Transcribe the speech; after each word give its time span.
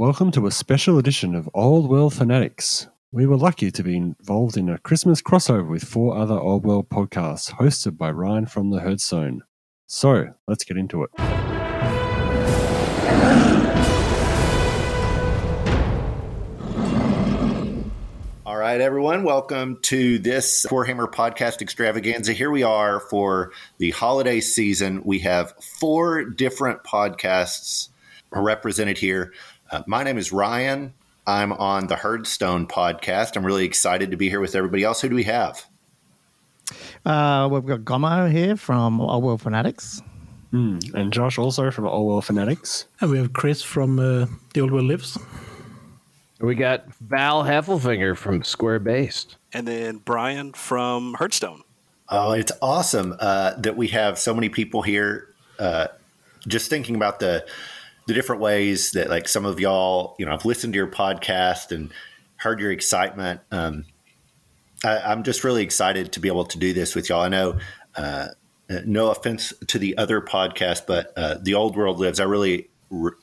Welcome 0.00 0.30
to 0.30 0.46
a 0.46 0.50
special 0.50 0.96
edition 0.96 1.34
of 1.34 1.50
Old 1.52 1.90
World 1.90 2.14
Fanatics. 2.14 2.88
We 3.12 3.26
were 3.26 3.36
lucky 3.36 3.70
to 3.70 3.82
be 3.82 3.98
involved 3.98 4.56
in 4.56 4.70
a 4.70 4.78
Christmas 4.78 5.20
crossover 5.20 5.68
with 5.68 5.84
four 5.84 6.16
other 6.16 6.40
Old 6.40 6.64
World 6.64 6.88
podcasts 6.88 7.52
hosted 7.52 7.98
by 7.98 8.10
Ryan 8.10 8.46
from 8.46 8.70
the 8.70 8.78
Heardstone. 8.78 9.40
So, 9.86 10.32
let's 10.48 10.64
get 10.64 10.78
into 10.78 11.02
it. 11.02 11.10
All 18.46 18.56
right, 18.56 18.80
everyone, 18.80 19.22
welcome 19.22 19.80
to 19.82 20.18
this 20.18 20.64
Warhammer 20.70 21.12
podcast 21.12 21.60
extravaganza. 21.60 22.32
Here 22.32 22.50
we 22.50 22.62
are 22.62 23.00
for 23.00 23.52
the 23.76 23.90
holiday 23.90 24.40
season. 24.40 25.02
We 25.04 25.18
have 25.18 25.52
four 25.78 26.24
different 26.24 26.84
podcasts 26.84 27.90
represented 28.32 28.96
here. 28.96 29.32
Uh, 29.70 29.82
my 29.86 30.02
name 30.02 30.18
is 30.18 30.32
Ryan. 30.32 30.92
I'm 31.26 31.52
on 31.52 31.86
the 31.86 31.94
Heardstone 31.94 32.68
podcast. 32.68 33.36
I'm 33.36 33.46
really 33.46 33.64
excited 33.64 34.10
to 34.10 34.16
be 34.16 34.28
here 34.28 34.40
with 34.40 34.56
everybody 34.56 34.82
else. 34.82 35.00
Who 35.00 35.08
do 35.08 35.14
we 35.14 35.22
have? 35.24 35.64
Uh, 37.06 37.48
we've 37.50 37.64
got 37.64 37.80
Gommo 37.80 38.30
here 38.30 38.56
from 38.56 39.00
Old 39.00 39.22
World 39.22 39.42
Fanatics. 39.42 40.02
Mm, 40.52 40.92
and 40.94 41.12
Josh 41.12 41.38
also 41.38 41.70
from 41.70 41.86
Old 41.86 42.08
World 42.08 42.24
Fanatics. 42.24 42.86
And 43.00 43.12
we 43.12 43.18
have 43.18 43.32
Chris 43.32 43.62
from 43.62 44.00
uh, 44.00 44.26
The 44.54 44.60
Old 44.60 44.72
World 44.72 44.86
Lives. 44.86 45.16
We 46.40 46.56
got 46.56 46.92
Val 46.94 47.44
Heffelfinger 47.44 48.16
from 48.16 48.42
Square 48.42 48.80
Based. 48.80 49.36
And 49.52 49.68
then 49.68 49.98
Brian 49.98 50.52
from 50.52 51.14
Heardstone. 51.14 51.60
Oh, 52.08 52.32
it's 52.32 52.50
awesome 52.60 53.14
uh, 53.20 53.54
that 53.58 53.76
we 53.76 53.88
have 53.88 54.18
so 54.18 54.34
many 54.34 54.48
people 54.48 54.82
here. 54.82 55.28
Uh, 55.60 55.86
just 56.48 56.70
thinking 56.70 56.96
about 56.96 57.20
the 57.20 57.46
the 58.06 58.14
different 58.14 58.42
ways 58.42 58.92
that 58.92 59.08
like 59.08 59.28
some 59.28 59.44
of 59.44 59.60
y'all, 59.60 60.16
you 60.18 60.26
know, 60.26 60.32
I've 60.32 60.44
listened 60.44 60.72
to 60.72 60.76
your 60.76 60.88
podcast 60.88 61.72
and 61.72 61.90
heard 62.36 62.60
your 62.60 62.72
excitement. 62.72 63.40
Um, 63.50 63.84
I, 64.84 65.12
am 65.12 65.22
just 65.22 65.44
really 65.44 65.62
excited 65.62 66.12
to 66.12 66.20
be 66.20 66.28
able 66.28 66.46
to 66.46 66.58
do 66.58 66.72
this 66.72 66.94
with 66.94 67.08
y'all. 67.08 67.22
I 67.22 67.28
know, 67.28 67.58
uh, 67.94 68.28
no 68.86 69.10
offense 69.10 69.52
to 69.66 69.78
the 69.78 69.96
other 69.98 70.20
podcast, 70.20 70.86
but 70.86 71.12
uh, 71.16 71.36
the 71.40 71.54
old 71.54 71.76
world 71.76 71.98
lives. 71.98 72.20
I 72.20 72.24
really 72.24 72.70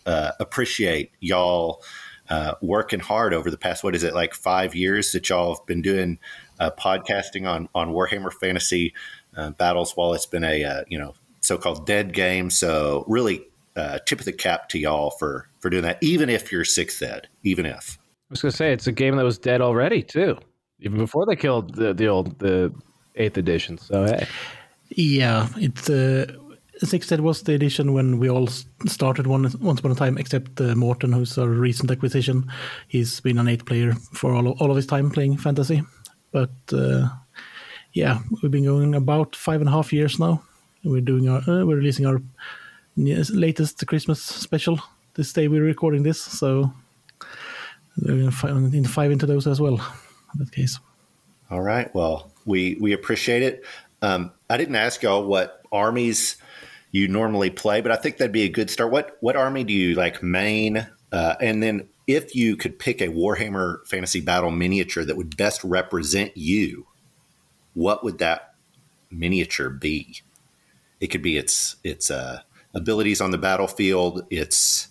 uh, 0.06 0.32
appreciate 0.40 1.12
y'all 1.20 1.84
uh, 2.30 2.54
working 2.62 3.00
hard 3.00 3.34
over 3.34 3.50
the 3.50 3.58
past. 3.58 3.84
What 3.84 3.96
is 3.96 4.04
it 4.04 4.14
like 4.14 4.34
five 4.34 4.76
years 4.76 5.12
that 5.14 5.30
y'all 5.30 5.56
have 5.56 5.66
been 5.66 5.82
doing 5.82 6.20
uh, 6.60 6.72
podcasting 6.72 7.48
on 7.48 7.70
on 7.74 7.94
Warhammer 7.94 8.32
Fantasy 8.32 8.94
uh, 9.36 9.52
battles 9.52 9.94
while 9.96 10.14
it's 10.14 10.26
been 10.26 10.44
a 10.44 10.84
you 10.90 11.00
know 11.00 11.14
so 11.42 11.58
called 11.58 11.86
dead 11.86 12.14
game. 12.14 12.50
So 12.50 13.06
really 13.08 13.48
uh, 13.78 14.00
tip 14.06 14.20
of 14.20 14.26
the 14.26 14.34
cap 14.34 14.70
to 14.70 14.80
y'all 14.80 15.12
for 15.12 15.48
for 15.60 15.70
doing 15.70 15.84
that, 15.84 15.98
even 16.02 16.30
if 16.30 16.52
you're 16.52 16.66
sixth 16.66 17.02
ed, 17.02 17.28
even 17.44 17.66
if. 17.66 17.98
I 18.30 18.32
was 18.32 18.42
gonna 18.42 18.52
say 18.52 18.74
it's 18.74 18.88
a 18.88 18.92
game 18.92 19.16
that 19.16 19.24
was 19.24 19.38
dead 19.38 19.62
already 19.62 20.02
too, 20.02 20.38
even 20.80 20.98
before 20.98 21.26
they 21.26 21.36
killed 21.36 21.76
the, 21.76 21.94
the 21.94 22.08
old 22.08 22.40
the 22.40 22.74
eighth 23.16 23.38
edition. 23.38 23.78
So 23.78 24.06
hey, 24.06 24.28
yeah, 24.90 25.48
it's 25.56 25.90
uh, 25.90 26.26
sixth 26.80 27.12
ed 27.12 27.22
was 27.22 27.44
the 27.44 27.54
edition 27.54 27.94
when 27.94 28.20
we 28.20 28.30
all 28.30 28.48
started 28.88 29.28
one 29.28 29.50
once 29.62 29.80
upon 29.80 29.92
a 29.92 29.96
time, 29.96 30.18
except 30.18 30.60
uh, 30.60 30.76
Morton, 30.76 31.14
who's 31.14 31.38
a 31.38 31.48
recent 31.48 31.92
acquisition. 31.92 32.52
He's 32.88 33.20
been 33.22 33.38
an 33.38 33.48
eighth 33.48 33.66
player 33.66 33.94
for 34.12 34.34
all 34.34 34.48
of, 34.48 34.62
all 34.62 34.72
of 34.72 34.76
his 34.76 34.88
time 34.88 35.12
playing 35.12 35.38
fantasy, 35.38 35.84
but 36.32 36.52
uh, 36.74 37.08
yeah, 37.94 38.20
we've 38.42 38.52
been 38.52 38.66
going 38.66 38.96
about 38.96 39.36
five 39.36 39.62
and 39.62 39.70
a 39.70 39.72
half 39.72 39.94
years 39.94 40.20
now. 40.20 40.44
We're 40.84 41.02
doing 41.02 41.30
our 41.30 41.40
uh, 41.48 41.66
we're 41.66 41.78
releasing 41.78 42.06
our 42.06 42.22
latest 42.98 43.86
Christmas 43.88 44.22
special 44.22 44.80
this 45.18 45.34
day 45.34 45.48
we're 45.48 45.64
recording 45.64 46.04
this, 46.04 46.22
so 46.22 46.72
to 48.84 48.94
dive 48.94 49.12
into 49.12 49.26
those 49.26 49.48
as 49.48 49.60
well. 49.60 49.76
In 50.34 50.40
that 50.40 50.52
case. 50.52 50.80
All 51.50 51.62
right. 51.62 51.94
Well, 51.96 52.32
we 52.46 52.78
we 52.80 52.94
appreciate 52.94 53.42
it. 53.42 53.66
Um, 54.02 54.32
I 54.50 54.58
didn't 54.58 54.76
ask 54.76 55.02
y'all 55.02 55.26
what 55.26 55.62
armies 55.72 56.38
you 56.92 57.08
normally 57.08 57.50
play, 57.50 57.82
but 57.82 57.92
I 57.92 57.96
think 57.96 58.18
that'd 58.18 58.32
be 58.32 58.44
a 58.44 58.50
good 58.50 58.70
start. 58.70 58.92
What 58.92 59.18
what 59.22 59.36
army 59.36 59.64
do 59.64 59.74
you 59.74 59.96
like 59.96 60.22
main? 60.22 60.88
Uh, 61.12 61.36
and 61.42 61.64
then 61.64 61.90
if 62.06 62.36
you 62.36 62.56
could 62.56 62.78
pick 62.78 63.02
a 63.02 63.08
Warhammer 63.08 63.86
Fantasy 63.88 64.22
Battle 64.22 64.52
miniature 64.52 65.04
that 65.04 65.18
would 65.18 65.36
best 65.36 65.64
represent 65.64 66.36
you, 66.36 66.86
what 67.74 68.04
would 68.04 68.20
that 68.20 68.54
miniature 69.10 69.70
be? 69.70 70.22
It 71.00 71.08
could 71.08 71.22
be 71.22 71.38
its 71.38 71.78
its 71.84 72.12
uh, 72.12 72.42
abilities 72.78 73.22
on 73.22 73.32
the 73.32 73.38
battlefield, 73.38 74.26
its 74.30 74.90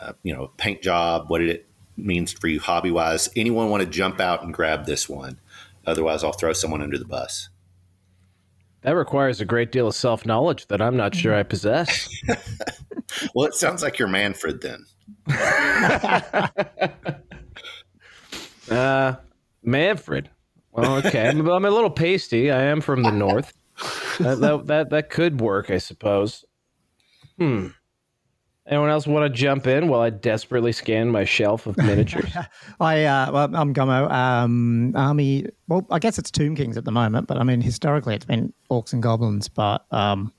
uh, 0.00 0.12
you 0.22 0.34
know 0.34 0.50
paint 0.56 0.82
job, 0.82 1.26
what 1.28 1.40
it 1.40 1.66
means 1.96 2.32
for 2.32 2.48
you 2.48 2.60
hobby 2.60 2.90
wise. 2.90 3.28
Anyone 3.36 3.70
want 3.70 3.82
to 3.82 3.88
jump 3.88 4.20
out 4.20 4.42
and 4.42 4.52
grab 4.52 4.86
this 4.86 5.08
one? 5.08 5.38
Otherwise, 5.86 6.24
I'll 6.24 6.32
throw 6.32 6.52
someone 6.52 6.82
under 6.82 6.98
the 6.98 7.04
bus. 7.04 7.48
That 8.82 8.92
requires 8.92 9.40
a 9.40 9.44
great 9.44 9.72
deal 9.72 9.88
of 9.88 9.94
self 9.94 10.26
knowledge 10.26 10.66
that 10.68 10.80
I'm 10.80 10.96
not 10.96 11.14
sure 11.14 11.34
I 11.34 11.42
possess. 11.42 12.08
well, 13.34 13.46
it 13.46 13.54
sounds 13.54 13.82
like 13.82 13.98
you're 13.98 14.08
Mannfred 14.08 14.60
then. 14.60 14.84
uh, 18.70 19.16
Mannfred. 19.64 20.26
Well, 20.72 20.96
okay. 20.96 21.28
I'm, 21.28 21.48
I'm, 21.48 21.64
a 21.64 21.70
little 21.70 21.90
pasty. 21.90 22.50
I 22.50 22.62
am 22.62 22.80
from 22.80 23.02
the 23.02 23.10
north. 23.10 23.52
That, 24.18 24.40
that, 24.40 24.66
that, 24.66 24.90
that 24.90 25.10
could 25.10 25.40
work, 25.40 25.70
I 25.70 25.78
suppose. 25.78 26.44
Hmm. 27.38 27.68
Anyone 28.68 28.90
else 28.90 29.06
want 29.06 29.32
to 29.32 29.38
jump 29.38 29.68
in 29.68 29.86
while 29.86 30.00
I 30.00 30.10
desperately 30.10 30.72
scan 30.72 31.08
my 31.08 31.24
shelf 31.24 31.66
of 31.66 31.76
miniatures? 31.76 32.32
I, 32.80 33.04
uh, 33.04 33.30
well, 33.30 33.54
I'm 33.54 33.72
Gommo. 33.72 34.10
Um, 34.10 34.92
army, 34.96 35.46
well, 35.68 35.86
I 35.90 36.00
guess 36.00 36.18
it's 36.18 36.32
Tomb 36.32 36.56
Kings 36.56 36.76
at 36.76 36.84
the 36.84 36.90
moment, 36.90 37.28
but 37.28 37.36
I 37.36 37.44
mean, 37.44 37.60
historically 37.60 38.16
it's 38.16 38.24
been 38.24 38.52
Orcs 38.68 38.92
and 38.92 39.00
Goblins, 39.00 39.48
but 39.48 39.86
um, 39.92 40.32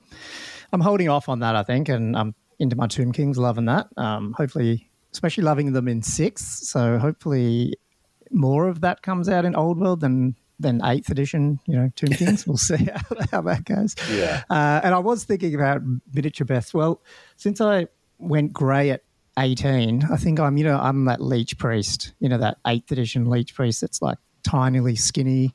I'm 0.74 0.80
holding 0.82 1.08
off 1.08 1.30
on 1.30 1.40
that, 1.40 1.56
I 1.56 1.62
think, 1.62 1.88
and 1.88 2.14
I'm 2.14 2.34
into 2.58 2.76
my 2.76 2.86
Tomb 2.86 3.12
Kings, 3.12 3.38
loving 3.38 3.64
that. 3.64 3.88
Um, 3.96 4.34
hopefully, 4.36 4.90
especially 5.12 5.44
loving 5.44 5.72
them 5.72 5.88
in 5.88 6.02
six. 6.02 6.68
So 6.68 6.98
hopefully, 6.98 7.74
more 8.30 8.68
of 8.68 8.82
that 8.82 9.00
comes 9.00 9.30
out 9.30 9.46
in 9.46 9.54
Old 9.54 9.78
World 9.78 10.00
than 10.00 10.36
than 10.60 10.80
eighth 10.84 11.10
edition, 11.10 11.60
you 11.66 11.76
know, 11.76 11.90
Tomb 11.94 12.10
Kings. 12.10 12.46
we'll 12.46 12.56
see 12.56 12.76
how, 12.76 13.16
how, 13.30 13.40
that 13.42 13.64
goes. 13.64 13.94
Yeah. 14.10 14.42
Uh, 14.50 14.80
and 14.82 14.94
I 14.94 14.98
was 14.98 15.24
thinking 15.24 15.54
about 15.54 15.82
miniature 16.12 16.44
best. 16.44 16.74
Well, 16.74 17.02
since 17.36 17.60
I 17.60 17.88
went 18.18 18.52
grey 18.52 18.90
at 18.90 19.02
18, 19.38 20.04
I 20.10 20.16
think 20.16 20.40
I'm, 20.40 20.56
you 20.56 20.64
know, 20.64 20.78
I'm 20.78 21.04
that 21.04 21.20
leech 21.20 21.58
priest, 21.58 22.12
you 22.18 22.28
know, 22.28 22.38
that 22.38 22.58
eighth 22.66 22.90
edition 22.90 23.30
leech 23.30 23.54
priest 23.54 23.80
that's 23.80 24.02
like 24.02 24.18
tinily 24.42 24.98
skinny. 24.98 25.52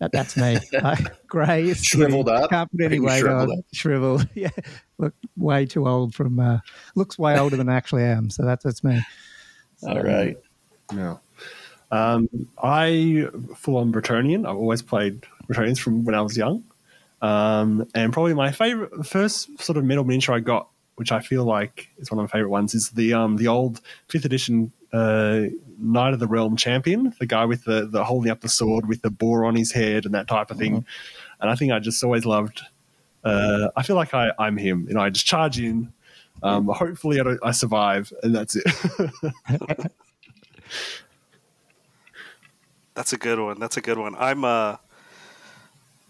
That, 0.00 0.12
that's 0.12 0.36
me. 0.36 0.58
uh, 0.82 0.96
grey, 1.26 1.72
shriveled 1.74 2.28
up. 2.28 2.50
Can't 2.50 2.70
put 2.70 2.82
any 2.82 3.00
weight 3.00 3.20
shriveled 3.20 3.50
on. 3.50 3.58
Up. 3.58 3.64
Shriveled. 3.72 4.28
Yeah. 4.34 4.50
Look 4.98 5.14
way 5.36 5.64
too 5.64 5.88
old 5.88 6.14
from, 6.14 6.38
uh, 6.38 6.58
looks 6.94 7.18
way 7.18 7.38
older 7.38 7.56
than 7.56 7.68
I 7.68 7.76
actually 7.76 8.04
am. 8.04 8.28
So 8.28 8.44
that's, 8.44 8.64
that's 8.64 8.84
me. 8.84 9.00
So, 9.78 9.88
All 9.88 10.02
right. 10.02 10.36
Yeah. 10.94 11.16
Um, 11.92 12.28
I 12.60 13.28
full 13.54 13.76
on 13.76 13.92
Bretonnian. 13.92 14.48
I've 14.48 14.56
always 14.56 14.80
played 14.80 15.24
Bretonnians 15.46 15.78
from 15.78 16.04
when 16.04 16.14
I 16.14 16.22
was 16.22 16.36
young, 16.36 16.64
um, 17.20 17.86
and 17.94 18.12
probably 18.12 18.32
my 18.32 18.50
favorite 18.50 19.06
first 19.06 19.60
sort 19.60 19.76
of 19.76 19.84
metal 19.84 20.02
miniature 20.02 20.34
I 20.34 20.40
got, 20.40 20.68
which 20.96 21.12
I 21.12 21.20
feel 21.20 21.44
like 21.44 21.90
is 21.98 22.10
one 22.10 22.18
of 22.18 22.24
my 22.24 22.32
favorite 22.32 22.48
ones, 22.48 22.74
is 22.74 22.90
the 22.90 23.12
um, 23.12 23.36
the 23.36 23.46
old 23.46 23.82
fifth 24.08 24.24
edition 24.24 24.72
uh, 24.94 25.42
Knight 25.78 26.14
of 26.14 26.18
the 26.18 26.26
Realm 26.26 26.56
champion, 26.56 27.14
the 27.20 27.26
guy 27.26 27.44
with 27.44 27.64
the 27.64 27.86
the 27.86 28.04
holding 28.04 28.30
up 28.30 28.40
the 28.40 28.48
sword 28.48 28.88
with 28.88 29.02
the 29.02 29.10
boar 29.10 29.44
on 29.44 29.54
his 29.54 29.72
head 29.72 30.06
and 30.06 30.14
that 30.14 30.28
type 30.28 30.50
of 30.50 30.56
thing. 30.56 30.76
Mm-hmm. 30.76 31.42
And 31.42 31.50
I 31.50 31.56
think 31.56 31.72
I 31.72 31.78
just 31.78 32.02
always 32.02 32.24
loved. 32.24 32.62
Uh, 33.22 33.68
I 33.76 33.82
feel 33.82 33.96
like 33.96 34.14
I, 34.14 34.32
I'm 34.38 34.56
him. 34.56 34.86
You 34.88 34.94
know, 34.94 35.00
I 35.00 35.10
just 35.10 35.26
charge 35.26 35.58
in. 35.58 35.92
Um, 36.42 36.66
hopefully, 36.68 37.20
I, 37.20 37.36
I 37.46 37.50
survive, 37.50 38.12
and 38.22 38.34
that's 38.34 38.56
it. 38.56 38.64
That's 42.94 43.12
a 43.12 43.16
good 43.16 43.38
one. 43.38 43.58
That's 43.58 43.76
a 43.76 43.80
good 43.80 43.98
one. 43.98 44.14
I'm 44.16 44.44
uh, 44.44 44.76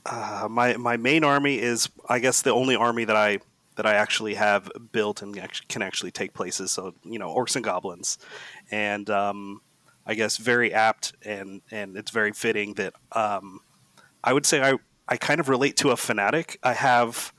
uh 0.05 0.49
my 0.51 0.77
my 0.77 0.97
main 0.97 1.25
army 1.25 1.61
is 1.61 1.89
I 2.09 2.19
guess 2.19 2.43
the 2.43 2.51
only 2.51 2.75
army 2.77 3.05
that 3.05 3.17
I 3.17 3.39
that 3.77 3.87
I 3.87 3.95
actually 3.95 4.35
have 4.35 4.71
built 4.93 5.23
and 5.23 5.35
can 5.69 5.83
actually 5.83 6.11
take 6.11 6.35
places. 6.35 6.73
So 6.73 6.95
you 7.05 7.19
know, 7.19 7.35
orcs 7.35 7.57
and 7.57 7.65
goblins, 7.65 8.19
and 8.71 9.09
um, 9.11 9.61
I 10.07 10.15
guess 10.15 10.37
very 10.37 10.73
apt 10.73 11.15
and 11.25 11.63
and 11.71 11.97
it's 11.97 12.11
very 12.11 12.33
fitting 12.33 12.75
that 12.75 12.95
um, 13.13 13.61
I 14.23 14.33
would 14.33 14.47
say 14.47 14.63
I 14.63 14.79
I 15.09 15.17
kind 15.17 15.41
of 15.41 15.49
relate 15.49 15.77
to 15.79 15.91
a 15.91 15.97
fanatic. 15.97 16.59
I 16.63 16.75
have 16.75 17.33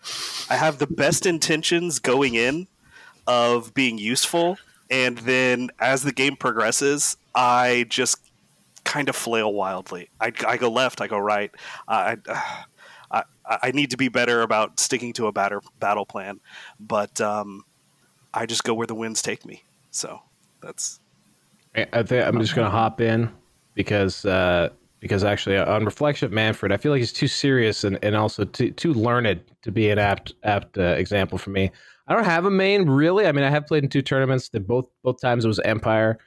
I 0.49 0.55
have 0.55 0.79
the 0.79 0.87
best 0.87 1.25
intentions 1.25 1.99
going 1.99 2.35
in 2.35 2.67
of 3.27 3.73
being 3.73 3.97
useful, 3.97 4.57
and 4.89 5.19
then 5.19 5.69
as 5.79 6.03
the 6.03 6.11
game 6.11 6.35
progresses, 6.35 7.17
I 7.35 7.85
just 7.89 8.17
kind 8.83 9.09
of 9.09 9.15
flail 9.15 9.53
wildly. 9.53 10.09
I, 10.19 10.31
I 10.47 10.57
go 10.57 10.69
left, 10.69 11.01
I 11.01 11.07
go 11.07 11.17
right. 11.17 11.51
I, 11.87 12.17
I, 13.11 13.23
I 13.45 13.71
need 13.71 13.91
to 13.91 13.97
be 13.97 14.09
better 14.09 14.41
about 14.41 14.79
sticking 14.79 15.13
to 15.13 15.27
a 15.27 15.31
batter, 15.31 15.61
battle 15.79 16.05
plan, 16.05 16.39
but 16.79 17.19
um, 17.21 17.63
I 18.33 18.45
just 18.45 18.63
go 18.63 18.73
where 18.73 18.87
the 18.87 18.95
winds 18.95 19.21
take 19.21 19.45
me. 19.45 19.63
So 19.91 20.21
that's 20.61 20.99
I 21.75 22.03
think 22.03 22.25
I'm 22.25 22.39
just 22.39 22.55
going 22.55 22.65
to 22.65 22.71
hop 22.71 23.01
in 23.01 23.31
because 23.73 24.25
uh, 24.25 24.69
because 24.99 25.23
actually 25.23 25.57
on 25.57 25.85
reflection 25.85 26.25
of 26.27 26.31
Mannfred, 26.31 26.71
I 26.71 26.77
feel 26.77 26.91
like 26.91 26.99
he's 26.99 27.13
too 27.13 27.27
serious 27.27 27.83
and, 27.83 27.97
and 28.03 28.15
also 28.15 28.45
too 28.45 28.71
too 28.71 28.93
learned 28.93 29.41
to 29.63 29.71
be 29.71 29.89
an 29.89 29.99
apt 29.99 30.33
apt 30.43 30.77
uh, 30.77 30.81
example 30.81 31.37
for 31.37 31.49
me. 31.49 31.71
I 32.07 32.13
don't 32.13 32.25
have 32.25 32.45
a 32.45 32.51
main 32.51 32.89
really. 32.89 33.25
I 33.25 33.31
mean, 33.31 33.43
I 33.43 33.49
have 33.49 33.65
played 33.65 33.83
in 33.83 33.89
two 33.89 34.01
tournaments. 34.01 34.49
That 34.49 34.67
both 34.67 34.87
both 35.03 35.19
times 35.19 35.45
it 35.45 35.47
was 35.47 35.59
Empire, 35.59 36.19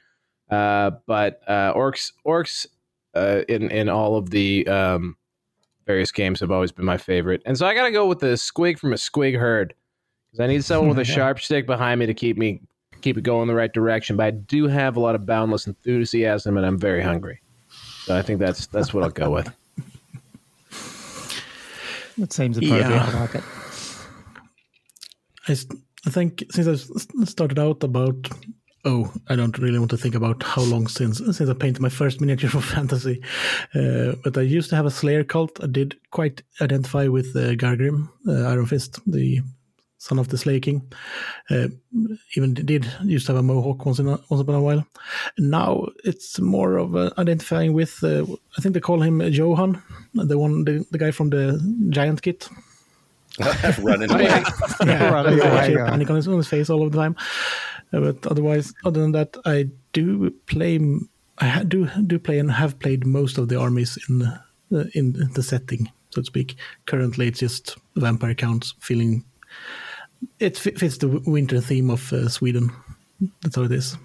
uh, 0.49 0.91
but 1.05 1.41
uh, 1.47 1.73
Orcs 1.73 2.11
Orcs 2.25 2.65
uh, 3.13 3.41
in 3.47 3.69
in 3.71 3.89
all 3.89 4.15
of 4.17 4.29
the 4.29 4.67
um, 4.67 5.15
various 5.85 6.11
games 6.11 6.39
have 6.39 6.51
always 6.51 6.71
been 6.71 6.85
my 6.85 6.97
favorite. 6.97 7.41
And 7.45 7.57
so 7.57 7.65
I 7.65 7.73
got 7.73 7.85
to 7.85 7.91
go 7.91 8.05
with 8.07 8.19
the 8.19 8.33
squig 8.35 8.77
from 8.79 8.93
a 8.93 8.97
squig 8.97 9.37
herd 9.37 9.73
because 10.31 10.43
I 10.43 10.47
need 10.47 10.63
someone 10.63 10.89
with 10.89 10.99
a 10.99 11.03
sharp 11.15 11.39
stick 11.39 11.65
behind 11.65 11.99
me 11.99 12.05
to 12.05 12.13
keep 12.13 12.37
me 12.37 12.61
keep 13.01 13.17
it 13.17 13.21
going 13.23 13.43
in 13.43 13.47
the 13.47 13.55
right 13.55 13.71
direction. 13.73 14.17
But 14.17 14.23
I 14.25 14.31
do 14.31 14.67
have 14.67 14.97
a 14.97 14.99
lot 14.99 15.15
of 15.15 15.25
boundless 15.25 15.67
enthusiasm, 15.67 16.57
and 16.57 16.65
I'm 16.65 16.77
very 16.79 17.01
hungry. 17.01 17.41
So 18.05 18.17
I 18.17 18.21
think 18.21 18.39
that's 18.39 18.67
that's 18.67 18.93
what 18.93 19.03
I'll 19.03 19.09
go 19.09 19.29
with. 19.29 19.49
That 22.17 22.33
seems 22.33 22.57
appropriate. 22.57 22.89
Yeah. 22.89 23.11
I 23.13 23.19
like 23.19 23.35
it. 23.35 23.43
I, 25.47 25.51
s- 25.51 25.67
I 26.05 26.09
think 26.09 26.43
since 26.49 26.89
I 27.21 27.25
started 27.25 27.59
out 27.59 27.83
about 27.83 28.27
oh 28.87 29.11
I 29.27 29.35
don't 29.35 29.57
really 29.57 29.79
want 29.79 29.91
to 29.91 29.97
think 29.97 30.15
about 30.15 30.41
how 30.43 30.63
long 30.63 30.87
since 30.87 31.17
since 31.17 31.49
I 31.49 31.53
painted 31.53 31.81
my 31.81 31.89
first 31.89 32.21
miniature 32.21 32.49
for 32.55 32.61
fantasy, 32.61 33.21
uh, 33.75 34.13
but 34.23 34.37
I 34.37 34.41
used 34.41 34.69
to 34.69 34.75
have 34.75 34.85
a 34.85 34.91
Slayer 34.91 35.23
cult. 35.23 35.61
I 35.63 35.67
did 35.67 35.95
quite 36.11 36.41
identify 36.61 37.07
with 37.07 37.35
uh, 37.35 37.55
Garagrim, 37.61 38.09
uh, 38.27 38.49
Iron 38.49 38.65
Fist, 38.65 38.99
the 39.05 39.41
son 39.97 40.19
of 40.19 40.29
the 40.29 40.37
Slayer 40.37 40.59
King. 40.59 40.81
Uh, 41.49 41.67
even 42.35 42.53
did 42.53 42.87
used 43.03 43.25
to 43.25 43.33
have 43.33 43.39
a 43.39 43.43
mohawk 43.43 43.85
once 43.85 43.99
in 43.99 44.07
a, 44.07 44.19
once 44.29 44.41
upon 44.41 44.55
a 44.55 44.61
while. 44.61 44.85
Now 45.37 45.87
it's 46.03 46.39
more 46.39 46.77
of 46.77 46.95
uh, 46.95 47.11
identifying 47.17 47.73
with. 47.73 48.03
Uh, 48.03 48.25
I 48.57 48.61
think 48.61 48.73
they 48.73 48.79
call 48.79 49.01
him 49.01 49.21
Johan, 49.21 49.81
the 50.13 50.37
one 50.37 50.63
the, 50.63 50.85
the 50.91 50.97
guy 50.97 51.11
from 51.11 51.29
the 51.29 51.59
Giant 51.89 52.21
Kit. 52.21 52.49
running 53.81 54.11
away. 54.11 54.23
Yeah, 54.85 55.09
right, 55.09 55.25
Yeah, 55.25 55.35
yeah, 55.35 55.53
actually 55.53 55.75
yeah. 55.75 55.89
panic 55.89 56.09
on 56.09 56.15
his, 56.15 56.27
on 56.27 56.37
his 56.37 56.47
face 56.47 56.69
all 56.69 56.83
of 56.83 56.91
the 56.91 56.97
time. 56.97 57.15
Uh, 57.93 57.99
but 57.99 58.27
otherwise, 58.27 58.73
other 58.85 59.01
than 59.01 59.13
that, 59.13 59.37
I 59.45 59.69
do 59.93 60.29
play. 60.45 60.79
I 61.39 61.63
do 61.63 61.87
do 62.07 62.19
play 62.19 62.39
and 62.39 62.51
have 62.51 62.79
played 62.79 63.05
most 63.05 63.37
of 63.37 63.47
the 63.47 63.59
armies 63.59 63.97
in 64.09 64.23
uh, 64.23 64.83
in 64.93 65.13
the 65.33 65.43
setting, 65.43 65.91
so 66.09 66.21
to 66.21 66.25
speak. 66.25 66.55
Currently, 66.85 67.27
it's 67.27 67.39
just 67.39 67.77
vampire 67.95 68.33
counts. 68.33 68.73
Feeling 68.79 69.23
it 70.39 70.57
fi- 70.57 70.71
fits 70.71 70.97
the 70.97 71.07
winter 71.25 71.61
theme 71.61 71.89
of 71.89 72.11
uh, 72.11 72.27
Sweden. 72.27 72.71
That's 73.41 73.55
how 73.55 73.63
it 73.63 73.71
is. 73.71 73.97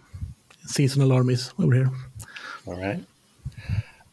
Seasonal 0.67 1.12
armies 1.12 1.52
over 1.58 1.75
here. 1.75 1.90
All 2.67 2.81
right. 2.81 3.05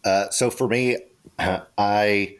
Uh, 0.04 0.30
so 0.30 0.50
for 0.50 0.68
me, 0.68 0.98
I 1.40 2.38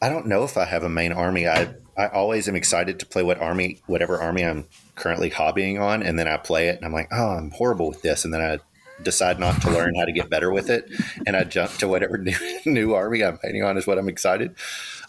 I 0.00 0.08
don't 0.08 0.26
know 0.26 0.44
if 0.44 0.56
I 0.56 0.64
have 0.64 0.82
a 0.82 0.88
main 0.88 1.12
army. 1.12 1.46
I 1.46 1.74
I 1.96 2.08
always 2.08 2.48
am 2.48 2.56
excited 2.56 2.98
to 3.00 3.06
play 3.06 3.22
what 3.22 3.38
army, 3.38 3.80
whatever 3.86 4.20
army 4.20 4.44
I'm 4.44 4.64
currently 4.94 5.30
hobbying 5.30 5.80
on, 5.80 6.02
and 6.02 6.18
then 6.18 6.28
I 6.28 6.36
play 6.36 6.68
it, 6.68 6.76
and 6.76 6.84
I'm 6.84 6.92
like, 6.92 7.08
oh, 7.12 7.30
I'm 7.30 7.50
horrible 7.50 7.88
with 7.88 8.02
this, 8.02 8.24
and 8.24 8.32
then 8.32 8.40
I 8.40 8.58
decide 9.02 9.40
not 9.40 9.60
to 9.62 9.70
learn 9.70 9.94
how 9.94 10.04
to 10.04 10.12
get 10.12 10.30
better 10.30 10.52
with 10.52 10.70
it, 10.70 10.88
and 11.26 11.36
I 11.36 11.44
jump 11.44 11.72
to 11.78 11.88
whatever 11.88 12.18
new, 12.18 12.36
new 12.66 12.94
army 12.94 13.24
I'm 13.24 13.38
painting 13.38 13.64
on 13.64 13.76
is 13.76 13.86
what 13.86 13.98
I'm 13.98 14.08
excited 14.08 14.54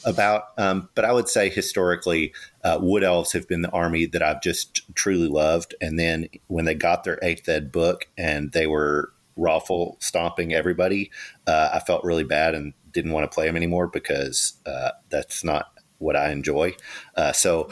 about. 0.05 0.45
Um, 0.57 0.89
but 0.95 1.05
I 1.05 1.13
would 1.13 1.29
say 1.29 1.49
historically, 1.49 2.33
uh, 2.63 2.79
Wood 2.81 3.03
Elves 3.03 3.33
have 3.33 3.47
been 3.47 3.61
the 3.61 3.71
army 3.71 4.05
that 4.07 4.21
I've 4.21 4.41
just 4.41 4.81
truly 4.95 5.27
loved. 5.27 5.75
And 5.81 5.97
then 5.97 6.27
when 6.47 6.65
they 6.65 6.75
got 6.75 7.03
their 7.03 7.19
eighth 7.21 7.47
ed 7.47 7.71
book 7.71 8.07
and 8.17 8.51
they 8.51 8.67
were 8.67 9.13
raffle 9.35 9.97
stomping 9.99 10.53
everybody, 10.53 11.11
uh, 11.47 11.69
I 11.73 11.79
felt 11.79 12.03
really 12.03 12.23
bad 12.23 12.55
and 12.55 12.73
didn't 12.91 13.11
want 13.11 13.29
to 13.29 13.33
play 13.33 13.45
them 13.45 13.55
anymore 13.55 13.87
because 13.87 14.53
uh, 14.65 14.91
that's 15.09 15.43
not 15.43 15.71
what 15.97 16.15
I 16.15 16.31
enjoy. 16.31 16.75
Uh, 17.15 17.31
so 17.31 17.69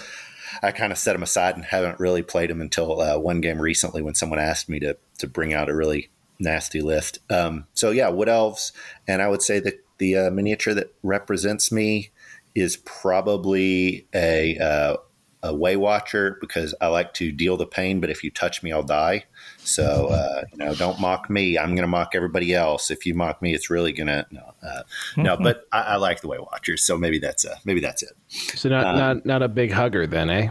I 0.62 0.71
kind 0.71 0.92
of 0.92 0.98
set 0.98 1.13
them 1.13 1.24
aside 1.24 1.56
and 1.56 1.65
haven't 1.65 2.00
really 2.00 2.21
played 2.21 2.50
them 2.50 2.62
until 2.62 3.01
uh, 3.01 3.18
one 3.18 3.42
game 3.42 3.62
recently 3.62 4.01
when 4.01 4.15
someone 4.15 4.39
asked 4.39 4.69
me 4.69 4.80
to 4.80 4.98
to 5.19 5.27
bring 5.27 5.53
out 5.53 5.69
a 5.69 5.75
really 5.75 6.09
nasty 6.39 6.81
list. 6.81 7.19
Um, 7.30 7.68
so 7.74 7.92
yeah, 7.92 8.09
Wood 8.09 8.30
Elves, 8.30 8.71
and 9.07 9.21
I 9.21 9.27
would 9.27 9.42
say 9.42 9.59
that 9.59 9.83
the 9.98 10.18
uh, 10.18 10.31
miniature 10.31 10.74
that 10.74 10.94
represents 11.03 11.71
me 11.71 12.12
is 12.56 12.77
probably 12.77 14.07
a 14.13 14.57
uh, 14.57 14.98
a 15.43 15.53
Way 15.53 15.75
Watcher 15.75 16.38
because 16.41 16.73
I 16.81 16.88
like 16.88 17.13
to 17.15 17.31
deal 17.31 17.57
the 17.57 17.65
pain, 17.65 17.99
but 17.99 18.09
if 18.09 18.23
you 18.23 18.31
touch 18.31 18.61
me, 18.63 18.71
I'll 18.71 18.83
die. 18.83 19.25
So 19.57 20.07
uh, 20.07 20.43
you 20.51 20.57
know, 20.59 20.75
don't 20.75 20.99
mock 20.99 21.29
me. 21.29 21.57
I'm 21.57 21.69
going 21.69 21.81
to 21.83 21.88
mock 21.88 22.11
everybody 22.13 22.53
else. 22.53 22.91
If 22.91 23.05
you 23.05 23.13
mock 23.15 23.41
me, 23.41 23.53
it's 23.53 23.69
really 23.69 23.91
gonna 23.91 24.25
no, 24.31 24.53
uh, 24.63 24.83
no. 25.17 25.38
But 25.38 25.67
I, 25.71 25.81
I 25.81 25.95
like 25.97 26.21
the 26.21 26.27
Way 26.27 26.39
Watchers, 26.39 26.83
so 26.83 26.97
maybe 26.97 27.19
that's 27.19 27.45
a, 27.45 27.57
maybe 27.65 27.79
that's 27.79 28.03
it. 28.03 28.11
So 28.29 28.69
not 28.69 28.85
Uh, 28.85 28.97
not 28.97 29.25
not 29.25 29.41
a 29.43 29.47
big 29.47 29.71
hugger 29.71 30.07
then, 30.07 30.29
eh? 30.29 30.49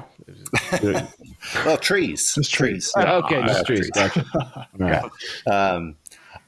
Well, 1.64 1.78
trees, 1.78 2.34
Just 2.34 2.52
trees. 2.52 2.92
okay, 2.96 3.42
just 3.46 3.64
trees. 3.66 3.90
trees. 3.90 3.90
Gotcha. 3.90 4.26
All 4.80 4.86
right. 4.86 5.10
Um, 5.50 5.96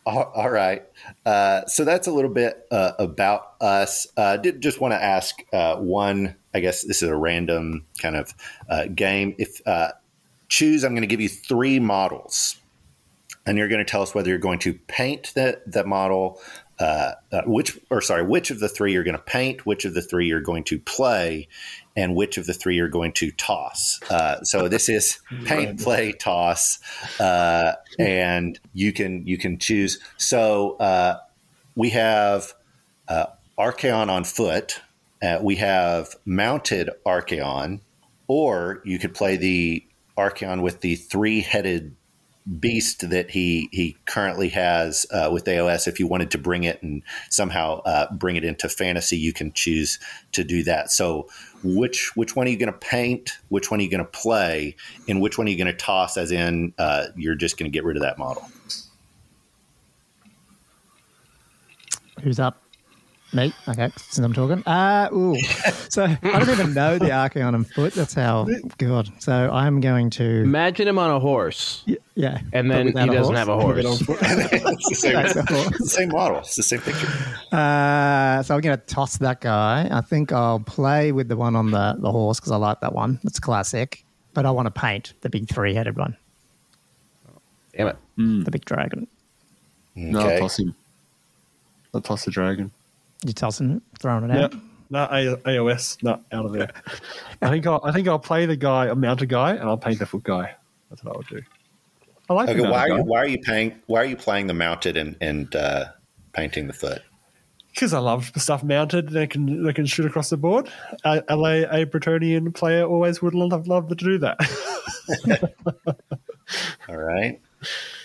all, 0.05 0.33
all 0.35 0.51
right. 0.51 0.85
Uh, 1.25 1.65
so 1.67 1.85
that's 1.85 2.07
a 2.09 2.13
little 2.13 2.31
bit 2.31 2.67
uh, 2.71 2.93
about 2.99 3.55
us. 3.61 4.07
Uh, 4.17 4.37
did 4.37 4.61
just 4.61 4.81
want 4.81 4.93
to 4.93 5.03
ask 5.03 5.43
uh, 5.53 5.77
one. 5.77 6.37
I 6.55 6.61
guess 6.61 6.83
this 6.83 7.03
is 7.03 7.09
a 7.09 7.17
random 7.17 7.87
kind 8.01 8.17
of 8.17 8.35
uh, 8.69 8.87
game. 8.87 9.35
If 9.39 9.61
uh, 9.67 9.93
choose, 10.49 10.85
I'm 10.85 10.93
going 10.93 11.03
to 11.03 11.07
give 11.07 11.21
you 11.21 11.29
three 11.29 11.81
models, 11.81 12.57
and 13.47 13.57
you're 13.57 13.69
going 13.69 13.85
to 13.85 13.91
tell 13.91 14.03
us 14.03 14.15
whether 14.15 14.29
you're 14.29 14.39
going 14.39 14.59
to 14.61 14.75
paint 14.75 15.33
that 15.35 15.71
that 15.73 15.87
model. 15.87 16.41
Uh, 16.79 17.15
uh, 17.31 17.43
which, 17.47 17.79
or 17.91 18.01
sorry, 18.01 18.25
which 18.25 18.51
of 18.51 18.59
the 18.59 18.69
three 18.69 18.93
you're 18.93 19.05
going 19.05 19.17
to 19.17 19.23
paint, 19.23 19.65
which 19.65 19.85
of 19.85 19.95
the 19.95 20.03
three 20.03 20.27
you're 20.27 20.41
going 20.41 20.65
to 20.65 20.81
play, 20.81 21.47
and 21.95 22.17
which 22.17 22.39
of 22.39 22.47
the 22.47 22.55
three 22.55 22.75
you're 22.75 22.89
going 22.89 23.13
to 23.13 23.31
toss. 23.33 24.01
Uh, 24.11 24.43
so 24.43 24.67
this 24.69 24.89
is 24.89 25.21
paint, 25.45 25.81
play, 25.81 26.11
toss, 26.11 26.81
uh, 27.21 27.75
and 28.01 28.59
you 28.73 28.93
can 28.93 29.25
you 29.27 29.39
can 29.39 29.59
choose. 29.59 30.01
So 30.17 30.77
uh, 30.79 31.19
we 31.77 31.91
have 31.91 32.53
uh, 33.07 33.27
Archaon 33.59 34.09
on 34.09 34.25
foot. 34.25 34.81
Uh, 35.23 35.39
we 35.41 35.57
have 35.57 36.17
mounted 36.25 36.91
Archaon, 37.07 37.81
or 38.27 38.83
you 38.85 38.99
could 38.99 39.15
play 39.15 39.37
the 39.37 39.87
Archaon 40.19 40.63
with 40.63 40.81
the 40.81 40.97
three-headed 40.97 41.95
beast 42.59 43.09
that 43.09 43.31
he 43.31 43.69
he 43.71 43.97
currently 44.05 44.49
has 44.49 45.07
uh, 45.13 45.31
with 45.33 45.45
AOS. 45.45 45.87
If 45.87 46.01
you 46.01 46.07
wanted 46.07 46.31
to 46.33 46.39
bring 46.39 46.65
it 46.65 46.83
and 46.83 47.03
somehow 47.31 47.81
uh, 47.83 48.13
bring 48.13 48.37
it 48.37 48.45
into 48.45 48.69
fantasy, 48.69 49.17
you 49.17 49.33
can 49.33 49.53
choose 49.53 49.99
to 50.33 50.43
do 50.43 50.63
that. 50.65 50.91
So, 50.91 51.29
which 51.63 52.17
which 52.17 52.35
one 52.35 52.47
are 52.47 52.51
you 52.51 52.57
going 52.57 52.73
to 52.73 52.79
paint? 52.79 53.39
Which 53.49 53.71
one 53.71 53.81
are 53.81 53.83
you 53.83 53.91
going 53.91 54.05
to 54.05 54.11
play? 54.11 54.77
And 55.09 55.21
which 55.21 55.39
one 55.39 55.47
are 55.47 55.51
you 55.51 55.57
going 55.57 55.73
to 55.73 55.73
toss? 55.73 56.17
As 56.17 56.33
in, 56.33 56.75
uh, 56.79 57.07
you're 57.17 57.37
just 57.37 57.59
going 57.59 57.71
to 57.71 57.75
get 57.75 57.85
rid 57.85 57.97
of 57.97 58.03
that 58.03 58.19
model. 58.19 58.49
Who's 62.23 62.39
up? 62.39 62.62
Me. 63.35 63.53
Okay, 63.67 63.91
since 63.97 64.19
I'm 64.19 64.33
talking. 64.35 64.63
Uh, 64.67 65.09
ooh. 65.13 65.37
So 65.93 66.05
I 66.05 66.17
don't 66.23 66.49
even 66.49 66.73
know 66.73 66.97
the 66.99 67.11
Archaon 67.11 67.53
on 67.53 67.65
foot. 67.65 67.93
That's 67.93 68.15
how 68.15 68.47
good. 68.79 69.11
So 69.19 69.33
I'm 69.53 69.83
going 69.83 70.09
to. 70.11 70.25
Imagine 70.25 70.89
him 70.89 70.99
on 70.99 71.11
a 71.11 71.21
horse, 71.21 71.85
y- 71.87 71.99
Yeah. 72.15 72.41
and 72.55 72.71
then 72.71 72.87
he 72.87 72.93
doesn't 72.93 73.25
horse. 73.25 73.37
have 73.37 73.49
a 73.51 73.61
horse. 73.61 73.77
it's, 74.09 74.89
the 74.89 74.95
same, 74.95 75.15
horse. 75.17 75.37
it's 75.67 75.79
the 75.79 75.87
same 75.89 76.09
model. 76.09 76.39
It's 76.39 76.57
the 76.57 76.63
same 76.63 76.81
picture. 76.81 77.09
Uh, 77.53 78.43
so 78.43 78.55
I'm 78.55 78.63
going 78.63 78.79
to 78.79 78.83
toss 78.87 79.19
that 79.19 79.43
guy. 79.43 79.87
I 79.93 80.01
think 80.01 80.33
I'll 80.33 80.61
play 80.61 81.13
with 81.13 81.29
the 81.29 81.37
one 81.37 81.55
on 81.57 81.71
the, 81.73 81.95
the 81.99 82.11
horse 82.11 82.41
because 82.41 82.53
I 82.53 82.57
like 82.57 82.81
that 82.81 82.95
one. 82.95 83.21
It's 83.25 83.39
classic. 83.39 84.03
But 84.33 84.47
I 84.47 84.51
want 84.51 84.65
to 84.75 84.81
paint 84.81 85.13
the 85.21 85.29
big 85.29 85.47
three 85.47 85.75
headed 85.75 85.99
one, 85.99 86.17
Damn 87.77 87.89
it. 87.89 87.97
the 88.17 88.51
big 88.51 88.65
dragon. 88.65 89.07
No, 89.95 90.21
I'll 90.21 90.39
toss 90.39 90.59
him. 90.59 90.75
I'll 91.93 92.01
toss 92.01 92.25
the 92.25 92.31
dragon. 92.31 92.71
You 93.25 93.33
tossing 93.33 93.71
it, 93.71 93.83
throwing 94.01 94.25
it 94.31 94.35
Yeah. 94.35 94.45
out. 94.45 94.55
No, 94.91 95.05
A- 95.05 95.37
AOS, 95.49 96.03
not 96.03 96.23
out 96.33 96.45
of 96.45 96.53
there. 96.53 96.69
I 97.41 97.49
think 97.49 97.67
I'll, 97.67 97.81
I 97.83 97.93
think 97.93 98.09
I'll 98.09 98.19
play 98.19 98.45
the 98.47 98.57
guy, 98.57 98.87
a 98.87 98.95
mounted 98.95 99.29
guy, 99.31 99.53
and 99.53 99.63
I'll 99.63 99.79
paint 99.79 99.99
the 100.01 100.07
foot 100.07 100.23
guy. 100.25 100.55
That's 100.91 101.03
what 101.03 101.15
I 101.15 101.17
would 101.19 101.27
do. 101.29 101.43
I 102.29 102.35
like 102.35 102.49
Okay, 102.51 102.59
the 102.61 102.65
why 102.71 102.87
are 102.87 102.89
mounted 102.89 102.95
you 102.97 102.99
guy 102.99 103.09
why 103.09 103.19
are 103.21 103.27
you 103.27 103.39
paying 103.39 103.81
why 103.87 104.01
are 104.03 104.05
you 104.05 104.17
playing 104.17 104.47
the 104.49 104.55
mounted 104.55 104.97
and 104.97 105.17
and 105.21 105.55
uh, 105.57 105.87
painting 106.33 106.67
the 106.67 106.73
foot? 106.73 107.01
because 107.75 107.95
I 107.95 108.01
love 108.01 108.33
the 108.35 108.41
stuff 108.41 108.63
mounted. 108.63 109.09
They 109.09 109.27
can 109.27 109.65
they 109.65 109.73
can 109.73 109.87
shoot 109.87 110.05
across 110.05 110.29
the 110.29 110.37
board. 110.37 110.69
A, 111.05 111.23
LA, 111.31 111.63
a 111.71 111.87
Bretonnian 111.87 112.53
player 112.55 112.85
always 112.85 113.23
would 113.23 113.33
love, 113.35 113.67
love 113.67 113.89
to 113.89 113.95
do 113.95 114.19
that. 114.19 114.37
All 116.89 116.97
right. 116.99 117.41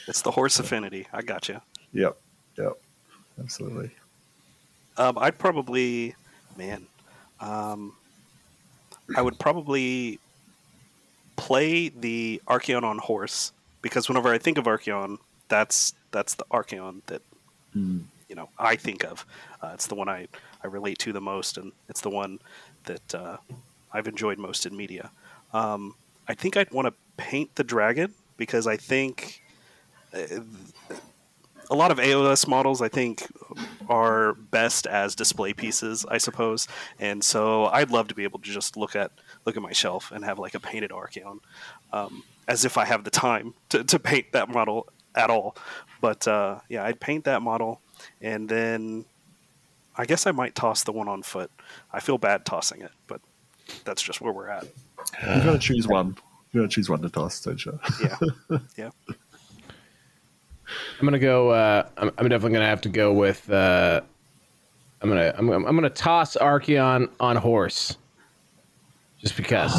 It's 0.08 0.22
the 0.22 0.32
horse 0.32 0.58
affinity. 0.60 1.06
I 1.12 1.22
got 1.22 1.50
you. 1.50 1.60
yep, 1.92 2.18
yep, 2.58 2.74
absolutely. 3.40 3.92
Um, 4.98 5.18
I'd 5.18 5.38
probably, 5.38 6.16
man, 6.58 6.88
um, 7.40 7.94
I 9.16 9.22
would 9.22 9.40
probably 9.40 10.20
play 11.36 11.90
the 11.90 12.42
Archaon 12.48 12.84
on 12.84 12.98
horse 12.98 13.52
because 13.82 14.10
whenever 14.10 14.34
I 14.34 14.38
think 14.38 14.58
of 14.58 14.66
Archaon, 14.66 15.18
that's 15.48 15.94
that's 16.12 16.34
the 16.36 16.46
Archaon 16.52 17.02
that 17.08 17.22
you 18.28 18.36
know 18.36 18.50
I 18.58 18.76
think 18.76 19.04
of. 19.06 19.26
Uh, 19.62 19.72
it's 19.74 19.88
the 19.88 19.96
one 19.96 20.10
I, 20.10 20.28
I 20.64 20.68
relate 20.68 20.98
to 21.00 21.14
the 21.14 21.22
most, 21.22 21.58
and 21.58 21.72
it's 21.90 22.02
the 22.02 22.10
one 22.10 22.40
that 22.86 23.16
uh, 23.16 23.38
I've 23.94 24.08
enjoyed 24.08 24.40
most 24.40 24.66
in 24.66 24.76
media. 24.76 25.12
Um, 25.54 25.96
I 26.28 26.34
think 26.34 26.58
I'd 26.58 26.72
want 26.72 26.88
to 26.88 26.94
paint 27.18 27.56
the 27.56 27.64
dragon 27.64 28.14
because 28.36 28.68
I 28.68 28.78
think 28.78 29.42
uh, 30.14 30.40
a 31.70 31.76
lot 31.76 31.92
of 31.92 31.98
AOS 31.98 32.48
models 32.48 32.82
I 32.82 32.88
think 32.88 33.28
are 33.90 34.34
best 34.34 34.88
as 34.88 35.16
display 35.16 35.54
pieces, 35.54 36.06
I 36.10 36.18
suppose. 36.18 36.68
And 37.00 37.24
so 37.24 37.66
I'd 37.66 37.92
love 37.92 38.08
to 38.10 38.16
be 38.16 38.24
able 38.24 38.40
to 38.40 38.50
just 38.50 38.78
look 38.78 38.96
at 38.96 39.12
look 39.46 39.56
at 39.56 39.64
my 39.64 39.72
shelf 39.72 40.12
and 40.12 40.24
have 40.26 40.40
like 40.40 40.56
a 40.56 40.60
painted 40.60 40.92
Archaon, 40.92 41.40
um, 41.94 42.24
as 42.48 42.66
if 42.66 42.78
I 42.78 42.86
have 42.86 43.04
the 43.04 43.10
time 43.10 43.54
to, 43.70 43.84
to 43.84 44.00
paint 44.00 44.32
that 44.34 44.50
model 44.50 44.88
at 45.16 45.30
all. 45.30 45.56
But 46.02 46.28
uh, 46.28 46.60
yeah, 46.70 46.84
I'd 46.84 47.00
paint 47.00 47.26
that 47.26 47.42
model, 47.42 47.82
and 48.22 48.48
then 48.48 49.06
I 49.98 50.06
guess 50.06 50.28
I 50.28 50.32
might 50.32 50.56
toss 50.56 50.84
the 50.84 50.92
one 50.92 51.08
on 51.08 51.24
foot. 51.24 51.52
I 51.92 52.00
feel 52.00 52.18
bad 52.18 52.46
tossing 52.46 52.82
it, 52.82 52.92
but 53.08 53.22
that's 53.84 54.02
just 54.02 54.22
where 54.22 54.32
we're 54.32 54.50
at. 54.50 54.66
You've 55.24 55.44
got 55.44 55.54
to 55.54 55.60
choose 55.60 55.88
one. 55.88 56.18
You've 56.52 56.64
got 56.64 56.70
to 56.70 56.76
choose 56.76 56.90
one 56.90 57.02
to 57.02 57.10
toss, 57.10 57.42
don't 57.42 57.64
you? 57.66 57.80
Yeah, 58.02 58.58
yeah. 58.78 58.90
I'm 61.00 61.06
gonna 61.06 61.20
go. 61.20 61.50
Uh, 61.50 61.88
I'm, 61.98 62.12
I'm 62.18 62.30
definitely 62.30 62.54
gonna 62.54 62.66
have 62.66 62.82
to 62.82 62.90
go 62.90 63.14
with. 63.14 63.50
Uh, 63.50 64.02
I'm 65.02 65.10
gonna. 65.10 65.34
I'm, 65.38 65.50
I'm 65.50 65.76
gonna 65.76 65.90
toss 65.90 66.36
Archaon 66.38 67.10
on 67.20 67.36
horse, 67.36 67.98
just 69.20 69.38
because. 69.38 69.74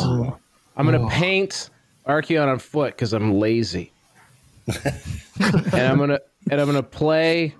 I'm 0.77 0.87
gonna 0.87 1.09
paint 1.09 1.71
Archaon 2.07 2.49
on 2.49 2.59
foot 2.59 2.95
because 2.95 3.13
I'm 3.13 3.35
lazy, 3.35 3.93
and 4.85 5.75
I'm 5.75 5.99
gonna 5.99 6.21
and 6.51 6.61
I'm 6.61 6.67
gonna 6.67 6.83
play 6.83 7.55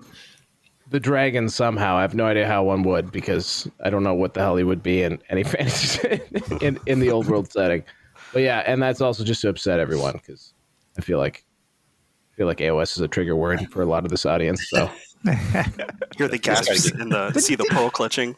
the 0.89 0.99
dragon 0.99 1.49
somehow. 1.49 1.97
I 1.97 2.01
have 2.01 2.15
no 2.15 2.25
idea 2.25 2.47
how 2.47 2.63
one 2.63 2.83
would 2.83 3.11
because 3.11 3.69
I 3.83 3.89
don't 3.89 4.03
know 4.03 4.13
what 4.13 4.33
the 4.33 4.39
hell 4.39 4.55
he 4.55 4.63
would 4.63 4.81
be 4.81 5.03
in 5.03 5.21
any 5.29 5.43
fantasy 5.55 6.21
in 6.61 6.79
in 6.85 6.99
the 6.99 7.11
old 7.11 7.27
world 7.27 7.51
setting. 7.51 7.83
But 8.33 8.43
yeah, 8.43 8.63
and 8.65 8.81
that's 8.81 9.01
also 9.01 9.23
just 9.23 9.41
to 9.41 9.49
upset 9.49 9.79
everyone 9.79 10.13
because 10.13 10.53
I 10.97 11.01
feel 11.01 11.17
like 11.17 11.43
feel 12.39 12.47
like 12.47 12.59
AOS 12.59 12.91
is 12.95 13.01
a 13.01 13.07
trigger 13.09 13.35
word 13.35 13.67
for 13.69 13.81
a 13.81 13.85
lot 13.85 14.05
of 14.05 14.11
this 14.11 14.25
audience. 14.25 14.69
So 14.69 14.89
Hear 16.17 16.29
the 16.29 16.39
gasps 16.41 16.89
and 16.91 17.11
the 17.11 17.33
see 17.37 17.55
the 17.55 17.65
pearl 17.65 17.89
clutching. 17.89 18.33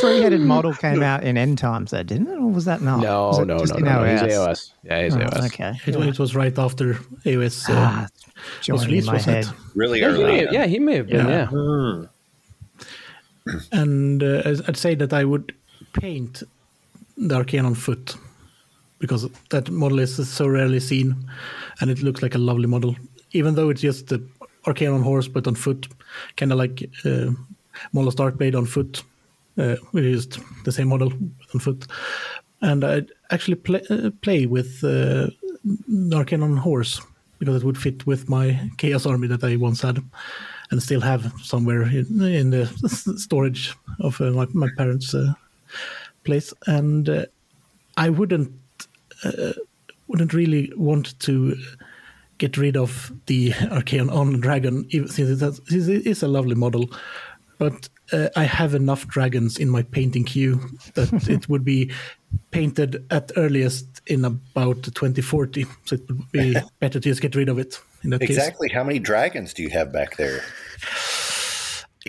Three-headed 0.00 0.40
model 0.42 0.72
came 0.74 1.02
out 1.02 1.24
in 1.24 1.36
end 1.36 1.58
times, 1.58 1.90
though, 1.90 2.04
didn't 2.04 2.28
it? 2.28 2.38
Or 2.38 2.46
was 2.52 2.66
that 2.66 2.80
not? 2.80 3.00
no, 3.00 3.28
Was 3.30 3.38
no, 3.40 3.42
it 3.42 3.48
no, 3.48 3.56
no, 3.80 4.04
in 4.04 4.14
no. 4.14 4.22
He's 4.26 4.32
AOS. 4.36 4.70
Yeah, 4.84 5.02
he's 5.02 5.16
Oh, 5.16 5.18
AOS. 5.18 5.46
okay. 5.46 5.72
It, 5.86 5.96
it 5.96 6.18
was 6.20 6.36
right 6.36 6.56
after 6.56 6.94
AOS 7.26 7.68
uh, 7.68 7.72
Ah, 7.76 8.06
was 8.36 8.42
joining 8.62 8.86
released, 8.86 9.12
wasn't 9.12 9.36
head. 9.36 9.44
it? 9.46 9.52
Really 9.74 9.98
Yeah, 10.00 10.12
he 10.16 10.22
early. 10.22 10.38
have, 10.44 10.52
yeah, 10.52 10.66
he 10.66 10.78
may 10.78 10.96
have 10.98 11.08
been. 11.08 11.26
Yeah. 11.26 11.48
Yeah. 11.50 12.06
And 13.72 14.22
uh, 14.22 14.42
I'd 14.68 14.76
say 14.76 14.94
that 14.94 15.12
I 15.12 15.24
would 15.24 15.52
paint 15.94 16.44
the 17.16 17.34
Archaon 17.42 17.64
on 17.64 17.74
foot 17.74 18.14
because 18.98 19.28
that 19.50 19.70
model 19.70 19.98
is 19.98 20.28
so 20.28 20.46
rarely 20.46 20.80
seen 20.80 21.14
and 21.80 21.90
it 21.90 22.02
looks 22.02 22.22
like 22.22 22.34
a 22.34 22.38
lovely 22.38 22.66
model. 22.66 22.96
Even 23.32 23.54
though 23.54 23.68
it's 23.70 23.82
just 23.82 24.08
the 24.08 24.22
Archaon 24.66 24.94
on 24.94 25.02
horse 25.02 25.28
but 25.28 25.46
on 25.46 25.54
foot, 25.54 25.88
kind 26.36 26.52
of 26.52 26.58
like 26.58 26.88
uh, 27.04 27.30
Malus 27.92 28.14
Darkblade 28.14 28.56
on 28.56 28.66
foot. 28.66 29.02
Uh, 29.56 29.76
we 29.92 30.02
used 30.02 30.38
the 30.64 30.72
same 30.72 30.88
model 30.88 31.12
on 31.54 31.60
foot. 31.60 31.86
And 32.60 32.84
I'd 32.84 33.12
actually 33.30 33.56
play, 33.56 33.82
uh, 33.90 34.10
play 34.22 34.46
with 34.46 34.82
uh, 34.82 35.28
Archaon 35.88 36.42
on 36.42 36.56
horse 36.56 37.00
because 37.38 37.56
it 37.56 37.64
would 37.64 37.78
fit 37.78 38.06
with 38.06 38.28
my 38.28 38.58
Chaos 38.78 39.06
army 39.06 39.28
that 39.28 39.44
I 39.44 39.56
once 39.56 39.82
had 39.82 40.02
and 40.70 40.82
still 40.82 41.00
have 41.00 41.32
somewhere 41.42 41.82
in, 41.82 42.20
in 42.22 42.50
the 42.50 42.66
storage 43.16 43.74
of 44.00 44.20
uh, 44.20 44.30
my, 44.30 44.46
my 44.52 44.68
parents' 44.76 45.14
uh, 45.14 45.32
place. 46.24 46.52
And 46.66 47.08
uh, 47.08 47.26
I 47.96 48.10
wouldn't 48.10 48.52
uh, 49.24 49.52
wouldn't 50.06 50.32
really 50.32 50.72
want 50.76 51.18
to 51.20 51.56
get 52.38 52.56
rid 52.56 52.76
of 52.76 53.12
the 53.26 53.50
Archaon 53.50 54.10
on 54.12 54.40
Dragon, 54.40 54.86
even- 54.90 55.08
since 55.08 55.28
it, 55.30 55.40
has, 55.44 55.60
since 55.66 55.88
it 55.88 56.06
is 56.06 56.22
a 56.22 56.28
lovely 56.28 56.54
model. 56.54 56.88
But 57.58 57.88
uh, 58.12 58.28
I 58.36 58.44
have 58.44 58.74
enough 58.74 59.08
dragons 59.08 59.58
in 59.58 59.68
my 59.68 59.82
painting 59.82 60.24
queue 60.24 60.60
that 60.94 61.12
it 61.28 61.48
would 61.48 61.64
be 61.64 61.90
painted 62.52 63.04
at 63.10 63.32
earliest 63.36 64.00
in 64.06 64.24
about 64.24 64.82
2040. 64.84 65.64
So 65.84 65.96
it 65.96 66.08
would 66.08 66.30
be 66.32 66.56
better 66.78 67.00
to 67.00 67.08
just 67.10 67.20
get 67.20 67.34
rid 67.34 67.48
of 67.48 67.58
it 67.58 67.80
in 68.04 68.10
that 68.10 68.20
case. 68.20 68.30
Exactly. 68.30 68.68
How 68.68 68.84
many 68.84 69.00
dragons 69.00 69.52
do 69.52 69.62
you 69.64 69.70
have 69.70 69.92
back 69.92 70.16
there? 70.16 70.40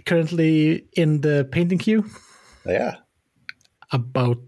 Currently 0.05 0.85
in 0.93 1.21
the 1.21 1.47
painting 1.51 1.79
queue, 1.79 2.05
Yeah. 2.65 2.95
about 3.91 4.39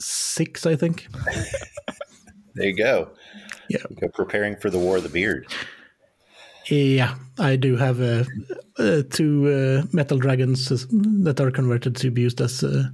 six, 0.00 0.66
I 0.66 0.76
think. 0.76 1.06
There 2.54 2.66
you 2.66 2.76
go. 2.76 3.10
Yeah. 3.68 3.78
Go 4.00 4.08
preparing 4.08 4.56
for 4.56 4.70
the 4.70 4.78
War 4.78 4.96
of 4.96 5.04
the 5.04 5.08
Beard. 5.08 5.46
Yeah, 6.66 7.14
I 7.38 7.56
do 7.56 7.76
have 7.76 8.00
uh, 8.00 8.24
uh, 8.78 9.02
two 9.08 9.48
uh, 9.48 9.86
metal 9.92 10.18
dragons 10.18 10.68
that 10.68 11.40
are 11.40 11.50
converted 11.50 11.96
to 11.96 12.10
be 12.10 12.22
used 12.22 12.40
as 12.40 12.62
uh, 12.62 12.84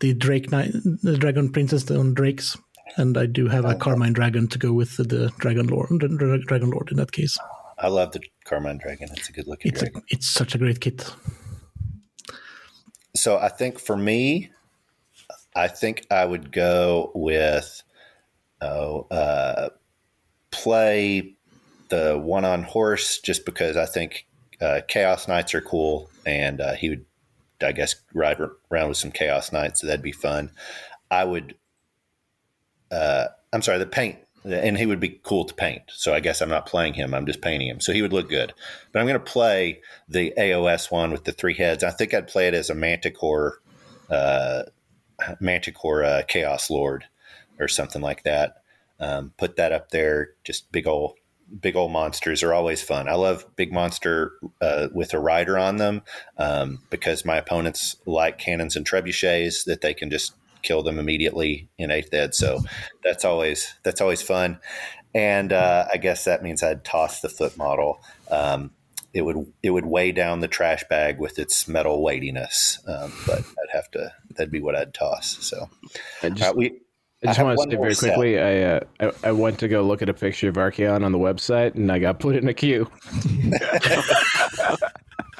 the 0.00 0.14
Drake, 0.14 0.50
Knight, 0.50 0.72
the 1.02 1.16
Dragon 1.16 1.52
Princes 1.52 1.90
on 1.90 2.14
Drakes, 2.14 2.56
and 2.96 3.16
I 3.16 3.26
do 3.26 3.46
have 3.46 3.64
a 3.64 3.74
Carmine 3.74 4.14
Dragon 4.14 4.48
to 4.48 4.58
go 4.58 4.72
with 4.72 4.96
the 4.96 5.30
Dragon 5.38 5.66
Lord, 5.68 5.88
the 5.90 6.42
Dragon 6.46 6.70
Lord 6.70 6.90
in 6.90 6.96
that 6.96 7.12
case. 7.12 7.38
I 7.78 7.88
love 7.88 8.12
the 8.12 8.20
Carmine 8.44 8.78
Dragon. 8.78 9.08
It's 9.12 9.28
a 9.28 9.32
good 9.32 9.46
looking 9.46 9.72
It's 9.72 9.82
a, 9.82 9.88
it's 10.08 10.28
such 10.28 10.54
a 10.54 10.58
great 10.58 10.80
kit. 10.80 11.10
so 13.14 13.38
I 13.38 13.48
think 13.48 13.78
for 13.78 13.96
me, 13.96 14.50
I 15.54 15.68
think 15.68 16.06
I 16.10 16.24
would 16.24 16.50
go 16.50 17.12
with 17.14 17.82
oh, 18.60 19.06
uh, 19.10 19.68
play 20.50 21.34
the 21.88 22.18
one 22.18 22.44
on 22.44 22.62
horse 22.62 23.18
just 23.18 23.44
because 23.44 23.76
I 23.76 23.86
think 23.86 24.26
uh, 24.60 24.80
Chaos 24.88 25.28
Knights 25.28 25.54
are 25.54 25.60
cool, 25.60 26.10
and 26.24 26.60
uh, 26.60 26.74
he 26.74 26.90
would, 26.90 27.04
I 27.62 27.72
guess, 27.72 27.96
ride 28.12 28.38
around 28.70 28.88
with 28.88 28.98
some 28.98 29.10
Chaos 29.10 29.52
Knights. 29.52 29.80
So 29.80 29.86
that'd 29.86 30.02
be 30.02 30.12
fun. 30.12 30.50
I 31.10 31.24
would. 31.24 31.54
Uh, 32.90 33.26
I'm 33.52 33.62
sorry, 33.62 33.78
the 33.78 33.86
paint, 33.86 34.18
and 34.44 34.78
he 34.78 34.86
would 34.86 35.00
be 35.00 35.20
cool 35.22 35.44
to 35.44 35.54
paint. 35.54 35.82
So 35.88 36.14
I 36.14 36.20
guess 36.20 36.40
I'm 36.40 36.48
not 36.48 36.66
playing 36.66 36.94
him; 36.94 37.14
I'm 37.14 37.26
just 37.26 37.42
painting 37.42 37.68
him. 37.68 37.80
So 37.80 37.92
he 37.92 38.02
would 38.02 38.12
look 38.12 38.28
good. 38.28 38.52
But 38.92 39.00
I'm 39.00 39.06
going 39.06 39.18
to 39.18 39.32
play 39.32 39.80
the 40.08 40.32
AOS 40.38 40.90
one 40.90 41.12
with 41.12 41.24
the 41.24 41.32
three 41.32 41.54
heads. 41.54 41.84
I 41.84 41.90
think 41.90 42.14
I'd 42.14 42.28
play 42.28 42.48
it 42.48 42.54
as 42.54 42.70
a 42.70 42.74
Manticore, 42.74 43.60
uh, 44.10 44.64
Manticore 45.40 46.04
uh, 46.04 46.22
Chaos 46.26 46.70
Lord, 46.70 47.04
or 47.58 47.68
something 47.68 48.02
like 48.02 48.22
that. 48.24 48.56
Um, 49.00 49.32
put 49.36 49.56
that 49.56 49.72
up 49.72 49.90
there. 49.90 50.30
Just 50.44 50.70
big 50.72 50.86
old, 50.86 51.14
big 51.60 51.76
old 51.76 51.92
monsters 51.92 52.42
are 52.42 52.54
always 52.54 52.82
fun. 52.82 53.08
I 53.08 53.14
love 53.14 53.44
big 53.56 53.72
monster 53.72 54.32
uh, 54.60 54.88
with 54.92 55.14
a 55.14 55.18
rider 55.18 55.58
on 55.58 55.76
them 55.76 56.02
um, 56.38 56.80
because 56.90 57.24
my 57.24 57.36
opponents 57.36 57.96
like 58.06 58.38
cannons 58.38 58.76
and 58.76 58.88
trebuchets 58.88 59.64
that 59.64 59.80
they 59.80 59.94
can 59.94 60.10
just 60.10 60.34
kill 60.62 60.82
them 60.82 60.98
immediately 60.98 61.68
in 61.78 61.90
eighth 61.90 62.12
ed. 62.14 62.34
So 62.34 62.60
that's 63.02 63.24
always 63.24 63.74
that's 63.82 64.00
always 64.00 64.22
fun. 64.22 64.58
And 65.14 65.52
uh, 65.52 65.86
I 65.92 65.98
guess 65.98 66.24
that 66.24 66.42
means 66.42 66.62
I'd 66.62 66.84
toss 66.84 67.20
the 67.20 67.28
foot 67.28 67.56
model. 67.56 68.00
Um, 68.30 68.72
it 69.14 69.22
would 69.22 69.52
it 69.62 69.70
would 69.70 69.86
weigh 69.86 70.12
down 70.12 70.40
the 70.40 70.48
trash 70.48 70.84
bag 70.90 71.18
with 71.18 71.38
its 71.38 71.68
metal 71.68 72.02
weightiness, 72.02 72.80
um, 72.86 73.12
but 73.26 73.38
I'd 73.40 73.72
have 73.72 73.90
to 73.92 74.12
that'd 74.30 74.50
be 74.50 74.60
what 74.60 74.74
I'd 74.74 74.92
toss. 74.92 75.38
So 75.40 75.70
I 76.22 76.26
uh, 76.26 76.30
just, 76.30 76.56
we 76.56 76.66
I 77.22 77.26
just 77.28 77.38
have 77.38 77.46
want 77.46 77.70
to 77.70 77.76
say 77.76 77.80
very 77.80 77.94
quickly. 77.94 78.40
I, 78.40 78.62
uh, 78.62 78.80
I 79.00 79.28
I 79.28 79.32
went 79.32 79.60
to 79.60 79.68
go 79.68 79.82
look 79.82 80.02
at 80.02 80.08
a 80.08 80.14
picture 80.14 80.48
of 80.48 80.56
Archaon 80.56 81.04
on 81.04 81.12
the 81.12 81.18
website, 81.18 81.76
and 81.76 81.90
I 81.90 82.00
got 82.00 82.18
put 82.18 82.36
in 82.36 82.48
a 82.48 82.54
queue. 82.54 82.90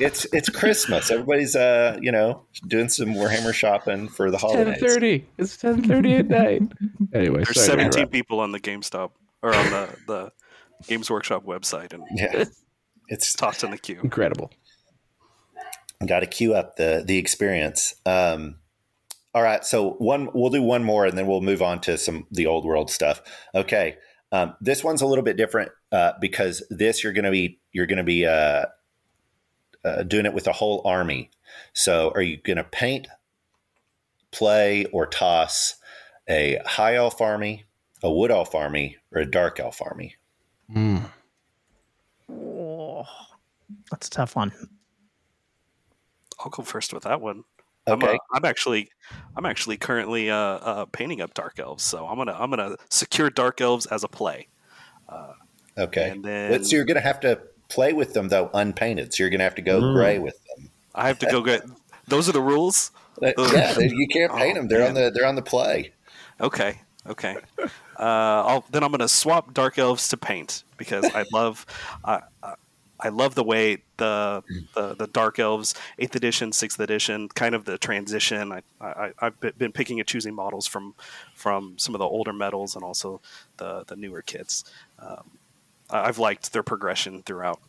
It's 0.01 0.27
it's 0.33 0.49
Christmas. 0.49 1.11
Everybody's 1.11 1.55
uh 1.55 1.99
you 2.01 2.11
know 2.11 2.43
doing 2.67 2.89
some 2.89 3.15
Warhammer 3.15 3.55
shopping 3.55 4.09
for 4.09 4.31
the 4.31 4.39
Ten 4.39 4.51
holidays. 4.51 4.81
thirty. 4.81 5.27
It's 5.39 5.57
ten 5.57 5.83
thirty 5.85 6.15
at 6.15 6.29
night. 6.29 6.63
Anyway, 7.13 7.45
There's 7.45 7.65
sorry 7.65 7.83
17 7.85 8.09
people 8.09 8.41
on 8.41 8.51
the 8.51 8.59
GameStop 8.59 9.13
or 9.41 9.55
on 9.55 9.71
the, 9.71 9.97
the 10.09 10.33
Games 10.89 11.09
Workshop 11.09 11.45
website, 11.45 11.93
and 11.93 12.03
Yeah, 12.13 12.45
it's 13.09 13.33
tossed 13.35 13.65
in 13.65 13.71
the 13.71 13.79
queue. 13.79 14.01
Incredible. 14.03 14.51
got 16.07 16.21
to 16.21 16.27
queue 16.27 16.55
up 16.55 16.77
the 16.77 17.03
the 17.07 17.19
experience. 17.19 17.95
Um, 18.05 18.57
all 19.35 19.43
right, 19.43 19.65
so 19.65 19.93
one 19.93 20.29
we'll 20.33 20.51
do 20.51 20.63
one 20.63 20.85
more, 20.85 21.07
and 21.07 21.19
then 21.19 21.27
we'll 21.27 21.41
move 21.41 21.63
on 21.63 21.81
to 21.83 21.99
some 21.99 22.27
the 22.31 22.47
old 22.47 22.65
world 22.65 22.91
stuff. 22.91 23.21
Okay, 23.55 23.97
um, 24.33 24.55
this 24.61 24.85
one's 24.85 25.03
a 25.03 25.07
little 25.07 25.25
bit 25.25 25.37
different 25.37 25.71
uh, 25.93 26.13
because 26.21 26.65
this 26.71 27.03
you're 27.03 27.13
going 27.13 27.25
to 27.25 27.31
be 27.31 27.61
you're 27.73 27.87
going 27.87 27.99
to 27.99 28.05
be 28.05 28.27
uh, 28.27 28.67
uh, 29.85 30.03
doing 30.03 30.27
it 30.27 30.35
with 30.35 30.47
a 30.47 30.53
whole 30.53 30.83
army. 30.85 31.31
So, 31.73 32.13
are 32.15 32.23
you 32.23 32.39
going 32.39 32.57
to 32.57 32.65
paint, 32.65 33.07
play, 34.33 34.87
or 34.87 35.07
toss 35.07 35.77
a 36.29 36.59
high 36.65 36.97
elf 36.97 37.21
army, 37.21 37.65
a 38.03 38.11
wood 38.11 38.31
elf 38.31 38.55
army, 38.55 38.97
or 39.13 39.21
a 39.23 39.31
dark 39.31 39.61
elf 39.61 39.81
army? 39.83 40.17
Mm. 40.75 41.11
Oh, 43.05 43.27
Oh, 43.71 43.75
that's 43.91 44.09
a 44.09 44.11
tough 44.11 44.37
one. 44.37 44.53
I'll 46.41 46.51
go 46.51 46.63
first 46.63 46.93
with 46.93 47.05
that 47.05 47.21
one. 47.21 47.45
I'm, 47.87 48.03
Okay. 48.03 48.15
uh, 48.15 48.19
I'm 48.35 48.45
actually, 48.45 48.91
I'm 49.37 49.47
actually 49.47 49.77
currently 49.77 50.31
uh, 50.31 50.37
uh, 50.37 50.85
painting 50.87 51.21
up 51.21 51.33
dark 51.35 51.59
elves, 51.59 51.83
so 51.85 52.07
I'm 52.07 52.17
gonna, 52.17 52.37
I'm 52.39 52.51
gonna 52.51 52.77
secure 52.91 53.31
dark 53.31 53.61
elves 53.61 53.87
as 53.87 54.05
a 54.05 54.09
play. 54.09 54.49
Okay. 55.77 56.11
And 56.11 56.25
then- 56.25 56.51
But- 56.51 56.67
so 56.67 56.77
you're 56.77 56.85
going 56.85 56.95
to 56.97 57.01
have 57.01 57.19
to 57.21 57.41
play 57.69 57.93
with 57.93 58.15
them 58.15 58.29
though 58.29 58.49
unpainted. 58.55 59.13
So 59.13 59.23
you're 59.25 59.31
going 59.31 59.41
to 59.41 59.45
have 59.45 59.57
to 59.57 59.63
go 59.63 59.81
gray 59.93 60.19
with 60.21 60.39
them. 60.45 60.71
I 60.95 61.09
have 61.09 61.19
to 61.21 61.27
go 61.27 61.43
get. 61.43 61.63
Those 62.07 62.29
are 62.29 62.33
the 62.33 62.41
rules. 62.41 62.93
Yeah, 63.21 63.33
you 63.79 64.07
can't 64.09 64.33
paint 64.33 64.57
Oh, 64.57 64.61
them. 64.61 64.69
They're 64.69 64.87
on 64.87 64.95
the 64.95 65.11
they're 65.13 65.27
on 65.27 65.35
the 65.35 65.43
play. 65.43 65.93
Okay, 66.41 66.81
okay. 67.09 67.37
Uh, 67.59 67.69
I'll, 67.99 68.65
then 68.71 68.85
I'm 68.85 68.91
gonna 68.93 69.09
swap 69.09 69.53
dark 69.55 69.79
elves 69.79 70.09
to 70.11 70.17
paint 70.17 70.63
because 70.77 71.05
I 71.15 71.25
love, 71.33 71.65
I 72.05 72.23
I- 73.01 73.09
love 73.09 73.35
the 73.35 73.45
way 73.45 73.79
the, 73.97 74.43
the 74.75 74.95
the 74.95 75.07
dark 75.07 75.39
elves 75.39 75.75
eighth 75.99 76.17
edition, 76.17 76.53
sixth 76.53 76.81
edition, 76.81 77.29
kind 77.29 77.55
of 77.55 77.65
the 77.65 77.79
transition. 77.79 78.53
I, 78.53 78.63
I 78.81 79.13
I've 79.19 79.41
been 79.59 79.73
picking 79.73 80.01
and 80.01 80.09
choosing 80.09 80.35
models 80.35 80.67
from 80.67 80.95
from 81.35 81.79
some 81.79 81.95
of 81.95 81.99
the 81.99 82.07
older 82.07 82.33
metals 82.33 82.75
and 82.75 82.85
also 82.85 83.21
the 83.57 83.85
the 83.87 83.97
newer 83.97 84.23
kits. 84.23 84.65
Um, 84.99 85.39
I've 85.91 86.19
liked 86.19 86.53
their 86.53 86.63
progression 86.63 87.23
throughout 87.23 87.61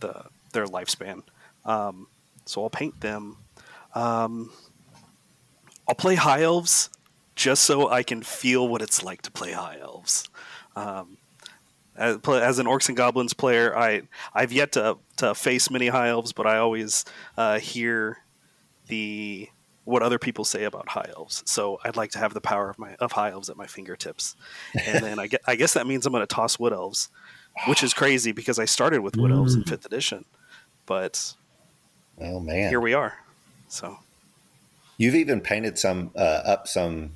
the 0.00 0.26
their 0.52 0.66
lifespan. 0.66 1.22
Um, 1.64 2.08
so 2.44 2.62
I'll 2.62 2.70
paint 2.70 3.00
them. 3.00 3.36
Um, 3.94 4.50
I'll 5.88 5.94
play 5.94 6.14
high 6.16 6.42
elves 6.42 6.90
just 7.34 7.64
so 7.64 7.88
I 7.88 8.02
can 8.02 8.22
feel 8.22 8.66
what 8.68 8.82
it's 8.82 9.02
like 9.02 9.22
to 9.22 9.30
play 9.30 9.52
high 9.52 9.78
elves. 9.80 10.28
Um, 10.76 11.18
as, 11.96 12.18
as 12.26 12.58
an 12.58 12.66
orcs 12.66 12.88
and 12.88 12.96
goblins 12.96 13.34
player, 13.34 13.76
I 13.76 14.02
I've 14.34 14.52
yet 14.52 14.72
to 14.72 14.98
to 15.18 15.34
face 15.34 15.70
many 15.70 15.88
high 15.88 16.08
elves, 16.08 16.32
but 16.32 16.46
I 16.46 16.58
always 16.58 17.04
uh, 17.36 17.58
hear 17.58 18.18
the 18.88 19.48
what 19.84 20.02
other 20.02 20.18
people 20.18 20.44
say 20.44 20.64
about 20.64 20.88
high 20.88 21.10
elves. 21.16 21.42
So 21.44 21.80
I'd 21.84 21.96
like 21.96 22.12
to 22.12 22.18
have 22.18 22.34
the 22.34 22.40
power 22.40 22.70
of 22.70 22.78
my 22.78 22.94
of 22.96 23.12
high 23.12 23.30
elves 23.30 23.50
at 23.50 23.56
my 23.56 23.66
fingertips, 23.66 24.36
and 24.86 25.02
then 25.04 25.18
I 25.18 25.26
get 25.26 25.42
I 25.46 25.56
guess 25.56 25.74
that 25.74 25.86
means 25.86 26.06
I'm 26.06 26.12
going 26.12 26.22
to 26.26 26.34
toss 26.34 26.58
wood 26.58 26.72
elves, 26.72 27.08
which 27.66 27.82
is 27.82 27.92
crazy 27.92 28.32
because 28.32 28.58
I 28.58 28.64
started 28.64 29.00
with 29.00 29.16
wood 29.16 29.32
elves 29.32 29.54
in 29.54 29.64
fifth 29.64 29.84
edition, 29.84 30.24
but 30.86 31.34
Oh 32.20 32.40
man. 32.40 32.68
here 32.68 32.80
we 32.80 32.94
are. 32.94 33.14
So 33.68 33.98
You've 34.98 35.14
even 35.16 35.40
painted 35.40 35.78
some 35.78 36.12
uh, 36.14 36.20
up 36.44 36.68
some 36.68 37.12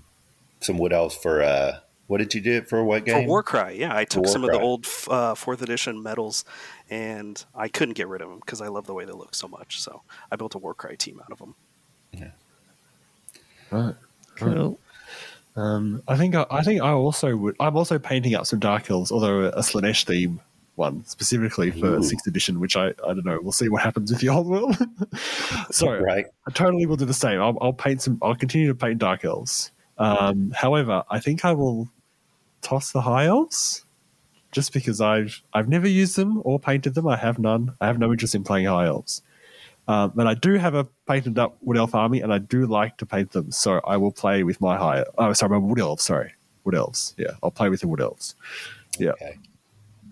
some 0.60 0.78
wood 0.78 0.92
elves 0.92 1.14
for 1.14 1.42
uh 1.42 1.78
what 2.06 2.18
did 2.18 2.34
you 2.34 2.40
do 2.40 2.52
it 2.52 2.68
for 2.68 2.84
what 2.84 3.00
For 3.00 3.06
game? 3.06 3.24
For 3.24 3.28
Warcry, 3.28 3.78
yeah, 3.78 3.96
I 3.96 4.04
took 4.04 4.26
some 4.26 4.44
of 4.44 4.50
the 4.50 4.60
old 4.60 4.86
uh, 5.08 5.34
fourth 5.34 5.62
edition 5.62 6.02
medals, 6.02 6.44
and 6.88 7.44
I 7.54 7.68
couldn't 7.68 7.94
get 7.94 8.08
rid 8.08 8.22
of 8.22 8.28
them 8.28 8.38
because 8.38 8.60
I 8.60 8.68
love 8.68 8.86
the 8.86 8.94
way 8.94 9.04
they 9.04 9.12
look 9.12 9.34
so 9.34 9.48
much. 9.48 9.80
So 9.80 10.02
I 10.30 10.36
built 10.36 10.54
a 10.54 10.58
Warcry 10.58 10.96
team 10.96 11.20
out 11.20 11.32
of 11.32 11.38
them. 11.38 11.54
Yeah. 12.12 12.30
Right. 13.70 13.94
Cool. 14.36 14.78
Um, 15.56 16.02
I 16.06 16.16
think 16.16 16.34
I, 16.34 16.46
I 16.50 16.62
think 16.62 16.82
I 16.82 16.90
also 16.90 17.34
would. 17.36 17.56
I'm 17.58 17.76
also 17.76 17.98
painting 17.98 18.34
up 18.34 18.46
some 18.46 18.60
Dark 18.60 18.90
Elves, 18.90 19.10
although 19.10 19.46
a 19.46 19.60
Slaanesh 19.60 20.04
theme 20.04 20.40
one 20.76 21.02
specifically 21.06 21.70
for 21.70 21.96
Ooh. 21.96 22.02
sixth 22.02 22.26
edition, 22.26 22.60
which 22.60 22.76
I 22.76 22.88
I 22.88 23.14
don't 23.14 23.24
know. 23.24 23.38
We'll 23.42 23.52
see 23.52 23.68
what 23.68 23.82
happens 23.82 24.12
with 24.12 24.20
the 24.20 24.28
old 24.28 24.46
world. 24.46 24.76
so 25.70 25.98
right. 25.98 26.26
I 26.46 26.50
totally 26.52 26.86
will 26.86 26.96
do 26.96 27.06
the 27.06 27.14
same. 27.14 27.40
I'll, 27.40 27.56
I'll 27.60 27.72
paint 27.72 28.02
some. 28.02 28.18
I'll 28.22 28.34
continue 28.34 28.68
to 28.68 28.74
paint 28.74 28.98
Dark 28.98 29.24
Elves. 29.24 29.72
Um, 29.98 30.52
however, 30.54 31.04
I 31.08 31.20
think 31.20 31.44
I 31.44 31.54
will 31.54 31.88
toss 32.62 32.92
the 32.92 33.00
High 33.00 33.26
Elves, 33.26 33.84
just 34.52 34.72
because 34.72 35.00
I've 35.00 35.42
I've 35.52 35.68
never 35.68 35.88
used 35.88 36.16
them 36.16 36.40
or 36.44 36.58
painted 36.58 36.94
them. 36.94 37.06
I 37.08 37.16
have 37.16 37.38
none. 37.38 37.74
I 37.80 37.86
have 37.86 37.98
no 37.98 38.10
interest 38.12 38.34
in 38.34 38.44
playing 38.44 38.66
High 38.66 38.86
Elves. 38.86 39.22
Um, 39.88 40.12
but 40.16 40.26
I 40.26 40.34
do 40.34 40.54
have 40.54 40.74
a 40.74 40.84
painted 41.06 41.38
up 41.38 41.56
Wood 41.60 41.76
Elf 41.76 41.94
army, 41.94 42.20
and 42.20 42.32
I 42.32 42.38
do 42.38 42.66
like 42.66 42.96
to 42.98 43.06
paint 43.06 43.30
them. 43.30 43.52
So 43.52 43.80
I 43.86 43.96
will 43.96 44.10
play 44.10 44.42
with 44.42 44.60
my 44.60 44.76
high. 44.76 45.04
Oh, 45.16 45.32
sorry, 45.32 45.50
my 45.50 45.58
Wood 45.58 45.78
Elves. 45.78 46.02
Sorry, 46.02 46.32
Wood 46.64 46.74
Elves. 46.74 47.14
Yeah, 47.16 47.32
I'll 47.42 47.52
play 47.52 47.68
with 47.68 47.80
the 47.82 47.88
Wood 47.88 48.00
Elves. 48.00 48.34
Yeah. 48.98 49.10
Okay. 49.10 49.38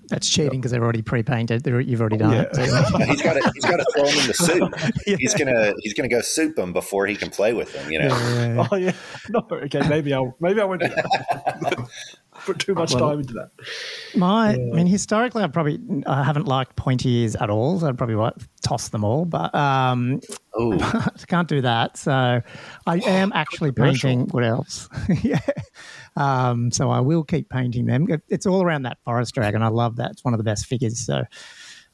That's 0.08 0.28
cheating 0.28 0.60
because 0.60 0.70
they're 0.70 0.82
already 0.84 1.00
pre-painted. 1.00 1.64
They're, 1.64 1.80
you've 1.80 2.02
already 2.02 2.18
done 2.18 2.32
Yeah. 2.34 2.42
it. 2.42 2.54
So- 2.54 2.98
he's 3.06 3.22
got 3.22 3.32
to 3.32 3.52
he's 3.54 3.64
got 3.64 3.78
to 3.78 3.86
throw 3.96 4.04
them 4.04 4.18
in 4.20 4.26
the 4.26 4.34
soup. 4.34 4.74
He's 5.18 5.32
gonna 5.34 5.72
he's 5.78 5.94
gonna 5.94 6.10
go 6.10 6.20
soup 6.20 6.56
them 6.56 6.74
before 6.74 7.06
he 7.06 7.16
can 7.16 7.30
play 7.30 7.54
with 7.54 7.72
them. 7.72 7.90
You 7.90 8.00
know. 8.00 8.08
Yeah, 8.08 8.34
yeah, 8.34 8.54
yeah. 8.54 8.68
Oh 8.70 8.76
yeah. 8.76 8.92
No. 9.30 9.46
Okay. 9.50 9.88
Maybe 9.88 10.12
I'll. 10.12 10.36
Maybe 10.40 10.60
I 10.60 10.64
won't 10.64 10.82
do 10.82 10.88
that. 10.88 11.88
Put 12.46 12.58
too 12.58 12.74
much 12.74 12.92
Well- 12.94 13.10
time 13.10 13.20
into 13.20 13.34
that. 13.34 13.50
My, 14.16 14.52
I 14.52 14.56
mean, 14.56 14.86
historically, 14.86 15.42
I 15.42 15.46
probably 15.48 15.80
I 16.06 16.22
haven't 16.22 16.46
liked 16.46 16.76
pointy 16.76 17.08
ears 17.22 17.36
at 17.36 17.50
all. 17.50 17.80
So 17.80 17.88
I'd 17.88 17.98
probably 17.98 18.16
like, 18.16 18.34
toss 18.62 18.88
them 18.88 19.04
all, 19.04 19.24
but 19.24 19.54
um, 19.54 20.20
Oh, 20.56 20.72
I 20.80 21.10
can't 21.26 21.48
do 21.48 21.60
that. 21.62 21.96
So 21.96 22.40
I 22.86 22.98
am 22.98 23.32
actually 23.34 23.72
painting 23.72 24.28
what 24.28 24.44
else? 24.44 24.88
yeah. 25.22 25.40
Um, 26.16 26.70
so 26.70 26.90
I 26.90 27.00
will 27.00 27.24
keep 27.24 27.48
painting 27.48 27.86
them. 27.86 28.06
It's 28.28 28.46
all 28.46 28.62
around 28.62 28.82
that 28.82 28.98
forest 29.04 29.34
dragon. 29.34 29.62
I 29.62 29.68
love 29.68 29.96
that. 29.96 30.12
It's 30.12 30.24
one 30.24 30.32
of 30.32 30.38
the 30.38 30.44
best 30.44 30.66
figures. 30.66 31.00
So 31.00 31.24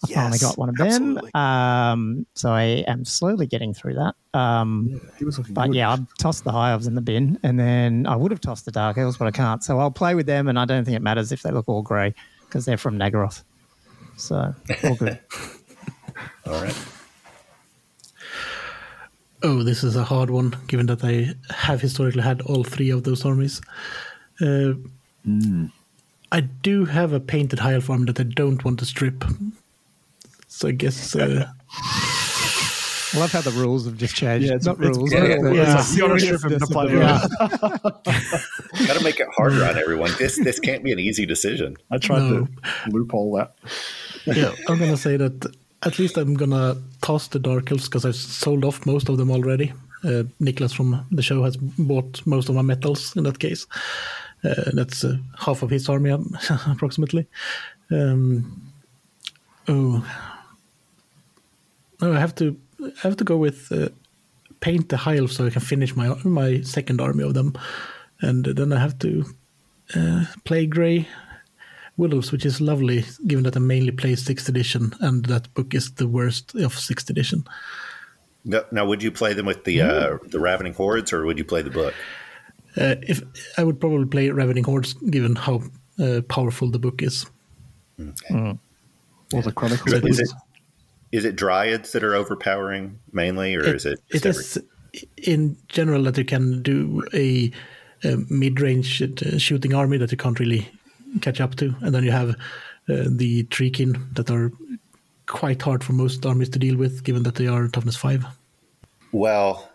I 0.02 0.14
finally 0.14 0.38
got 0.38 0.56
one 0.56 0.68
of 0.70 0.76
absolutely. 0.80 1.30
them. 1.34 1.40
Um, 1.40 2.26
so 2.34 2.50
I 2.50 2.62
am 2.86 3.04
slowly 3.04 3.46
getting 3.46 3.74
through 3.74 3.94
that. 3.94 4.14
Um, 4.38 5.00
He 5.18 5.24
was 5.24 5.38
but 5.38 5.66
good. 5.66 5.74
yeah, 5.74 5.92
I've 5.92 6.06
tossed 6.18 6.44
the 6.44 6.52
high 6.52 6.72
elves 6.72 6.86
in 6.86 6.94
the 6.94 7.02
bin, 7.02 7.38
and 7.42 7.58
then 7.60 8.06
I 8.06 8.16
would 8.16 8.30
have 8.30 8.40
tossed 8.40 8.64
the 8.64 8.70
dark 8.72 8.96
elves, 8.96 9.18
but 9.18 9.26
I 9.26 9.30
can't. 9.30 9.62
So 9.62 9.78
I'll 9.78 9.90
play 9.90 10.14
with 10.14 10.26
them, 10.26 10.48
and 10.48 10.58
I 10.58 10.64
don't 10.64 10.84
think 10.84 10.96
it 10.96 11.02
matters 11.02 11.32
if 11.32 11.42
they 11.42 11.50
look 11.50 11.68
all 11.68 11.82
grey 11.82 12.14
because 12.46 12.64
they're 12.64 12.78
from 12.78 12.98
Naggaroth. 12.98 13.42
So 14.16 14.54
all 14.84 14.94
good. 14.94 15.18
all 16.46 16.62
right. 16.62 16.76
Oh, 19.42 19.62
this 19.62 19.82
is 19.82 19.96
a 19.96 20.04
hard 20.04 20.28
one, 20.30 20.54
given 20.66 20.86
that 20.86 21.02
I 21.02 21.34
have 21.54 21.80
historically 21.80 22.22
had 22.22 22.42
all 22.42 22.62
three 22.62 22.90
of 22.90 23.04
those 23.04 23.24
armies. 23.24 23.60
Uh, 24.40 24.72
I 26.32 26.40
do 26.40 26.84
have 26.84 27.12
a 27.12 27.20
painted 27.20 27.58
high 27.58 27.74
elf 27.74 27.88
army 27.90 28.04
that 28.06 28.20
I 28.20 28.24
don't 28.24 28.62
want 28.64 28.78
to 28.80 28.84
strip. 28.86 29.24
So 30.60 30.68
I 30.68 30.72
guess 30.72 31.16
uh, 31.16 31.46
I 33.12 33.18
love 33.18 33.32
how 33.32 33.40
the 33.40 33.50
rules 33.52 33.86
have 33.86 33.96
just 33.96 34.14
changed. 34.14 34.46
Yeah, 34.46 34.56
it's- 34.56 34.66
not 34.66 34.76
it's- 34.78 34.94
rules. 34.96 35.10
yeah, 35.10 35.20
but 35.20 35.28
yeah. 35.28 35.40
the- 35.42 35.54
Yeah. 35.54 35.82
the 35.82 35.94
You 35.94 36.08
gotta 36.08 36.20
serious 36.20 36.40
strip 36.40 36.52
him 36.52 36.58
to 36.60 36.66
play 36.66 36.86
discipline. 36.88 37.80
with 37.82 37.92
Yeah. 38.76 38.86
Got 38.86 38.96
to 38.98 39.04
make 39.04 39.18
it 39.20 39.28
harder 39.36 39.64
on 39.64 39.78
everyone. 39.78 40.10
This 40.18 40.36
this 40.44 40.60
can't 40.60 40.84
be 40.84 40.92
an 40.92 40.98
easy 40.98 41.24
decision. 41.24 41.76
I 41.90 41.96
tried 41.98 42.22
No. 42.30 42.46
to 42.46 42.48
loophole 42.90 43.36
that. 43.38 43.54
yeah, 44.26 44.52
I'm 44.68 44.78
gonna 44.78 44.98
say 44.98 45.16
that 45.16 45.36
at 45.82 45.98
least 45.98 46.18
I'm 46.18 46.34
gonna 46.34 46.76
toss 47.00 47.28
the 47.28 47.38
dark 47.38 47.70
elves 47.72 47.88
because 47.88 48.04
I've 48.04 48.16
sold 48.16 48.64
off 48.66 48.84
most 48.84 49.08
of 49.08 49.16
them 49.16 49.30
already. 49.30 49.72
Uh, 50.04 50.24
Niklas 50.40 50.74
from 50.74 51.06
the 51.10 51.22
show 51.22 51.42
has 51.42 51.56
bought 51.56 52.20
most 52.26 52.48
of 52.50 52.54
my 52.54 52.62
metals 52.62 53.16
in 53.16 53.24
that 53.24 53.38
case. 53.38 53.66
Uh, 54.44 54.70
that's 54.74 55.04
uh, 55.04 55.16
half 55.38 55.62
of 55.62 55.70
his 55.70 55.88
army 55.88 56.10
approximately. 56.66 57.26
Um, 57.90 58.62
oh, 59.68 60.02
no, 62.00 62.12
I 62.12 62.20
have 62.20 62.34
to 62.36 62.56
I 62.80 63.00
have 63.02 63.16
to 63.16 63.24
go 63.24 63.36
with 63.36 63.70
uh, 63.72 63.88
paint 64.60 64.88
the 64.88 64.96
high 64.96 65.16
elves 65.16 65.36
so 65.36 65.46
I 65.46 65.50
can 65.50 65.60
finish 65.60 65.96
my 65.96 66.14
my 66.24 66.60
second 66.62 67.00
army 67.00 67.24
of 67.24 67.34
them, 67.34 67.54
and 68.20 68.44
then 68.44 68.72
I 68.72 68.78
have 68.78 68.98
to 69.00 69.24
uh, 69.94 70.24
play 70.44 70.66
grey 70.66 71.08
Willows, 71.96 72.32
which 72.32 72.46
is 72.46 72.60
lovely, 72.60 73.04
given 73.26 73.44
that 73.44 73.56
I 73.56 73.60
mainly 73.60 73.92
play 73.92 74.16
sixth 74.16 74.48
edition, 74.48 74.94
and 75.00 75.26
that 75.26 75.52
book 75.52 75.74
is 75.74 75.92
the 75.92 76.08
worst 76.08 76.54
of 76.54 76.72
sixth 76.78 77.10
edition. 77.10 77.44
No, 78.44 78.64
now, 78.72 78.86
would 78.86 79.02
you 79.02 79.12
play 79.12 79.34
them 79.34 79.46
with 79.46 79.64
the 79.64 79.82
uh, 79.82 80.18
the 80.28 80.40
Ravening 80.40 80.72
Hordes, 80.72 81.12
or 81.12 81.26
would 81.26 81.36
you 81.36 81.44
play 81.44 81.60
the 81.62 81.70
book? 81.70 81.92
Uh, 82.76 82.94
if 83.02 83.22
I 83.58 83.64
would 83.64 83.80
probably 83.80 84.06
play 84.06 84.30
Ravening 84.30 84.64
Hordes, 84.64 84.94
given 84.94 85.36
how 85.36 85.62
uh, 85.98 86.22
powerful 86.28 86.70
the 86.70 86.78
book 86.78 87.02
is. 87.02 87.26
Or 89.32 89.42
the 89.42 89.52
Chronicles. 89.52 89.92
Is 89.92 90.02
it 90.02 90.08
is 90.08 90.20
it 90.20 90.30
Is 91.12 91.24
it 91.24 91.36
dryads 91.36 91.92
that 91.92 92.04
are 92.04 92.14
overpowering 92.14 93.00
mainly, 93.12 93.56
or 93.56 93.62
is 93.62 93.86
it? 93.86 94.00
It 94.10 94.24
is 94.24 94.58
in 95.16 95.56
general 95.68 96.04
that 96.04 96.18
you 96.18 96.24
can 96.24 96.62
do 96.62 97.02
a, 97.12 97.50
a 98.04 98.16
mid-range 98.28 99.02
uh, 99.02 99.38
shooting 99.38 99.74
army 99.74 99.98
that 99.98 100.10
you 100.10 100.16
can't 100.16 100.38
really 100.38 100.68
catch 101.20 101.40
up 101.40 101.56
to, 101.56 101.74
and 101.80 101.94
then 101.94 102.04
you 102.04 102.12
have 102.12 102.30
uh, 102.30 103.04
the 103.08 103.44
Treekin 103.44 104.14
that 104.14 104.30
are 104.30 104.52
quite 105.26 105.62
hard 105.62 105.84
for 105.84 105.92
most 105.92 106.24
armies 106.26 106.48
to 106.50 106.58
deal 106.58 106.76
with, 106.76 107.04
given 107.04 107.22
that 107.24 107.36
they 107.36 107.46
are 107.46 107.68
toughness 107.68 107.96
five. 107.96 108.24
Well, 109.12 109.68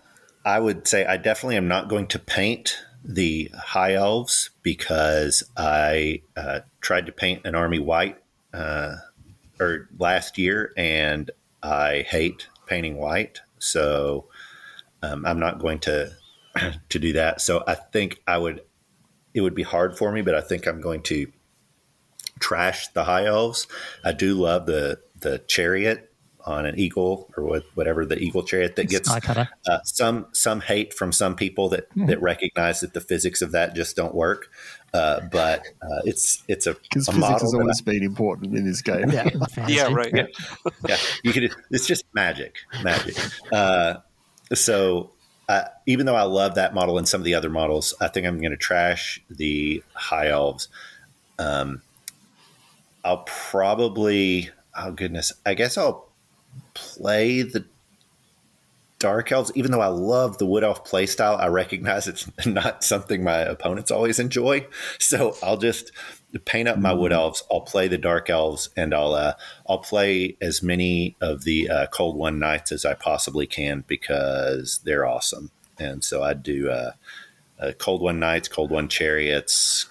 I 0.46 0.60
would 0.60 0.88
say 0.88 1.06
I 1.06 1.18
definitely 1.18 1.58
am 1.58 1.68
not 1.68 1.90
going 1.90 2.08
to 2.08 2.20
paint 2.20 2.78
the 3.04 3.52
high 3.56 3.94
elves 3.94 4.50
because 4.64 5.44
I 5.56 6.22
uh, 6.36 6.62
tried 6.82 7.06
to 7.06 7.12
paint 7.12 7.46
an 7.46 7.56
army 7.56 7.80
white 7.80 8.18
uh, 8.54 8.96
or 9.60 9.90
last 9.98 10.38
year, 10.38 10.74
and 10.78 11.32
I 11.64 12.06
hate 12.08 12.48
painting 12.66 12.98
white. 12.98 13.42
So 13.60 14.28
um, 15.02 15.26
I'm 15.26 15.40
not 15.40 15.60
going 15.60 15.80
to 15.80 16.12
to 16.90 17.00
do 17.00 17.14
that. 17.14 17.42
So 17.42 17.64
I 17.68 17.76
think 17.76 18.22
I 18.28 18.38
would. 18.38 18.62
It 19.34 19.42
would 19.42 19.56
be 19.56 19.64
hard 19.64 19.98
for 19.98 20.14
me, 20.14 20.22
but 20.22 20.34
I 20.34 20.40
think 20.40 20.66
I'm 20.66 20.80
going 20.80 21.02
to 21.04 21.30
trash 22.40 22.88
the 22.90 23.04
high 23.04 23.26
elves. 23.26 23.68
I 24.04 24.14
do 24.14 24.34
love 24.36 24.66
the 24.66 25.00
the 25.20 25.40
chariot 25.40 26.12
on 26.46 26.66
an 26.68 26.78
eagle 26.78 27.32
or 27.36 27.44
what, 27.44 27.64
whatever 27.74 28.06
the 28.06 28.20
eagle 28.20 28.44
chariot 28.44 28.76
that 28.76 28.88
gets 28.88 29.10
uh, 29.68 29.80
some 29.84 30.28
some 30.32 30.62
hate 30.62 30.94
from 30.94 31.12
some 31.12 31.36
people 31.36 31.70
that 31.70 31.88
that 31.96 32.22
recognize 32.22 32.82
that 32.82 32.94
the 32.94 33.02
physics 33.02 33.42
of 33.42 33.52
that 33.52 33.76
just 33.76 33.96
don't 33.96 34.14
work. 34.14 34.50
Uh, 34.96 35.20
but 35.30 35.60
uh, 35.82 36.02
it's 36.06 36.42
it's 36.48 36.68
a, 36.68 36.74
Because 36.74 37.10
a 37.10 37.12
physics 37.12 37.42
has 37.42 37.52
that 37.52 37.60
always 37.60 37.82
been 37.82 38.02
important 38.02 38.56
in 38.56 38.66
this 38.66 38.82
game. 38.82 39.12
Yeah. 39.12 39.30
Yeah, 39.68 39.92
right. 39.92 40.14
yeah, 40.88 40.98
you 41.24 41.34
could. 41.34 41.54
It's 41.72 41.88
just 41.88 42.06
magic, 42.14 42.58
magic. 42.84 43.18
Uh, 43.52 43.96
so 44.54 45.12
uh, 45.50 45.64
even 45.86 46.06
though 46.06 46.16
I 46.16 46.24
love 46.24 46.56
that 46.56 46.74
model 46.74 46.98
and 46.98 47.08
some 47.08 47.20
of 47.20 47.26
the 47.26 47.34
other 47.34 47.50
models, 47.50 47.94
I 48.00 48.08
think 48.08 48.28
I'm 48.28 48.40
going 48.40 48.52
to 48.52 48.58
trash 48.58 49.22
the 49.30 49.84
high 49.94 50.30
elves. 50.30 50.68
Um, 51.40 51.82
I'll 53.04 53.24
probably. 53.26 54.50
Oh 54.78 54.92
goodness, 54.92 55.34
I 55.46 55.56
guess 55.56 55.78
I'll 55.78 56.10
play 56.74 57.42
the 57.42 57.66
dark 59.00 59.32
elves. 59.32 59.52
Even 59.56 59.72
though 59.72 59.82
I 59.82 59.88
love 59.88 60.38
the 60.38 60.46
wood 60.46 60.64
elf 60.64 60.84
playstyle, 60.90 61.40
I 61.40 61.48
recognize 61.48 62.08
it's 62.08 62.28
not 62.46 62.84
something 62.84 63.24
my 63.24 63.40
opponents 63.40 63.92
always 63.92 64.20
enjoy. 64.20 64.68
So 65.00 65.36
I'll 65.44 65.58
just 65.58 65.92
paint 66.46 66.68
up 66.68 66.78
my 66.78 66.94
wood 66.94 67.12
elves. 67.14 67.44
I'll 67.52 67.62
play 67.62 67.88
the 67.88 67.98
dark 67.98 68.30
elves, 68.30 68.70
and 68.76 68.94
I'll 68.94 69.14
uh, 69.14 69.34
I'll 69.68 69.80
play 69.80 70.38
as 70.42 70.62
many 70.64 71.16
of 71.22 71.44
the 71.44 71.70
uh, 71.70 71.88
cold 71.88 72.16
one 72.18 72.40
knights 72.40 72.72
as 72.72 72.86
I 72.86 72.94
possibly 72.94 73.48
can 73.48 73.84
because 73.88 74.80
they're 74.84 75.06
awesome. 75.06 75.52
And 75.78 76.04
so 76.04 76.24
I 76.24 76.34
do 76.34 76.70
uh, 76.70 76.92
uh, 77.60 77.72
cold 77.78 78.02
one 78.02 78.20
knights, 78.20 78.48
cold 78.48 78.72
one 78.72 78.88
chariots, 78.88 79.88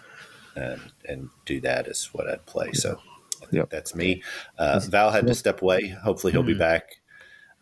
and 0.57 0.81
and 1.09 1.31
do 1.45 1.61
that 1.61 1.87
is 1.87 2.09
what 2.13 2.29
I'd 2.29 2.47
play. 2.47 2.73
So 2.73 3.01
Yep. 3.51 3.71
that's 3.71 3.95
me. 3.95 4.23
Uh, 4.59 4.81
Val 4.89 5.11
had 5.11 5.27
to 5.27 5.35
step 5.35 5.63
away. 5.63 5.89
Hopefully 5.89 6.33
he'll 6.33 6.43
be 6.43 6.55
back. 6.55 6.97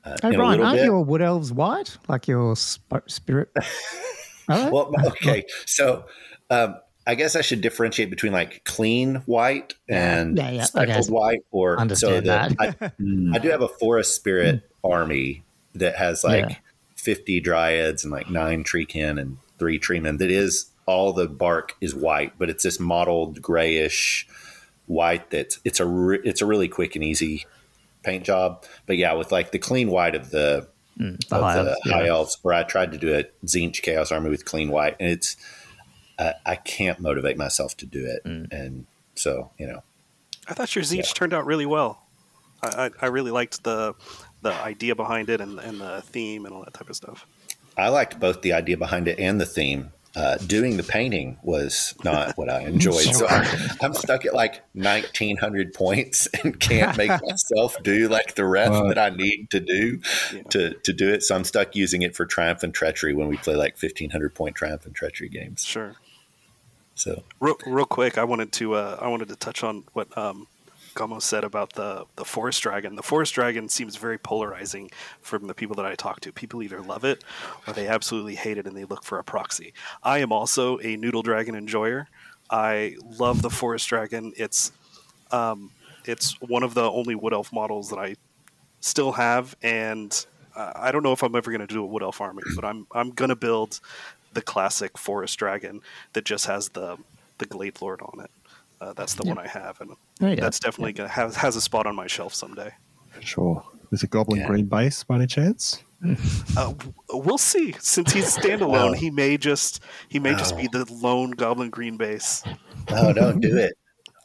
Uh, 0.04 0.16
in 0.24 0.34
Brian, 0.34 0.60
aren't 0.60 0.78
bit. 0.78 0.84
your 0.84 1.02
wood 1.04 1.22
elves 1.22 1.52
white? 1.52 1.96
Like 2.08 2.26
your 2.28 2.56
sp- 2.56 3.06
spirit? 3.08 3.50
They? 4.48 4.70
Well, 4.70 4.92
okay. 5.06 5.44
So 5.66 6.04
um, 6.50 6.74
I 7.06 7.14
guess 7.14 7.36
I 7.36 7.42
should 7.42 7.60
differentiate 7.60 8.10
between 8.10 8.32
like 8.32 8.64
clean 8.64 9.16
white 9.26 9.74
and 9.88 10.36
Yeah, 10.36 10.50
yeah, 10.50 10.64
speckled 10.64 10.96
okay. 11.04 11.12
white, 11.12 11.40
or 11.52 11.78
Understand 11.78 12.26
so 12.26 12.30
that 12.32 12.58
that. 12.58 12.76
I, 12.82 12.86
I 13.34 13.38
do 13.38 13.48
have 13.50 13.62
a 13.62 13.68
forest 13.68 14.16
spirit 14.16 14.68
army 14.82 15.44
that 15.76 15.94
has 15.96 16.24
like 16.24 16.50
Yeah. 16.50 16.56
fifty 16.96 17.40
dryads 17.40 18.02
and 18.02 18.12
like 18.12 18.28
nine 18.30 18.64
treekin 18.64 19.18
and 19.20 19.38
three 19.58 19.78
treemen. 19.78 20.18
That 20.18 20.30
is 20.32 20.66
all 20.86 21.12
the 21.12 21.28
bark 21.28 21.76
is 21.80 21.94
white, 21.94 22.36
but 22.36 22.50
it's 22.50 22.64
this 22.64 22.80
mottled 22.80 23.40
grayish 23.40 24.26
white. 24.86 25.30
That's 25.30 25.60
it's 25.64 25.78
a 25.78 25.86
re- 25.86 26.20
it's 26.24 26.42
a 26.42 26.46
really 26.46 26.68
quick 26.68 26.96
and 26.96 27.04
easy 27.04 27.46
paint 28.02 28.24
job. 28.24 28.64
But 28.86 28.96
yeah, 28.96 29.12
with 29.14 29.32
like 29.32 29.50
the 29.52 29.58
clean 29.58 29.90
white 29.90 30.14
of 30.14 30.30
the 30.30 30.68
the 30.96 31.18
of 31.30 31.40
high 31.42 31.62
the 31.62 31.70
elves, 31.70 31.80
yeah. 31.86 31.92
high 31.92 32.06
elves, 32.08 32.38
where 32.42 32.54
I 32.54 32.62
tried 32.62 32.92
to 32.92 32.98
do 32.98 33.14
a 33.14 33.24
Tzeentch 33.46 33.82
Chaos 33.82 34.12
Army 34.12 34.30
with 34.30 34.44
clean 34.44 34.70
white, 34.70 34.96
and 35.00 35.10
it's 35.10 35.36
I, 36.18 36.34
I 36.44 36.56
can't 36.56 37.00
motivate 37.00 37.36
myself 37.36 37.76
to 37.78 37.86
do 37.86 38.04
it, 38.04 38.24
Mm. 38.24 38.52
and 38.52 38.86
so 39.14 39.50
you 39.58 39.66
know, 39.66 39.82
I 40.48 40.54
thought 40.54 40.74
your 40.74 40.84
Tzeentch 40.84 41.14
turned 41.14 41.32
out 41.32 41.46
really 41.46 41.66
well. 41.66 42.02
I, 42.62 42.86
I, 42.86 42.90
I 43.02 43.06
really 43.06 43.30
liked 43.30 43.64
the 43.64 43.94
the 44.42 44.52
idea 44.52 44.94
behind 44.94 45.30
it 45.30 45.40
and, 45.40 45.58
and 45.60 45.80
the 45.80 46.02
theme 46.02 46.44
and 46.44 46.54
all 46.54 46.64
that 46.64 46.74
type 46.74 46.90
of 46.90 46.96
stuff. 46.96 47.26
I 47.76 47.88
liked 47.88 48.20
both 48.20 48.42
the 48.42 48.52
idea 48.52 48.76
behind 48.76 49.08
it 49.08 49.18
and 49.18 49.40
the 49.40 49.46
theme. 49.46 49.92
Uh, 50.14 50.36
doing 50.36 50.76
the 50.76 50.82
painting 50.82 51.38
was 51.42 51.94
not 52.04 52.36
what 52.36 52.50
I 52.50 52.60
enjoyed, 52.64 52.96
so 53.14 53.26
I'm, 53.26 53.46
I'm 53.80 53.94
stuck 53.94 54.26
at 54.26 54.34
like 54.34 54.62
1900 54.74 55.72
points 55.72 56.26
and 56.44 56.60
can't 56.60 56.96
make 56.98 57.08
myself 57.22 57.82
do 57.82 58.08
like 58.08 58.34
the 58.34 58.44
rest 58.44 58.72
that 58.88 58.98
I 58.98 59.08
need 59.08 59.48
to 59.52 59.60
do 59.60 60.00
Yeah. 60.34 60.42
to 60.50 60.74
to 60.74 60.92
do 60.92 61.08
it. 61.08 61.22
So 61.22 61.34
I'm 61.34 61.44
stuck 61.44 61.74
using 61.74 62.02
it 62.02 62.14
for 62.14 62.26
Triumph 62.26 62.62
and 62.62 62.74
Treachery 62.74 63.14
when 63.14 63.28
we 63.28 63.38
play 63.38 63.54
like 63.56 63.80
1500 63.82 64.34
point 64.34 64.54
Triumph 64.54 64.84
and 64.84 64.94
Treachery 64.94 65.30
games. 65.30 65.64
Sure. 65.64 65.94
So 66.94 67.22
Real, 67.40 67.56
real 67.64 67.86
quick, 67.86 68.18
I 68.18 68.24
wanted 68.24 68.52
to 68.52 68.74
uh, 68.74 68.98
I 69.00 69.08
wanted 69.08 69.28
to 69.28 69.36
touch 69.36 69.64
on 69.64 69.84
what 69.94 70.14
um, 70.18 70.46
Gommo 70.94 71.20
said 71.20 71.44
about 71.44 71.72
the 71.74 72.06
the 72.16 72.24
forest 72.24 72.62
dragon. 72.62 72.96
The 72.96 73.02
forest 73.02 73.34
dragon 73.34 73.68
seems 73.68 73.96
very 73.96 74.18
polarizing 74.18 74.90
from 75.20 75.46
the 75.46 75.54
people 75.54 75.76
that 75.76 75.86
I 75.86 75.94
talk 75.94 76.20
to. 76.20 76.32
People 76.32 76.62
either 76.62 76.80
love 76.80 77.04
it 77.04 77.24
or 77.66 77.72
they 77.72 77.88
absolutely 77.88 78.34
hate 78.34 78.58
it 78.58 78.66
and 78.66 78.76
they 78.76 78.84
look 78.84 79.04
for 79.04 79.18
a 79.18 79.24
proxy. 79.24 79.72
I 80.02 80.18
am 80.18 80.32
also 80.32 80.78
a 80.78 80.96
noodle 80.96 81.22
dragon 81.22 81.54
enjoyer. 81.54 82.08
I 82.50 82.96
love 83.18 83.42
the 83.42 83.50
forest 83.50 83.88
dragon. 83.88 84.32
It's 84.36 84.72
um, 85.30 85.70
it's 86.04 86.40
one 86.40 86.62
of 86.62 86.74
the 86.74 86.90
only 86.90 87.14
wood 87.14 87.32
elf 87.32 87.52
models 87.52 87.90
that 87.90 87.98
I 87.98 88.16
still 88.80 89.12
have, 89.12 89.56
and 89.62 90.26
uh, 90.54 90.72
I 90.74 90.92
don't 90.92 91.02
know 91.02 91.12
if 91.12 91.22
I'm 91.22 91.34
ever 91.34 91.50
going 91.50 91.66
to 91.66 91.66
do 91.66 91.82
a 91.82 91.86
wood 91.86 92.02
elf 92.02 92.20
army, 92.20 92.42
but 92.54 92.64
I'm 92.64 92.86
I'm 92.92 93.10
going 93.10 93.30
to 93.30 93.36
build 93.36 93.80
the 94.34 94.42
classic 94.42 94.98
forest 94.98 95.38
dragon 95.38 95.80
that 96.12 96.24
just 96.24 96.46
has 96.46 96.70
the 96.70 96.98
the 97.38 97.46
glade 97.46 97.80
lord 97.80 98.00
on 98.02 98.20
it. 98.24 98.30
Uh, 98.82 98.92
that's 98.94 99.14
the 99.14 99.22
one 99.22 99.38
I 99.38 99.46
have, 99.46 99.80
and 99.80 99.92
There 100.18 100.30
you 100.30 100.36
that's 100.36 100.58
definitely 100.58 100.92
gonna 100.92 101.08
have 101.08 101.36
has 101.36 101.54
a 101.54 101.60
spot 101.60 101.86
on 101.86 101.94
my 101.94 102.08
shelf 102.08 102.34
someday. 102.34 102.72
Sure. 103.20 103.62
There's 103.90 104.02
a 104.02 104.08
Goblin 104.08 104.40
Yeah. 104.40 104.48
Green 104.48 104.66
base 104.66 105.04
by 105.04 105.16
any 105.16 105.26
chance? 105.26 105.84
Uh, 106.56 106.74
we'll 107.10 107.38
see. 107.38 107.76
Since 107.78 108.12
he's 108.12 108.36
standalone, 108.36 108.96
he 109.04 109.08
may 109.08 109.36
just 109.36 109.80
he 110.08 110.18
may 110.18 110.34
just 110.34 110.56
be 110.56 110.66
the 110.66 110.84
lone 110.92 111.30
goblin 111.30 111.70
green 111.70 111.96
base. 111.96 112.42
No, 112.90 113.12
don't 113.12 113.38
do 113.40 113.56
it. 113.56 113.74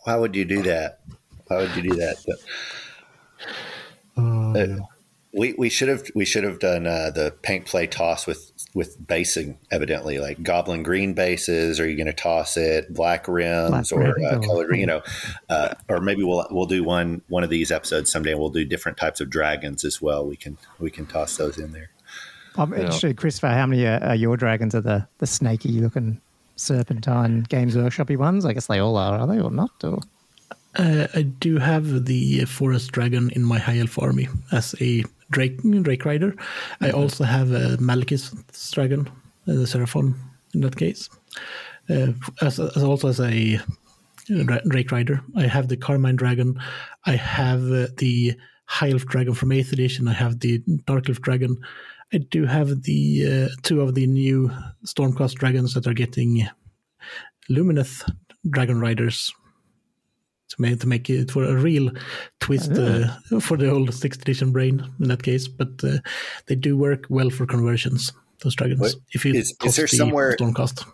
Why 0.03 0.15
would 0.15 0.35
you 0.35 0.43
do 0.43 0.63
that? 0.63 1.01
Why 1.45 1.57
would 1.57 1.75
you 1.75 1.83
do 1.83 1.95
that? 1.97 2.17
But, 2.25 2.37
Oh, 4.17 4.59
uh, 4.59 4.77
we 5.33 5.53
we 5.53 5.69
should 5.69 5.87
have 5.89 6.01
we 6.15 6.25
should 6.25 6.43
have 6.43 6.57
done 6.59 6.87
uh, 6.87 7.11
the 7.11 7.35
paint 7.43 7.67
play 7.67 7.85
toss 7.85 8.25
with 8.25 8.51
with 8.77 9.07
basing 9.07 9.57
evidently 9.71 10.19
like 10.19 10.41
goblin 10.43 10.83
green 10.83 11.13
bases. 11.13 11.79
Are 11.79 11.89
you 11.89 11.97
going 11.97 12.07
to 12.07 12.13
toss 12.13 12.55
it 12.57 12.93
black 12.93 13.27
rims 13.27 13.89
Black 13.89 13.91
or 13.91 14.13
rims 14.13 14.23
uh, 14.33 14.37
or- 14.37 14.41
colored? 14.43 14.75
You 14.77 14.85
know, 14.85 15.01
uh, 15.49 15.73
or 15.89 15.99
maybe 15.99 16.23
we'll 16.23 16.45
we'll 16.51 16.67
do 16.67 16.83
one 16.83 17.21
one 17.27 17.43
of 17.43 17.49
these 17.49 17.71
episodes 17.71 18.11
someday. 18.11 18.31
and 18.31 18.39
We'll 18.39 18.49
do 18.49 18.63
different 18.65 18.97
types 18.97 19.19
of 19.19 19.29
dragons 19.29 19.83
as 19.83 20.01
well. 20.01 20.25
We 20.25 20.35
can 20.37 20.57
we 20.79 20.91
can 20.91 21.05
toss 21.07 21.35
those 21.37 21.57
in 21.57 21.71
there. 21.73 21.89
I'm 22.55 22.73
interested, 22.73 23.17
Christopher, 23.17 23.49
how 23.49 23.65
many 23.67 23.85
are, 23.85 24.03
are 24.03 24.15
your 24.15 24.35
dragons? 24.37 24.73
Are 24.73 24.81
the, 24.81 25.07
the 25.19 25.27
snaky 25.27 25.79
looking 25.79 26.19
serpentine 26.55 27.43
Games 27.49 27.75
Workshopy 27.75 28.17
ones? 28.17 28.45
I 28.45 28.53
guess 28.53 28.65
they 28.67 28.79
all 28.79 28.97
are, 28.97 29.19
are 29.19 29.27
they, 29.27 29.39
or 29.39 29.51
not? 29.51 29.83
Or 29.83 29.99
Uh, 30.75 31.07
I 31.13 31.21
do 31.21 31.57
have 31.59 32.05
the 32.05 32.45
forest 32.45 32.91
dragon 32.93 33.29
in 33.35 33.43
my 33.43 33.59
high 33.59 33.77
elf 33.77 33.99
army 33.99 34.27
as 34.51 34.73
a 34.81 35.03
drake 35.31 35.59
drake 35.81 36.05
rider. 36.05 36.35
I 36.81 36.91
also 36.91 37.23
have 37.23 37.51
a 37.51 37.77
Malekith 37.77 38.71
dragon, 38.73 39.07
uh, 39.47 39.53
the 39.53 39.67
Seraphon 39.67 40.15
in 40.53 40.61
that 40.61 40.75
case. 40.75 41.09
Uh, 41.89 42.13
as, 42.41 42.59
as 42.59 42.83
also 42.83 43.07
as 43.07 43.19
a 43.19 43.55
uh, 43.55 44.59
drake 44.67 44.91
rider, 44.91 45.21
I 45.35 45.47
have 45.47 45.67
the 45.67 45.77
Carmine 45.77 46.15
dragon. 46.15 46.59
I 47.05 47.15
have 47.15 47.61
uh, 47.71 47.87
the 47.97 48.35
high 48.65 48.91
elf 48.91 49.05
dragon 49.05 49.33
from 49.33 49.51
eighth 49.51 49.71
edition. 49.71 50.07
I 50.07 50.13
have 50.13 50.39
the 50.39 50.61
dark 50.85 51.09
elf 51.09 51.21
dragon. 51.21 51.57
I 52.13 52.19
do 52.19 52.45
have 52.45 52.83
the 52.83 53.47
uh, 53.49 53.55
two 53.63 53.81
of 53.81 53.95
the 53.95 54.07
new 54.07 54.51
Stormcast 54.85 55.35
dragons 55.35 55.73
that 55.73 55.87
are 55.87 55.93
getting 55.93 56.47
Lumineth 57.49 58.09
dragon 58.49 58.79
riders 58.79 59.33
to 60.57 60.61
make 60.61 60.79
to 60.79 60.87
make 60.87 61.09
it 61.09 61.31
for 61.31 61.43
a 61.43 61.55
real 61.55 61.89
twist 62.39 62.71
uh, 62.71 63.07
for 63.39 63.57
the 63.57 63.69
old 63.69 63.93
sixth 63.93 64.21
edition 64.21 64.51
brain 64.51 64.83
in 64.99 65.07
that 65.07 65.23
case. 65.23 65.47
But 65.47 65.83
uh, 65.83 65.97
they 66.47 66.55
do 66.55 66.75
work 66.77 67.05
well 67.09 67.29
for 67.29 67.45
conversions. 67.45 68.11
Those 68.43 68.55
dragons. 68.55 68.79
What- 68.79 68.95
if 69.13 69.25
you 69.25 69.33
is- 69.33 69.55
is 69.63 69.75
there 69.75 69.87
the 69.87 69.97
somewhere- 69.97 70.35
Stormcast. 70.39 70.85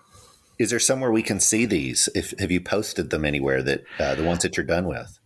Is 0.60 0.69
there 0.69 0.80
somewhere 0.80 1.12
we 1.12 1.23
can 1.23 1.39
see 1.39 1.65
these? 1.65 2.08
If 2.13 2.34
have 2.39 2.52
you 2.52 2.62
posted 2.62 3.10
them 3.10 3.26
anywhere 3.26 3.63
that 3.63 3.84
uh, 3.99 4.15
the 4.15 4.23
ones 4.23 4.43
that 4.43 4.56
you're 4.56 4.65
done 4.65 4.86
with? 4.88 5.17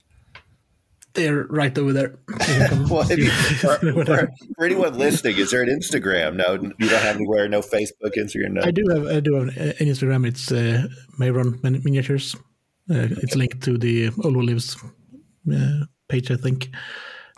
They're 1.13 1.43
right 1.50 1.76
over 1.78 1.91
there. 1.93 2.19
You 2.30 2.36
can 2.38 2.69
come 2.69 2.89
Well, 2.89 3.02
have 3.04 3.19
you, 3.19 3.30
for, 3.30 3.76
for, 4.06 4.30
for 4.56 4.65
anyone 4.65 4.97
listening, 4.97 5.38
is 5.38 5.52
there 5.52 5.63
an 5.63 5.69
Instagram? 5.69 6.36
No, 6.36 6.54
you 6.54 6.89
don't 6.89 7.02
have 7.02 7.15
anywhere. 7.17 7.50
No 7.50 7.60
Facebook, 7.62 8.13
Instagram. 8.17 8.52
No. 8.52 8.62
I 8.63 8.71
do 8.71 8.84
have 8.89 9.06
I 9.08 9.19
do 9.19 9.34
have 9.36 9.47
an 9.58 9.73
Instagram. 9.88 10.26
It's 10.28 10.52
uh, 10.52 10.88
Mayron 11.19 11.62
Miniatures. 11.63 12.36
Uh, 12.89 13.08
it's 13.21 13.36
linked 13.36 13.62
to 13.63 13.78
the 13.78 14.10
Olwo 14.10 14.45
Lives 14.45 14.78
uh, 15.54 15.86
page, 16.08 16.32
I 16.32 16.36
think. 16.38 16.69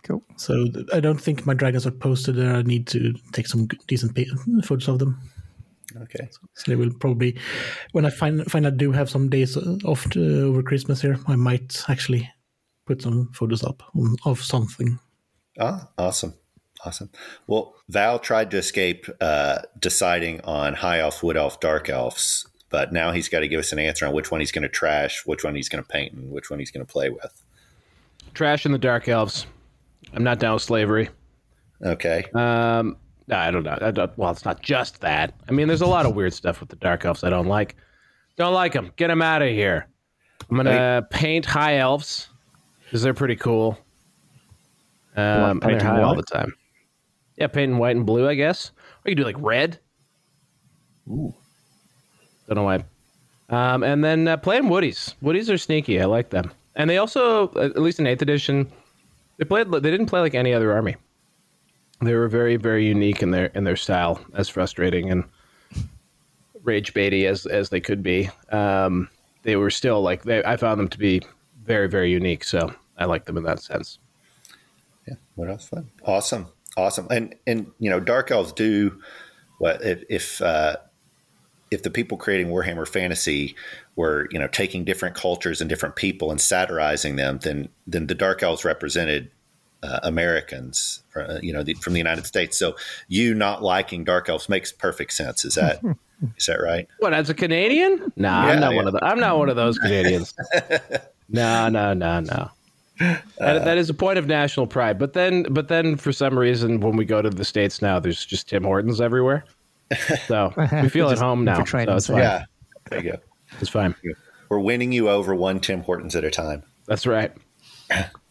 cool. 0.04 0.22
So 0.36 0.66
th- 0.68 0.86
I 0.92 1.00
don't 1.00 1.20
think 1.20 1.46
my 1.46 1.54
dragons 1.54 1.86
are 1.86 1.90
posted 1.90 2.36
there. 2.36 2.54
I 2.54 2.62
need 2.62 2.86
to 2.88 3.14
take 3.32 3.46
some 3.46 3.66
decent 3.86 4.14
pa- 4.14 4.62
photos 4.64 4.88
of 4.88 4.98
them. 4.98 5.20
Okay. 6.02 6.28
So 6.54 6.70
they 6.70 6.76
will 6.76 6.92
probably, 7.00 7.36
when 7.92 8.06
I 8.06 8.10
find 8.10 8.44
find 8.50 8.66
I 8.66 8.70
do 8.70 8.92
have 8.92 9.10
some 9.10 9.28
days 9.28 9.56
uh, 9.56 9.76
off 9.84 10.08
to, 10.10 10.48
over 10.48 10.62
Christmas 10.62 11.02
here, 11.02 11.18
I 11.26 11.36
might 11.36 11.82
actually 11.88 12.30
put 12.86 13.02
some 13.02 13.30
photos 13.34 13.64
up 13.64 13.82
on, 13.96 14.16
of 14.24 14.40
something. 14.42 14.98
Oh, 15.58 15.80
awesome. 15.98 16.34
Awesome. 16.84 17.10
Well, 17.46 17.74
Val 17.88 18.18
tried 18.18 18.50
to 18.52 18.56
escape 18.56 19.06
uh, 19.20 19.58
deciding 19.78 20.40
on 20.42 20.74
high 20.74 21.00
elf, 21.00 21.22
wood 21.22 21.36
elf, 21.36 21.60
dark 21.60 21.90
elves, 21.90 22.46
but 22.70 22.92
now 22.92 23.12
he's 23.12 23.28
got 23.28 23.40
to 23.40 23.48
give 23.48 23.60
us 23.60 23.72
an 23.72 23.78
answer 23.78 24.06
on 24.06 24.14
which 24.14 24.30
one 24.30 24.40
he's 24.40 24.52
going 24.52 24.62
to 24.62 24.68
trash, 24.68 25.22
which 25.26 25.44
one 25.44 25.54
he's 25.54 25.68
going 25.68 25.82
to 25.82 25.88
paint, 25.88 26.14
and 26.14 26.30
which 26.30 26.50
one 26.50 26.58
he's 26.58 26.70
going 26.70 26.84
to 26.84 26.90
play 26.90 27.10
with. 27.10 27.42
Trash 28.34 28.64
in 28.64 28.72
the 28.72 28.78
dark 28.78 29.08
elves. 29.08 29.46
I'm 30.14 30.24
not 30.24 30.38
down 30.38 30.54
with 30.54 30.62
slavery. 30.62 31.10
Okay. 31.84 32.24
Um, 32.34 32.96
no, 33.26 33.36
I 33.36 33.50
don't 33.50 33.62
know. 33.62 33.78
I 33.80 33.90
don't, 33.90 34.16
well, 34.16 34.30
it's 34.30 34.44
not 34.44 34.62
just 34.62 35.00
that. 35.00 35.34
I 35.48 35.52
mean, 35.52 35.68
there's 35.68 35.80
a 35.80 35.86
lot 35.86 36.06
of 36.06 36.14
weird 36.14 36.32
stuff 36.32 36.60
with 36.60 36.68
the 36.68 36.76
dark 36.76 37.04
elves 37.04 37.24
I 37.24 37.30
don't 37.30 37.46
like. 37.46 37.76
Don't 38.36 38.54
like 38.54 38.72
them. 38.72 38.92
Get 38.96 39.08
them 39.08 39.22
out 39.22 39.42
of 39.42 39.50
here. 39.50 39.86
I'm 40.50 40.56
gonna 40.56 41.06
paint 41.10 41.44
high 41.44 41.76
elves 41.76 42.28
because 42.84 43.02
they're 43.02 43.14
pretty 43.14 43.36
cool. 43.36 43.78
Um, 45.16 45.24
and 45.24 45.62
they're 45.62 45.70
painting 45.70 45.86
high 45.86 46.02
all 46.02 46.16
the 46.16 46.22
time. 46.22 46.54
Yeah, 47.36 47.48
painting 47.48 47.78
white 47.78 47.96
and 47.96 48.06
blue, 48.06 48.28
I 48.28 48.34
guess. 48.34 48.72
Or 49.04 49.10
you 49.10 49.16
can 49.16 49.22
do 49.22 49.26
like 49.26 49.36
red. 49.38 49.78
Ooh. 51.08 51.34
Don't 52.50 52.56
know 52.56 52.64
why. 52.64 52.84
Um, 53.48 53.84
and 53.84 54.02
then 54.02 54.26
uh, 54.26 54.36
playing 54.36 54.64
Woodies. 54.64 55.14
Woodies 55.22 55.52
are 55.52 55.56
sneaky. 55.56 56.00
I 56.00 56.06
like 56.06 56.30
them. 56.30 56.50
And 56.74 56.90
they 56.90 56.98
also, 56.98 57.52
at 57.54 57.80
least 57.80 58.00
in 58.00 58.08
eighth 58.08 58.22
edition, 58.22 58.70
they 59.36 59.44
played. 59.44 59.70
They 59.70 59.90
didn't 59.90 60.06
play 60.06 60.18
like 60.20 60.34
any 60.34 60.52
other 60.52 60.72
army. 60.72 60.96
They 62.02 62.14
were 62.14 62.26
very, 62.26 62.56
very 62.56 62.86
unique 62.86 63.22
in 63.22 63.30
their 63.30 63.46
in 63.46 63.62
their 63.62 63.76
style, 63.76 64.20
as 64.34 64.48
frustrating 64.48 65.10
and 65.12 65.24
rage 66.64 66.92
baity 66.92 67.26
as 67.26 67.46
as 67.46 67.68
they 67.68 67.80
could 67.80 68.02
be. 68.02 68.30
Um, 68.50 69.08
they 69.44 69.54
were 69.54 69.70
still 69.70 70.02
like 70.02 70.24
they. 70.24 70.42
I 70.44 70.56
found 70.56 70.80
them 70.80 70.88
to 70.88 70.98
be 70.98 71.22
very, 71.62 71.88
very 71.88 72.10
unique. 72.10 72.42
So 72.42 72.74
I 72.98 73.04
like 73.04 73.26
them 73.26 73.36
in 73.36 73.44
that 73.44 73.60
sense. 73.60 74.00
Yeah. 75.06 75.14
What 75.36 75.50
else? 75.50 75.68
Fun. 75.68 75.88
Awesome. 76.04 76.48
Awesome. 76.76 77.06
And 77.10 77.36
and 77.46 77.70
you 77.78 77.90
know, 77.90 78.00
dark 78.00 78.32
elves 78.32 78.52
do 78.52 79.00
what 79.58 79.84
if 79.84 80.02
if 80.08 80.42
uh, 80.42 80.76
if 81.70 81.82
the 81.82 81.90
people 81.90 82.18
creating 82.18 82.48
Warhammer 82.48 82.86
Fantasy 82.86 83.54
were 83.96 84.28
you 84.30 84.38
know 84.38 84.48
taking 84.48 84.84
different 84.84 85.14
cultures 85.14 85.60
and 85.60 85.68
different 85.68 85.96
people 85.96 86.30
and 86.30 86.40
satirizing 86.40 87.16
them, 87.16 87.38
then 87.42 87.68
then 87.86 88.06
the 88.06 88.14
dark 88.14 88.42
elves 88.42 88.64
represented. 88.64 89.30
Uh, 89.82 89.98
Americans, 90.02 91.02
uh, 91.16 91.38
you 91.40 91.54
know, 91.54 91.62
the, 91.62 91.72
from 91.72 91.94
the 91.94 91.98
United 91.98 92.26
States. 92.26 92.58
So 92.58 92.76
you 93.08 93.32
not 93.32 93.62
liking 93.62 94.04
dark 94.04 94.28
elves 94.28 94.46
makes 94.46 94.70
perfect 94.70 95.10
sense. 95.14 95.42
Is 95.42 95.54
that 95.54 95.80
is 96.36 96.44
that 96.44 96.60
right? 96.60 96.86
What 96.98 97.14
as 97.14 97.30
a 97.30 97.34
Canadian? 97.34 98.12
No, 98.16 98.28
Yeah, 98.28 98.38
I'm 98.40 98.60
not 98.60 98.72
yeah. 98.72 98.76
one 98.76 98.86
of 98.86 98.92
the. 98.92 99.02
I'm 99.02 99.18
not 99.18 99.38
one 99.38 99.48
of 99.48 99.56
those 99.56 99.78
Canadians. 99.78 100.34
no, 101.30 101.68
no, 101.68 101.94
no, 101.94 102.20
no. 102.20 102.50
That, 102.98 103.64
that 103.64 103.78
is 103.78 103.88
a 103.88 103.94
point 103.94 104.18
of 104.18 104.26
national 104.26 104.66
pride. 104.66 104.98
But 104.98 105.14
then, 105.14 105.44
but 105.44 105.68
then, 105.68 105.96
for 105.96 106.12
some 106.12 106.38
reason, 106.38 106.80
when 106.80 106.96
we 106.96 107.06
go 107.06 107.22
to 107.22 107.30
the 107.30 107.44
states 107.44 107.80
now, 107.80 107.98
there's 107.98 108.26
just 108.26 108.48
Tim 108.48 108.64
Hortons 108.64 109.00
everywhere. 109.00 109.44
So 110.26 110.52
we 110.82 110.88
feel 110.88 111.10
at 111.10 111.18
home 111.18 111.44
now. 111.44 111.64
So 111.64 111.78
it's 111.96 112.06
fine. 112.06 112.18
Yeah. 112.18 112.44
There 112.88 113.02
you 113.02 113.12
go. 113.12 113.18
It's 113.60 113.70
fine. 113.70 113.94
We're 114.48 114.60
winning 114.60 114.92
you 114.92 115.08
over 115.08 115.34
one 115.34 115.60
Tim 115.60 115.82
Hortons 115.82 116.16
at 116.16 116.24
a 116.24 116.30
time. 116.30 116.62
That's 116.86 117.06
right. 117.06 117.32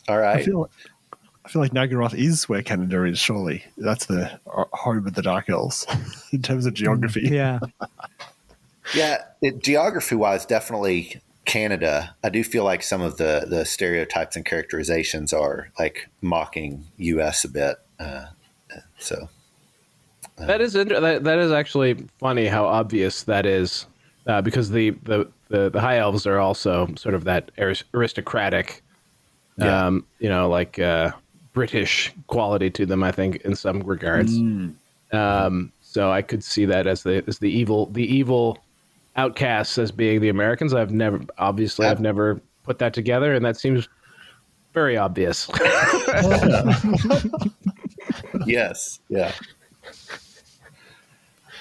All 0.07 0.17
right. 0.17 0.39
I 0.39 0.43
feel, 0.43 0.69
I 1.45 1.49
feel 1.49 1.61
like 1.61 1.71
Naggaroth 1.71 2.13
is 2.13 2.47
where 2.47 2.61
Canada 2.61 3.03
is. 3.05 3.19
Surely 3.19 3.63
that's 3.77 4.05
the 4.05 4.39
uh, 4.53 4.65
home 4.73 5.05
of 5.07 5.13
the 5.13 5.21
Dark 5.21 5.49
Elves 5.49 5.85
in 6.31 6.41
terms 6.41 6.65
of 6.65 6.73
geography. 6.73 7.21
Yeah. 7.23 7.59
Yeah, 8.95 9.23
it, 9.43 9.59
geography 9.61 10.15
wise, 10.15 10.47
definitely 10.47 11.21
Canada. 11.45 12.15
I 12.23 12.29
do 12.29 12.43
feel 12.43 12.63
like 12.63 12.81
some 12.81 13.01
of 13.01 13.17
the 13.17 13.45
the 13.47 13.65
stereotypes 13.65 14.35
and 14.35 14.45
characterizations 14.45 15.31
are 15.31 15.69
like 15.77 16.09
mocking 16.21 16.85
U.S. 16.97 17.43
a 17.43 17.49
bit. 17.49 17.77
Uh, 17.99 18.25
so 18.97 19.29
That 20.47 20.61
is 20.61 20.75
inter- 20.75 20.99
that, 20.99 21.23
that 21.23 21.39
is 21.39 21.51
actually 21.51 22.05
funny 22.19 22.47
how 22.47 22.65
obvious 22.65 23.23
that 23.23 23.45
is, 23.45 23.85
uh, 24.27 24.41
because 24.41 24.69
the, 24.71 24.91
the, 25.03 25.27
the, 25.49 25.69
the 25.69 25.81
high 25.81 25.97
elves 25.97 26.25
are 26.25 26.39
also 26.39 26.93
sort 26.95 27.15
of 27.15 27.23
that 27.25 27.51
aris- 27.57 27.83
aristocratic, 27.93 28.81
Yeah. 29.57 29.87
um, 29.87 30.05
you 30.19 30.29
know, 30.29 30.49
like 30.49 30.79
uh, 30.79 31.11
British 31.53 32.13
quality 32.27 32.69
to 32.71 32.85
them. 32.85 33.03
I 33.03 33.11
think 33.11 33.37
in 33.37 33.55
some 33.55 33.81
regards. 33.81 34.37
Um, 35.11 35.71
so 35.81 36.11
I 36.11 36.21
could 36.21 36.43
see 36.43 36.65
that 36.65 36.85
as 36.85 37.01
the 37.03 37.23
as 37.27 37.39
the 37.39 37.49
evil 37.49 37.87
the 37.87 38.03
evil 38.05 38.59
outcasts 39.15 39.77
as 39.79 39.91
being 39.91 40.21
the 40.21 40.29
Americans. 40.29 40.73
I've 40.73 40.91
never 40.91 41.21
obviously 41.39 41.85
Yeah. 41.85 41.91
I've 41.91 41.99
never 41.99 42.39
put 42.63 42.77
that 42.79 42.93
together, 42.93 43.33
and 43.33 43.43
that 43.43 43.57
seems 43.57 43.87
very 44.75 44.97
obvious. 44.97 45.49
yes, 48.45 48.99
yeah, 49.09 49.31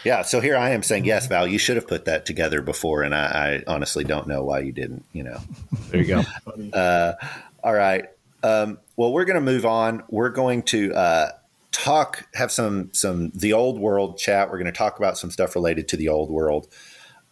yeah. 0.08 0.22
So 0.22 0.40
here 0.40 0.56
I 0.56 0.70
am 0.70 0.82
saying 0.82 1.04
yes, 1.04 1.26
Val. 1.26 1.46
You 1.46 1.58
should 1.58 1.76
have 1.76 1.86
put 1.86 2.06
that 2.06 2.24
together 2.24 2.62
before, 2.62 3.02
and 3.02 3.14
I, 3.14 3.62
I 3.66 3.70
honestly 3.70 4.04
don't 4.04 4.26
know 4.26 4.42
why 4.42 4.60
you 4.60 4.72
didn't. 4.72 5.04
You 5.12 5.24
know. 5.24 5.40
there 5.90 6.00
you 6.00 6.24
go. 6.72 7.14
All 7.62 7.74
right. 7.74 8.06
Um, 8.42 8.78
well, 8.96 9.12
we're 9.12 9.26
going 9.26 9.34
to 9.34 9.42
move 9.42 9.66
on. 9.66 10.02
We're 10.08 10.30
going 10.30 10.62
to 10.62 10.94
uh, 10.94 11.32
talk, 11.72 12.26
have 12.32 12.50
some 12.50 12.88
some 12.94 13.32
the 13.34 13.52
old 13.52 13.78
world 13.78 14.16
chat. 14.16 14.50
We're 14.50 14.56
going 14.56 14.72
to 14.72 14.78
talk 14.78 14.98
about 14.98 15.18
some 15.18 15.30
stuff 15.30 15.54
related 15.54 15.88
to 15.88 15.98
the 15.98 16.08
old 16.08 16.30
world. 16.30 16.68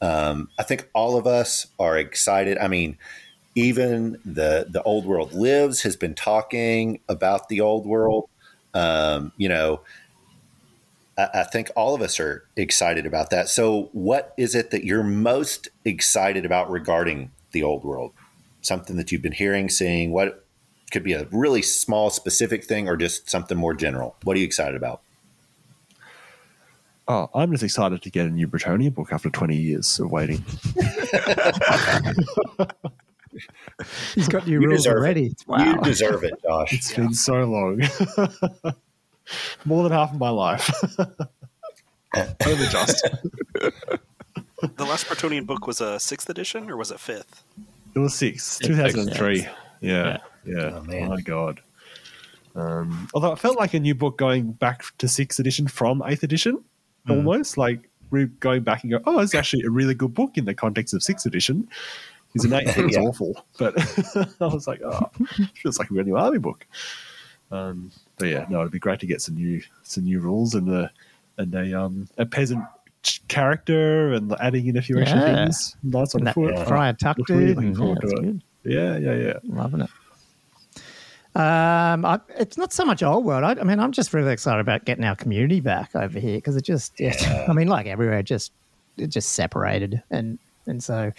Um, 0.03 0.51
I 0.59 0.63
think 0.63 0.91
all 0.95 1.17
of 1.17 1.27
us 1.27 1.69
are 1.79 1.97
excited. 1.97 2.59
I 2.59 2.69
mean, 2.69 2.99
even 3.55 4.19
the 4.27 4.67
the 4.69 4.83
old 4.83 5.07
world 5.07 5.33
lives 5.33 5.81
has 5.81 5.97
been 5.97 6.15
talking 6.15 7.01
about 7.09 7.49
the 7.49 7.63
old 7.63 7.87
world. 7.87 8.29
Um, 8.75 9.33
you 9.39 9.49
know, 9.49 9.81
I, 11.19 11.29
I 11.35 11.45
think 11.45 11.71
all 11.77 11.95
of 11.95 12.03
us 12.03 12.19
are 12.21 12.47
excited 12.57 13.07
about 13.07 13.31
that. 13.31 13.49
So, 13.49 13.91
what 13.93 14.35
is 14.37 14.55
it 14.55 14.71
that 14.71 14.85
you're 14.85 15.03
most 15.03 15.69
excited 15.85 16.45
about 16.45 16.71
regarding 16.71 17.31
the 17.53 17.63
old 17.63 17.85
world? 17.85 18.13
Something 18.63 18.97
that 18.97 19.13
you've 19.13 19.23
been 19.23 19.33
hearing, 19.33 19.69
seeing. 19.69 20.11
What 20.13 20.45
could 20.91 21.03
be 21.03 21.13
a 21.15 21.27
really 21.33 21.63
small, 21.63 22.11
specific 22.11 22.65
thing, 22.65 22.89
or 22.89 22.97
just 22.97 23.29
something 23.29 23.59
more 23.59 23.75
general. 23.75 24.17
What 24.23 24.37
are 24.37 24.41
you 24.41 24.47
excited 24.47 24.77
about? 24.77 25.03
Oh, 27.09 27.29
I'm 27.35 27.53
just 27.53 27.63
excited 27.63 28.03
to 28.03 28.11
get 28.11 28.27
a 28.27 28.31
new 28.31 28.49
Bretonnia 28.49 28.93
book 28.93 29.13
after 29.13 29.31
20 29.31 29.57
years 29.57 30.01
of 30.01 30.11
waiting. 30.11 30.45
He's 34.15 34.27
got 34.29 34.47
new 34.47 34.61
You 34.61 34.69
rules 34.69 34.87
already. 34.87 35.27
it. 35.27 35.45
Wow. 35.47 35.59
You 35.65 35.81
deserve 35.83 36.25
it, 36.25 36.35
Josh. 36.43 36.73
It's 36.73 36.93
been 36.93 37.13
so 37.15 37.45
long. 37.45 37.83
More 39.65 39.83
than 39.83 39.93
half 39.93 40.13
of 40.13 40.19
my 40.19 40.31
life. 40.31 40.71
Over 42.17 42.67
just. 42.67 43.05
The 43.61 44.85
last 44.85 45.07
Bretonnian 45.07 45.47
book 45.47 45.67
was 45.67 45.81
a 45.81 46.01
sixth 46.01 46.29
edition, 46.31 46.71
or 46.71 46.77
was 46.77 46.91
it 46.91 47.01
fifth? 47.01 47.43
It 47.95 47.99
was 47.99 48.15
six, 48.15 48.59
2003. 48.59 49.47
Yeah. 49.81 50.19
Yeah. 50.45 50.55
Oh, 50.57 50.77
Oh, 50.77 50.81
man. 50.85 51.09
my 51.09 51.21
God. 51.21 51.61
Um, 52.55 53.09
although 53.13 53.33
it 53.33 53.39
felt 53.39 53.59
like 53.59 53.75
a 53.75 53.81
new 53.81 53.95
book 53.95 54.17
going 54.17 54.53
back 54.53 54.83
to 54.99 55.09
sixth 55.09 55.39
edition 55.39 55.67
from 55.69 56.03
eighth 56.07 56.23
edition, 56.23 56.65
almost 57.09 57.59
like 57.59 57.81
we're 58.11 58.27
going 58.41 58.63
back 58.63 58.83
and 58.83 58.91
go, 58.91 59.01
oh, 59.07 59.19
it's 59.19 59.35
actually 59.35 59.63
a 59.65 59.71
really 59.71 59.95
good 59.95 60.15
book 60.15 60.39
in 60.39 60.47
the 60.47 60.55
context 60.55 60.95
of 60.95 61.03
sixth 61.03 61.27
edition. 61.27 61.69
Because 62.33 62.47
in 62.47 62.53
eighth 62.55 62.79
it 62.79 62.85
was 62.87 62.97
awful, 62.97 63.45
but 63.59 63.75
I 64.41 64.47
was 64.47 64.67
like, 64.67 64.81
oh, 64.83 65.11
feels 65.55 65.79
like 65.79 65.91
a 65.91 65.93
new 65.95 66.17
army 66.17 66.39
book. 66.39 66.67
Um, 67.51 67.91
but 68.19 68.29
yeah, 68.29 68.47
no, 68.49 68.61
it'd 68.61 68.73
be 68.73 68.79
great 68.79 69.01
to 69.01 69.07
get 69.07 69.21
some 69.21 69.35
new 69.35 69.63
some 69.83 70.05
new 70.05 70.21
rules 70.21 70.55
and 70.55 70.69
a 70.73 70.91
and 71.39 71.55
a 71.55 71.79
um 71.81 72.09
a 72.19 72.27
peasant 72.27 72.65
character 73.29 74.13
and 74.15 74.35
adding 74.41 74.67
in 74.67 74.77
a 74.77 74.83
few 74.83 74.99
extra 74.99 75.21
Yeah. 75.21 75.35
things. 75.45 75.77
Nice 75.83 76.15
on 76.15 76.25
that 76.25 76.35
foot. 76.35 76.59
Friar 76.67 76.93
Tuck 76.95 77.19
Look 77.19 77.29
really 77.29 77.55
dude. 77.55 77.79
yeah, 77.79 77.95
it. 77.95 78.43
Yeah, 78.65 78.97
yeah, 78.99 79.15
yeah. 79.15 79.33
Loving 79.45 79.83
it. 79.83 79.91
Um, 81.35 82.07
I, 82.07 82.19
it's 82.39 82.57
not 82.57 82.73
so 82.73 82.85
much 82.87 83.03
old 83.03 83.25
world. 83.27 83.45
I, 83.45 83.61
I 83.61 83.65
mean, 83.65 83.79
I'm 83.79 83.93
just 83.93 84.15
really 84.15 84.33
excited 84.33 84.59
about 84.61 84.87
getting 84.87 85.05
our 85.05 85.15
community 85.15 85.61
back 85.61 85.95
over 85.95 86.19
here 86.19 86.39
because 86.39 86.57
it 86.57 86.65
just, 86.65 86.95
yeah. 86.99 87.45
I 87.47 87.53
mean, 87.53 87.69
like 87.69 87.87
everywhere, 87.87 88.19
it 88.21 88.25
just 88.25 88.53
it 88.97 89.09
just 89.09 89.33
separated, 89.33 90.03
and 90.11 90.39
and 90.67 90.83
so 90.83 91.13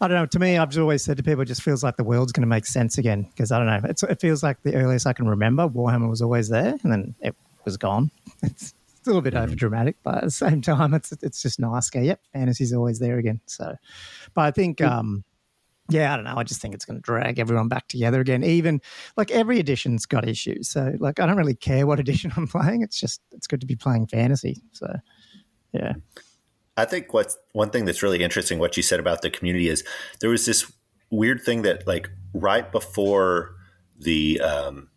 I 0.00 0.08
don't 0.08 0.16
know. 0.16 0.26
To 0.26 0.38
me, 0.38 0.58
I've 0.58 0.70
just 0.70 0.78
always 0.78 1.02
said 1.02 1.16
to 1.16 1.22
people, 1.22 1.42
it 1.42 1.46
just 1.46 1.62
feels 1.62 1.82
like 1.82 1.96
the 1.96 2.04
world's 2.04 2.32
going 2.32 2.42
to 2.42 2.48
make 2.48 2.66
sense 2.66 2.98
again 2.98 3.22
because 3.22 3.52
I 3.52 3.58
don't 3.58 3.66
know. 3.66 3.88
It's, 3.88 4.02
it 4.02 4.20
feels 4.20 4.42
like 4.42 4.62
the 4.62 4.74
earliest 4.74 5.06
I 5.06 5.12
can 5.12 5.28
remember, 5.28 5.68
Warhammer 5.68 6.08
was 6.08 6.22
always 6.22 6.48
there, 6.48 6.76
and 6.82 6.92
then 6.92 7.14
it 7.20 7.34
was 7.64 7.76
gone. 7.76 8.10
It's 8.42 8.74
still 9.02 9.18
a 9.18 9.22
bit 9.22 9.34
over 9.34 9.54
dramatic, 9.54 9.96
but 10.02 10.16
at 10.16 10.24
the 10.24 10.30
same 10.30 10.60
time, 10.60 10.92
it's 10.92 11.12
it's 11.22 11.40
just 11.40 11.58
nice. 11.58 11.88
Go, 11.88 12.00
yep, 12.00 12.20
fantasy's 12.32 12.72
always 12.72 12.98
there 12.98 13.18
again. 13.18 13.40
So, 13.46 13.74
but 14.34 14.42
I 14.42 14.50
think. 14.50 14.80
um 14.80 15.24
yeah, 15.90 16.12
I 16.12 16.16
don't 16.16 16.26
know. 16.26 16.34
I 16.36 16.42
just 16.42 16.60
think 16.60 16.74
it's 16.74 16.84
going 16.84 16.98
to 16.98 17.02
drag 17.02 17.38
everyone 17.38 17.68
back 17.68 17.88
together 17.88 18.20
again. 18.20 18.44
Even 18.44 18.82
like 19.16 19.30
every 19.30 19.58
edition's 19.58 20.04
got 20.04 20.28
issues. 20.28 20.68
So 20.68 20.94
like 20.98 21.18
I 21.18 21.24
don't 21.24 21.38
really 21.38 21.54
care 21.54 21.86
what 21.86 21.98
edition 22.00 22.30
I'm 22.36 22.46
playing. 22.46 22.82
It's 22.82 23.00
just 23.00 23.22
it's 23.32 23.46
good 23.46 23.60
to 23.60 23.66
be 23.66 23.76
playing 23.76 24.06
fantasy. 24.06 24.62
So 24.72 24.94
yeah. 25.72 25.94
I 26.78 26.84
think 26.84 27.12
what's 27.12 27.36
one 27.52 27.70
thing 27.70 27.84
that's 27.84 28.02
really 28.02 28.22
interesting, 28.22 28.58
what 28.58 28.76
you 28.76 28.82
said 28.82 29.00
about 29.00 29.20
the 29.20 29.30
community 29.30 29.68
is 29.68 29.84
there 30.20 30.30
was 30.30 30.46
this 30.46 30.72
weird 31.10 31.42
thing 31.42 31.62
that 31.62 31.86
like 31.86 32.08
right 32.32 32.70
before 32.70 33.56
the 33.98 34.40
um, 34.40 34.88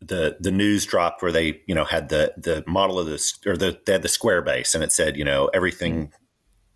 the 0.00 0.36
the 0.40 0.50
news 0.50 0.84
dropped 0.84 1.22
where 1.22 1.32
they 1.32 1.60
you 1.66 1.74
know 1.74 1.84
had 1.84 2.08
the 2.08 2.34
the 2.36 2.64
model 2.66 2.98
of 2.98 3.06
this 3.06 3.38
or 3.46 3.56
the 3.56 3.78
they 3.86 3.92
had 3.92 4.02
the 4.02 4.08
square 4.08 4.42
base 4.42 4.74
and 4.74 4.82
it 4.84 4.92
said 4.92 5.16
you 5.16 5.24
know 5.24 5.46
everything 5.54 6.12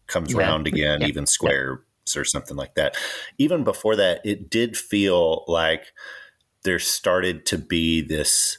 comes 0.06 0.32
Yeah. 0.32 0.40
round 0.40 0.66
again, 0.66 1.00
Yeah. 1.00 1.08
even 1.08 1.26
squares 1.26 1.80
or 2.16 2.24
something 2.24 2.56
like 2.56 2.74
that. 2.74 2.96
Even 3.38 3.64
before 3.64 3.96
that, 3.96 4.20
it 4.24 4.48
did 4.50 4.76
feel 4.76 5.44
like 5.46 5.92
there 6.62 6.78
started 6.78 7.46
to 7.46 7.58
be 7.58 8.00
this 8.00 8.58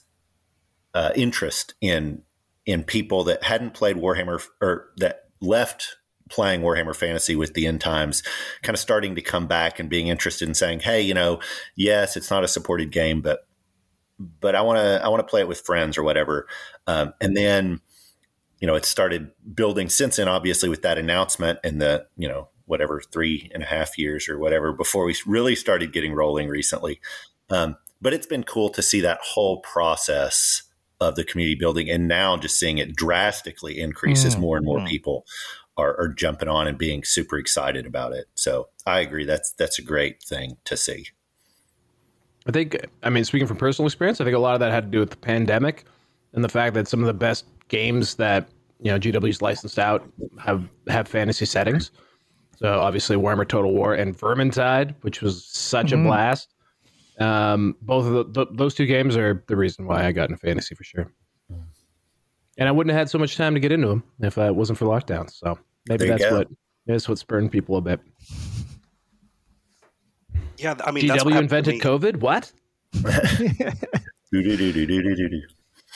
uh, 0.93 1.11
interest 1.15 1.75
in 1.81 2.23
in 2.65 2.83
people 2.83 3.23
that 3.25 3.43
hadn't 3.43 3.73
played 3.73 3.95
Warhammer 3.97 4.41
or 4.61 4.91
that 4.97 5.30
left 5.41 5.97
playing 6.29 6.61
Warhammer 6.61 6.95
Fantasy 6.95 7.35
with 7.35 7.53
the 7.53 7.67
end 7.67 7.81
times, 7.81 8.23
kind 8.63 8.73
of 8.73 8.79
starting 8.79 9.15
to 9.15 9.21
come 9.21 9.47
back 9.47 9.79
and 9.79 9.89
being 9.89 10.07
interested 10.07 10.47
in 10.47 10.55
saying, 10.55 10.79
"Hey, 10.79 11.01
you 11.01 11.13
know, 11.13 11.39
yes, 11.75 12.15
it's 12.15 12.31
not 12.31 12.43
a 12.43 12.47
supported 12.47 12.91
game, 12.91 13.21
but 13.21 13.45
but 14.19 14.55
I 14.55 14.61
want 14.61 14.77
to 14.77 15.03
I 15.03 15.09
want 15.09 15.19
to 15.19 15.29
play 15.29 15.41
it 15.41 15.47
with 15.47 15.61
friends 15.61 15.97
or 15.97 16.03
whatever." 16.03 16.47
Um, 16.87 17.13
and 17.21 17.35
then, 17.35 17.81
you 18.59 18.67
know, 18.67 18.75
it 18.75 18.85
started 18.85 19.31
building 19.53 19.89
since 19.89 20.15
then. 20.15 20.27
Obviously, 20.27 20.69
with 20.69 20.81
that 20.83 20.97
announcement 20.97 21.59
and 21.63 21.81
the 21.81 22.07
you 22.17 22.27
know 22.27 22.47
whatever 22.65 23.01
three 23.01 23.51
and 23.53 23.63
a 23.63 23.65
half 23.65 23.97
years 23.97 24.29
or 24.29 24.39
whatever 24.39 24.71
before 24.71 25.03
we 25.03 25.15
really 25.25 25.55
started 25.55 25.91
getting 25.91 26.13
rolling 26.13 26.47
recently. 26.47 27.01
Um, 27.49 27.75
but 28.01 28.13
it's 28.13 28.25
been 28.25 28.43
cool 28.43 28.69
to 28.69 28.81
see 28.81 29.01
that 29.01 29.19
whole 29.21 29.59
process 29.59 30.63
of 31.01 31.15
the 31.15 31.23
community 31.23 31.55
building 31.55 31.89
and 31.89 32.07
now 32.07 32.37
just 32.37 32.57
seeing 32.57 32.77
it 32.77 32.95
drastically 32.95 33.81
increase 33.81 34.23
mm, 34.23 34.27
as 34.27 34.37
more 34.37 34.55
and 34.55 34.65
more 34.65 34.79
mm. 34.79 34.87
people 34.87 35.25
are, 35.75 35.99
are, 35.99 36.07
jumping 36.07 36.47
on 36.47 36.67
and 36.67 36.77
being 36.77 37.03
super 37.03 37.37
excited 37.37 37.87
about 37.87 38.13
it. 38.13 38.25
So 38.35 38.69
I 38.85 38.99
agree. 38.99 39.25
That's, 39.25 39.51
that's 39.53 39.79
a 39.79 39.81
great 39.81 40.21
thing 40.21 40.57
to 40.65 40.77
see. 40.77 41.07
I 42.47 42.51
think, 42.51 42.77
I 43.01 43.09
mean, 43.09 43.23
speaking 43.23 43.47
from 43.47 43.57
personal 43.57 43.87
experience, 43.87 44.21
I 44.21 44.25
think 44.25 44.35
a 44.35 44.39
lot 44.39 44.53
of 44.53 44.59
that 44.59 44.71
had 44.71 44.85
to 44.85 44.89
do 44.89 44.99
with 44.99 45.09
the 45.09 45.17
pandemic 45.17 45.85
and 46.33 46.43
the 46.43 46.49
fact 46.49 46.75
that 46.75 46.87
some 46.87 46.99
of 46.99 47.07
the 47.07 47.13
best 47.13 47.45
games 47.67 48.15
that, 48.15 48.47
you 48.79 48.91
know, 48.91 48.99
GW's 48.99 49.41
licensed 49.41 49.79
out 49.79 50.07
have, 50.39 50.69
have 50.87 51.07
fantasy 51.07 51.45
settings. 51.45 51.91
So 52.57 52.79
obviously 52.79 53.15
Warhammer 53.15 53.47
Total 53.47 53.73
War 53.73 53.95
and 53.95 54.15
Vermintide, 54.15 54.93
which 55.01 55.21
was 55.21 55.45
such 55.45 55.87
mm-hmm. 55.87 56.05
a 56.05 56.09
blast. 56.09 56.50
Um, 57.21 57.75
both 57.81 58.05
of 58.05 58.33
the, 58.33 58.45
th- 58.45 58.57
those 58.57 58.73
two 58.73 58.85
games 58.85 59.15
are 59.17 59.43
the 59.47 59.55
reason 59.55 59.85
why 59.85 60.05
I 60.05 60.11
got 60.11 60.29
into 60.29 60.39
fantasy 60.39 60.75
for 60.75 60.83
sure. 60.83 61.11
And 62.57 62.67
I 62.67 62.71
wouldn't 62.71 62.91
have 62.91 62.99
had 62.99 63.09
so 63.09 63.17
much 63.17 63.37
time 63.37 63.53
to 63.53 63.59
get 63.59 63.71
into 63.71 63.87
them 63.87 64.03
if 64.19 64.37
it 64.37 64.55
wasn't 64.55 64.77
for 64.77 64.85
lockdown. 64.85 65.31
So 65.31 65.57
maybe 65.87 66.07
that's 66.07 66.23
what 66.31 66.47
that's 66.85 67.07
what 67.09 67.17
spurned 67.17 67.51
people 67.51 67.77
a 67.77 67.81
bit. 67.81 67.99
Yeah, 70.57 70.75
I 70.83 70.91
mean, 70.91 71.05
GW 71.05 71.39
invented 71.39 71.81
COVID. 71.81 72.17
What? 72.17 72.51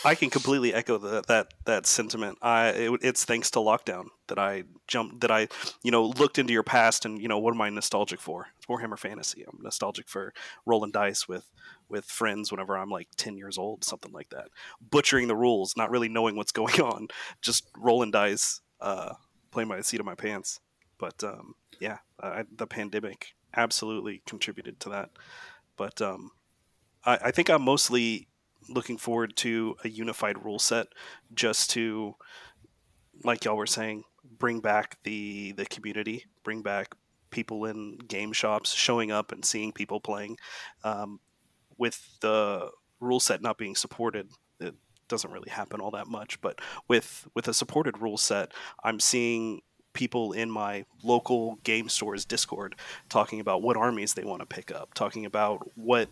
I 0.03 0.15
can 0.15 0.29
completely 0.29 0.73
echo 0.73 0.97
the, 0.97 1.21
that 1.27 1.53
that 1.65 1.86
sentiment. 1.86 2.38
I 2.41 2.69
it, 2.69 2.99
it's 3.01 3.25
thanks 3.25 3.49
to 3.51 3.60
lockdown 3.60 4.08
that 4.27 4.38
I 4.38 4.63
jumped 4.88 5.21
that 5.21 5.31
I 5.31 5.47
you 5.84 5.91
know 5.91 6.05
looked 6.05 6.38
into 6.38 6.53
your 6.53 6.63
past 6.63 7.05
and 7.05 7.21
you 7.21 7.27
know 7.27 7.39
what 7.39 7.53
am 7.53 7.62
I 7.62 7.69
nostalgic 7.69 8.19
for? 8.19 8.47
It's 8.58 8.65
Warhammer 8.65 8.99
Fantasy. 8.99 9.43
I'm 9.47 9.60
nostalgic 9.62 10.10
for 10.10 10.34
rolling 10.65 10.91
dice 10.91 11.27
with 11.27 11.49
with 11.88 12.05
friends 12.05 12.51
whenever 12.51 12.77
I'm 12.77 12.89
like 12.89 13.10
10 13.15 13.38
years 13.38 13.58
old, 13.58 13.84
something 13.84 14.12
like 14.12 14.29
that. 14.29 14.47
Butchering 14.81 15.27
the 15.27 15.36
rules, 15.36 15.75
not 15.77 15.91
really 15.91 16.10
knowing 16.10 16.36
what's 16.36 16.51
going 16.51 16.81
on, 16.81 17.08
just 17.41 17.69
rolling 17.77 18.12
dice, 18.12 18.62
uh, 18.81 19.13
playing 19.51 19.69
by 19.69 19.77
the 19.77 19.84
seat 19.84 19.99
of 19.99 20.05
my 20.05 20.15
pants. 20.15 20.60
But 20.97 21.23
um, 21.23 21.55
yeah, 21.79 21.99
I, 22.19 22.45
the 22.55 22.67
pandemic 22.67 23.36
absolutely 23.55 24.21
contributed 24.25 24.79
to 24.81 24.89
that. 24.89 25.12
But 25.77 26.01
um, 26.01 26.31
I, 27.03 27.19
I 27.25 27.31
think 27.31 27.49
I'm 27.49 27.62
mostly 27.62 28.27
looking 28.69 28.97
forward 28.97 29.36
to 29.38 29.75
a 29.84 29.89
unified 29.89 30.43
rule 30.43 30.60
set 30.60 30.88
just 31.34 31.69
to 31.71 32.15
like 33.23 33.45
y'all 33.45 33.58
were 33.58 33.67
saying 33.67 34.04
bring 34.38 34.60
back 34.60 34.97
the 35.04 35.51
the 35.54 35.65
community 35.65 36.25
bring 36.43 36.62
back 36.62 36.95
people 37.30 37.65
in 37.65 37.97
game 38.08 38.32
shops 38.32 38.73
showing 38.73 39.12
up 39.12 39.32
and 39.32 39.43
seeing 39.43 39.73
people 39.73 39.99
playing. 39.99 40.38
Um, 40.84 41.19
with 41.78 42.19
the 42.21 42.69
rule 42.99 43.19
set 43.19 43.41
not 43.41 43.58
being 43.58 43.75
supported 43.75 44.30
it 44.60 44.73
doesn't 45.08 45.32
really 45.32 45.49
happen 45.49 45.82
all 45.82 45.91
that 45.91 46.08
much 46.08 46.39
but 46.41 46.60
with 46.88 47.28
with 47.36 47.47
a 47.47 47.54
supported 47.54 47.97
rule 48.01 48.17
set 48.17 48.51
i'm 48.84 48.99
seeing 48.99 49.62
people 49.93 50.32
in 50.34 50.49
my 50.49 50.86
local 51.04 51.56
game 51.63 51.89
stores 51.89 52.25
discord 52.25 52.75
talking 53.10 53.39
about 53.39 53.62
what 53.62 53.78
armies 53.78 54.13
they 54.13 54.23
want 54.23 54.39
to 54.39 54.45
pick 54.45 54.71
up 54.71 54.93
talking 54.93 55.25
about 55.25 55.69
what 55.75 56.10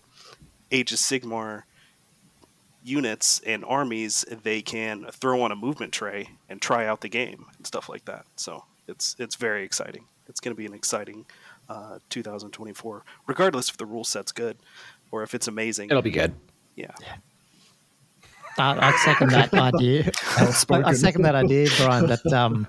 age 0.71 0.91
of 0.91 0.99
sigmar 0.99 1.63
units 2.83 3.39
and 3.45 3.63
armies 3.65 4.25
they 4.43 4.61
can 4.61 5.05
throw 5.11 5.41
on 5.41 5.51
a 5.51 5.55
movement 5.55 5.93
tray 5.93 6.29
and 6.49 6.61
try 6.61 6.85
out 6.85 7.01
the 7.01 7.09
game 7.09 7.45
and 7.57 7.65
stuff 7.65 7.89
like 7.89 8.05
that. 8.05 8.25
So 8.35 8.65
it's 8.87 9.15
it's 9.19 9.35
very 9.35 9.63
exciting. 9.63 10.05
It's 10.27 10.39
going 10.39 10.55
to 10.55 10.57
be 10.57 10.65
an 10.65 10.73
exciting 10.73 11.25
uh, 11.69 11.99
2024, 12.09 13.03
regardless 13.27 13.69
if 13.69 13.77
the 13.77 13.85
rule 13.85 14.03
set's 14.03 14.31
good 14.31 14.57
or 15.11 15.23
if 15.23 15.33
it's 15.33 15.47
amazing. 15.47 15.89
It'll 15.89 16.01
be 16.01 16.11
good. 16.11 16.33
Yeah. 16.75 16.91
I, 18.57 18.89
I 18.89 18.91
second 18.97 19.31
that 19.31 19.53
idea. 19.53 20.11
I, 20.37 20.53
I, 20.85 20.93
second 20.93 21.23
that 21.23 21.35
idea, 21.35 21.67
Brian. 21.77 22.07
That 22.07 22.25
um, 22.27 22.67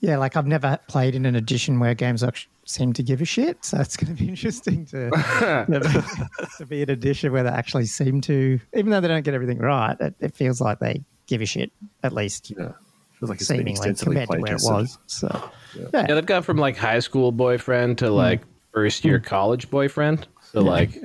yeah, 0.00 0.16
like 0.16 0.36
I've 0.36 0.46
never 0.46 0.78
played 0.88 1.14
in 1.14 1.26
an 1.26 1.36
edition 1.36 1.78
where 1.78 1.94
games 1.94 2.22
actually 2.22 2.50
seem 2.72 2.92
to 2.94 3.02
give 3.02 3.20
a 3.20 3.24
shit. 3.24 3.64
So 3.64 3.78
it's 3.78 3.96
going 3.96 4.14
to 4.14 4.20
be 4.20 4.28
interesting 4.30 4.86
to, 4.86 5.10
to 5.10 6.66
be 6.68 6.82
in 6.82 6.90
a 6.90 6.92
edition 6.92 7.32
where 7.32 7.42
they 7.42 7.50
actually 7.50 7.86
seem 7.86 8.20
to, 8.22 8.60
even 8.74 8.90
though 8.90 9.00
they 9.00 9.08
don't 9.08 9.22
get 9.22 9.34
everything 9.34 9.58
right, 9.58 9.96
it, 10.00 10.14
it 10.20 10.34
feels 10.34 10.60
like 10.60 10.78
they 10.78 11.02
give 11.26 11.40
a 11.40 11.46
shit 11.46 11.72
at 12.02 12.12
least. 12.12 12.50
Yeah. 12.50 12.72
Feels 13.18 13.30
like 13.30 13.40
it's 13.40 13.48
seemingly 13.48 13.94
compared 13.94 14.28
to 14.30 14.40
where 14.40 14.54
it 14.54 14.62
was. 14.62 14.98
So 15.06 15.28
yeah. 15.74 15.86
yeah. 15.92 16.06
yeah, 16.08 16.14
they've 16.14 16.26
gone 16.26 16.42
from 16.42 16.56
like 16.56 16.76
high 16.76 16.98
school 16.98 17.30
boyfriend 17.30 17.98
to 17.98 18.10
like 18.10 18.42
mm. 18.42 18.48
first 18.72 19.04
year 19.04 19.20
mm. 19.20 19.24
college 19.24 19.70
boyfriend. 19.70 20.26
So 20.52 20.60
like 20.60 20.98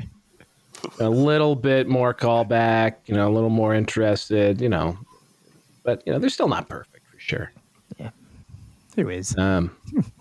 a 1.00 1.10
little 1.10 1.56
bit 1.56 1.88
more 1.88 2.14
callback, 2.14 2.96
you 3.06 3.16
know, 3.16 3.28
a 3.30 3.34
little 3.34 3.50
more 3.50 3.74
interested, 3.74 4.62
you 4.62 4.70
know, 4.70 4.98
but 5.84 6.04
you 6.06 6.14
know 6.14 6.20
they're 6.20 6.30
still 6.30 6.48
not 6.48 6.70
perfect 6.70 7.06
for 7.08 7.20
sure. 7.20 7.52
Yeah, 7.98 8.10
who 8.96 9.10
is? 9.10 9.38
Um, 9.38 9.76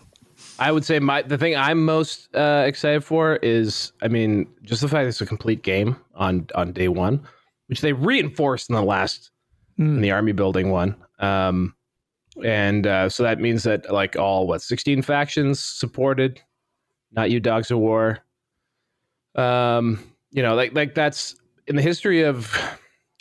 I 0.59 0.73
would 0.73 0.85
say 0.85 0.99
my 0.99 1.23
the 1.23 1.39
thing 1.39 1.57
I'm 1.57 1.85
most 1.85 2.35
uh, 2.35 2.65
excited 2.67 3.05
for 3.05 3.37
is, 3.37 3.93
I 4.03 4.09
mean, 4.09 4.47
just 4.63 4.81
the 4.81 4.89
fact 4.89 5.07
it's 5.07 5.21
a 5.21 5.27
complete 5.27 5.63
game 5.63 5.97
on 6.15 6.47
on 6.55 6.73
day 6.73 6.89
one, 6.89 7.27
which 7.67 7.81
they 7.81 7.93
reinforced 7.93 8.71
in 8.71 8.75
the 8.75 8.83
last 8.83 9.31
mm. 9.79 9.97
in 9.97 10.01
the 10.01 10.11
army 10.11 10.33
building 10.33 10.71
one. 10.71 10.97
Um, 11.19 11.75
and 12.45 12.87
uh, 12.87 13.09
so 13.09 13.23
that 13.23 13.41
means 13.41 13.63
that 13.65 13.91
like 13.93 14.17
all 14.17 14.47
what 14.47 14.63
16 14.63 15.03
factions 15.03 15.61
supported, 15.61 16.41
not 17.13 17.31
you 17.31 17.41
dogs 17.41 17.71
of 17.71 17.79
war. 17.79 18.21
Um, 19.35 20.03
you 20.31 20.43
know, 20.43 20.55
like 20.55 20.75
like 20.75 20.95
that's 20.95 21.37
in 21.67 21.77
the 21.77 21.83
history 21.83 22.23
of. 22.23 22.57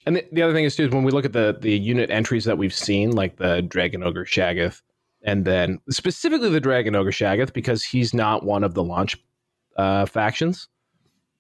And 0.08 0.18
the, 0.18 0.26
the 0.32 0.44
other 0.44 0.54
thing 0.54 0.66
is 0.66 0.76
too 0.76 0.84
is 0.84 0.92
when 0.92 1.04
we 1.04 1.12
look 1.12 1.26
at 1.26 1.34
the 1.34 1.58
the 1.60 1.76
unit 1.76 2.12
entries 2.12 2.46
that 2.46 2.60
we've 2.60 2.74
seen, 2.74 3.12
like 3.12 3.38
the 3.38 3.64
Dragon 3.64 4.04
Ogre 4.04 4.24
Shaggoth, 4.24 4.84
and 5.26 5.44
then 5.44 5.80
specifically 5.90 6.50
the 6.50 6.62
Dragon 6.62 6.96
Ogre 6.96 7.12
Shaggoth 7.12 7.52
because 7.52 7.84
he's 7.84 8.14
not 8.14 8.46
one 8.46 8.64
of 8.64 8.76
the 8.76 8.84
launch 8.84 9.18
uh, 9.76 10.06
factions. 10.06 10.70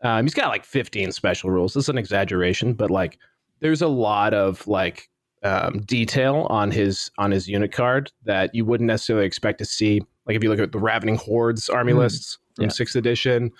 Um, 0.01 0.25
he's 0.25 0.33
got 0.33 0.49
like 0.49 0.65
15 0.65 1.11
special 1.11 1.51
rules. 1.51 1.73
This 1.73 1.85
is 1.85 1.89
an 1.89 1.97
exaggeration, 1.97 2.73
but 2.73 2.91
like 2.91 3.17
there's 3.61 3.81
a 3.81 3.87
lot 3.87 4.33
of 4.33 4.67
like 4.67 5.09
um, 5.43 5.79
detail 5.81 6.47
on 6.49 6.71
his 6.71 7.11
on 7.17 7.31
his 7.31 7.47
unit 7.47 7.71
card 7.71 8.11
that 8.25 8.53
you 8.53 8.65
wouldn't 8.65 8.87
necessarily 8.87 9.25
expect 9.25 9.59
to 9.59 9.65
see. 9.65 10.01
Like 10.25 10.35
if 10.35 10.43
you 10.43 10.49
look 10.49 10.59
at 10.59 10.71
the 10.71 10.79
Ravening 10.79 11.17
Hordes 11.17 11.69
army 11.69 11.93
mm. 11.93 11.99
lists 11.99 12.39
from 12.55 12.65
yeah. 12.65 12.71
sixth 12.71 12.95
edition, 12.95 13.51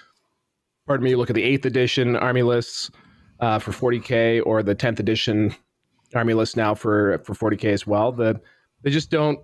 pardon 0.88 1.04
me, 1.04 1.12
you 1.12 1.18
look 1.18 1.30
at 1.30 1.36
the 1.36 1.44
eighth 1.44 1.66
edition 1.66 2.16
army 2.16 2.42
lists 2.42 2.90
uh, 3.40 3.60
for 3.60 3.72
40k 3.72 4.42
or 4.46 4.64
the 4.64 4.76
10th 4.76 5.00
edition 5.00 5.56
army 6.16 6.34
list 6.34 6.58
now 6.58 6.74
for 6.74 7.20
for 7.20 7.34
40k 7.34 7.66
as 7.66 7.86
well. 7.86 8.12
The 8.12 8.42
they 8.82 8.90
just 8.90 9.10
don't 9.10 9.40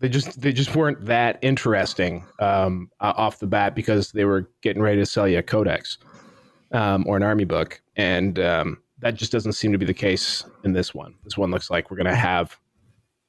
they 0.00 0.08
just 0.08 0.40
they 0.40 0.52
just 0.52 0.74
weren't 0.76 1.04
that 1.06 1.38
interesting 1.42 2.24
um, 2.38 2.90
off 3.00 3.38
the 3.38 3.46
bat 3.46 3.74
because 3.74 4.12
they 4.12 4.24
were 4.24 4.48
getting 4.62 4.82
ready 4.82 4.98
to 4.98 5.06
sell 5.06 5.26
you 5.26 5.38
a 5.38 5.42
codex 5.42 5.98
um, 6.72 7.04
or 7.06 7.16
an 7.16 7.22
army 7.22 7.44
book, 7.44 7.80
and 7.96 8.38
um, 8.38 8.78
that 9.00 9.14
just 9.14 9.32
doesn't 9.32 9.54
seem 9.54 9.72
to 9.72 9.78
be 9.78 9.86
the 9.86 9.94
case 9.94 10.44
in 10.64 10.72
this 10.72 10.94
one. 10.94 11.14
This 11.24 11.36
one 11.36 11.50
looks 11.50 11.70
like 11.70 11.90
we're 11.90 11.96
going 11.96 12.06
to 12.06 12.14
have 12.14 12.56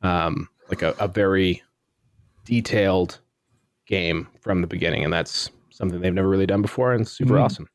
um, 0.02 0.48
like 0.70 0.82
a, 0.82 0.96
a, 1.00 1.08
very 1.08 1.62
detailed 2.46 3.20
game 3.86 4.28
from 4.40 4.62
the 4.62 4.68
beginning, 4.68 5.04
and 5.04 5.12
that's 5.12 5.50
something 5.72 6.00
they've 6.00 6.14
never 6.14 6.30
really 6.30 6.46
done 6.46 6.62
before, 6.62 6.94
and 6.94 7.08
super 7.08 7.34
mm. 7.34 7.42
awesome. 7.42 7.68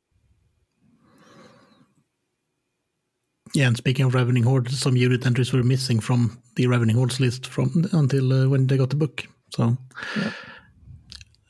Yeah, 3.54 3.68
and 3.68 3.76
speaking 3.76 4.04
of 4.04 4.14
Ravening 4.14 4.42
Horde, 4.42 4.70
some 4.70 4.96
unit 4.96 5.24
entries 5.24 5.52
were 5.52 5.62
missing 5.62 6.00
from 6.00 6.42
the 6.56 6.66
Ravening 6.66 6.96
Hordes 6.96 7.20
list 7.20 7.46
from 7.46 7.86
until 7.92 8.32
uh, 8.32 8.48
when 8.48 8.66
they 8.66 8.76
got 8.76 8.90
the 8.90 8.96
book. 8.96 9.24
So, 9.50 9.76
yeah. 10.16 10.32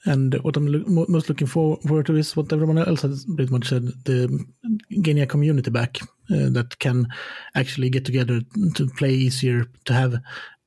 and 0.04 0.34
what 0.42 0.58
I'm 0.58 0.66
lo- 0.66 1.06
most 1.08 1.30
looking 1.30 1.46
forward 1.46 2.04
to 2.06 2.16
is 2.16 2.36
what 2.36 2.52
everyone 2.52 2.76
else 2.76 3.00
has 3.02 3.24
pretty 3.24 3.50
much 3.50 3.68
said: 3.68 3.84
the 4.04 4.44
Genia 5.00 5.26
community 5.26 5.70
back 5.70 5.98
uh, 6.30 6.50
that 6.50 6.78
can 6.78 7.08
actually 7.54 7.88
get 7.88 8.04
together 8.04 8.42
to 8.74 8.86
play 8.98 9.14
easier, 9.14 9.64
to 9.86 9.94
have 9.94 10.14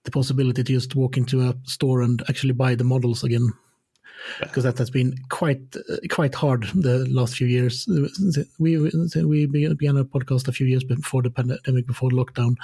the 0.05 0.11
possibility 0.11 0.63
to 0.63 0.73
just 0.73 0.95
walk 0.95 1.17
into 1.17 1.41
a 1.41 1.53
store 1.65 2.01
and 2.01 2.23
actually 2.29 2.53
buy 2.53 2.73
the 2.73 2.83
models 2.83 3.23
again. 3.23 3.53
Because 4.39 4.63
that 4.63 4.77
has 4.77 4.89
been 4.89 5.17
quite 5.29 5.75
uh, 5.75 5.97
quite 6.09 6.35
hard 6.35 6.63
the 6.73 7.05
last 7.09 7.35
few 7.35 7.47
years. 7.47 7.87
We 8.59 8.77
we 8.77 9.45
began 9.45 9.97
a 9.97 10.05
podcast 10.05 10.47
a 10.47 10.51
few 10.51 10.67
years 10.67 10.83
before 10.83 11.21
the 11.21 11.29
pandemic, 11.29 11.87
before 11.87 12.09
lockdown, 12.09 12.55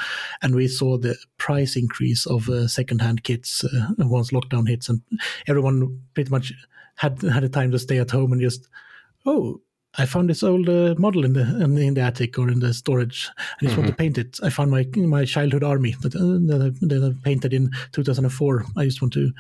and 0.42 0.56
we 0.56 0.68
saw 0.68 0.98
the 0.98 1.16
price 1.38 1.76
increase 1.76 2.26
of 2.26 2.50
uh, 2.50 2.68
secondhand 2.68 3.24
kits 3.24 3.64
uh, 3.64 3.88
once 4.00 4.32
lockdown 4.32 4.68
hits, 4.68 4.90
and 4.90 5.02
everyone 5.48 6.02
pretty 6.14 6.30
much 6.30 6.54
had 6.96 7.22
had 7.22 7.44
a 7.44 7.50
time 7.50 7.72
to 7.72 7.80
stay 7.80 7.98
at 7.98 8.12
home 8.12 8.32
and 8.32 8.42
just 8.42 8.70
oh 9.26 9.60
I 9.96 10.06
found 10.08 10.30
this 10.30 10.42
old 10.42 10.68
uh, 10.70 10.96
model 10.98 11.24
in 11.24 11.34
the 11.34 11.42
in 11.62 11.94
the 11.94 12.02
attic 12.02 12.40
or 12.40 12.50
in 12.50 12.60
the 12.60 12.74
storage. 12.74 13.30
I 13.38 13.44
just 13.66 13.74
mm-hmm. 13.74 13.82
want 13.82 13.88
to 13.92 13.96
paint 13.96 14.18
it. 14.18 14.40
I 14.42 14.50
found 14.50 14.72
my 14.72 14.88
my 14.96 15.24
childhood 15.24 15.64
army 15.64 15.96
that, 16.02 16.16
uh, 16.16 16.40
that, 16.48 16.62
I, 16.62 16.86
that 16.88 17.16
I 17.16 17.24
painted 17.24 17.54
in 17.54 17.70
2004. 17.92 18.66
I 18.76 18.86
just 18.86 19.02
want 19.02 19.14
to 19.14 19.32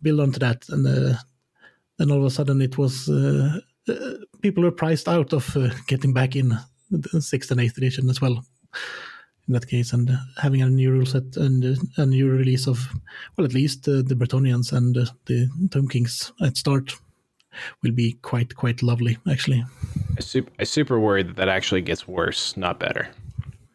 build 0.00 0.20
onto 0.20 0.38
that, 0.38 0.66
and 0.70 0.86
uh, 0.86 1.18
then 1.98 2.10
all 2.10 2.18
of 2.18 2.24
a 2.24 2.30
sudden 2.30 2.62
it 2.62 2.78
was 2.78 3.08
uh, 3.08 3.60
uh, 3.88 4.14
people 4.40 4.62
were 4.62 4.72
priced 4.72 5.08
out 5.08 5.32
of 5.32 5.56
uh, 5.56 5.70
getting 5.86 6.12
back 6.12 6.36
in 6.36 6.56
the 6.90 7.20
sixth 7.20 7.50
and 7.50 7.60
eighth 7.60 7.76
edition 7.76 8.08
as 8.08 8.20
well. 8.20 8.44
In 9.46 9.54
that 9.54 9.66
case, 9.66 9.94
and 9.94 10.10
having 10.36 10.60
a 10.60 10.68
new 10.68 10.90
rule 10.90 11.06
set 11.06 11.36
and 11.36 11.64
a 11.96 12.04
new 12.04 12.30
release 12.30 12.66
of 12.66 12.86
well, 13.36 13.46
at 13.46 13.54
least 13.54 13.84
the 13.84 14.02
Bretonnians 14.02 14.72
and 14.72 14.94
the 14.94 15.48
Tomb 15.70 15.88
Kings 15.88 16.32
at 16.42 16.58
start 16.58 16.92
will 17.82 17.92
be 17.92 18.12
quite 18.22 18.54
quite 18.56 18.82
lovely 18.82 19.16
actually. 19.30 19.64
I 20.18 20.20
super, 20.20 20.52
I 20.58 20.64
super 20.64 21.00
worried 21.00 21.28
that 21.28 21.36
that 21.36 21.48
actually 21.48 21.80
gets 21.80 22.06
worse, 22.06 22.56
not 22.58 22.78
better. 22.78 23.08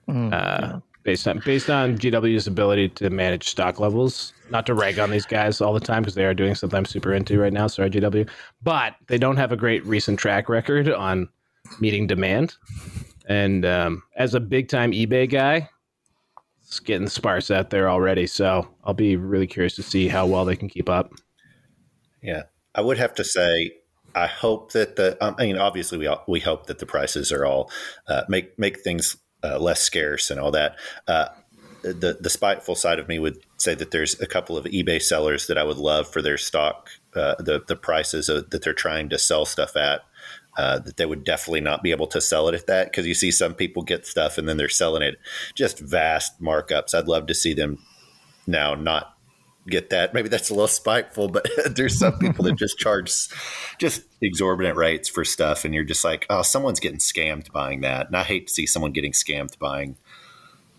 Mm, 0.07 0.31
uh, 0.31 0.59
yeah. 0.61 0.79
Based 1.03 1.27
on 1.27 1.41
based 1.43 1.69
on 1.69 1.97
GW's 1.97 2.47
ability 2.47 2.89
to 2.89 3.09
manage 3.09 3.49
stock 3.49 3.79
levels, 3.79 4.31
not 4.49 4.65
to 4.67 4.73
rag 4.73 4.99
on 4.99 5.09
these 5.11 5.25
guys 5.25 5.59
all 5.59 5.73
the 5.73 5.79
time 5.81 6.01
because 6.01 6.15
they 6.15 6.25
are 6.25 6.33
doing 6.33 6.55
something 6.55 6.77
I'm 6.77 6.85
super 6.85 7.13
into 7.13 7.39
right 7.39 7.51
now. 7.51 7.67
Sorry, 7.67 7.89
GW, 7.89 8.29
but 8.61 8.95
they 9.07 9.17
don't 9.17 9.35
have 9.35 9.51
a 9.51 9.57
great 9.57 9.85
recent 9.85 10.17
track 10.17 10.47
record 10.47 10.89
on 10.89 11.27
meeting 11.81 12.07
demand. 12.07 12.55
And 13.27 13.65
um, 13.65 14.03
as 14.15 14.33
a 14.33 14.39
big 14.39 14.69
time 14.69 14.91
eBay 14.91 15.29
guy, 15.29 15.69
it's 16.61 16.79
getting 16.79 17.07
sparse 17.07 17.51
out 17.51 17.69
there 17.69 17.89
already. 17.89 18.25
So 18.25 18.67
I'll 18.83 18.93
be 18.93 19.15
really 19.15 19.47
curious 19.47 19.75
to 19.75 19.83
see 19.83 20.07
how 20.07 20.25
well 20.25 20.45
they 20.45 20.55
can 20.55 20.69
keep 20.69 20.89
up. 20.89 21.11
Yeah, 22.21 22.43
I 22.73 22.81
would 22.81 22.97
have 22.97 23.13
to 23.15 23.23
say, 23.23 23.73
I 24.15 24.27
hope 24.27 24.71
that 24.71 24.95
the. 24.95 25.17
Um, 25.23 25.35
I 25.37 25.45
mean, 25.45 25.57
obviously, 25.57 25.97
we 25.97 26.07
all, 26.07 26.23
we 26.27 26.39
hope 26.39 26.67
that 26.67 26.79
the 26.79 26.85
prices 26.85 27.31
are 27.31 27.45
all 27.45 27.69
uh, 28.07 28.23
make 28.29 28.57
make 28.57 28.79
things 28.79 29.17
uh, 29.43 29.59
less 29.59 29.81
scarce 29.81 30.29
and 30.29 30.39
all 30.39 30.51
that. 30.51 30.77
Uh, 31.07 31.27
the 31.83 32.17
the 32.19 32.29
spiteful 32.29 32.75
side 32.75 32.97
of 32.97 33.07
me 33.09 33.19
would 33.19 33.39
say 33.57 33.75
that 33.75 33.91
there's 33.91 34.19
a 34.21 34.27
couple 34.27 34.57
of 34.57 34.65
eBay 34.65 35.01
sellers 35.01 35.47
that 35.47 35.57
I 35.57 35.63
would 35.63 35.77
love 35.77 36.07
for 36.07 36.21
their 36.21 36.37
stock, 36.37 36.89
uh, 37.15 37.35
the 37.39 37.61
the 37.67 37.75
prices 37.75 38.27
that 38.27 38.61
they're 38.63 38.73
trying 38.73 39.09
to 39.09 39.19
sell 39.19 39.45
stuff 39.45 39.75
at. 39.75 40.01
Uh, 40.55 40.77
that 40.77 40.97
they 40.97 41.05
would 41.07 41.23
definitely 41.23 41.61
not 41.61 41.81
be 41.81 41.89
able 41.89 42.05
to 42.05 42.21
sell 42.21 42.47
it 42.47 42.53
at 42.53 42.67
that 42.67 42.85
because 42.85 43.07
you 43.07 43.15
see 43.15 43.31
some 43.31 43.55
people 43.55 43.81
get 43.81 44.05
stuff 44.05 44.37
and 44.37 44.47
then 44.47 44.55
they're 44.55 44.69
selling 44.69 45.01
it 45.01 45.17
just 45.55 45.79
vast 45.79 46.39
markups. 46.39 46.93
I'd 46.93 47.07
love 47.07 47.25
to 47.25 47.33
see 47.33 47.55
them 47.55 47.79
now 48.45 48.75
not 48.75 49.12
get 49.67 49.89
that. 49.91 50.13
Maybe 50.13 50.29
that's 50.29 50.49
a 50.49 50.53
little 50.53 50.67
spiteful, 50.67 51.27
but 51.27 51.47
there's 51.75 51.97
some 51.97 52.17
people 52.19 52.45
that 52.45 52.55
just 52.55 52.77
charge 52.77 53.11
just 53.79 54.03
exorbitant 54.21 54.77
rates 54.77 55.09
for 55.09 55.23
stuff, 55.23 55.65
and 55.65 55.73
you're 55.73 55.83
just 55.83 56.03
like, 56.03 56.25
oh, 56.29 56.41
someone's 56.41 56.79
getting 56.79 56.99
scammed 56.99 57.51
buying 57.51 57.81
that, 57.81 58.07
and 58.07 58.15
I 58.15 58.23
hate 58.23 58.47
to 58.47 58.53
see 58.53 58.65
someone 58.65 58.91
getting 58.91 59.13
scammed 59.13 59.57
buying 59.59 59.97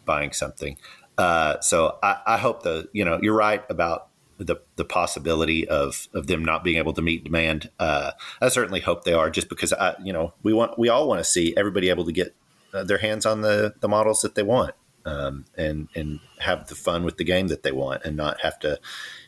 buying 0.04 0.32
something. 0.32 0.76
Uh, 1.16 1.60
so 1.60 1.98
I, 2.02 2.18
I 2.26 2.38
hope 2.38 2.62
the 2.62 2.88
you 2.92 3.04
know 3.04 3.18
you're 3.22 3.36
right 3.36 3.64
about 3.70 4.08
the 4.38 4.56
the 4.76 4.84
possibility 4.84 5.66
of 5.68 6.08
of 6.12 6.26
them 6.26 6.44
not 6.44 6.64
being 6.64 6.78
able 6.78 6.92
to 6.94 7.02
meet 7.02 7.24
demand. 7.24 7.70
Uh, 7.78 8.12
I 8.40 8.48
certainly 8.48 8.80
hope 8.80 9.04
they 9.04 9.12
are, 9.12 9.30
just 9.30 9.48
because 9.48 9.72
I 9.72 9.94
you 10.02 10.12
know 10.12 10.34
we 10.42 10.52
want 10.52 10.78
we 10.78 10.88
all 10.88 11.08
want 11.08 11.20
to 11.20 11.24
see 11.24 11.54
everybody 11.56 11.88
able 11.88 12.04
to 12.04 12.12
get 12.12 12.34
uh, 12.72 12.84
their 12.84 12.98
hands 12.98 13.24
on 13.24 13.42
the 13.42 13.74
the 13.80 13.88
models 13.88 14.22
that 14.22 14.34
they 14.34 14.42
want 14.42 14.74
um, 15.04 15.44
and 15.56 15.88
and 15.94 16.20
have 16.38 16.68
the 16.68 16.74
fun 16.74 17.04
with 17.04 17.16
the 17.16 17.24
game 17.24 17.48
that 17.48 17.62
they 17.62 17.72
want, 17.72 18.04
and 18.04 18.16
not 18.16 18.40
have 18.40 18.58
to, 18.60 18.78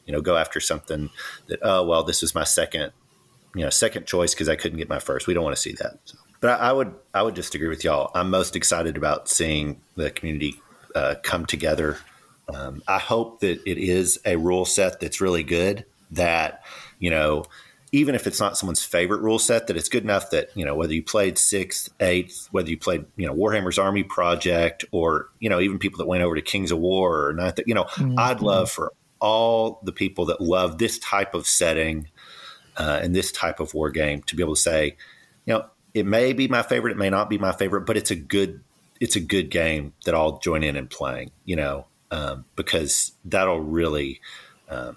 you 0.07 0.13
know, 0.13 0.21
go 0.21 0.37
after 0.37 0.61
something 0.61 1.11
that 1.49 1.59
oh 1.63 1.85
well, 1.85 2.03
this 2.03 2.23
is 2.23 2.35
my 2.35 2.45
second, 2.45 2.93
you 3.55 3.63
know, 3.63 3.71
second 3.71 4.07
choice 4.07 4.35
because 4.35 4.49
I 4.49 4.57
couldn't 4.57 4.79
get 4.79 4.89
my 4.89 4.99
first. 4.99 5.27
We 5.27 5.35
don't 5.35 5.45
want 5.45 5.57
to 5.57 5.63
see 5.63 5.73
that. 5.73 5.99
So. 6.05 6.19
But 6.41 6.61
I, 6.61 6.69
I, 6.69 6.73
would 6.73 6.95
I 7.15 7.23
would 7.23 7.35
just 7.35 7.55
agree 7.55 7.69
with 7.69 7.85
y'all. 7.85 8.11
I'm 8.15 8.31
most 8.31 8.57
excited 8.57 8.97
about 8.97 9.29
seeing 9.29 9.81
the 9.97 10.11
community 10.11 10.61
uh, 10.95 11.17
come 11.23 11.47
together. 11.47 11.99
Um, 12.53 12.83
I 12.87 12.99
hope 12.99 13.41
that 13.41 13.61
it 13.67 13.79
is 13.79 14.21
a 14.25 14.37
rule 14.37 14.65
set 14.65 15.01
that's 15.01 15.21
really 15.21 15.43
good. 15.43 15.85
That 16.11 16.63
you 16.99 17.11
know 17.11 17.47
even 17.93 18.15
if 18.15 18.27
it's 18.27 18.41
not 18.41 18.59
someone's 18.59 18.85
favorite 18.85 19.21
rule 19.21 19.39
set, 19.39 19.67
that 19.67 19.77
it's 19.77 19.89
good 19.89 20.03
enough 20.03 20.31
that 20.31 20.51
you 20.55 20.65
know 20.65 20.75
whether 20.75 20.93
you 20.93 21.03
played 21.03 21.39
sixth, 21.39 21.89
eighth, 22.01 22.49
whether 22.51 22.69
you 22.69 22.79
played 22.79 23.05
you 23.17 23.27
know 23.27 23.35
Warhammer's 23.35 23.79
Army 23.79 24.03
Project, 24.03 24.85
or 24.91 25.29
you 25.39 25.49
know 25.49 25.61
even 25.61 25.79
people 25.79 25.99
that 25.99 26.07
went 26.07 26.23
over 26.23 26.35
to 26.35 26.43
Kings 26.43 26.73
of 26.73 26.79
War 26.79 27.27
or 27.27 27.33
not. 27.33 27.57
That 27.57 27.69
you 27.69 27.75
know, 27.75 27.85
mm-hmm. 27.85 28.19
I'd 28.19 28.41
love 28.41 28.71
for 28.71 28.93
all 29.21 29.81
the 29.83 29.93
people 29.93 30.27
that 30.27 30.41
love 30.41 30.79
this 30.79 30.99
type 30.99 31.35
of 31.35 31.47
setting 31.47 32.09
uh, 32.77 33.01
and 33.03 33.15
this 33.15 33.33
type 33.33 33.61
of 33.61 33.73
war 33.73 33.91
game 33.91 34.23
to 34.23 34.37
be 34.37 34.43
able 34.43 34.55
to 34.55 34.61
say, 34.61 34.97
you 35.47 35.55
know, 35.55 35.67
it 35.95 36.05
may 36.05 36.33
be 36.33 36.49
my 36.49 36.63
favorite, 36.63 36.93
it 36.93 36.99
may 36.99 37.09
not 37.09 37.31
be 37.31 37.39
my 37.39 37.53
favorite, 37.53 37.83
but 37.83 37.97
it's 37.97 38.11
a 38.11 38.17
good 38.17 38.63
it's 39.01 39.17
a 39.17 39.21
good 39.21 39.51
game 39.51 39.93
that 40.05 40.15
I'll 40.15 40.39
join 40.39 40.63
in 40.63 40.77
and 40.77 40.89
playing. 40.89 41.31
You 41.45 41.57
know, 41.57 41.87
um, 42.11 42.45
because 42.57 43.13
that'll 43.25 43.61
really, 43.61 44.21
um, 44.69 44.97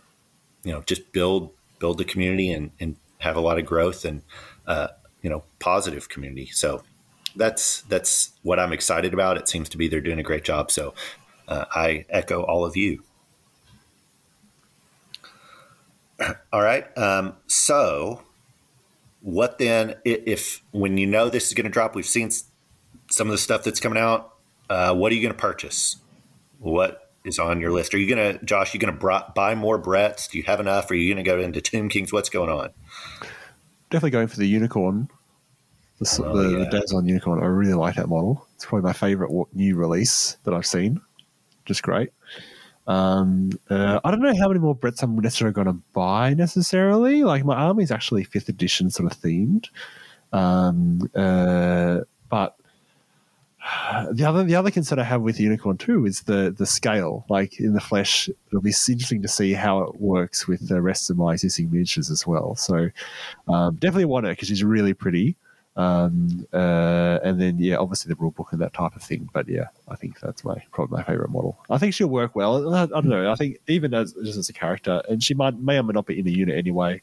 you 0.64 0.72
know, 0.72 0.82
just 0.82 1.12
build 1.12 1.52
build 1.80 1.98
the 1.98 2.06
community 2.06 2.52
and, 2.52 2.72
and 2.80 2.96
have 3.20 3.36
a 3.36 3.42
lot 3.42 3.58
of 3.58 3.66
growth 3.66 4.06
and 4.06 4.22
uh, 4.68 4.90
you 5.22 5.30
know 5.30 5.44
positive 5.60 6.10
community. 6.10 6.48
So 6.48 6.84
that's 7.36 7.82
that's 7.84 8.32
what 8.44 8.60
I'm 8.60 8.74
excited 8.74 9.14
about. 9.14 9.38
It 9.38 9.48
seems 9.48 9.70
to 9.70 9.78
be 9.78 9.88
they're 9.88 10.02
doing 10.02 10.20
a 10.20 10.24
great 10.24 10.44
job. 10.44 10.72
So 10.72 10.94
uh, 11.48 11.66
I 11.74 12.06
echo 12.10 12.44
all 12.44 12.66
of 12.66 12.76
you. 12.78 13.04
All 16.54 16.62
right. 16.62 16.86
Um, 16.98 17.38
so 17.48 18.24
what 19.22 19.58
then 19.58 19.96
if 20.06 20.62
when 20.72 20.98
you 20.98 21.08
know 21.08 21.30
this 21.30 21.48
is 21.48 21.54
going 21.54 21.66
to 21.66 21.72
drop? 21.72 21.96
We've 21.96 22.06
seen 22.06 22.30
some 23.10 23.28
of 23.28 23.32
the 23.32 23.38
stuff 23.38 23.64
that's 23.64 23.80
coming 23.80 24.02
out. 24.02 24.34
Uh, 24.70 24.94
what 24.94 25.12
are 25.12 25.16
you 25.16 25.22
going 25.22 25.34
to 25.34 25.40
purchase? 25.40 25.98
What 26.60 27.09
is 27.26 27.40
on 27.40 27.60
your 27.60 27.72
list. 27.72 27.94
Are 27.94 27.98
you 27.98 28.14
going 28.14 28.38
to, 28.38 28.46
Josh, 28.46 28.74
you 28.74 28.80
going 28.80 28.98
to 28.98 29.32
buy 29.36 29.56
more 29.56 29.82
Bretts? 29.82 30.30
Do 30.30 30.38
you 30.38 30.44
have 30.46 30.60
enough? 30.60 30.90
Are 30.92 30.96
you 30.96 31.14
going 31.14 31.24
to 31.24 31.30
go 31.30 31.40
into 31.40 31.62
Tomb 31.62 31.90
Kings? 31.90 32.14
What's 32.14 32.30
going 32.30 32.50
on? 32.50 32.70
Definitely 33.90 34.12
going 34.12 34.28
for 34.28 34.38
the 34.38 34.48
unicorn. 34.48 35.10
The, 36.00 36.24
oh, 36.26 36.38
the, 36.38 36.60
yeah. 36.60 36.70
the 36.70 37.04
unicorn. 37.06 37.44
I 37.44 37.48
really 37.48 37.74
like 37.74 37.96
that 37.96 38.08
model. 38.08 38.48
It's 38.56 38.66
probably 38.66 38.88
my 38.88 38.94
favorite 38.94 39.32
new 39.54 39.76
release 39.76 40.38
that 40.44 40.54
I've 40.54 40.66
seen. 40.66 41.02
Just 41.66 41.84
great. 41.84 42.12
Um, 42.88 43.52
uh, 43.70 44.00
I 44.04 44.10
don't 44.10 44.22
know 44.22 44.36
how 44.36 44.48
many 44.48 44.60
more 44.60 44.76
Bretts 44.76 45.04
I'm 45.04 45.16
necessarily 45.18 45.54
going 45.54 45.68
to 45.68 45.80
buy 45.94 46.34
necessarily. 46.34 47.24
Like 47.24 47.46
my 47.46 47.56
army 47.56 47.84
is 47.84 47.92
actually 47.92 48.24
fifth 48.24 48.50
edition 48.50 48.90
sort 48.90 49.12
of 49.12 49.20
themed. 49.20 49.68
Um, 50.32 51.10
uh, 51.16 52.00
but 52.30 52.56
the 54.12 54.26
other 54.26 54.44
the 54.44 54.56
other 54.56 54.72
concern 54.72 55.00
I 55.00 55.04
have 55.04 55.22
with 55.22 55.40
Unicorn 55.40 55.78
too 55.78 56.06
is 56.06 56.22
the 56.22 56.54
the 56.56 56.66
scale. 56.66 57.26
Like 57.30 57.60
in 57.60 57.74
the 57.74 57.82
flesh, 57.82 58.30
it'll 58.48 58.62
be 58.62 58.70
interesting 58.70 59.22
to 59.22 59.28
see 59.28 59.54
how 59.54 59.82
it 59.84 60.00
works 60.00 60.48
with 60.48 60.68
the 60.68 60.82
rest 60.82 61.10
of 61.10 61.18
my 61.18 61.34
existing 61.34 61.72
miniatures 61.72 62.10
as 62.10 62.26
well. 62.26 62.56
So 62.56 62.90
um, 63.48 63.76
definitely 63.76 64.06
want 64.06 64.26
her 64.26 64.32
because 64.32 64.48
she's 64.48 64.64
really 64.64 64.94
pretty. 64.94 65.36
Um, 65.76 66.46
uh, 66.52 67.20
and 67.24 67.40
then 67.40 67.58
yeah, 67.58 67.78
obviously 67.78 68.10
the 68.10 68.16
rule 68.20 68.32
book 68.32 68.50
and 68.52 68.60
that 68.60 68.74
type 68.74 68.96
of 68.96 69.02
thing. 69.02 69.30
But 69.34 69.48
yeah, 69.48 69.68
I 69.88 69.96
think 69.96 70.20
that's 70.20 70.44
my 70.44 70.62
probably 70.72 70.98
my 70.98 71.04
favorite 71.04 71.30
model. 71.30 71.58
I 71.70 71.78
think 71.78 71.94
she'll 71.94 72.08
work 72.08 72.36
well. 72.36 72.76
I, 72.76 72.84
I 72.84 72.86
don't 72.88 73.08
know. 73.08 73.32
I 73.32 73.36
think 73.36 73.60
even 73.68 73.94
as 73.94 74.14
just 74.14 74.38
as 74.38 74.50
a 74.50 74.54
character, 74.54 75.02
and 75.08 75.24
she 75.24 75.34
might 75.34 75.58
may 75.58 75.78
or 75.78 75.84
may 75.84 75.94
not 75.94 76.06
be 76.06 76.20
in 76.20 76.26
the 76.26 76.34
unit 76.34 76.58
anyway. 76.58 77.02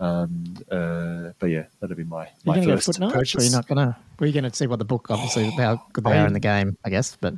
Um, 0.00 0.54
uh, 0.70 1.30
but 1.38 1.46
yeah, 1.46 1.66
that'd 1.80 1.96
be 1.96 2.04
my, 2.04 2.28
my 2.44 2.58
you're 2.58 2.76
first 2.76 2.98
go 2.98 3.10
purchase. 3.10 3.40
Or 3.40 3.44
you're 3.44 3.56
not 3.56 3.68
gonna. 3.68 3.96
We're 4.18 4.32
going 4.32 4.44
to 4.44 4.54
see 4.54 4.66
what 4.66 4.78
the 4.78 4.84
book 4.84 5.10
obviously 5.10 5.50
how 5.50 5.82
good 5.92 6.04
they 6.04 6.12
I, 6.12 6.22
are 6.22 6.26
in 6.26 6.32
the 6.32 6.40
game, 6.40 6.76
I 6.84 6.90
guess. 6.90 7.16
But 7.20 7.34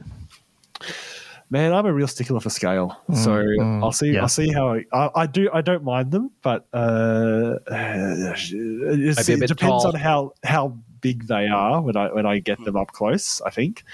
man, 1.51 1.73
I'm 1.73 1.87
a 1.87 1.93
real 1.93 2.09
stickler 2.09 2.41
for 2.41 2.51
scale, 2.51 2.97
mm, 3.09 3.17
so 3.17 3.31
mm, 3.31 3.83
I'll 3.83 3.93
see. 3.93 4.13
Yeah. 4.13 4.23
I'll 4.23 4.29
see 4.29 4.51
how 4.51 4.75
I, 4.75 4.85
I, 4.93 5.11
I, 5.15 5.27
do. 5.27 5.51
I 5.53 5.61
don't 5.61 5.85
mind 5.85 6.11
them, 6.11 6.31
but 6.43 6.67
uh, 6.73 7.57
it, 7.67 9.19
it 9.19 9.47
depends 9.47 9.59
tall. 9.59 9.87
on 9.89 9.95
how 9.95 10.33
how 10.43 10.77
big 11.01 11.27
they 11.27 11.47
are 11.49 11.83
when 11.83 11.97
I 11.99 12.13
when 12.13 12.25
I 12.25 12.39
get 12.39 12.65
them 12.65 12.77
up 12.77 12.89
close. 12.93 13.43
I 13.43 13.51
think, 13.51 13.85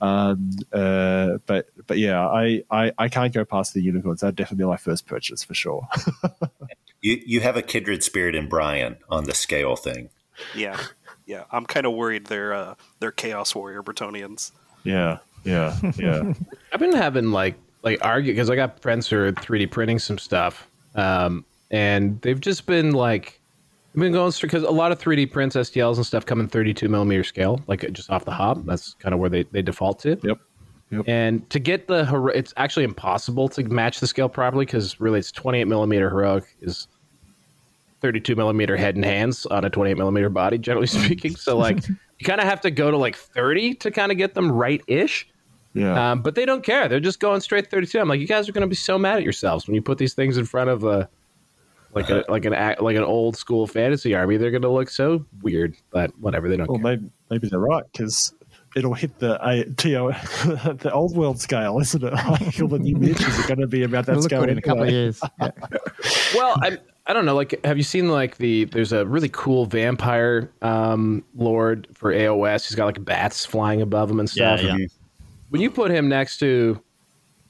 um, 0.00 0.50
uh, 0.72 1.38
but 1.46 1.68
but 1.86 1.98
yeah, 1.98 2.26
I, 2.26 2.62
I 2.70 2.92
I 2.98 3.08
can't 3.08 3.32
go 3.32 3.44
past 3.44 3.74
the 3.74 3.80
unicorns. 3.80 4.20
That'd 4.20 4.36
definitely 4.36 4.64
be 4.64 4.68
my 4.68 4.76
first 4.76 5.06
purchase 5.06 5.42
for 5.42 5.54
sure. 5.54 5.88
You 7.00 7.20
you 7.24 7.40
have 7.40 7.56
a 7.56 7.62
kindred 7.62 8.02
spirit 8.02 8.34
in 8.34 8.48
Brian 8.48 8.96
on 9.08 9.24
the 9.24 9.34
scale 9.34 9.76
thing. 9.76 10.10
Yeah, 10.54 10.80
yeah. 11.26 11.44
I'm 11.50 11.66
kind 11.66 11.86
of 11.86 11.92
worried 11.92 12.26
they're 12.26 12.52
uh, 12.52 12.74
they're 13.00 13.12
Chaos 13.12 13.54
Warrior 13.54 13.82
Bretonnians. 13.82 14.52
Yeah, 14.84 15.18
yeah, 15.44 15.76
yeah. 15.96 16.32
I've 16.72 16.80
been 16.80 16.94
having 16.94 17.30
like 17.30 17.56
like 17.82 18.04
argue 18.04 18.32
because 18.32 18.50
I 18.50 18.56
got 18.56 18.80
friends 18.80 19.08
who 19.08 19.18
are 19.18 19.32
3D 19.32 19.70
printing 19.70 19.98
some 19.98 20.18
stuff, 20.18 20.68
um, 20.94 21.44
and 21.70 22.20
they've 22.22 22.40
just 22.40 22.66
been 22.66 22.92
like 22.92 23.40
I've 23.94 24.00
been 24.00 24.12
going 24.12 24.32
because 24.40 24.62
a 24.62 24.70
lot 24.70 24.92
of 24.92 25.00
3D 25.00 25.32
prints, 25.32 25.56
STLs, 25.56 25.96
and 25.96 26.06
stuff 26.06 26.24
come 26.26 26.40
in 26.40 26.48
32 26.48 26.88
millimeter 26.88 27.24
scale, 27.24 27.60
like 27.66 27.90
just 27.92 28.10
off 28.10 28.24
the 28.24 28.30
hop. 28.30 28.64
That's 28.64 28.94
kind 28.94 29.12
of 29.12 29.18
where 29.18 29.30
they, 29.30 29.44
they 29.44 29.62
default 29.62 29.98
to. 30.00 30.18
Yep. 30.22 30.38
Yep. 30.90 31.04
And 31.06 31.50
to 31.50 31.58
get 31.58 31.86
the 31.86 32.06
hero- 32.06 32.28
it's 32.28 32.54
actually 32.56 32.84
impossible 32.84 33.48
to 33.50 33.64
match 33.64 34.00
the 34.00 34.06
scale 34.06 34.28
properly 34.28 34.64
because 34.64 34.98
really 35.00 35.18
it's 35.18 35.30
28 35.32 35.64
millimeter 35.64 36.08
heroic 36.08 36.44
is 36.62 36.88
32 38.00 38.36
millimeter 38.36 38.76
head 38.76 38.94
and 38.96 39.04
hands 39.04 39.44
on 39.46 39.64
a 39.64 39.70
28 39.70 39.96
millimeter 39.98 40.30
body, 40.30 40.56
generally 40.56 40.86
speaking. 40.88 41.36
So 41.36 41.58
like 41.58 41.86
you 41.88 42.24
kind 42.24 42.40
of 42.40 42.46
have 42.46 42.60
to 42.62 42.70
go 42.70 42.90
to 42.90 42.96
like 42.96 43.16
30 43.16 43.74
to 43.74 43.90
kind 43.90 44.10
of 44.12 44.18
get 44.18 44.34
them 44.34 44.50
right 44.50 44.82
ish. 44.86 45.28
Yeah. 45.74 46.12
Um, 46.12 46.22
but 46.22 46.34
they 46.34 46.46
don't 46.46 46.64
care. 46.64 46.88
They're 46.88 47.00
just 47.00 47.20
going 47.20 47.40
straight 47.40 47.70
32. 47.70 48.00
I'm 48.00 48.08
like, 48.08 48.20
you 48.20 48.26
guys 48.26 48.48
are 48.48 48.52
going 48.52 48.62
to 48.62 48.68
be 48.68 48.74
so 48.74 48.98
mad 48.98 49.18
at 49.18 49.22
yourselves 49.22 49.66
when 49.66 49.74
you 49.74 49.82
put 49.82 49.98
these 49.98 50.14
things 50.14 50.36
in 50.38 50.44
front 50.46 50.70
of 50.70 50.84
a 50.84 51.08
like 51.94 52.08
a 52.10 52.24
like 52.30 52.44
an 52.44 52.54
act- 52.54 52.80
like 52.80 52.96
an 52.96 53.04
old 53.04 53.36
school 53.36 53.66
fantasy 53.66 54.14
army. 54.14 54.38
They're 54.38 54.50
going 54.50 54.62
to 54.62 54.70
look 54.70 54.88
so 54.88 55.24
weird. 55.42 55.76
But 55.90 56.18
whatever, 56.18 56.48
they 56.48 56.56
don't 56.56 56.68
well, 56.68 56.78
care. 56.78 56.96
maybe 56.96 57.10
maybe 57.30 57.48
they're 57.48 57.58
right 57.58 57.84
because 57.92 58.32
it'll 58.78 58.94
hit 58.94 59.18
the 59.18 59.38
a, 59.46 59.64
TO, 59.64 60.12
the 60.78 60.90
old 60.92 61.16
world 61.16 61.40
scale, 61.40 61.78
isn't 61.80 62.02
it? 62.02 62.12
Like 62.28 62.60
all 62.60 62.68
the 62.68 62.78
new 62.78 62.96
miniatures 62.96 63.38
are 63.38 63.46
going 63.48 63.60
to 63.60 63.66
be 63.66 63.82
about 63.82 64.06
that 64.06 64.12
It'll 64.12 64.22
scale 64.22 64.40
good 64.40 64.50
in 64.50 64.58
a 64.58 64.62
couple 64.62 64.84
of 64.84 64.90
years. 64.90 65.20
Yeah. 65.40 65.50
well, 66.34 66.56
I 66.62 66.78
I 67.06 67.12
don't 67.14 67.24
know. 67.24 67.34
Like, 67.34 67.58
have 67.64 67.76
you 67.76 67.82
seen 67.82 68.08
like 68.10 68.36
the? 68.36 68.64
There's 68.66 68.92
a 68.92 69.04
really 69.06 69.30
cool 69.30 69.66
vampire 69.66 70.50
um, 70.62 71.24
lord 71.34 71.88
for 71.94 72.12
AOS. 72.12 72.68
He's 72.68 72.76
got 72.76 72.86
like 72.86 73.04
bats 73.04 73.44
flying 73.44 73.80
above 73.82 74.10
him 74.10 74.20
and 74.20 74.28
stuff. 74.28 74.62
Yeah, 74.62 74.76
yeah. 74.76 74.86
When 75.48 75.62
you 75.62 75.70
put 75.70 75.90
him 75.90 76.08
next 76.08 76.38
to, 76.38 76.80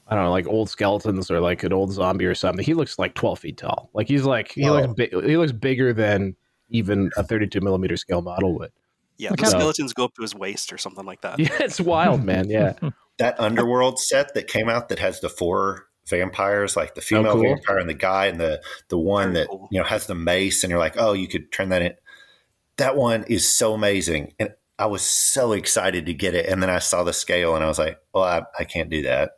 I 0.07 0.15
don't 0.15 0.23
know, 0.23 0.31
like 0.31 0.47
old 0.47 0.69
skeletons 0.69 1.29
or 1.29 1.41
like 1.41 1.63
an 1.63 1.73
old 1.73 1.91
zombie 1.91 2.25
or 2.25 2.35
something, 2.35 2.63
he 2.63 2.73
looks 2.73 2.97
like 2.97 3.13
12 3.15 3.39
feet 3.39 3.57
tall. 3.57 3.89
Like 3.93 4.07
he's 4.07 4.23
like 4.23 4.51
he 4.51 4.67
Oh. 4.69 4.73
looks 4.73 4.93
big. 4.93 5.11
He 5.25 5.35
looks 5.37 5.51
bigger 5.51 5.91
than 5.93 6.35
even 6.69 7.09
a 7.17 7.23
32 7.23 7.59
millimeter 7.61 7.97
scale 7.97 8.21
model 8.21 8.57
would. 8.57 8.71
Yeah, 9.19 9.33
Okay. 9.33 9.43
the 9.43 9.49
skeletons 9.49 9.93
go 9.93 10.05
up 10.05 10.15
to 10.15 10.21
his 10.21 10.33
waist 10.33 10.73
or 10.73 10.77
something 10.77 11.05
like 11.05 11.21
that. 11.21 11.39
Yeah, 11.39 11.49
it's 11.59 11.79
wild, 11.79 12.23
man. 12.23 12.49
Yeah. 12.49 12.73
That 13.19 13.37
Underworld 13.37 13.99
set 13.99 14.33
that 14.35 14.47
came 14.47 14.69
out 14.69 14.87
that 14.87 14.99
has 14.99 15.19
the 15.19 15.27
four 15.27 15.89
vampires, 16.07 16.77
like 16.77 16.95
the 16.95 17.01
female 17.01 17.33
oh, 17.33 17.33
cool. 17.33 17.43
vampire 17.43 17.77
and 17.77 17.89
the 17.89 17.93
guy, 17.93 18.27
and 18.27 18.39
the 18.39 18.61
the 18.87 18.97
one 18.97 19.33
Very 19.33 19.43
that 19.43 19.49
cool. 19.49 19.67
you 19.71 19.77
know 19.77 19.83
has 19.83 20.07
the 20.07 20.15
mace, 20.15 20.63
and 20.63 20.71
you're 20.71 20.79
like, 20.79 20.95
oh, 20.97 21.11
you 21.11 21.27
could 21.27 21.51
turn 21.51 21.67
that 21.67 21.81
in. 21.81 21.95
That 22.77 22.95
one 22.95 23.25
is 23.27 23.57
so 23.57 23.73
amazing, 23.73 24.35
and 24.39 24.51
I 24.77 24.85
was 24.85 25.01
so 25.01 25.51
excited 25.51 26.05
to 26.05 26.13
get 26.13 26.33
it, 26.33 26.45
and 26.45 26.63
then 26.63 26.69
I 26.69 26.79
saw 26.79 27.03
the 27.03 27.11
scale, 27.11 27.55
and 27.55 27.63
I 27.65 27.67
was 27.67 27.77
like, 27.77 27.99
well, 28.13 28.23
I, 28.23 28.43
I 28.57 28.63
can't 28.63 28.89
do 28.89 29.01
that. 29.01 29.31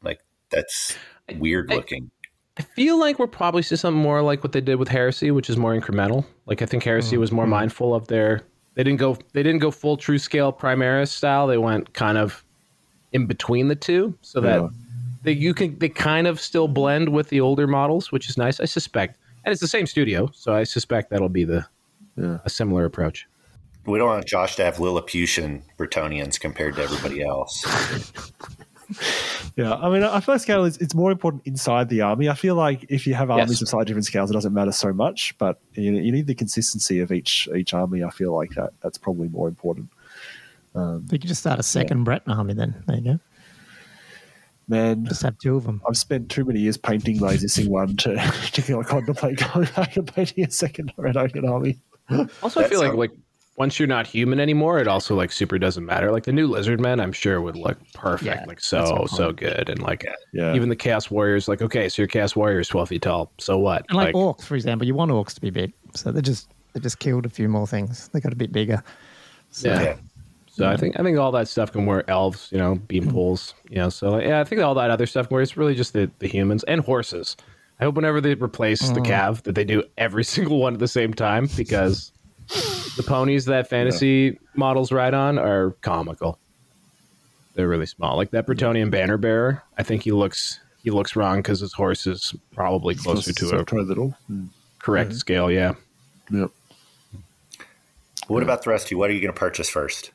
Like 0.00 0.20
that's 0.50 0.96
weird 1.36 1.72
I- 1.72 1.74
looking. 1.74 2.12
I 2.56 2.62
feel 2.62 3.00
like 3.00 3.18
we're 3.18 3.26
probably 3.26 3.62
see 3.62 3.74
something 3.74 4.00
more 4.00 4.22
like 4.22 4.44
what 4.44 4.52
they 4.52 4.60
did 4.60 4.76
with 4.76 4.86
Heresy, 4.86 5.32
which 5.32 5.50
is 5.50 5.56
more 5.56 5.76
incremental. 5.76 6.24
Like 6.46 6.62
I 6.62 6.66
think 6.66 6.84
Heresy 6.84 7.14
mm-hmm. 7.14 7.20
was 7.20 7.32
more 7.32 7.44
mm-hmm. 7.44 7.50
mindful 7.50 7.94
of 7.94 8.06
their. 8.06 8.42
They 8.74 8.82
didn't 8.84 8.98
go. 8.98 9.16
They 9.32 9.42
didn't 9.42 9.60
go 9.60 9.70
full 9.70 9.96
true 9.96 10.18
scale 10.18 10.52
Primaris 10.52 11.08
style. 11.08 11.46
They 11.46 11.58
went 11.58 11.92
kind 11.94 12.18
of 12.18 12.44
in 13.12 13.26
between 13.26 13.68
the 13.68 13.76
two, 13.76 14.16
so 14.22 14.40
that 14.40 14.60
Yeah. 14.60 14.68
they 15.22 15.32
you 15.32 15.54
can 15.54 15.78
they 15.78 15.88
kind 15.88 16.26
of 16.26 16.40
still 16.40 16.66
blend 16.68 17.10
with 17.10 17.28
the 17.28 17.40
older 17.40 17.66
models, 17.66 18.10
which 18.10 18.28
is 18.28 18.36
nice. 18.36 18.58
I 18.60 18.64
suspect, 18.64 19.16
and 19.44 19.52
it's 19.52 19.60
the 19.60 19.68
same 19.68 19.86
studio, 19.86 20.30
so 20.34 20.54
I 20.54 20.64
suspect 20.64 21.10
that'll 21.10 21.28
be 21.28 21.44
the 21.44 21.66
Yeah. 22.16 22.38
a 22.44 22.50
similar 22.50 22.84
approach. 22.84 23.26
We 23.86 23.98
don't 23.98 24.08
want 24.08 24.26
Josh 24.26 24.56
to 24.56 24.64
have 24.64 24.78
Lilliputian 24.80 25.62
Bretonnians 25.78 26.40
compared 26.40 26.74
to 26.76 26.82
everybody 26.82 27.22
else. 27.22 27.64
Yeah, 29.56 29.74
I 29.74 29.88
mean, 29.88 30.02
I 30.02 30.18
feel 30.18 30.34
like 30.34 30.42
scale 30.42 30.64
is 30.64 30.76
it's 30.78 30.94
more 30.94 31.12
important 31.12 31.42
inside 31.46 31.88
the 31.88 32.00
army. 32.00 32.28
I 32.28 32.34
feel 32.34 32.56
like 32.56 32.86
if 32.88 33.06
you 33.06 33.14
have 33.14 33.30
armies 33.30 33.50
Yes. 33.50 33.62
of 33.62 33.68
slightly 33.68 33.84
different 33.86 34.06
scales, 34.06 34.28
it 34.30 34.34
doesn't 34.34 34.52
matter 34.52 34.72
so 34.72 34.92
much. 34.92 35.32
But 35.38 35.60
you, 35.74 35.92
you 35.92 36.10
need 36.10 36.26
the 36.26 36.34
consistency 36.34 36.98
of 37.00 37.12
each 37.12 37.48
each 37.54 37.72
army. 37.72 38.02
I 38.02 38.10
feel 38.10 38.34
like 38.34 38.50
that 38.56 38.72
that's 38.82 38.98
probably 38.98 39.28
more 39.28 39.46
important. 39.46 39.90
Um, 40.74 41.06
you 41.12 41.20
could 41.20 41.28
just 41.28 41.40
start 41.42 41.60
a 41.60 41.62
second 41.62 42.02
Breton 42.02 42.32
army 42.32 42.54
then. 42.54 42.82
There 42.88 42.96
you 42.96 43.02
go. 43.04 43.20
Man, 44.66 45.04
Just 45.04 45.22
have 45.22 45.38
two 45.38 45.56
of 45.56 45.64
them. 45.64 45.82
I've 45.86 45.96
spent 45.96 46.30
too 46.30 46.44
many 46.44 46.58
years 46.60 46.78
painting 46.78 47.20
my 47.20 47.32
existing 47.34 47.70
one 47.70 47.96
to 47.98 48.14
to 48.52 48.62
kind 48.62 48.80
of 48.80 48.86
contemplate 48.86 49.38
going 49.52 49.68
back 49.76 49.96
and 49.96 50.12
painting 50.12 50.44
a 50.46 50.50
second 50.50 50.92
Bretonnian 50.96 51.48
army. 51.48 51.78
Also, 52.42 52.60
I 52.60 52.68
feel 52.68 52.80
like 52.80 52.94
like 52.94 53.10
once 53.56 53.78
you're 53.78 53.88
not 53.88 54.06
human 54.06 54.40
anymore, 54.40 54.80
it 54.80 54.88
also 54.88 55.14
like 55.14 55.30
super 55.30 55.58
doesn't 55.58 55.86
matter. 55.86 56.10
Like 56.10 56.24
the 56.24 56.32
new 56.32 56.46
Lizard 56.46 56.80
Men, 56.80 57.00
I'm 57.00 57.12
sure 57.12 57.40
would 57.40 57.56
look 57.56 57.78
perfect, 57.92 58.26
Yeah, 58.26 58.44
like 58.46 58.60
so 58.60 59.06
so 59.08 59.32
good, 59.32 59.68
and 59.68 59.80
like 59.80 60.06
Yeah, 60.32 60.54
even 60.54 60.68
the 60.68 60.76
Chaos 60.76 61.10
Warriors, 61.10 61.46
like 61.46 61.62
okay, 61.62 61.88
so 61.88 62.02
your 62.02 62.08
Chaos 62.08 62.34
Warrior 62.34 62.60
is 62.60 62.68
12 62.68 62.88
feet 62.88 63.02
tall, 63.02 63.30
so 63.38 63.58
what? 63.58 63.84
And 63.88 63.96
like, 63.96 64.14
orcs, 64.14 64.44
for 64.44 64.56
example, 64.56 64.86
you 64.86 64.94
want 64.94 65.10
orcs 65.10 65.34
to 65.34 65.40
be 65.40 65.50
big, 65.50 65.72
so 65.94 66.10
they 66.10 66.20
just 66.20 66.48
they 66.72 66.80
just 66.80 66.98
killed 66.98 67.26
a 67.26 67.30
few 67.30 67.48
more 67.48 67.66
things. 67.66 68.08
They 68.08 68.20
got 68.20 68.32
a 68.32 68.36
bit 68.36 68.52
bigger. 68.52 68.82
So, 69.50 69.68
yeah. 69.68 69.82
Yeah. 69.82 69.96
So 70.48 70.68
I 70.68 70.76
think 70.76 70.98
I 70.98 71.02
think 71.02 71.18
all 71.18 71.32
that 71.32 71.48
stuff 71.48 71.72
can 71.72 71.84
wear 71.84 72.08
elves, 72.08 72.48
you 72.52 72.58
know, 72.58 72.76
beam 72.76 73.06
mm. 73.06 73.10
pools, 73.10 73.54
you 73.68 73.76
know. 73.76 73.88
So 73.88 74.20
yeah, 74.20 74.40
I 74.40 74.44
think 74.44 74.62
all 74.62 74.74
that 74.76 74.88
other 74.88 75.06
stuff 75.06 75.28
where 75.30 75.42
it's 75.42 75.56
really 75.56 75.74
just 75.74 75.92
the, 75.94 76.08
the 76.20 76.28
humans 76.28 76.62
and 76.64 76.80
horses. 76.80 77.36
I 77.80 77.84
hope 77.84 77.96
whenever 77.96 78.20
they 78.20 78.34
replace 78.34 78.88
the 78.90 79.00
mm. 79.00 79.06
cav 79.06 79.42
that 79.42 79.56
they 79.56 79.64
do 79.64 79.82
every 79.98 80.22
single 80.36 80.60
one 80.60 80.74
at 80.74 80.78
the 80.78 80.86
same 80.86 81.12
time 81.12 81.48
because 81.56 82.12
the 82.48 83.04
ponies 83.06 83.46
that 83.46 83.68
fantasy 83.68 84.38
models 84.54 84.92
ride 84.92 85.14
on 85.14 85.38
are 85.38 85.72
comical. 85.82 86.38
They're 87.54 87.68
really 87.68 87.86
small. 87.86 88.16
Like 88.16 88.30
that 88.32 88.46
Bretonnian 88.46 88.90
banner 88.90 89.16
bearer, 89.16 89.62
I 89.78 89.82
think 89.82 90.02
he 90.02 90.12
looks 90.12 90.60
he 90.82 90.90
looks 90.90 91.16
wrong 91.16 91.38
because 91.38 91.60
his 91.60 91.72
horse 91.72 92.06
is 92.06 92.34
probably 92.52 92.94
closer 92.94 93.32
to 93.32 93.46
so 93.46 93.58
a 93.58 93.64
try 93.64 93.80
little. 93.80 94.14
Mm. 94.30 94.48
correct 94.80 95.14
scale. 95.14 95.50
Yeah. 95.50 95.74
Yep. 96.30 96.50
What 98.26 98.42
about 98.42 98.62
the 98.64 98.70
rest 98.70 98.86
of 98.86 98.90
you? 98.90 98.98
What 98.98 99.10
are 99.10 99.12
you 99.12 99.20
going 99.20 99.32
to 99.32 99.38
purchase 99.38 99.68
first? 99.68 100.10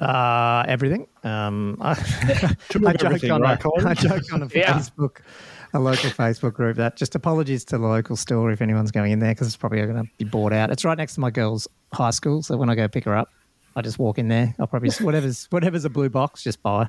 Uh, 0.00 0.64
everything. 0.68 1.06
Um, 1.24 1.76
I, 1.82 1.90
I 1.92 2.78
much 2.78 3.00
joked 3.00 3.24
on 3.24 3.42
right, 3.42 3.58
a, 3.58 3.62
Colin? 3.62 3.86
I 3.86 3.94
joked 3.94 4.32
on 4.32 4.42
a 4.42 4.48
Yeah. 4.54 4.74
Facebook, 4.78 5.18
a 5.74 5.80
local 5.80 6.10
Facebook 6.10 6.54
group 6.54 6.76
that 6.76 6.96
just 6.96 7.14
apologies 7.14 7.64
to 7.66 7.78
the 7.78 7.86
local 7.86 8.16
store 8.16 8.50
if 8.50 8.62
anyone's 8.62 8.90
going 8.90 9.12
in 9.12 9.18
there 9.18 9.32
because 9.32 9.46
it's 9.46 9.56
probably 9.56 9.80
going 9.84 10.04
to 10.04 10.10
be 10.18 10.24
bought 10.24 10.52
out. 10.52 10.70
It's 10.70 10.84
right 10.84 10.96
next 10.96 11.14
to 11.14 11.20
my 11.20 11.30
girl's 11.30 11.68
high 11.92 12.10
school, 12.10 12.42
so 12.42 12.56
when 12.56 12.70
I 12.70 12.74
go 12.74 12.88
pick 12.88 13.04
her 13.04 13.16
up, 13.16 13.30
I 13.76 13.82
just 13.82 13.98
walk 13.98 14.18
in 14.18 14.28
there. 14.28 14.54
I'll 14.58 14.66
probably 14.66 14.90
whatever's 15.00 15.46
whatever's 15.46 15.84
a 15.84 15.90
blue 15.90 16.08
box, 16.08 16.42
just 16.42 16.62
buy. 16.62 16.88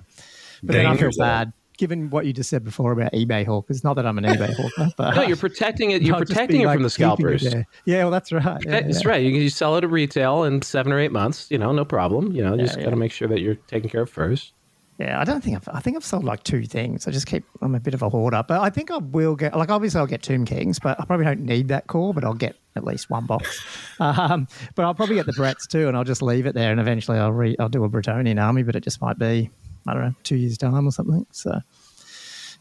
But 0.63 0.73
then 0.73 0.85
I 0.85 0.97
feel 0.97 1.11
bad 1.17 1.53
given 1.79 2.09
what 2.09 2.25
you 2.25 2.33
just 2.33 2.49
said 2.49 2.63
before 2.63 2.91
about 2.91 3.13
eBay 3.13 3.45
hawkers. 3.45 3.83
Not 3.83 3.95
that 3.95 4.05
I'm 4.05 4.17
an 4.17 4.25
eBay 4.25 4.53
hawker, 4.77 4.91
but 4.97 5.15
No, 5.15 5.21
you're 5.23 5.37
protecting 5.37 5.91
it. 5.91 6.01
You're 6.01 6.17
protecting 6.17 6.61
it 6.61 6.65
like, 6.65 6.75
from 6.75 6.83
the 6.83 6.89
scalpers. 6.89 7.43
Yeah, 7.85 8.03
well, 8.03 8.11
that's 8.11 8.31
right. 8.31 8.61
Yeah, 8.65 8.81
That's 8.81 9.03
yeah. 9.03 9.09
right. 9.09 9.23
You 9.23 9.31
you 9.31 9.49
sell 9.49 9.77
it 9.77 9.83
at 9.83 9.89
retail 9.89 10.43
in 10.43 10.61
seven 10.61 10.91
or 10.91 10.99
eight 10.99 11.13
months. 11.13 11.49
You 11.49 11.57
know, 11.57 11.71
no 11.71 11.85
problem. 11.85 12.33
You 12.33 12.43
know, 12.43 12.53
you 12.53 12.63
just 12.65 12.77
yeah. 12.77 12.83
got 12.83 12.89
to 12.91 12.97
make 12.97 13.13
sure 13.13 13.27
that 13.29 13.39
you're 13.39 13.55
taken 13.55 13.89
care 13.89 14.01
of 14.01 14.09
first. 14.09 14.53
Yeah, 14.99 15.17
I 15.19 15.23
don't 15.23 15.41
think 15.41 15.55
I've, 15.55 15.69
I 15.73 15.79
think 15.79 15.95
I've 15.95 16.03
sold 16.03 16.25
like 16.25 16.43
two 16.43 16.65
things. 16.65 17.07
I 17.07 17.11
just 17.11 17.25
keep, 17.25 17.45
I'm 17.61 17.73
a 17.73 17.79
bit 17.79 17.93
of 17.93 18.01
a 18.01 18.09
hoarder, 18.09 18.43
but 18.45 18.59
I 18.59 18.69
think 18.69 18.91
I 18.91 18.97
will 18.97 19.33
get, 19.37 19.55
like, 19.55 19.71
obviously 19.71 19.97
I'll 19.97 20.07
get 20.07 20.21
Tomb 20.21 20.43
Kings, 20.43 20.77
but 20.77 20.99
I 20.99 21.05
probably 21.05 21.25
don't 21.25 21.45
need 21.45 21.69
that 21.69 21.87
core, 21.87 22.13
but 22.13 22.25
I'll 22.25 22.33
get 22.33 22.57
at 22.75 22.83
least 22.83 23.09
one 23.09 23.25
box. 23.25 23.63
um, 24.01 24.49
but 24.75 24.83
I'll 24.83 24.93
probably 24.93 25.15
get 25.15 25.25
the 25.25 25.31
Bretts 25.31 25.67
too, 25.67 25.87
and 25.87 25.95
I'll 25.95 26.03
just 26.03 26.21
leave 26.21 26.45
it 26.45 26.53
there, 26.53 26.69
and 26.69 26.81
eventually 26.81 27.17
I'll 27.17 27.31
re, 27.31 27.55
I'll 27.59 27.69
do 27.69 27.85
a 27.85 27.89
Bretonnian 27.89 28.43
army, 28.43 28.63
but 28.63 28.75
it 28.75 28.83
just 28.83 29.01
might 29.01 29.17
be, 29.17 29.49
I 29.87 29.93
don't 29.93 30.03
know, 30.03 30.15
two 30.23 30.35
years' 30.35 30.57
time 30.57 30.85
or 30.85 30.91
something. 30.91 31.25
So, 31.31 31.61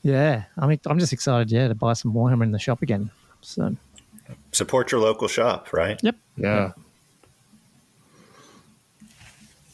yeah, 0.04 0.44
I 0.56 0.68
mean, 0.68 0.78
I'm 0.86 1.00
just 1.00 1.12
excited, 1.12 1.50
yeah, 1.50 1.66
to 1.66 1.74
buy 1.74 1.94
some 1.94 2.12
Warhammer 2.12 2.44
in 2.44 2.52
the 2.52 2.60
shop 2.60 2.82
again. 2.82 3.10
So, 3.40 3.74
Support 4.52 4.92
your 4.92 5.00
local 5.00 5.26
shop, 5.26 5.72
right? 5.72 5.98
yep. 6.04 6.14
Yeah. 6.36 6.70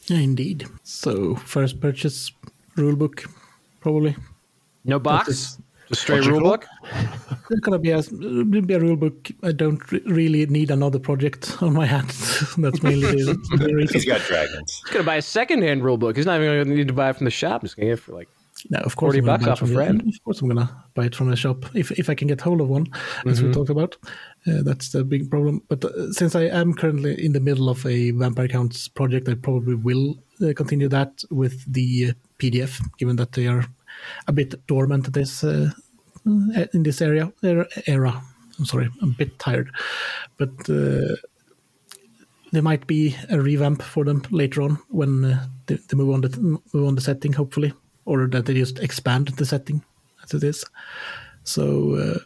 Yeah, 0.07 0.19
indeed. 0.19 0.67
So 0.83 1.35
first 1.35 1.79
purchase 1.79 2.31
rulebook, 2.77 3.29
probably. 3.81 4.15
No 4.83 4.99
box, 4.99 5.27
is- 5.29 5.57
just 5.87 6.01
straight 6.01 6.17
Logical. 6.21 6.39
rule 6.39 6.49
book. 6.51 6.65
There's 7.47 7.59
gonna 7.61 7.77
be 7.77 7.91
a 7.91 8.01
be 8.01 8.73
a 8.73 8.79
rulebook. 8.79 9.31
I 9.43 9.51
don't 9.51 9.79
re- 9.91 10.01
really 10.07 10.45
need 10.47 10.71
another 10.71 10.97
project 10.97 11.61
on 11.61 11.73
my 11.73 11.85
hands. 11.85 12.55
That's 12.57 12.81
mainly 12.81 13.23
the, 13.23 13.35
the 13.57 13.73
reason. 13.75 13.93
He's 13.93 14.05
got 14.05 14.21
dragons. 14.21 14.81
He's 14.83 14.93
gonna 14.93 15.05
buy 15.05 15.17
a 15.17 15.21
second-hand 15.21 15.83
rule 15.83 15.97
book. 15.97 16.15
He's 16.17 16.25
not 16.25 16.41
even 16.41 16.63
gonna 16.63 16.75
need 16.75 16.87
to 16.87 16.93
buy 16.93 17.09
it 17.11 17.17
from 17.17 17.25
the 17.25 17.31
shop. 17.31 17.61
He's 17.61 17.75
gonna 17.75 17.89
get 17.89 17.93
it 17.99 18.01
for 18.01 18.13
like 18.13 18.27
No, 18.71 18.79
of 18.79 18.95
course 18.95 19.13
40 19.15 19.19
I'm 19.19 19.25
gonna 19.25 19.37
bucks 19.37 19.45
buy 19.45 19.49
it 19.49 19.51
off 19.51 19.57
a 19.57 19.59
from 19.59 19.67
the- 19.69 19.75
friend. 19.75 20.01
Of 20.07 20.23
course, 20.23 20.41
I'm 20.41 20.47
gonna 20.47 20.85
buy 20.95 21.05
it 21.05 21.15
from 21.15 21.29
the 21.29 21.35
shop 21.35 21.65
if 21.75 21.91
if 21.91 22.09
I 22.09 22.15
can 22.15 22.27
get 22.27 22.41
hold 22.41 22.61
of 22.61 22.67
one, 22.67 22.87
as 23.27 23.43
we 23.43 23.51
talked 23.51 23.69
about. 23.69 23.95
Uh, 24.47 24.63
that's 24.63 24.89
the 24.89 25.03
big 25.03 25.29
problem. 25.29 25.61
But 25.69 25.85
uh, 25.85 26.11
since 26.13 26.33
I 26.35 26.45
am 26.45 26.73
currently 26.73 27.23
in 27.23 27.33
the 27.33 27.39
middle 27.39 27.69
of 27.69 27.85
a 27.85 28.09
Vampire 28.09 28.47
Counts 28.47 28.87
project, 28.87 29.29
I 29.29 29.35
probably 29.35 29.75
will 29.75 30.17
uh, 30.41 30.53
continue 30.55 30.87
that 30.89 31.23
with 31.29 31.71
the 31.71 32.09
uh, 32.09 32.13
PDF, 32.39 32.81
given 32.97 33.15
that 33.17 33.33
they 33.33 33.47
are 33.47 33.65
a 34.27 34.33
bit 34.33 34.65
dormant 34.67 35.13
this 35.13 35.43
uh, 35.43 35.71
uh, 36.27 36.65
in 36.73 36.83
this 36.83 37.01
area 37.01 37.31
er- 37.43 37.67
era. 37.87 38.21
I'm 38.57 38.65
sorry, 38.65 38.89
I'm 39.01 39.11
a 39.11 39.17
bit 39.17 39.39
tired, 39.39 39.69
but. 40.37 40.69
Uh, 40.69 41.15
there 42.51 42.61
might 42.61 42.87
be 42.87 43.13
a 43.29 43.41
revamp 43.41 43.81
for 43.81 44.05
them 44.05 44.23
later 44.31 44.61
on 44.61 44.77
when 44.87 45.25
uh, 45.25 45.45
they, 45.65 45.75
they 45.75 45.97
move 45.97 46.13
on 46.13 46.21
the 46.21 46.59
move 46.73 46.87
on 46.87 46.95
the 46.95 47.01
setting, 47.01 47.33
hopefully, 47.33 47.73
or 48.05 48.27
that 48.27 48.45
they 48.45 48.53
just 48.53 48.79
expand 48.79 49.27
the 49.27 49.45
setting 49.45 49.83
as 50.23 50.33
it 50.33 50.41
is. 50.41 50.63
So 51.43 51.95
uh, 51.95 52.19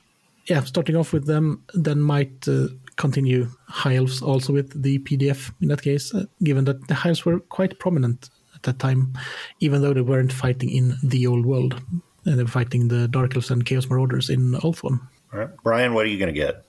yeah, 0.45 0.63
starting 0.63 0.95
off 0.95 1.13
with 1.13 1.25
them, 1.25 1.63
then 1.73 2.01
might 2.01 2.47
uh, 2.47 2.67
continue 2.95 3.49
high 3.67 3.95
elves 3.95 4.21
also 4.21 4.53
with 4.53 4.81
the 4.81 4.99
PDF 4.99 5.51
in 5.61 5.67
that 5.69 5.81
case, 5.81 6.13
given 6.43 6.65
that 6.65 6.87
the 6.87 6.95
high 6.95 7.09
elves 7.09 7.25
were 7.25 7.39
quite 7.39 7.79
prominent 7.79 8.29
at 8.59 8.63
that 8.63 8.79
time, 8.79 9.13
even 9.59 9.81
though 9.81 9.93
they 9.93 10.01
weren't 10.01 10.33
fighting 10.33 10.69
in 10.69 10.97
the 11.03 11.25
old 11.27 11.45
world. 11.45 11.81
And 12.25 12.37
they 12.37 12.43
were 12.43 12.49
fighting 12.49 12.89
the 12.89 13.07
Dark 13.07 13.35
Elves 13.35 13.49
and 13.49 13.65
Chaos 13.65 13.89
Marauders 13.89 14.29
in 14.29 14.51
Ulthuan. 14.53 14.99
All 15.33 15.39
right. 15.39 15.49
Brian, 15.63 15.93
what 15.93 16.05
are 16.05 16.09
you 16.09 16.19
going 16.19 16.33
to 16.33 16.39
get? 16.39 16.65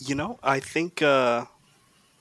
You 0.00 0.14
know, 0.14 0.38
I 0.42 0.60
think. 0.60 1.02
Uh, 1.02 1.44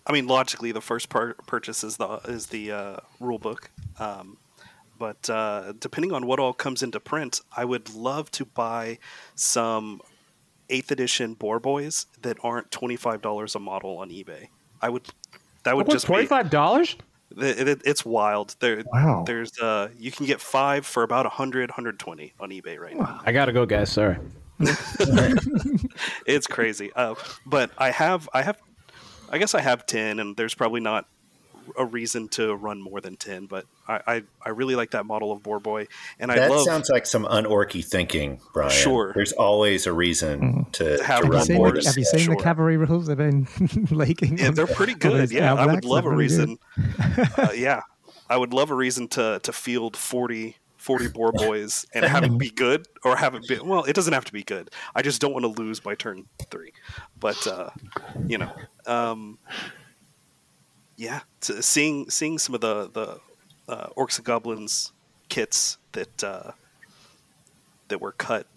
I 0.05 0.11
mean, 0.11 0.27
logically, 0.27 0.71
the 0.71 0.81
first 0.81 1.09
part 1.09 1.45
purchase 1.47 1.83
is 1.83 1.97
the 1.97 2.19
is 2.27 2.47
the 2.47 2.71
uh, 2.71 2.97
rule 3.19 3.39
book. 3.39 3.69
Um, 3.99 4.37
but 4.99 5.29
uh, 5.29 5.73
depending 5.79 6.11
on 6.11 6.25
what 6.25 6.39
all 6.39 6.53
comes 6.53 6.83
into 6.83 6.99
print, 6.99 7.41
I 7.55 7.65
would 7.65 7.93
love 7.93 8.29
to 8.31 8.45
buy 8.45 8.99
some 9.35 10.01
eighth 10.69 10.91
edition 10.91 11.33
Boar 11.33 11.59
Boys 11.59 12.07
that 12.23 12.37
aren't 12.43 12.71
twenty 12.71 12.95
five 12.97 13.21
dollars 13.21 13.55
a 13.55 13.59
model 13.59 13.97
on 13.99 14.09
eBay. 14.09 14.47
I 14.81 14.89
would. 14.89 15.07
That 15.63 15.75
would 15.77 15.87
What, 15.87 15.93
just 15.93 16.05
twenty 16.07 16.23
be. 16.23 16.27
five 16.27 16.49
dollars? 16.49 16.95
It, 17.35 17.67
it, 17.67 17.81
it's 17.85 18.05
wild. 18.05 18.55
There, 18.59 18.83
Wow. 18.93 19.23
There's 19.25 19.57
uh, 19.59 19.89
you 19.97 20.11
can 20.11 20.25
get 20.25 20.39
five 20.39 20.85
for 20.85 21.03
about 21.03 21.25
100, 21.25 21.69
120 21.69 22.33
on 22.39 22.49
eBay 22.49 22.79
right 22.79 22.95
now. 22.95 23.19
I 23.25 23.31
gotta 23.31 23.51
go, 23.51 23.65
guys. 23.65 23.91
Sorry. 23.91 24.17
It's 26.25 26.47
crazy. 26.47 26.91
Uh, 26.95 27.15
but 27.45 27.71
I 27.77 27.91
have, 27.91 28.27
I 28.33 28.41
have, 28.41 28.59
I 29.29 29.37
guess 29.37 29.55
I 29.55 29.61
have 29.61 29.85
ten, 29.85 30.19
and 30.19 30.35
there's 30.35 30.53
probably 30.55 30.81
not 30.81 31.07
a 31.77 31.85
reason 31.85 32.27
to 32.29 32.55
run 32.55 32.81
more 32.81 33.01
than 33.01 33.15
ten. 33.15 33.45
But 33.45 33.65
I, 33.87 34.01
I, 34.07 34.23
I 34.45 34.49
really 34.49 34.75
like 34.75 34.91
that 34.91 35.05
model 35.05 35.31
of 35.31 35.43
Boar 35.43 35.59
Boy, 35.59 35.87
and 36.19 36.31
I 36.31 36.35
That 36.39 36.49
love. 36.51 36.63
sounds 36.65 36.89
like 36.89 37.05
some 37.05 37.25
unorky 37.25 37.83
thinking, 37.83 38.39
Brian. 38.53 38.71
Sure. 38.71 39.11
There's 39.13 39.33
always 39.33 39.85
a 39.87 39.93
reason 39.93 40.65
to, 40.73 41.03
Have 41.03 41.21
to 41.21 41.27
you 41.27 41.31
run 41.33 41.39
Have 41.39 41.39
you 41.39 41.45
seen, 41.45 41.57
more 41.57 41.71
the, 41.71 41.83
have 41.85 41.97
you 41.97 42.05
seen 42.05 42.19
sure. 42.21 42.35
the 42.35 42.41
cavalry 42.43 42.77
rules? 42.77 43.07
They've 43.07 43.17
been 43.17 43.47
leaking. 43.91 44.37
yeah, 44.37 44.47
on- 44.49 44.53
they're 44.55 44.67
pretty 44.67 44.93
good. 44.95 45.31
Yeah, 45.31 45.53
I 45.53 45.65
would 45.65 45.83
love 45.85 46.05
a 46.05 46.09
They're 46.09 46.17
really 46.17 46.27
good. 46.29 46.57
reason. 46.77 47.29
uh, 47.37 47.51
yeah, 47.55 47.81
I 48.29 48.37
would 48.37 48.53
love 48.53 48.71
a 48.71 48.75
reason 48.75 49.07
to 49.09 49.39
to 49.43 49.53
field 49.53 49.95
40, 49.95 50.57
40 50.77 51.07
Boar 51.09 51.31
Boys 51.31 51.85
and 51.93 52.03
have 52.05 52.23
it 52.23 52.37
be 52.37 52.49
good, 52.49 52.85
or 53.03 53.15
have 53.15 53.35
it 53.35 53.47
be. 53.47 53.57
Well, 53.59 53.83
it 53.85 53.93
doesn't 53.93 54.13
have 54.13 54.25
to 54.25 54.33
be 54.33 54.43
good. 54.43 54.69
I 54.95 55.01
just 55.01 55.21
don't 55.21 55.31
want 55.33 55.43
to 55.43 55.61
lose 55.61 55.79
by 55.79 55.95
turn 55.95 56.25
three. 56.51 56.71
But 57.19 57.45
uh, 57.47 57.69
you 58.27 58.37
know, 58.37 58.51
um, 58.85 59.37
yeah, 60.97 61.21
to, 61.41 61.61
seeing 61.61 62.09
seeing 62.09 62.37
some 62.37 62.55
of 62.55 62.61
the 62.61 62.89
the 62.91 63.19
uh, 63.71 63.87
orcs 63.95 64.17
and 64.17 64.25
goblins 64.25 64.91
kits 65.29 65.77
that 65.93 66.23
uh, 66.23 66.51
that 67.87 68.01
were 68.01 68.11
cut 68.11 68.47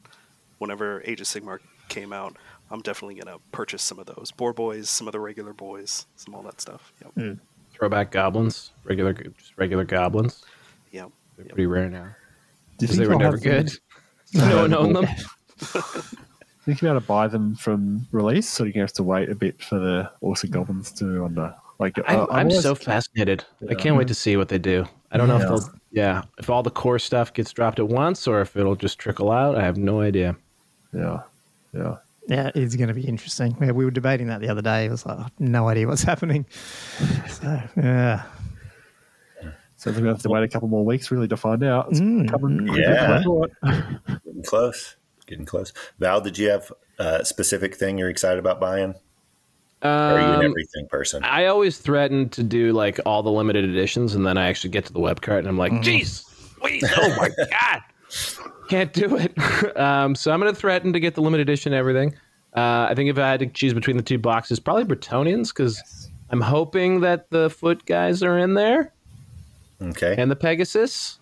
whenever 0.58 1.02
Age 1.04 1.20
of 1.20 1.26
Sigmar 1.26 1.58
came 1.88 2.12
out. 2.12 2.36
I'm 2.70 2.80
definitely 2.80 3.16
gonna 3.16 3.38
purchase 3.52 3.82
some 3.82 3.98
of 3.98 4.06
those 4.06 4.30
boar 4.30 4.52
boys, 4.52 4.88
some 4.88 5.06
of 5.06 5.12
the 5.12 5.20
regular 5.20 5.52
boys, 5.52 6.06
some 6.16 6.34
all 6.34 6.42
that 6.42 6.60
stuff. 6.60 6.92
Yep. 7.16 7.38
Throwback 7.72 8.10
goblins, 8.10 8.72
regular, 8.84 9.12
just 9.12 9.56
regular 9.56 9.84
goblins. 9.84 10.44
Yep. 10.92 11.10
They're 11.36 11.46
pretty 11.46 11.66
rare 11.66 11.88
now 11.88 12.08
because 12.78 12.96
they 12.96 13.06
were 13.06 13.16
never 13.16 13.36
have 13.36 13.42
them- 13.42 13.64
good. 13.64 13.72
no 14.34 14.62
one 14.62 14.74
owned 14.74 14.96
them. 14.96 15.06
Think 16.64 16.82
you'll 16.82 16.90
be 16.90 16.92
able 16.92 17.00
to 17.00 17.06
buy 17.06 17.26
them 17.26 17.54
from 17.54 18.06
release, 18.12 18.60
or 18.60 18.66
you 18.66 18.80
have 18.80 18.92
to 18.94 19.02
wait 19.02 19.30
a 19.30 19.34
bit 19.34 19.62
for 19.62 19.78
the 19.78 20.10
Orcs 20.22 20.44
and 20.44 20.52
Goblins 20.52 20.92
to 20.92 21.24
on 21.24 21.34
the 21.34 21.54
like. 21.80 21.96
I'm, 22.06 22.20
uh, 22.20 22.26
I'm 22.30 22.50
so 22.50 22.74
fascinated. 22.76 23.44
I 23.68 23.74
can't 23.74 23.96
wait 23.96 24.08
to 24.08 24.14
see 24.14 24.36
what 24.36 24.48
they 24.48 24.58
do. 24.58 24.86
I 25.10 25.16
don't 25.16 25.26
know 25.26 25.36
if 25.38 25.42
they'll, 25.42 25.70
yeah, 25.90 26.22
if 26.38 26.48
all 26.48 26.62
the 26.62 26.70
core 26.70 27.00
stuff 27.00 27.32
gets 27.32 27.52
dropped 27.52 27.80
at 27.80 27.88
once 27.88 28.28
or 28.28 28.40
if 28.40 28.56
it'll 28.56 28.76
just 28.76 28.98
trickle 29.00 29.32
out. 29.32 29.56
I 29.56 29.62
have 29.62 29.76
no 29.76 30.00
idea. 30.00 30.36
Yeah, 30.92 31.22
yeah. 31.74 31.96
Yeah, 32.28 32.50
it's 32.54 32.76
going 32.76 32.86
to 32.88 32.94
be 32.94 33.02
interesting. 33.08 33.56
Yeah, 33.60 33.72
we 33.72 33.84
were 33.84 33.90
debating 33.90 34.28
that 34.28 34.40
the 34.40 34.48
other 34.48 34.62
day. 34.62 34.84
It 34.84 34.90
was 34.90 35.04
like, 35.04 35.32
no 35.40 35.66
idea 35.68 35.88
what's 35.88 36.02
happening. 36.12 36.46
So, 37.28 37.60
yeah. 37.76 38.22
So 39.76 39.90
we're 39.90 39.96
gonna 39.96 40.10
have 40.10 40.22
to 40.22 40.28
wait 40.28 40.44
a 40.44 40.48
couple 40.48 40.68
more 40.68 40.84
weeks 40.84 41.10
really 41.10 41.26
to 41.28 41.38
find 41.38 41.64
out. 41.64 41.88
It's 41.90 42.00
Mm. 42.00 42.28
coming 42.30 42.68
Yeah. 42.76 42.92
than 43.00 43.10
I 43.12 43.22
thought. 43.22 43.50
Getting 44.24 44.42
close. 44.44 44.96
Getting 45.26 45.46
close. 45.46 45.72
Val, 45.98 46.20
did 46.20 46.36
you 46.36 46.50
have 46.50 46.70
a 46.98 47.24
specific 47.24 47.74
thing 47.76 47.96
you're 47.96 48.10
excited 48.10 48.38
about 48.38 48.60
buying? 48.60 48.94
Or 49.82 49.88
are 49.88 50.20
you 50.20 50.26
an 50.26 50.34
Um, 50.40 50.44
everything 50.44 50.86
person? 50.88 51.24
I 51.24 51.46
always 51.46 51.78
threaten 51.78 52.28
to 52.30 52.42
do 52.42 52.72
like 52.72 53.00
all 53.06 53.22
the 53.22 53.30
limited 53.30 53.64
editions, 53.64 54.14
and 54.14 54.26
then 54.26 54.36
I 54.36 54.48
actually 54.48 54.70
get 54.70 54.84
to 54.86 54.92
the 54.92 55.00
web 55.00 55.20
cart, 55.22 55.38
and 55.40 55.48
I'm 55.48 55.56
like, 55.58 55.72
"Jeez, 55.72 56.24
wait, 56.62 56.82
oh 56.98 57.14
my 57.16 57.28
god, 57.50 57.82
can't 58.68 58.92
do 58.92 59.16
it." 59.16 59.32
um, 59.78 60.14
so 60.14 60.30
I'm 60.32 60.40
going 60.40 60.52
to 60.52 60.58
threaten 60.60 60.92
to 60.92 61.00
get 61.00 61.14
the 61.14 61.22
limited 61.22 61.48
edition 61.48 61.72
everything. 61.72 62.14
Uh, 62.56 62.88
I 62.90 62.94
think 62.94 63.08
if 63.08 63.16
I 63.16 63.28
had 63.30 63.40
to 63.40 63.46
choose 63.46 63.72
between 63.72 63.96
the 63.96 64.02
two 64.02 64.18
boxes, 64.18 64.58
probably 64.60 64.84
Bretonnians, 64.84 65.48
because 65.48 66.10
I'm 66.30 66.40
hoping 66.40 67.00
that 67.00 67.30
the 67.30 67.48
foot 67.48 67.86
guys 67.86 68.22
are 68.22 68.36
in 68.38 68.54
there 68.54 68.92
Okay. 69.80 70.14
and 70.18 70.30
the 70.30 70.36
Pegasus. 70.36 71.18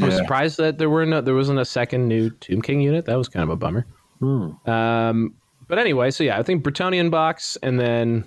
I 0.00 0.06
was 0.06 0.16
surprised 0.16 0.56
that 0.58 0.78
there 0.78 0.90
were 0.90 1.06
no, 1.06 1.20
there 1.20 1.34
wasn't 1.36 1.60
a 1.60 1.64
second 1.64 2.08
new 2.08 2.30
Tomb 2.30 2.62
King 2.62 2.80
unit. 2.80 3.04
That 3.06 3.16
was 3.16 3.28
kind 3.28 3.44
of 3.44 3.50
a 3.50 3.56
bummer. 3.56 3.86
Hmm. 4.18 4.68
Um, 4.68 5.34
but 5.68 5.78
anyway, 5.78 6.10
so 6.10 6.24
yeah, 6.24 6.38
I 6.38 6.42
think 6.42 6.64
Bretonnian 6.64 7.10
box, 7.10 7.56
and 7.62 7.78
then 7.78 8.24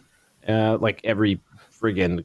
uh, 0.48 0.78
like 0.80 1.02
every 1.04 1.40
friggin' 1.82 2.24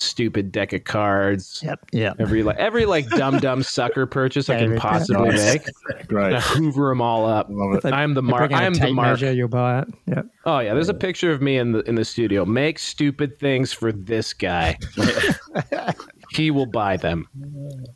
stupid 0.00 0.52
deck 0.52 0.72
of 0.72 0.84
cards. 0.84 1.60
Yep. 1.64 1.80
Yep. 1.92 2.16
Every 2.20 2.42
like 2.42 2.56
every 2.56 2.86
like 2.86 3.08
dumb 3.10 3.38
dumb 3.40 3.62
sucker 3.62 4.06
purchase 4.06 4.48
I 4.48 4.58
can 4.58 4.76
possibly 4.76 5.30
make. 5.30 5.62
Great. 6.06 6.34
I 6.34 6.40
hoover 6.40 6.88
them 6.88 7.00
all 7.00 7.26
up. 7.26 7.48
Love 7.50 7.84
it. 7.84 7.84
I'm 7.92 8.14
the 8.14 8.22
They 8.22 8.28
mark. 8.28 8.48
bring 8.50 8.54
out 8.54 8.62
a 8.62 8.66
I'm 8.66 8.74
the 8.74 8.80
tape 8.80 8.94
mark. 8.94 9.20
you'll 9.20 9.48
buy 9.48 9.80
it. 9.80 9.88
Yep. 10.06 10.26
Oh 10.44 10.58
yeah, 10.60 10.74
there's 10.74 10.88
a 10.88 10.94
picture 10.94 11.32
of 11.32 11.42
me 11.42 11.58
in 11.58 11.72
the 11.72 11.80
in 11.80 11.94
the 11.96 12.04
studio. 12.04 12.44
Make 12.44 12.78
stupid 12.78 13.38
things 13.38 13.72
for 13.72 13.92
this 13.92 14.32
guy. 14.32 14.78
he 16.30 16.50
will 16.50 16.66
buy 16.66 16.96
them. 16.96 17.28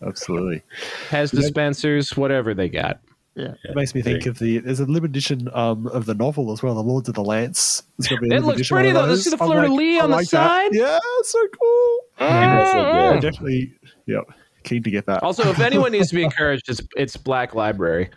Absolutely. 0.05 0.63
Has 1.09 1.31
dispensers, 1.31 2.17
whatever 2.17 2.55
they 2.55 2.69
got. 2.69 3.01
Yeah. 3.35 3.55
It 3.65 3.75
makes 3.75 3.95
me 3.95 4.03
think 4.03 4.27
of 4.27 4.39
the 4.39 4.59
there's 4.59 4.81
a 4.81 4.85
limited 4.85 5.11
edition 5.11 5.49
um, 5.55 5.87
of 5.87 6.05
the 6.07 6.15
novel 6.15 6.53
as 6.53 6.63
well, 6.63 6.75
The 6.75 6.83
Lords 6.83 7.09
of 7.09 7.15
the 7.15 7.25
Lance. 7.25 7.83
There's 7.99 8.09
gonna 8.09 8.21
be 8.21 8.31
a 8.35 8.37
It 8.37 8.43
looks 8.45 8.69
pretty, 8.69 8.89
of 8.91 8.95
though. 8.95 9.07
those. 9.07 9.25
See 9.25 9.31
the 9.31 9.43
I'm 9.43 9.49
fleur-de-lis 9.49 10.01
I 10.01 10.05
on 10.05 10.11
the 10.11 10.17
that. 10.19 10.27
side? 10.27 10.71
Yeah, 10.75 10.99
so 11.23 11.39
cool. 11.59 11.99
That's 12.19 12.73
so 12.73 12.79
Yeah, 12.79 13.13
good. 13.15 13.23
definitely. 13.23 13.75
Yep. 14.07 14.25
Keen 14.65 14.83
to 14.83 14.91
get 14.91 15.07
that. 15.07 15.23
Also, 15.23 15.49
if 15.49 15.61
anyone 15.61 15.93
needs 15.93 16.09
to 16.11 16.15
be 16.15 16.23
encouraged, 16.23 16.69
it's 16.69 16.83
it's 16.97 17.17
Black 17.17 17.55
Library, 17.55 18.11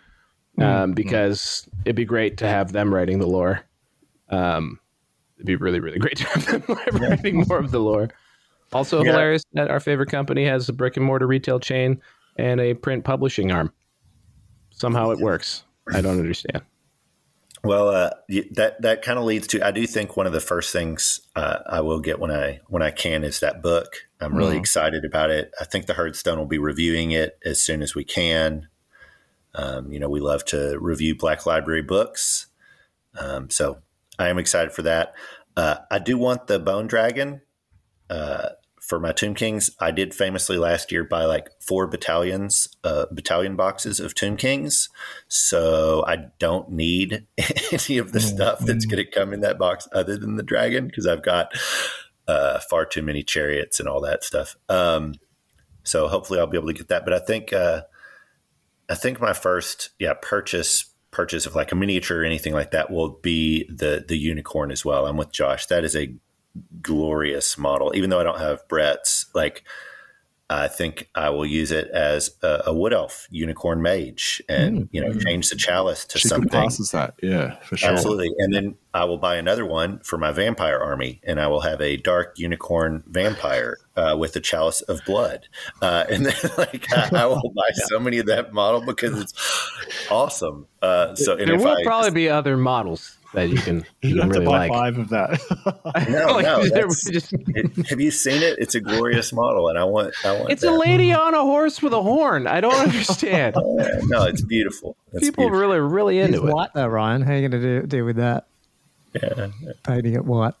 um, 0.60 0.92
because 0.92 1.66
it'd 1.84 1.96
be 1.96 2.04
great 2.04 2.36
to 2.38 2.46
have 2.46 2.72
them 2.72 2.92
writing 2.94 3.18
the 3.18 3.26
lore. 3.26 3.62
Um, 4.28 4.78
it'd 5.36 5.46
be 5.46 5.56
really 5.56 5.80
really 5.80 5.98
great 5.98 6.18
to 6.18 6.24
have 6.24 6.46
them 6.66 6.76
writing 7.00 7.44
more 7.48 7.58
of 7.58 7.70
the 7.70 7.80
lore. 7.80 8.10
Also 8.72 9.02
Yeah. 9.02 9.12
hilarious 9.12 9.44
that 9.54 9.70
our 9.70 9.80
favorite 9.80 10.10
company 10.10 10.44
has 10.44 10.68
a 10.68 10.72
brick 10.74 10.96
and 10.96 11.06
mortar 11.06 11.26
retail 11.26 11.58
chain 11.58 12.00
and 12.36 12.60
a 12.60 12.74
print 12.74 13.04
publishing 13.04 13.50
arm. 13.50 13.72
Somehow 14.76 15.10
it 15.10 15.18
works. 15.18 15.64
I 15.92 16.02
don't 16.02 16.18
understand. 16.18 16.62
Well, 17.64 17.88
uh, 17.88 18.10
that 18.52 18.82
that 18.82 19.02
kind 19.02 19.18
of 19.18 19.24
leads 19.24 19.46
to. 19.48 19.66
I 19.66 19.70
do 19.70 19.86
think 19.86 20.16
one 20.16 20.26
of 20.26 20.32
the 20.32 20.40
first 20.40 20.72
things 20.72 21.20
uh, 21.34 21.58
I 21.66 21.80
will 21.80 22.00
get 22.00 22.20
when 22.20 22.30
I 22.30 22.60
when 22.68 22.82
I 22.82 22.90
can 22.90 23.24
is 23.24 23.40
that 23.40 23.62
book. 23.62 23.88
I'm 24.20 24.36
really 24.36 24.56
excited 24.56 25.04
about 25.04 25.30
it. 25.30 25.50
I 25.60 25.64
think 25.64 25.86
the 25.86 25.94
Heardstone 25.94 26.36
will 26.36 26.46
be 26.46 26.58
reviewing 26.58 27.10
it 27.10 27.38
as 27.44 27.60
soon 27.60 27.82
as 27.82 27.94
we 27.94 28.04
can. 28.04 28.68
Um, 29.54 29.90
you 29.90 29.98
know, 29.98 30.08
we 30.08 30.20
love 30.20 30.44
to 30.46 30.78
review 30.78 31.16
Black 31.16 31.46
Library 31.46 31.82
books, 31.82 32.46
um, 33.18 33.48
so 33.50 33.78
I 34.18 34.28
am 34.28 34.38
excited 34.38 34.72
for 34.72 34.82
that. 34.82 35.14
Uh, 35.56 35.78
I 35.90 35.98
do 35.98 36.18
want 36.18 36.46
the 36.46 36.58
Bone 36.58 36.86
Dragon 36.86 37.40
uh, 38.10 38.50
for 38.86 39.00
my 39.00 39.10
Tomb 39.10 39.34
Kings. 39.34 39.70
I 39.80 39.90
did 39.90 40.14
famously 40.14 40.56
last 40.56 40.92
year 40.92 41.02
buy 41.02 41.24
like 41.24 41.50
four 41.60 41.88
battalions, 41.88 42.68
uh, 42.84 43.06
battalion 43.10 43.56
boxes 43.56 43.98
of 43.98 44.14
Tomb 44.14 44.36
Kings. 44.36 44.88
So 45.26 46.04
I 46.06 46.28
don't 46.38 46.70
need 46.70 47.26
any 47.72 47.98
of 47.98 48.12
the 48.12 48.20
stuff 48.20 48.60
that's 48.60 48.86
going 48.86 49.04
to 49.04 49.10
come 49.10 49.32
in 49.32 49.40
that 49.40 49.58
box 49.58 49.88
other 49.92 50.16
than 50.16 50.36
the 50.36 50.44
dragon 50.44 50.86
because 50.86 51.06
I've 51.06 51.24
got 51.24 51.52
uh, 52.28 52.60
far 52.70 52.86
too 52.86 53.02
many 53.02 53.24
chariots 53.24 53.80
and 53.80 53.88
all 53.88 54.00
that 54.02 54.22
stuff. 54.22 54.56
Um, 54.68 55.14
so 55.82 56.06
hopefully 56.06 56.38
I'll 56.38 56.46
be 56.46 56.56
able 56.56 56.68
to 56.68 56.74
get 56.74 56.88
that. 56.88 57.04
But 57.04 57.14
I 57.14 57.18
think 57.18 57.52
uh, 57.52 57.82
I 58.88 58.94
think 58.94 59.20
my 59.20 59.32
first 59.32 59.90
yeah 59.98 60.14
purchase 60.20 60.92
purchase 61.10 61.46
of 61.46 61.54
like 61.54 61.72
a 61.72 61.76
miniature 61.76 62.20
or 62.20 62.24
anything 62.24 62.52
like 62.52 62.70
that 62.70 62.90
will 62.90 63.18
be 63.22 63.64
the 63.68 64.04
the 64.06 64.18
unicorn 64.18 64.70
as 64.70 64.84
well. 64.84 65.06
I'm 65.06 65.16
with 65.16 65.32
Josh. 65.32 65.66
That 65.66 65.84
is 65.84 65.96
a 65.96 66.14
glorious 66.82 67.58
model. 67.58 67.92
Even 67.94 68.10
though 68.10 68.20
I 68.20 68.24
don't 68.24 68.40
have 68.40 68.66
Brett's, 68.68 69.26
like 69.34 69.64
I 70.48 70.68
think 70.68 71.08
I 71.16 71.30
will 71.30 71.44
use 71.44 71.72
it 71.72 71.88
as 71.88 72.36
a, 72.40 72.62
a 72.66 72.72
wood 72.72 72.92
elf 72.92 73.26
unicorn 73.30 73.82
mage, 73.82 74.40
and 74.48 74.88
you 74.92 75.00
know 75.00 75.12
change 75.12 75.50
the 75.50 75.56
chalice 75.56 76.04
to 76.06 76.18
She 76.18 76.28
something. 76.28 76.48
could 76.48 76.56
passes 76.56 76.92
that. 76.92 77.14
Yeah, 77.20 77.56
for 77.64 77.76
sure. 77.76 77.90
Absolutely, 77.90 78.30
and 78.38 78.54
then 78.54 78.76
I 78.94 79.06
will 79.06 79.18
buy 79.18 79.36
another 79.36 79.66
one 79.66 79.98
for 80.00 80.18
my 80.18 80.30
vampire 80.30 80.78
army, 80.78 81.20
and 81.24 81.40
I 81.40 81.48
will 81.48 81.62
have 81.62 81.80
a 81.80 81.96
dark 81.96 82.38
unicorn 82.38 83.02
vampire 83.08 83.78
uh, 83.96 84.14
with 84.16 84.36
a 84.36 84.40
chalice 84.40 84.82
of 84.82 85.00
blood, 85.04 85.48
uh, 85.82 86.04
and 86.08 86.26
then 86.26 86.34
like 86.58 86.92
I, 86.92 87.22
I 87.22 87.26
will 87.26 87.52
buy 87.56 87.68
so 87.88 87.98
many 87.98 88.18
of 88.18 88.26
that 88.26 88.52
model 88.52 88.82
because 88.82 89.18
it's 89.20 90.06
awesome. 90.12 90.68
Uh, 90.80 91.16
so 91.16 91.32
and 91.32 91.48
there 91.48 91.56
if 91.56 91.60
will 91.60 91.76
I, 91.76 91.82
probably 91.82 92.12
be 92.12 92.28
other 92.28 92.56
models 92.56 93.16
that 93.34 93.48
you 93.48 93.58
can 93.58 93.76
you 94.02 94.10
You 94.10 94.14
can 94.14 94.22
have 94.22 94.32
to 94.32 94.38
really 94.40 94.46
buy 94.46 94.58
like. 94.68 94.70
five 94.72 94.98
of 94.98 95.08
that. 95.10 95.40
no, 96.08 96.40
no, 96.40 96.64
that's- 96.64 96.84
was 96.86 97.02
just- 97.12 97.32
it- 97.32 97.86
have 97.88 98.00
you 98.00 98.10
seen 98.10 98.42
it? 98.42 98.58
It's 98.58 98.74
a 98.74 98.80
glorious 98.80 99.32
model, 99.32 99.68
and 99.68 99.78
I 99.78 99.84
want, 99.84 100.14
I 100.24 100.32
want. 100.38 100.50
it's 100.50 100.62
a 100.62 100.70
lady 100.70 101.12
on 101.12 101.34
a 101.34 101.42
horse 101.42 101.82
with 101.82 101.92
a 101.92 102.02
horn. 102.02 102.46
I 102.46 102.60
don't 102.60 102.74
understand. 102.74 103.56
Yeah, 103.78 103.88
no, 104.04 104.24
it's 104.24 104.42
beautiful. 104.42 104.96
It's 105.12 105.26
People 105.26 105.44
beautiful. 105.44 105.60
really, 105.60 105.80
really 105.80 106.18
It's 106.20 106.34
into 106.34 106.46
it. 106.48 106.52
white 106.54 106.70
though, 106.74 106.86
Ryan. 106.86 107.22
How 107.22 107.32
are 107.32 107.36
you 107.38 107.48
going 107.48 107.62
to 107.62 107.80
do, 107.82 107.86
deal 107.86 108.04
with 108.04 108.16
that? 108.16 108.46
Yeah. 109.14 109.48
Painting 109.82 110.14
it 110.14 110.24
white. 110.24 110.54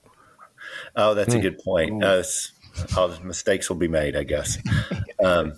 Oh, 0.96 1.14
that's 1.14 1.32
Hmm. 1.32 1.38
a 1.40 1.42
good 1.42 1.58
point. 1.58 2.02
Uh, 2.04 2.06
it's- 2.18 2.52
all 2.96 3.08
the 3.08 3.18
mistakes 3.24 3.68
will 3.70 3.76
be 3.76 3.88
made, 3.88 4.14
I 4.16 4.22
guess. 4.24 4.58
Um, 5.24 5.54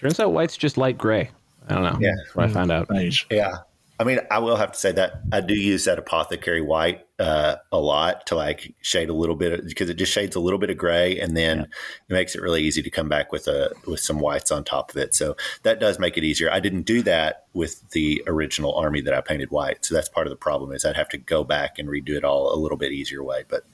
Turns 0.00 0.18
out 0.20 0.32
white's 0.32 0.56
just 0.56 0.78
light 0.78 0.96
gray. 0.96 1.30
I 1.68 1.74
don't 1.74 1.82
know. 1.82 1.98
Yeah. 2.00 2.12
That's 2.16 2.34
what 2.36 2.44
I 2.46 2.48
found 2.48 2.72
out. 2.72 2.88
Beige. 2.88 3.24
yeah, 3.30 3.52
I 4.00 4.04
mean, 4.04 4.20
I 4.30 4.38
will 4.38 4.56
have 4.56 4.72
to 4.72 4.78
say 4.78 4.92
that 4.92 5.22
I 5.32 5.40
do 5.40 5.54
use 5.54 5.84
that 5.86 5.98
apothecary 5.98 6.60
white 6.60 7.04
uh, 7.18 7.56
a 7.72 7.78
lot 7.78 8.26
to 8.26 8.36
like 8.36 8.74
shade 8.80 9.08
a 9.08 9.12
little 9.12 9.34
bit 9.34 9.66
because 9.66 9.90
it 9.90 9.94
just 9.94 10.12
shades 10.12 10.36
a 10.36 10.40
little 10.40 10.58
bit 10.58 10.70
of 10.70 10.78
gray, 10.78 11.18
and 11.18 11.36
then 11.36 11.60
it 11.62 12.12
makes 12.12 12.36
it 12.36 12.42
really 12.42 12.62
easy 12.62 12.80
to 12.82 12.90
come 12.90 13.08
back 13.08 13.32
with 13.32 13.48
a 13.48 13.72
with 13.86 13.98
some 13.98 14.20
whites 14.20 14.52
on 14.52 14.62
top 14.62 14.90
of 14.90 14.96
it. 14.96 15.16
So 15.16 15.36
that 15.64 15.80
does 15.80 15.98
make 15.98 16.16
it 16.16 16.22
easier. 16.22 16.50
I 16.50 16.60
didn't 16.60 16.82
do 16.82 17.02
that 17.02 17.46
with 17.54 17.90
the 17.90 18.22
original 18.28 18.74
army 18.74 19.00
that 19.00 19.14
I 19.14 19.20
painted 19.20 19.50
white, 19.50 19.84
so 19.84 19.94
that's 19.94 20.08
part 20.08 20.28
of 20.28 20.30
the 20.30 20.36
problem. 20.36 20.70
Is 20.72 20.84
I'd 20.84 20.96
have 20.96 21.08
to 21.10 21.18
go 21.18 21.42
back 21.42 21.78
and 21.78 21.88
redo 21.88 22.10
it 22.10 22.24
all 22.24 22.54
a 22.54 22.58
little 22.58 22.78
bit 22.78 22.92
easier 22.92 23.24
way, 23.24 23.44
but. 23.48 23.64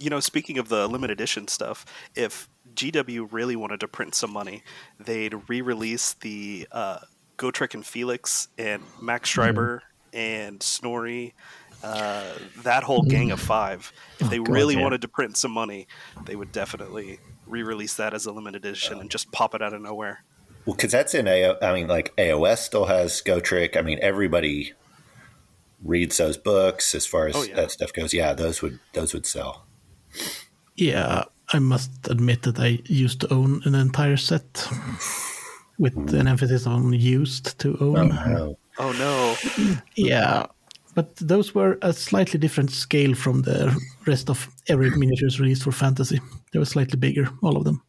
you 0.00 0.10
know, 0.10 0.20
speaking 0.20 0.58
of 0.58 0.68
the 0.68 0.86
limited 0.88 1.12
edition 1.12 1.48
stuff, 1.48 1.84
if 2.14 2.48
GW 2.74 3.32
really 3.32 3.56
wanted 3.56 3.80
to 3.80 3.88
print 3.88 4.14
some 4.14 4.32
money, 4.32 4.62
they'd 4.98 5.48
re-release 5.48 6.12
the 6.14 6.68
uh, 6.70 7.00
Gotrek 7.38 7.74
and 7.74 7.86
Felix 7.86 8.48
and 8.58 8.82
Max 9.00 9.28
Schreiber 9.30 9.82
and 10.12 10.62
Snorri, 10.62 11.34
uh, 11.82 12.24
that 12.64 12.82
whole 12.82 13.02
gang 13.02 13.30
of 13.30 13.40
five. 13.40 13.92
If 14.18 14.28
they 14.28 14.38
God, 14.38 14.48
really 14.48 14.74
yeah. 14.74 14.82
wanted 14.82 15.02
to 15.02 15.08
print 15.08 15.36
some 15.36 15.52
money, 15.52 15.86
they 16.26 16.36
would 16.36 16.52
definitely 16.52 17.20
re-release 17.46 17.94
that 17.94 18.12
as 18.12 18.26
a 18.26 18.32
limited 18.32 18.64
edition 18.64 18.98
and 19.00 19.10
just 19.10 19.30
pop 19.32 19.54
it 19.54 19.62
out 19.62 19.72
of 19.72 19.80
nowhere. 19.80 20.24
Well, 20.66 20.74
because 20.76 20.92
that's 20.92 21.14
in 21.14 21.26
AO. 21.28 21.56
I 21.62 21.72
mean, 21.72 21.86
like 21.86 22.14
AOS 22.16 22.58
still 22.58 22.86
has 22.86 23.22
Gotrek. 23.22 23.76
I 23.76 23.82
mean, 23.82 23.98
everybody 24.02 24.72
reads 25.82 26.16
those 26.16 26.36
books 26.36 26.94
as 26.94 27.06
far 27.06 27.28
as 27.28 27.36
Oh, 27.36 27.42
yeah. 27.42 27.54
that 27.54 27.70
stuff 27.70 27.92
goes. 27.92 28.12
Yeah, 28.12 28.34
those 28.34 28.60
would 28.60 28.80
those 28.92 29.14
would 29.14 29.24
sell. 29.24 29.64
Yeah, 30.76 31.24
I 31.52 31.58
must 31.60 32.08
admit 32.08 32.42
that 32.42 32.58
I 32.58 32.80
used 32.84 33.20
to 33.22 33.32
own 33.32 33.62
an 33.64 33.74
entire 33.74 34.16
set 34.16 34.68
with 35.78 35.96
an 36.14 36.26
emphasis 36.26 36.66
on 36.66 36.92
used 36.92 37.58
to 37.60 37.76
own. 37.80 38.08
No. 38.08 38.58
Oh 38.78 38.92
no! 38.92 39.76
Yeah, 39.96 40.46
but 40.94 41.14
those 41.16 41.54
were 41.54 41.78
a 41.82 41.92
slightly 41.92 42.40
different 42.40 42.70
scale 42.70 43.14
from 43.14 43.42
the 43.42 43.72
rest 44.06 44.28
of 44.28 44.48
every 44.68 44.90
miniatures 44.96 45.38
released 45.38 45.62
for 45.62 45.72
fantasy. 45.72 46.20
They 46.52 46.58
were 46.58 46.64
slightly 46.64 46.98
bigger, 46.98 47.28
all 47.42 47.56
of 47.56 47.64
them, 47.64 47.82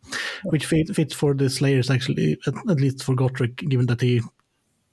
which 0.43 0.65
fit, 0.65 0.93
fits 0.95 1.13
for 1.13 1.33
the 1.33 1.49
Slayers 1.49 1.89
actually, 1.89 2.37
at, 2.45 2.53
at 2.69 2.79
least 2.79 3.03
for 3.03 3.15
Gotrek, 3.15 3.67
given 3.67 3.87
that 3.87 4.01
he 4.01 4.21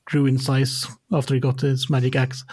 grew 0.07 0.25
in 0.27 0.39
size 0.39 0.87
after 1.13 1.35
he 1.35 1.41
got 1.41 1.61
his 1.61 1.91
magic 1.91 2.17
axe. 2.17 2.45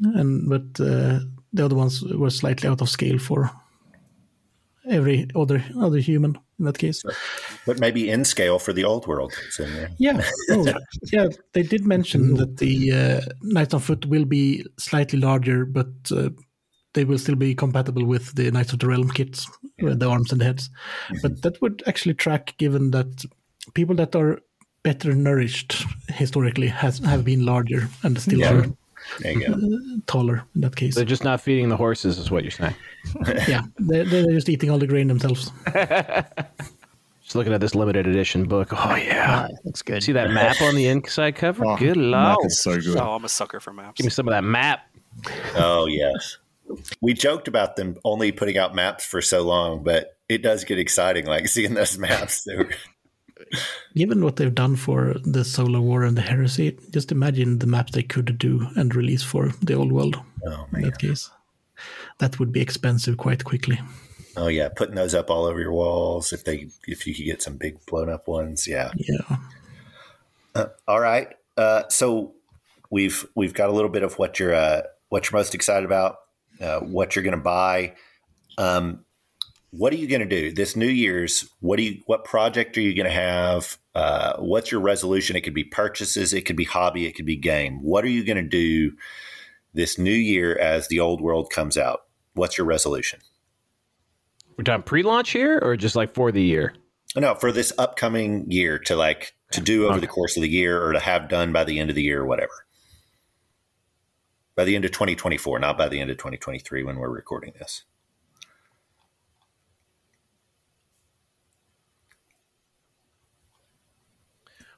And 0.00 0.48
but 0.48 0.80
uh, 0.80 1.20
the 1.52 1.64
other 1.64 1.76
ones 1.76 2.02
were 2.02 2.30
slightly 2.30 2.68
out 2.68 2.80
of 2.80 2.88
scale 2.88 3.18
for 3.18 3.50
every 4.88 5.28
other 5.34 5.62
other 5.78 5.98
human 5.98 6.38
in 6.62 6.66
that 6.66 6.78
case. 6.78 7.02
But 7.66 7.80
maybe 7.80 8.08
in 8.08 8.24
scale 8.24 8.58
for 8.58 8.72
the 8.72 8.84
old 8.84 9.06
world. 9.06 9.32
So, 9.50 9.64
yeah. 9.64 9.88
Yeah, 9.98 10.30
oh, 10.50 10.74
yeah. 11.12 11.28
They 11.52 11.62
did 11.62 11.86
mention 11.86 12.34
that 12.34 12.58
the 12.58 12.92
uh, 12.92 13.20
Knights 13.42 13.74
on 13.74 13.80
Foot 13.80 14.06
will 14.06 14.24
be 14.24 14.64
slightly 14.78 15.18
larger, 15.18 15.66
but 15.66 15.88
uh, 16.10 16.30
they 16.94 17.04
will 17.04 17.18
still 17.18 17.34
be 17.34 17.54
compatible 17.54 18.04
with 18.06 18.34
the 18.36 18.50
Knights 18.50 18.72
of 18.72 18.78
the 18.78 18.86
Realm 18.86 19.10
kits, 19.10 19.46
with 19.80 19.98
the 19.98 20.08
arms 20.08 20.30
and 20.30 20.40
the 20.40 20.44
heads. 20.44 20.70
But 21.20 21.42
that 21.42 21.60
would 21.60 21.82
actually 21.86 22.14
track, 22.14 22.54
given 22.58 22.92
that 22.92 23.24
people 23.74 23.96
that 23.96 24.14
are 24.14 24.40
better 24.84 25.14
nourished 25.14 25.84
historically 26.08 26.66
has 26.66 26.98
have 26.98 27.24
been 27.24 27.44
larger 27.44 27.88
and 28.02 28.20
still 28.20 28.40
Yeah. 28.40 28.52
are 28.54 28.66
There 29.20 29.32
you 29.32 29.46
go. 29.48 29.98
taller 30.06 30.44
in 30.54 30.60
that 30.62 30.76
case. 30.76 30.94
They're 30.94 31.04
just 31.04 31.24
not 31.24 31.40
feeding 31.40 31.68
the 31.68 31.76
horses, 31.76 32.18
is 32.18 32.30
what 32.30 32.44
you're 32.44 32.50
saying. 32.50 32.74
yeah, 33.48 33.62
they're, 33.78 34.04
they're 34.04 34.30
just 34.32 34.48
eating 34.48 34.70
all 34.70 34.78
the 34.78 34.86
grain 34.86 35.08
themselves. 35.08 35.50
Just 37.24 37.36
looking 37.36 37.52
at 37.52 37.60
this 37.60 37.74
limited 37.74 38.06
edition 38.06 38.44
book. 38.44 38.68
Oh 38.72 38.94
yeah. 38.96 39.46
Ah, 39.48 39.54
looks 39.64 39.80
good. 39.80 40.02
See 40.02 40.12
that 40.12 40.30
map 40.32 40.60
on 40.60 40.74
the 40.74 40.88
inside 40.88 41.36
cover? 41.36 41.64
Oh, 41.64 41.76
Good 41.76 41.96
Map 41.96 42.36
lord. 42.36 42.46
is 42.46 42.60
so 42.60 42.78
good. 42.78 42.96
Oh, 42.96 43.12
I'm 43.14 43.24
a 43.24 43.28
sucker 43.28 43.60
for 43.60 43.72
maps. 43.72 43.96
Give 43.96 44.04
me 44.04 44.10
some 44.10 44.26
of 44.28 44.32
that 44.32 44.44
map. 44.44 44.80
Oh 45.54 45.86
yes. 45.86 46.36
We 47.00 47.14
joked 47.14 47.48
about 47.48 47.76
them 47.76 47.96
only 48.04 48.32
putting 48.32 48.58
out 48.58 48.74
maps 48.74 49.06
for 49.06 49.22
so 49.22 49.42
long, 49.42 49.82
but 49.84 50.16
it 50.28 50.42
does 50.42 50.64
get 50.64 50.78
exciting, 50.78 51.24
like 51.26 51.46
seeing 51.48 51.74
those 51.74 51.96
maps. 51.96 52.42
They 52.44 52.56
were- 52.56 52.70
Given 53.94 54.24
what 54.24 54.36
they've 54.36 54.54
done 54.54 54.76
for 54.76 55.14
the 55.24 55.44
Solar 55.44 55.80
War 55.80 56.04
and 56.04 56.16
the 56.16 56.22
Heresy, 56.22 56.78
just 56.90 57.12
imagine 57.12 57.58
the 57.58 57.66
map 57.66 57.90
they 57.90 58.02
could 58.02 58.38
do 58.38 58.66
and 58.76 58.94
release 58.94 59.22
for 59.22 59.50
the 59.62 59.74
old 59.74 59.92
world. 59.92 60.20
oh 60.46 60.66
in 60.72 60.82
that 60.82 60.98
case. 60.98 61.30
That 62.18 62.38
would 62.38 62.52
be 62.52 62.60
expensive 62.60 63.16
quite 63.16 63.44
quickly. 63.44 63.80
Oh 64.36 64.48
yeah, 64.48 64.68
putting 64.68 64.94
those 64.94 65.14
up 65.14 65.30
all 65.30 65.44
over 65.44 65.60
your 65.60 65.72
walls. 65.72 66.32
If 66.32 66.44
they, 66.44 66.68
if 66.86 67.06
you 67.06 67.14
could 67.14 67.26
get 67.26 67.42
some 67.42 67.56
big 67.56 67.84
blown 67.86 68.08
up 68.08 68.28
ones, 68.28 68.66
yeah. 68.66 68.90
Yeah. 68.96 69.36
All 70.88 71.00
right. 71.00 71.28
Uh, 71.56 71.82
so 71.88 72.34
we've 72.90 73.26
we've 73.34 73.54
got 73.54 73.68
a 73.68 73.72
little 73.72 73.90
bit 73.90 74.02
of 74.02 74.18
what 74.18 74.38
you're 74.38 74.54
uh, 74.54 74.82
what 75.08 75.30
you're 75.30 75.38
most 75.38 75.54
excited 75.54 75.84
about, 75.84 76.16
uh, 76.60 76.80
what 76.80 77.14
you're 77.14 77.22
going 77.22 77.36
to 77.36 77.42
buy. 77.42 77.94
Um, 78.56 79.04
what 79.72 79.90
are 79.92 79.96
you 79.96 80.06
going 80.06 80.20
to 80.20 80.26
do 80.26 80.52
this 80.52 80.76
New 80.76 80.86
Year's? 80.86 81.48
What 81.60 81.78
do 81.78 81.82
you 81.82 82.02
what 82.06 82.24
project 82.24 82.76
are 82.76 82.82
you 82.82 82.94
going 82.94 83.08
to 83.08 83.10
have? 83.10 83.78
Uh, 83.94 84.36
what's 84.36 84.70
your 84.70 84.82
resolution? 84.82 85.34
It 85.34 85.40
could 85.40 85.54
be 85.54 85.64
purchases, 85.64 86.32
it 86.34 86.42
could 86.42 86.56
be 86.56 86.64
hobby, 86.64 87.06
it 87.06 87.16
could 87.16 87.24
be 87.26 87.36
game. 87.36 87.82
What 87.82 88.04
are 88.04 88.08
you 88.08 88.24
going 88.24 88.36
to 88.36 88.42
do 88.42 88.92
this 89.72 89.98
new 89.98 90.10
year 90.10 90.56
as 90.58 90.88
the 90.88 91.00
old 91.00 91.22
world 91.22 91.50
comes 91.50 91.78
out? 91.78 92.02
What's 92.34 92.58
your 92.58 92.66
resolution? 92.66 93.20
We're 94.56 94.64
talking 94.64 94.82
pre-launch 94.82 95.30
here, 95.30 95.58
or 95.62 95.76
just 95.76 95.96
like 95.96 96.12
for 96.14 96.30
the 96.30 96.42
year? 96.42 96.74
No, 97.16 97.34
for 97.34 97.50
this 97.50 97.72
upcoming 97.78 98.50
year 98.50 98.78
to 98.80 98.96
like 98.96 99.34
to 99.52 99.62
do 99.62 99.88
over 99.88 100.00
the 100.00 100.06
course 100.06 100.36
of 100.36 100.42
the 100.42 100.50
year 100.50 100.82
or 100.82 100.92
to 100.92 101.00
have 101.00 101.28
done 101.28 101.52
by 101.52 101.64
the 101.64 101.78
end 101.78 101.88
of 101.88 101.96
the 101.96 102.02
year 102.02 102.20
or 102.20 102.26
whatever. 102.26 102.66
By 104.54 104.64
the 104.64 104.76
end 104.76 104.84
of 104.84 104.92
2024, 104.92 105.58
not 105.58 105.78
by 105.78 105.88
the 105.88 105.98
end 105.98 106.10
of 106.10 106.18
2023 106.18 106.82
when 106.82 106.96
we're 106.96 107.08
recording 107.08 107.54
this. 107.58 107.84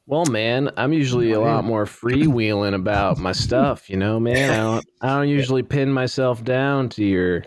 Well, 0.06 0.26
man, 0.26 0.70
I'm 0.76 0.92
usually 0.92 1.32
a 1.32 1.40
lot 1.40 1.64
more 1.64 1.86
freewheeling 1.86 2.74
about 2.74 3.18
my 3.18 3.32
stuff. 3.32 3.88
You 3.88 3.96
know, 3.96 4.20
man. 4.20 4.50
I 4.50 4.56
don't. 4.56 4.86
I 5.00 5.08
don't 5.18 5.28
usually 5.28 5.62
pin 5.62 5.90
myself 5.90 6.44
down 6.44 6.90
to 6.90 7.04
your, 7.04 7.44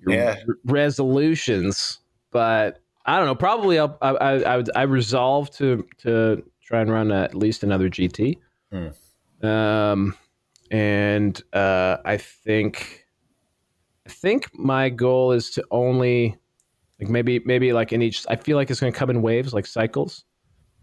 your 0.00 0.16
Yeah. 0.16 0.36
r- 0.48 0.54
resolutions, 0.64 2.00
but 2.32 2.80
I 3.06 3.16
don't 3.18 3.26
know. 3.26 3.34
Probably, 3.36 3.78
I'll, 3.78 3.96
I, 4.02 4.08
I, 4.10 4.32
I, 4.40 4.56
would, 4.56 4.70
I 4.74 4.82
resolve 4.82 5.50
to 5.56 5.86
to 5.98 6.42
try 6.62 6.80
and 6.80 6.90
run 6.90 7.12
at 7.12 7.34
least 7.34 7.62
another 7.62 7.88
GT. 7.88 8.38
Um, 9.42 10.16
and 10.70 11.40
uh, 11.52 11.98
I 12.04 12.16
think, 12.16 13.06
I 14.06 14.10
think 14.10 14.48
my 14.58 14.88
goal 14.88 15.30
is 15.32 15.50
to 15.50 15.64
only, 15.70 16.36
like 17.00 17.08
maybe 17.08 17.40
maybe 17.44 17.72
like 17.72 17.92
in 17.92 18.02
each. 18.02 18.24
I 18.28 18.34
feel 18.34 18.56
like 18.56 18.68
it's 18.70 18.80
going 18.80 18.92
to 18.92 18.98
come 18.98 19.10
in 19.10 19.22
waves, 19.22 19.54
like 19.54 19.66
cycles. 19.66 20.24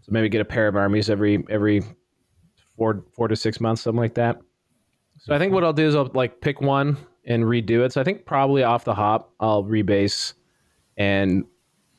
So 0.02 0.10
maybe 0.10 0.28
get 0.28 0.40
a 0.40 0.44
pair 0.44 0.68
of 0.68 0.76
armies 0.76 1.08
every 1.08 1.44
every 1.48 1.82
four 2.76 3.04
four 3.14 3.28
to 3.28 3.36
six 3.36 3.60
months, 3.60 3.82
something 3.82 4.00
like 4.00 4.14
that. 4.14 4.40
So 5.18 5.34
I 5.34 5.38
think 5.38 5.52
what 5.52 5.62
I'll 5.62 5.72
do 5.72 5.86
is 5.86 5.94
I'll 5.94 6.10
like 6.14 6.40
pick 6.40 6.60
one 6.60 6.96
and 7.24 7.44
redo 7.44 7.84
it. 7.84 7.92
So 7.92 8.00
I 8.00 8.04
think 8.04 8.24
probably 8.26 8.64
off 8.64 8.84
the 8.84 8.94
hop 8.94 9.32
I'll 9.38 9.62
rebase 9.62 10.34
and 10.96 11.44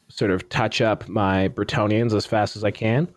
sort 0.09 0.31
of 0.31 0.47
touch 0.49 0.81
up 0.81 1.07
my 1.07 1.47
Bretonnians 1.49 2.13
as 2.13 2.25
fast 2.25 2.55
as 2.55 2.63
I 2.63 2.71
can. 2.71 3.07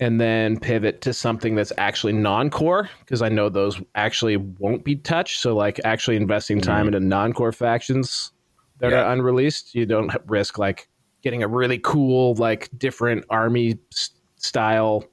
And 0.00 0.20
then 0.20 0.60
pivot 0.60 1.00
to 1.02 1.12
something 1.12 1.56
that's 1.56 1.72
actually 1.76 2.12
non-core 2.12 2.88
because 3.00 3.20
I 3.20 3.28
know 3.28 3.48
those 3.48 3.80
actually 3.96 4.36
won't 4.36 4.84
be 4.84 4.94
touched. 4.94 5.40
So 5.40 5.56
like 5.56 5.80
actually 5.84 6.16
investing 6.16 6.60
time 6.60 6.84
mm. 6.84 6.88
into 6.88 7.00
non-core 7.00 7.52
factions 7.52 8.30
that 8.78 8.92
Yeah. 8.92 9.02
are 9.02 9.12
unreleased, 9.12 9.74
you 9.74 9.86
don't 9.86 10.12
risk 10.26 10.56
like 10.58 10.88
getting 11.22 11.42
a 11.42 11.48
really 11.48 11.78
cool 11.78 12.34
like 12.36 12.68
different 12.78 13.24
army 13.30 13.78
s- 13.92 14.10
style 14.36 15.04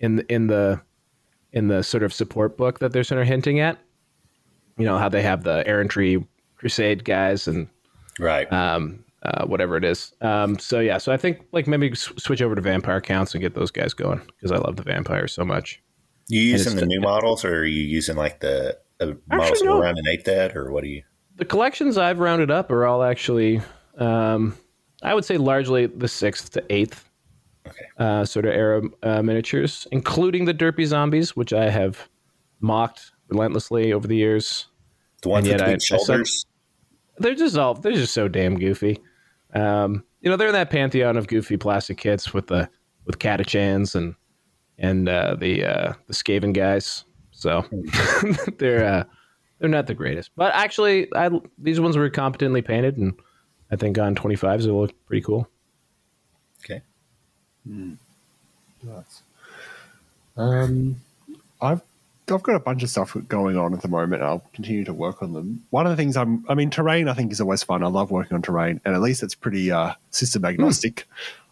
in 0.00 0.16
the, 0.16 0.32
in 0.32 0.46
the 0.46 0.80
in 1.52 1.68
the 1.68 1.82
sort 1.82 2.02
of 2.02 2.12
support 2.12 2.56
book 2.56 2.78
that 2.78 2.92
they're 2.92 3.04
sort 3.04 3.20
of 3.20 3.26
hinting 3.26 3.58
at. 3.60 3.78
You 4.76 4.84
know 4.84 4.98
how 4.98 5.08
they 5.08 5.22
have 5.22 5.44
the 5.44 5.66
errantry 5.66 6.24
crusade 6.56 7.04
guys 7.04 7.48
and 7.48 7.68
Right. 8.20 8.52
um, 8.52 9.04
uh, 9.22 9.46
whatever 9.46 9.76
it 9.76 9.84
is. 9.84 10.12
Um, 10.20 10.58
so 10.58 10.80
yeah, 10.80 10.98
so 10.98 11.12
I 11.12 11.16
think 11.16 11.40
like 11.52 11.66
maybe 11.66 11.90
s- 11.90 12.12
switch 12.18 12.42
over 12.42 12.54
to 12.54 12.60
vampire 12.60 13.00
counts 13.00 13.34
and 13.34 13.40
get 13.42 13.54
those 13.54 13.70
guys 13.70 13.94
going 13.94 14.20
because 14.36 14.52
I 14.52 14.58
love 14.58 14.76
the 14.76 14.82
vampires 14.82 15.32
so 15.32 15.44
much. 15.44 15.82
You 16.28 16.40
using 16.42 16.76
the 16.76 16.84
new 16.86 17.00
models, 17.00 17.44
or 17.44 17.60
are 17.60 17.64
you 17.64 17.82
using 17.82 18.14
like 18.16 18.40
the 18.40 18.78
uh, 19.00 19.12
models 19.28 19.60
that 19.60 19.64
no. 19.64 19.80
around 19.80 19.98
in 19.98 20.06
eighth 20.08 20.28
ed, 20.28 20.54
or 20.54 20.70
what 20.70 20.84
do 20.84 20.90
you? 20.90 21.02
The 21.36 21.44
collections 21.44 21.96
I've 21.96 22.18
rounded 22.18 22.50
up 22.50 22.70
are 22.70 22.84
all 22.84 23.02
actually, 23.02 23.62
um, 23.96 24.56
I 25.02 25.14
would 25.14 25.24
say, 25.24 25.36
largely 25.36 25.86
the 25.86 26.08
sixth 26.08 26.50
to 26.52 26.64
eighth 26.70 27.08
Okay. 27.66 27.84
uh, 27.98 28.24
sort 28.24 28.46
of 28.46 28.52
era 28.52 28.82
uh, 29.02 29.22
miniatures, 29.22 29.86
including 29.92 30.46
the 30.46 30.54
Derpy 30.54 30.86
zombies, 30.86 31.36
which 31.36 31.52
I 31.52 31.68
have 31.68 32.08
mocked 32.60 33.12
relentlessly 33.28 33.92
over 33.92 34.08
the 34.08 34.16
years. 34.16 34.66
The 35.22 35.28
ones 35.28 35.48
with 35.48 35.58
the 35.58 35.64
big 35.64 35.74
I 35.74 35.78
shoulders. 35.78 36.46
They're 37.18 37.34
just 37.34 37.56
all 37.58 37.74
they're 37.74 37.92
just 37.92 38.14
so 38.14 38.28
damn 38.28 38.58
goofy. 38.58 39.00
Um, 39.54 40.04
you 40.20 40.30
know, 40.30 40.36
they're 40.36 40.48
in 40.48 40.54
that 40.54 40.70
pantheon 40.70 41.16
of 41.16 41.26
goofy 41.26 41.56
plastic 41.56 41.98
kits 41.98 42.32
with 42.32 42.46
the 42.46 42.70
with 43.04 43.18
Catachans 43.18 43.94
and 43.94 44.14
and 44.78 45.08
uh, 45.08 45.34
the 45.34 45.64
uh, 45.64 45.92
the 46.06 46.14
Skaven 46.14 46.54
guys. 46.54 47.04
So 47.32 47.64
they're 48.58 48.84
uh, 48.84 49.04
they're 49.58 49.68
not 49.68 49.88
the 49.88 49.94
greatest, 49.94 50.30
but 50.36 50.54
actually, 50.54 51.08
I, 51.14 51.30
these 51.58 51.80
ones 51.80 51.96
were 51.96 52.08
competently 52.08 52.62
painted, 52.62 52.96
and 52.96 53.14
I 53.70 53.76
think 53.76 53.98
on 53.98 54.14
twenty 54.14 54.36
fives 54.36 54.66
it'll 54.66 54.82
look 54.82 55.06
pretty 55.06 55.22
cool. 55.22 55.48
Okay. 56.64 56.82
Nice. 57.66 59.22
Um, 60.36 60.96
I've 61.60 61.82
I've 62.30 62.42
got 62.42 62.56
a 62.56 62.60
bunch 62.60 62.82
of 62.82 62.90
stuff 62.90 63.16
going 63.28 63.56
on 63.56 63.72
at 63.74 63.80
the 63.82 63.88
moment. 63.88 64.22
I'll 64.22 64.44
continue 64.52 64.84
to 64.84 64.92
work 64.92 65.22
on 65.22 65.32
them. 65.32 65.64
One 65.70 65.86
of 65.86 65.90
the 65.90 65.96
things 65.96 66.16
I'm, 66.16 66.44
I 66.48 66.54
mean, 66.54 66.68
terrain 66.70 67.08
I 67.08 67.14
think 67.14 67.32
is 67.32 67.40
always 67.40 67.62
fun. 67.62 67.82
I 67.82 67.88
love 67.88 68.10
working 68.10 68.34
on 68.34 68.42
terrain, 68.42 68.80
and 68.84 68.94
at 68.94 69.00
least 69.00 69.22
it's 69.22 69.34
pretty 69.34 69.70
uh, 69.70 69.94
system 70.10 70.44
agnostic. 70.44 71.06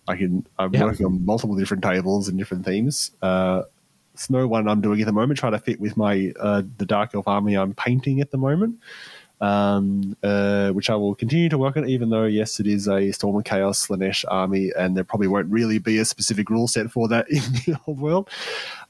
I 0.08 0.16
can 0.16 0.46
I'm 0.58 0.72
Yeah. 0.74 0.84
working 0.84 1.06
on 1.06 1.24
multiple 1.24 1.56
different 1.56 1.82
tables 1.82 2.28
and 2.28 2.38
different 2.38 2.64
themes. 2.64 3.10
Uh, 3.22 3.62
Snow 4.14 4.46
one 4.46 4.66
I'm 4.66 4.80
doing 4.80 5.00
at 5.02 5.06
the 5.06 5.12
moment, 5.12 5.38
trying 5.38 5.52
to 5.52 5.58
fit 5.58 5.78
with 5.78 5.94
my 5.96 6.32
uh, 6.40 6.62
the 6.78 6.86
Dark 6.86 7.14
Elf 7.14 7.28
army 7.28 7.54
I'm 7.54 7.74
painting 7.74 8.20
at 8.22 8.30
the 8.30 8.38
moment. 8.38 8.78
Um, 9.38 10.16
uh, 10.22 10.70
which 10.70 10.88
I 10.88 10.94
will 10.94 11.14
continue 11.14 11.50
to 11.50 11.58
work 11.58 11.76
on, 11.76 11.86
even 11.86 12.08
though 12.08 12.24
yes, 12.24 12.58
it 12.58 12.66
is 12.66 12.88
a 12.88 13.12
Storm 13.12 13.36
and 13.36 13.44
Chaos 13.44 13.86
Slaanesh 13.86 14.24
army, 14.28 14.72
and 14.78 14.96
there 14.96 15.04
probably 15.04 15.26
won't 15.28 15.50
really 15.50 15.78
be 15.78 15.98
a 15.98 16.06
specific 16.06 16.48
rule 16.48 16.66
set 16.68 16.90
for 16.90 17.06
that 17.08 17.26
in 17.30 17.42
the 17.66 17.78
old 17.86 18.00
world. 18.00 18.30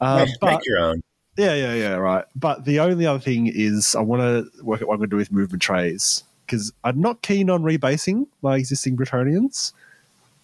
Uh, 0.00 0.24
Make- 0.24 0.40
but 0.40 0.50
make 0.52 0.66
your 0.66 0.78
own. 0.78 1.02
yeah, 1.36 1.54
yeah, 1.54 1.74
yeah, 1.74 1.94
right. 1.94 2.24
But 2.36 2.64
the 2.64 2.78
only 2.78 3.06
other 3.06 3.18
thing 3.18 3.48
is 3.48 3.96
I 3.96 4.00
want 4.02 4.22
to 4.22 4.62
work 4.64 4.80
out 4.82 4.86
what 4.86 4.94
I'm 4.94 5.00
going 5.00 5.10
to 5.10 5.14
do 5.14 5.18
with 5.18 5.32
movement 5.32 5.62
trays 5.62 6.22
because 6.46 6.72
I'm 6.84 7.00
not 7.00 7.22
keen 7.22 7.50
on 7.50 7.64
rebasing 7.64 8.28
my 8.40 8.54
existing 8.56 8.96
Bretonnians, 8.96 9.72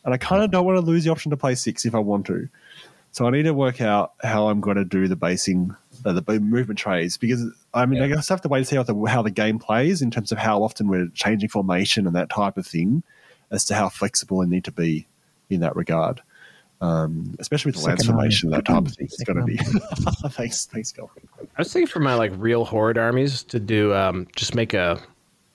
and 0.04 0.12
I 0.12 0.16
kind 0.16 0.42
of 0.42 0.50
don't 0.50 0.66
want 0.66 0.78
to 0.78 0.84
lose 0.84 1.04
the 1.04 1.12
option 1.12 1.30
to 1.30 1.36
play 1.36 1.54
six 1.54 1.84
if 1.84 1.94
I 1.94 2.00
want 2.00 2.26
to. 2.26 2.48
So 3.12 3.24
I 3.26 3.30
need 3.30 3.44
to 3.44 3.54
work 3.54 3.80
out 3.80 4.14
how 4.24 4.48
I'm 4.48 4.60
going 4.60 4.78
to 4.78 4.84
do 4.84 5.06
the 5.06 5.14
basing, 5.14 5.76
uh, 6.04 6.12
the 6.12 6.40
movement 6.40 6.78
trays 6.78 7.16
because 7.16 7.44
I 7.74 7.86
mean 7.86 8.02
I 8.02 8.08
guess 8.08 8.30
I 8.30 8.34
have 8.34 8.40
to 8.42 8.48
wait 8.48 8.58
and 8.58 8.66
see 8.66 8.76
how 8.76 8.82
the 8.82 8.94
how 9.04 9.22
the 9.22 9.30
game 9.30 9.58
plays 9.58 10.02
in 10.02 10.10
terms 10.10 10.32
of 10.32 10.38
how 10.38 10.62
often 10.62 10.88
we're 10.88 11.08
changing 11.08 11.48
formation 11.48 12.06
and 12.06 12.16
that 12.16 12.30
type 12.30 12.56
of 12.56 12.66
thing, 12.66 13.02
as 13.50 13.64
to 13.66 13.74
how 13.74 13.88
flexible 13.88 14.40
I 14.40 14.46
need 14.46 14.64
to 14.64 14.72
be 14.72 15.06
in 15.50 15.60
that 15.60 15.76
regard. 15.76 16.22
Um, 16.80 17.36
especially 17.38 17.70
with 17.70 17.80
the 17.80 17.86
lance 17.86 18.06
formation, 18.06 18.50
that 18.50 18.64
type 18.64 18.86
of 18.86 18.92
thing 18.92 19.06
is 19.06 19.22
going 19.24 19.38
to 19.38 19.44
be. 19.44 19.56
thanks, 20.30 20.66
thanks, 20.66 20.90
Gal. 20.90 21.12
I 21.40 21.44
was 21.58 21.72
thinking 21.72 21.86
for 21.86 22.00
my 22.00 22.14
like 22.14 22.32
real 22.36 22.64
horde 22.64 22.98
armies 22.98 23.44
to 23.44 23.60
do 23.60 23.94
um, 23.94 24.26
just 24.34 24.56
make 24.56 24.74
a 24.74 25.00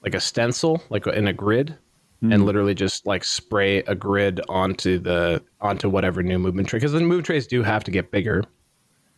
like 0.04 0.16
a 0.16 0.22
stencil 0.22 0.82
like 0.90 1.06
in 1.08 1.28
a 1.28 1.34
grid 1.34 1.78
and 2.22 2.46
literally 2.46 2.74
just 2.74 3.06
like 3.06 3.24
spray 3.24 3.80
a 3.80 3.96
grid 3.96 4.42
onto 4.50 4.98
the 4.98 5.44
onto 5.62 5.90
whatever 5.90 6.24
new 6.24 6.40
movement 6.40 6.68
tray 6.68 6.78
because 6.78 6.94
the 6.94 7.00
movement 7.00 7.26
trays 7.26 7.48
do 7.48 7.64
have 7.64 7.84
to 7.84 7.92
get 7.92 8.12
bigger. 8.12 8.44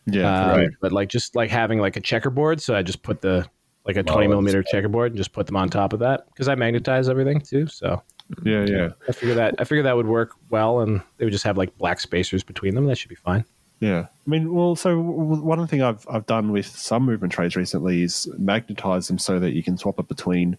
Yeah, 0.06 0.50
Um, 0.52 0.58
right. 0.58 0.70
But 0.80 0.92
like 0.92 1.08
just 1.08 1.36
like 1.36 1.50
having 1.50 1.78
like 1.80 1.96
a 1.96 2.00
checkerboard, 2.00 2.60
so 2.62 2.74
I 2.74 2.82
just 2.82 3.02
put 3.02 3.20
the 3.20 3.46
like 3.86 3.96
a 3.96 4.00
Oh, 4.00 4.02
twenty 4.02 4.26
that's 4.26 4.30
millimeter 4.30 4.62
checkerboard 4.62 5.12
and 5.12 5.16
just 5.16 5.32
put 5.32 5.46
them 5.46 5.56
on 5.56 5.68
top 5.68 5.92
of 5.92 6.00
that 6.00 6.26
because 6.28 6.48
I 6.48 6.54
magnetize 6.54 7.08
everything 7.08 7.40
too. 7.40 7.66
So 7.66 8.02
Yeah, 8.44 8.64
yeah, 8.66 8.88
I 9.08 9.12
figure 9.12 9.34
that 9.34 9.54
I 9.58 9.64
figure 9.64 9.82
that 9.82 9.96
would 9.96 10.06
work 10.06 10.32
well, 10.50 10.80
and 10.80 11.00
they 11.18 11.24
would 11.26 11.32
just 11.32 11.44
have 11.44 11.56
like 11.58 11.76
black 11.78 12.00
spacers 12.00 12.42
between 12.42 12.74
them. 12.74 12.86
That 12.86 12.96
should 12.96 13.08
be 13.08 13.14
fine. 13.14 13.44
yeah. 13.80 14.06
I 14.26 14.30
mean, 14.30 14.52
well, 14.54 14.76
so 14.76 14.98
one 15.00 15.66
thing 15.66 15.82
I've 15.82 16.06
I've 16.10 16.26
done 16.26 16.52
with 16.52 16.66
some 16.66 17.04
movement 17.04 17.32
trades 17.32 17.56
recently 17.56 18.02
is 18.02 18.28
magnetize 18.38 19.08
them 19.08 19.18
so 19.18 19.38
that 19.38 19.52
you 19.52 19.62
can 19.62 19.76
swap 19.78 19.98
it 19.98 20.08
between 20.08 20.56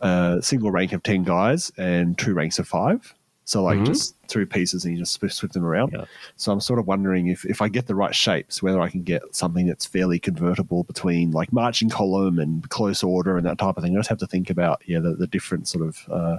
a 0.00 0.38
single 0.42 0.70
rank 0.70 0.92
of 0.92 1.02
ten 1.02 1.22
guys 1.24 1.72
and 1.76 2.16
two 2.18 2.34
ranks 2.34 2.58
of 2.58 2.66
five. 2.68 3.13
So 3.46 3.62
like 3.62 3.78
Mhm. 3.78 3.86
just 3.86 4.16
two 4.26 4.46
pieces 4.46 4.84
and 4.84 4.94
you 4.94 5.00
just 5.00 5.12
switch 5.12 5.52
them 5.52 5.64
around. 5.64 5.92
Yeah. 5.92 6.06
So 6.36 6.50
I'm 6.50 6.60
sort 6.60 6.78
of 6.78 6.86
wondering 6.86 7.26
if 7.28 7.44
if 7.44 7.60
I 7.60 7.68
get 7.68 7.86
the 7.86 7.94
right 7.94 8.14
shapes, 8.14 8.62
whether 8.62 8.80
I 8.80 8.88
can 8.88 9.02
get 9.02 9.22
something 9.34 9.66
that's 9.66 9.84
fairly 9.84 10.18
convertible 10.18 10.82
between 10.84 11.30
like 11.30 11.52
marching 11.52 11.90
column 11.90 12.38
and 12.38 12.66
close 12.70 13.02
order 13.02 13.36
and 13.36 13.44
that 13.46 13.58
type 13.58 13.76
of 13.76 13.82
thing. 13.82 13.94
I 13.94 13.98
just 13.98 14.08
have 14.08 14.18
to 14.18 14.26
think 14.26 14.48
about 14.50 14.82
yeah 14.86 15.00
the, 15.00 15.14
the 15.14 15.26
different 15.26 15.68
sort 15.68 15.86
of. 15.86 15.98
Uh, 16.10 16.38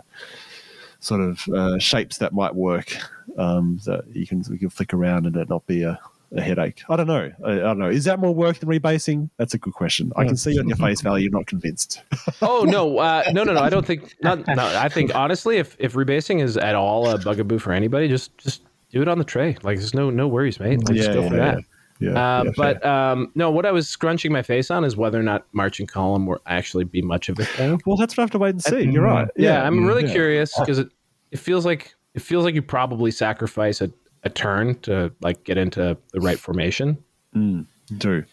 Sort 1.01 1.22
of 1.22 1.47
uh, 1.49 1.78
shapes 1.78 2.18
that 2.18 2.34
might 2.34 2.56
work 2.56 2.95
um, 3.38 3.80
that 3.86 4.06
you 4.16 4.26
can 4.26 4.43
you 4.49 4.58
can 4.58 4.70
flick 4.72 4.91
around 4.91 5.28
and 5.28 5.36
it 5.36 5.49
not 5.49 5.64
be 5.68 5.84
a, 5.84 5.99
a 6.36 6.41
headache. 6.41 6.82
I 6.89 6.95
don't 6.95 7.07
know. 7.07 7.32
I, 7.45 7.51
I 7.51 7.55
don't 7.57 7.80
know. 7.80 7.89
Is 7.89 8.03
that 8.05 8.19
more 8.19 8.34
work 8.34 8.59
than 8.59 8.69
rebasing? 8.69 9.30
That's 9.38 9.53
a 9.53 9.57
good 9.57 9.73
question. 9.73 10.11
I 10.15 10.26
can 10.26 10.38
see 10.38 10.57
on 10.59 10.67
your 10.67 10.78
face 10.78 11.01
value 11.01 11.23
you're 11.23 11.32
not 11.32 11.47
convinced. 11.47 12.01
Oh 12.41 12.63
no, 12.63 12.97
uh, 12.99 13.23
no, 13.32 13.43
no, 13.43 13.53
no! 13.53 13.61
I 13.61 13.69
don't 13.69 13.86
think. 13.86 14.15
Not, 14.21 14.45
no, 14.47 14.65
I 14.65 14.89
think 14.89 15.15
honestly, 15.15 15.57
if 15.57 15.76
if 15.80 15.93
rebasing 15.93 16.41
is 16.41 16.57
at 16.57 16.76
all 16.76 17.09
a 17.09 17.17
bugaboo 17.17 17.59
for 17.59 17.71
anybody, 17.71 18.07
just 18.07 18.38
just 18.38 18.61
do 18.91 19.01
it 19.01 19.07
on 19.07 19.17
the 19.17 19.23
tray. 19.23 19.57
Like 19.63 19.78
there's 19.78 19.93
no 19.93 20.09
no 20.09 20.28
worries, 20.28 20.59
mate. 20.59 20.80
Like, 20.88 20.95
just 20.97 21.11
go 21.13 21.28
for 21.30 21.36
that. 21.36 21.59
Yeah, 21.99 22.09
Uh, 22.09 22.43
yeah, 22.43 22.51
but 22.57 22.82
fair. 22.82 22.91
um, 22.91 23.32
no, 23.36 23.49
what 23.49 23.65
I 23.65 23.71
was 23.71 23.88
scrunching 23.88 24.32
my 24.32 24.41
face 24.41 24.69
on 24.69 24.84
is 24.84 24.97
whether 24.97 25.17
or 25.19 25.23
not 25.23 25.45
marching 25.53 25.88
column 25.88 26.26
will 26.26 26.41
actually 26.45 26.84
be 26.84 27.01
much 27.01 27.30
of 27.30 27.39
a 27.39 27.45
thing. 27.45 27.80
well, 27.86 27.95
that's 27.95 28.17
what 28.17 28.23
I 28.23 28.23
have 28.23 28.32
to 28.32 28.38
wait 28.39 28.49
and 28.49 28.63
see. 28.63 28.84
You're 28.84 29.03
right. 29.03 29.28
Yeah, 29.38 29.63
I'm 29.65 29.86
really 29.86 30.05
yeah. 30.05 30.11
curious 30.11 30.57
because 30.59 30.78
it 30.80 30.89
it 31.32 31.39
feels 31.39 31.65
like 31.65 31.95
it 32.13 32.21
feels 32.21 32.43
like 32.43 32.53
you 32.55 32.61
probably 32.61 33.11
sacrifice 33.11 33.82
a, 33.82 33.89
a 34.26 34.30
turn 34.30 34.76
to 34.80 35.11
like 35.21 35.43
get 35.43 35.57
into 35.57 35.97
the 36.11 36.19
right 36.19 36.39
formation. 36.39 36.97
Mm, 37.36 37.65
do 37.97 38.23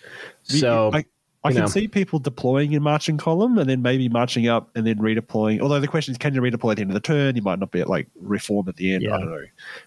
So 0.43 0.91
I, 0.93 1.05
I 1.45 1.53
can 1.53 1.63
know. 1.63 1.67
see 1.67 1.87
people 1.89 2.19
deploying 2.19 2.73
in 2.73 2.83
marching 2.83 3.19
column 3.19 3.59
and 3.59 3.69
then 3.69 3.83
maybe 3.83 4.09
marching 4.09 4.49
up 4.49 4.71
and 4.75 4.87
then 4.87 4.97
redeploying. 4.99 5.61
Although 5.61 5.81
the 5.81 5.89
question 5.89 6.13
is, 6.13 6.19
can 6.19 6.35
you 6.35 6.41
redeploy 6.41 6.71
at 6.73 6.77
the 6.77 6.83
end 6.83 6.91
of 6.91 6.95
the 6.95 7.01
turn? 7.01 7.37
You 7.37 7.43
might 7.43 7.59
not 7.59 7.71
be 7.73 7.81
at 7.81 7.89
like 7.91 8.09
reform 8.21 8.69
at 8.69 8.77
the 8.77 8.95
end. 8.95 9.03
Yeah. 9.03 9.15
I 9.17 9.19
don't 9.19 9.31
know. 9.31 9.37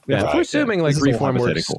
yeah, 0.08 0.18
if 0.20 0.24
Right, 0.26 0.36
we're 0.36 0.42
assuming 0.42 0.80
like 0.82 0.92
This 0.96 0.98
is 0.98 1.04
reform 1.14 1.38
works 1.38 1.72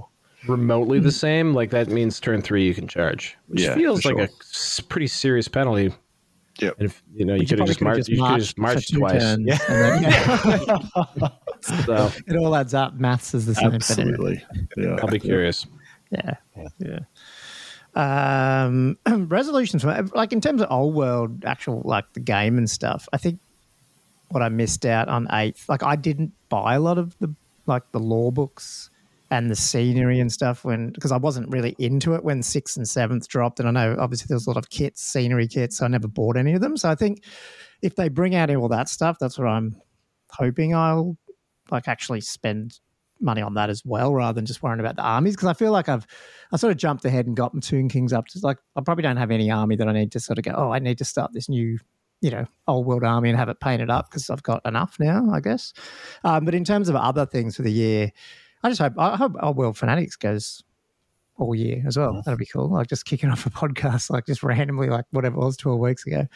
remotely 0.49 0.99
the 1.01 1.09
mm. 1.09 1.13
same, 1.13 1.55
like 1.55 1.71
that 1.71 1.89
means 1.89 2.21
turn 2.21 2.41
three 2.43 2.65
you 2.67 2.75
can 2.75 2.87
charge, 2.89 3.37
which 3.49 3.63
Yeah, 3.63 3.75
feels 3.75 4.05
like 4.05 4.15
sure. 4.17 4.25
a 4.25 4.29
s- 4.41 4.81
pretty 4.89 5.07
serious 5.09 5.49
penalty. 5.49 5.93
Yeah, 6.61 6.71
And 6.79 6.87
if 6.87 7.03
you 7.15 7.25
know 7.27 7.35
you 7.35 7.47
could 7.47 7.59
have 7.59 7.77
probably 7.79 8.01
just 8.03 8.09
marched, 8.09 8.09
you 8.09 8.25
could 8.25 8.41
just 8.41 8.59
marched 8.59 8.95
twice. 8.95 9.21
turns, 9.23 9.45
Yeah. 9.47 10.79
and 11.71 11.79
then- 11.81 11.87
So 11.87 12.11
it 12.27 12.37
all 12.37 12.55
adds 12.57 12.75
up. 12.75 12.95
Maths 12.95 13.35
is 13.35 13.47
the 13.47 13.55
same. 13.55 13.67
but. 13.71 13.75
Absolutely. 13.77 14.45
Yeah. 14.77 14.97
I'll 15.03 15.09
be 15.09 15.19
curious. 15.19 15.67
Yeah. 16.11 16.35
Yeah. 16.79 17.01
Um, 17.95 18.99
resolutions, 19.29 19.83
for- 19.83 20.03
like 20.15 20.33
in 20.33 20.41
terms 20.41 20.61
of 20.63 20.71
old 20.71 20.95
world, 20.95 21.45
actual 21.45 21.83
like 21.85 22.05
the 22.13 22.21
game 22.21 22.59
and 22.59 22.69
stuff. 22.69 23.09
I 23.13 23.17
think 23.17 23.41
what 24.29 24.43
I 24.43 24.49
missed 24.49 24.85
out 24.85 25.09
on 25.09 25.27
eighth, 25.33 25.69
like 25.69 25.83
I 25.83 25.97
didn't 25.97 26.33
buy 26.49 26.75
a 26.75 26.81
lot 26.81 26.99
of 26.99 27.17
the 27.19 27.33
like 27.67 27.91
the 27.93 27.99
law 28.01 28.31
books 28.31 28.91
and 29.31 29.51
the 29.51 29.57
scenery 29.57 30.21
and 30.21 30.31
stuff 30.31 30.65
when 30.65 30.91
because 30.91 31.11
I 31.11 31.17
wasn't 31.17 31.49
really 31.51 31.75
into 31.79 32.15
it 32.15 32.23
when 32.23 32.43
sixth 32.43 32.77
and 32.77 32.87
seventh 32.89 33.27
dropped. 33.29 33.59
And 33.59 33.69
I 33.69 33.73
know 33.73 33.97
obviously 33.99 34.27
there 34.29 34.37
was 34.37 34.47
a 34.47 34.51
lot 34.51 34.57
of 34.57 34.71
kits, 34.71 35.03
scenery 35.03 35.49
kits. 35.49 35.79
So 35.79 35.85
I 35.85 35.89
never 35.89 36.07
bought 36.07 36.37
any 36.37 36.53
of 36.53 36.61
them. 36.61 36.77
So 36.77 36.91
I 36.91 36.95
think 36.95 37.25
if 37.83 37.97
they 37.97 38.09
bring 38.09 38.35
out 38.35 38.55
all 38.55 38.69
that 38.69 38.89
stuff, 38.89 39.17
that's 39.19 39.39
what 39.39 39.49
I'm 39.49 39.81
hoping 40.31 40.75
I'll 40.75 41.17
like 41.71 41.89
actually 41.89 42.21
spend 42.21 42.79
money 43.21 43.41
on 43.41 43.55
that 43.55 43.71
as 43.71 43.83
well 43.85 44.13
rather 44.15 44.35
than 44.35 44.45
just 44.45 44.63
worrying 44.63 44.79
about 44.81 44.95
the 44.97 45.03
armies 45.03 45.35
because 45.35 45.49
I 45.49 45.55
feel 45.55 45.73
like 45.73 45.89
I've 45.89 46.07
I 46.53 46.59
sort 46.59 46.71
of 46.71 46.77
jumped 46.77 47.05
ahead 47.07 47.27
and 47.27 47.35
got 47.35 47.55
my 47.55 47.61
Tomb 47.61 47.89
Kings 47.89 48.13
up 48.13 48.27
to 48.29 48.39
like 48.43 48.59
I 48.77 48.83
probably 48.83 49.03
don't 49.03 49.17
have 49.17 49.31
any 49.31 49.51
army 49.51 49.75
that 49.77 49.89
I 49.89 49.93
need 49.93 50.13
to 50.13 50.21
sort 50.21 50.39
of 50.39 50.45
go 50.45 50.53
oh 50.55 50.71
I 50.71 50.79
need 50.81 50.99
to 50.99 51.05
start 51.05 51.33
this 51.33 51.49
new 51.49 51.79
you 52.21 52.31
know 52.31 52.45
old 52.69 52.87
world 52.87 53.05
army 53.05 53.31
and 53.31 53.39
have 53.39 53.49
it 53.49 53.59
painted 53.59 53.89
up 53.89 54.11
because 54.11 54.29
I've 54.29 54.43
got 54.43 54.61
enough 54.67 54.97
now 55.01 55.31
I 55.33 55.41
guess. 55.41 55.73
Um, 56.25 56.45
but 56.45 56.55
in 56.55 56.63
terms 56.65 56.89
of 56.91 56.97
other 56.97 57.25
things 57.25 57.57
for 57.57 57.63
the 57.63 57.73
year 57.73 58.11
I 58.63 58.69
just 58.69 58.81
hope 58.83 58.93
I 58.99 59.17
hope 59.17 59.33
old 59.43 59.57
world 59.57 59.79
fanatics 59.79 60.17
goes 60.17 60.63
all 61.39 61.55
year 61.55 61.83
as 61.87 61.97
well. 61.99 62.23
That'd 62.25 62.39
be 62.39 62.47
cool. 62.47 62.71
Like 62.71 62.89
just 62.89 63.05
kicking 63.07 63.31
off 63.31 63.47
a 63.47 63.51
podcast 63.51 64.11
like 64.11 64.27
just 64.27 64.43
randomly 64.43 64.89
like 64.89 65.07
whatever 65.11 65.37
it 65.37 65.45
was 65.45 65.57
12 65.57 65.79
weeks 65.81 66.07
ago. 66.07 66.27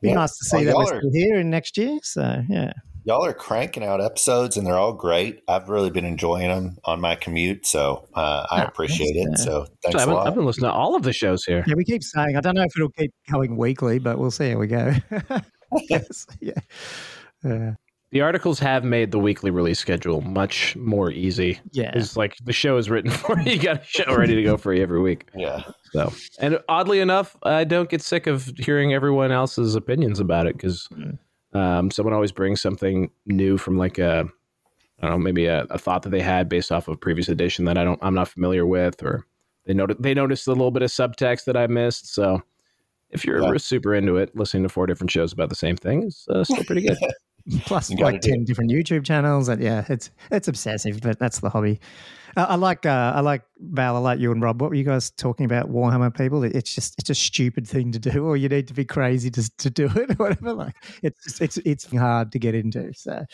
Be 0.00 0.08
Yeah. 0.08 0.14
nice 0.14 0.36
to 0.38 0.44
see 0.44 0.56
Well, 0.58 0.64
that 0.66 0.76
we're 0.76 0.98
still 0.98 1.12
here 1.12 1.38
in 1.38 1.50
next 1.50 1.76
year 1.76 1.98
so 2.02 2.42
yeah 2.48 2.72
Y'all 3.08 3.24
are 3.24 3.32
cranking 3.32 3.82
out 3.82 4.02
episodes, 4.02 4.58
and 4.58 4.66
they're 4.66 4.76
all 4.76 4.92
great. 4.92 5.40
I've 5.48 5.70
really 5.70 5.88
been 5.88 6.04
enjoying 6.04 6.48
them 6.48 6.76
on 6.84 7.00
my 7.00 7.14
commute, 7.14 7.66
so 7.66 8.06
uh, 8.12 8.46
I 8.50 8.62
appreciate 8.62 9.14
thanks, 9.14 9.40
it. 9.40 9.44
So 9.44 9.66
thanks 9.82 9.96
I've 9.96 10.02
a 10.02 10.06
been, 10.08 10.14
lot. 10.14 10.26
I've 10.26 10.34
been 10.34 10.44
listening 10.44 10.70
to 10.70 10.74
all 10.74 10.94
of 10.94 11.04
the 11.04 11.14
shows 11.14 11.42
here. 11.42 11.64
Yeah, 11.66 11.72
we 11.74 11.86
keep 11.86 12.02
saying. 12.02 12.36
I 12.36 12.42
don't 12.42 12.54
know 12.54 12.64
if 12.64 12.76
it'll 12.76 12.90
keep 12.90 13.10
going 13.32 13.56
weekly, 13.56 13.98
but 13.98 14.18
we'll 14.18 14.30
see 14.30 14.50
how 14.50 14.58
we 14.58 14.66
go. 14.66 14.92
yes, 15.88 16.26
yeah. 16.42 16.52
Yeah. 17.42 17.74
The 18.10 18.20
articles 18.20 18.58
have 18.58 18.84
made 18.84 19.10
the 19.10 19.18
weekly 19.18 19.50
release 19.50 19.78
schedule 19.78 20.20
much 20.20 20.76
more 20.76 21.10
easy. 21.10 21.60
Yeah. 21.72 21.92
It's 21.94 22.14
like 22.14 22.36
the 22.44 22.52
show 22.52 22.76
is 22.76 22.90
written 22.90 23.10
for 23.10 23.40
you. 23.40 23.52
You 23.52 23.58
got 23.58 23.80
a 23.80 23.84
show 23.86 24.14
ready 24.14 24.34
to 24.34 24.42
go 24.42 24.58
for 24.58 24.74
you 24.74 24.82
every 24.82 25.00
week. 25.00 25.28
Yeah. 25.34 25.62
So, 25.92 26.12
and 26.40 26.58
oddly 26.68 27.00
enough, 27.00 27.38
I 27.42 27.64
don't 27.64 27.88
get 27.88 28.02
sick 28.02 28.26
of 28.26 28.52
hearing 28.58 28.92
everyone 28.92 29.32
else's 29.32 29.74
opinions 29.74 30.20
about 30.20 30.46
it 30.46 30.56
because 30.58 30.88
um, 31.52 31.90
someone 31.90 32.14
always 32.14 32.32
brings 32.32 32.60
something 32.60 33.10
new 33.26 33.56
from 33.58 33.78
like 33.78 33.98
a, 33.98 34.28
I 35.00 35.02
don't 35.02 35.10
know, 35.10 35.18
maybe 35.18 35.46
a, 35.46 35.62
a 35.70 35.78
thought 35.78 36.02
that 36.02 36.10
they 36.10 36.20
had 36.20 36.48
based 36.48 36.72
off 36.72 36.88
of 36.88 36.94
a 36.94 36.98
previous 36.98 37.28
edition 37.28 37.64
that 37.66 37.78
I 37.78 37.84
don't, 37.84 37.98
I'm 38.02 38.14
not 38.14 38.28
familiar 38.28 38.66
with, 38.66 39.02
or 39.02 39.24
they 39.66 39.74
noticed 39.74 40.02
they 40.02 40.14
noticed 40.14 40.46
a 40.46 40.52
little 40.52 40.70
bit 40.70 40.82
of 40.82 40.90
subtext 40.90 41.44
that 41.44 41.56
I 41.56 41.66
missed. 41.66 42.12
So, 42.14 42.42
if 43.10 43.24
you're 43.24 43.42
Yeah. 43.42 43.58
super 43.58 43.94
into 43.94 44.16
it, 44.16 44.36
listening 44.36 44.64
to 44.64 44.68
four 44.68 44.86
different 44.86 45.10
shows 45.10 45.32
about 45.32 45.48
the 45.48 45.54
same 45.54 45.76
thing 45.76 46.02
is 46.02 46.26
uh, 46.30 46.44
still 46.44 46.64
pretty 46.64 46.82
good. 46.82 46.98
Plus, 47.64 47.88
You 47.88 47.96
gotta 47.96 48.12
like 48.12 48.20
do 48.20 48.30
ten 48.30 48.44
different 48.44 48.70
YouTube 48.70 49.04
channels, 49.06 49.48
and 49.48 49.62
yeah, 49.62 49.84
it's 49.88 50.10
it's 50.30 50.48
obsessive, 50.48 51.00
but 51.00 51.18
that's 51.18 51.40
the 51.40 51.48
hobby. 51.48 51.80
Uh, 52.36 52.46
I 52.50 52.54
like 52.56 52.84
uh, 52.86 53.12
I 53.14 53.20
like 53.20 53.42
Val. 53.58 53.96
I 53.96 53.98
like 54.00 54.18
you 54.20 54.30
and 54.32 54.40
Rob. 54.42 54.60
What 54.60 54.70
were 54.70 54.76
you 54.76 54.84
guys 54.84 55.10
talking 55.10 55.46
about? 55.46 55.70
Warhammer 55.70 56.14
people. 56.16 56.44
It, 56.44 56.54
it's 56.54 56.74
just 56.74 56.94
it's 56.98 57.10
a 57.10 57.14
stupid 57.14 57.66
thing 57.66 57.90
to 57.92 57.98
do, 57.98 58.24
or 58.26 58.36
you 58.36 58.48
need 58.48 58.68
to 58.68 58.74
be 58.74 58.84
crazy 58.84 59.30
to 59.30 59.50
to 59.56 59.70
do 59.70 59.86
it, 59.96 60.10
or 60.18 60.28
whatever. 60.28 60.52
Like 60.52 60.74
it's 61.02 61.24
just, 61.24 61.40
it's 61.40 61.56
it's 61.58 61.90
hard 61.96 62.30
to 62.32 62.38
get 62.38 62.54
into. 62.54 62.92
So 62.94 63.24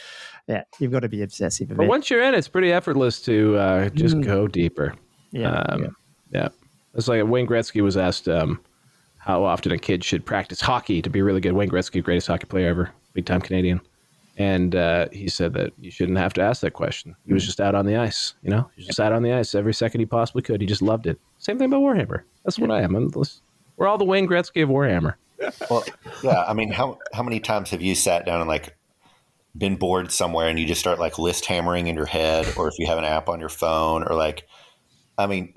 yeah, 0.49 0.63
you've 0.79 0.93
got 0.93 1.01
to 1.01 1.09
be 1.09 1.23
obsessive. 1.23 1.71
a 1.71 1.75
But 1.75 1.89
once 1.89 2.09
you're 2.11 2.23
in, 2.23 2.35
it's 2.35 2.49
pretty 2.49 2.73
effortless 2.73 3.21
to 3.23 3.57
uh, 3.57 3.89
just 3.91 4.17
Mm. 4.17 4.25
go 4.25 4.47
deeper. 4.49 4.95
yeah, 5.33 5.51
Um, 5.51 5.83
yeah. 5.83 5.89
yeah. 6.31 6.49
It's 6.95 7.09
like 7.09 7.25
Wayne 7.27 7.47
Gretzky 7.47 7.83
was 7.83 7.97
asked 7.97 8.29
um, 8.29 8.61
how 9.19 9.43
often 9.43 9.73
a 9.73 9.79
kid 9.79 10.05
should 10.05 10.25
practice 10.25 10.61
hockey 10.61 11.03
to 11.03 11.11
be 11.11 11.21
really 11.23 11.41
good. 11.41 11.53
Wayne 11.55 11.69
Gretzky, 11.69 12.03
greatest 12.03 12.29
hockey 12.29 12.47
player 12.47 12.69
ever, 12.69 12.91
big 13.15 13.27
time 13.27 13.41
Canadian. 13.41 13.81
And 14.37 14.75
uh, 14.75 15.09
he 15.13 15.29
said 15.29 15.53
that 15.55 15.73
you 15.81 15.91
shouldn't 15.91 16.19
have 16.19 16.33
to 16.35 16.43
ask 16.43 16.61
that 16.63 16.73
question. 16.73 17.15
He 17.27 17.33
was 17.33 17.47
just 17.47 17.61
out 17.61 17.75
on 17.75 17.87
the 17.87 17.97
ice, 17.97 18.35
you 18.43 18.51
know? 18.51 18.69
He 18.77 18.85
just 18.85 18.99
out 18.99 19.13
on 19.13 19.23
the 19.23 19.33
ice 19.33 19.55
every 19.55 19.75
second 19.75 20.01
he 20.01 20.07
possibly 20.07 20.43
could. 20.43 20.61
He 20.61 20.67
just 20.67 20.83
loved 20.83 21.07
it. 21.07 21.21
Same 21.39 21.57
thing 21.57 21.67
about 21.67 21.83
Warhammer. 21.83 22.23
That's 22.45 22.59
what 22.59 22.71
I 22.71 22.83
am. 22.83 22.97
I'm, 22.97 23.13
we're 23.77 23.87
all 23.87 23.99
the 23.99 24.05
Wayne 24.05 24.27
Gretzky 24.27 24.63
of 24.63 24.69
Warhammer. 24.69 25.15
Well, 25.69 25.85
yeah. 26.23 26.45
I 26.47 26.55
mean, 26.55 26.71
how 26.71 26.99
how 27.13 27.23
many 27.23 27.39
times 27.39 27.69
have 27.71 27.83
you 27.83 27.95
sat 27.95 28.25
down 28.25 28.41
and 28.41 28.49
like 28.49 28.75
been 29.57 29.77
bored 29.77 30.11
somewhere 30.11 30.49
and 30.49 30.59
you 30.59 30.65
just 30.65 30.81
start 30.81 30.99
like 30.99 31.19
list 31.19 31.45
hammering 31.45 31.87
in 31.87 31.97
your 31.97 32.07
head, 32.07 32.47
or 32.57 32.69
if 32.69 32.79
you 32.79 32.87
have 32.87 32.97
an 32.97 33.05
app 33.05 33.29
on 33.29 33.41
your 33.41 33.49
phone, 33.51 34.05
or 34.05 34.15
like, 34.15 34.47
I 35.19 35.27
mean, 35.27 35.53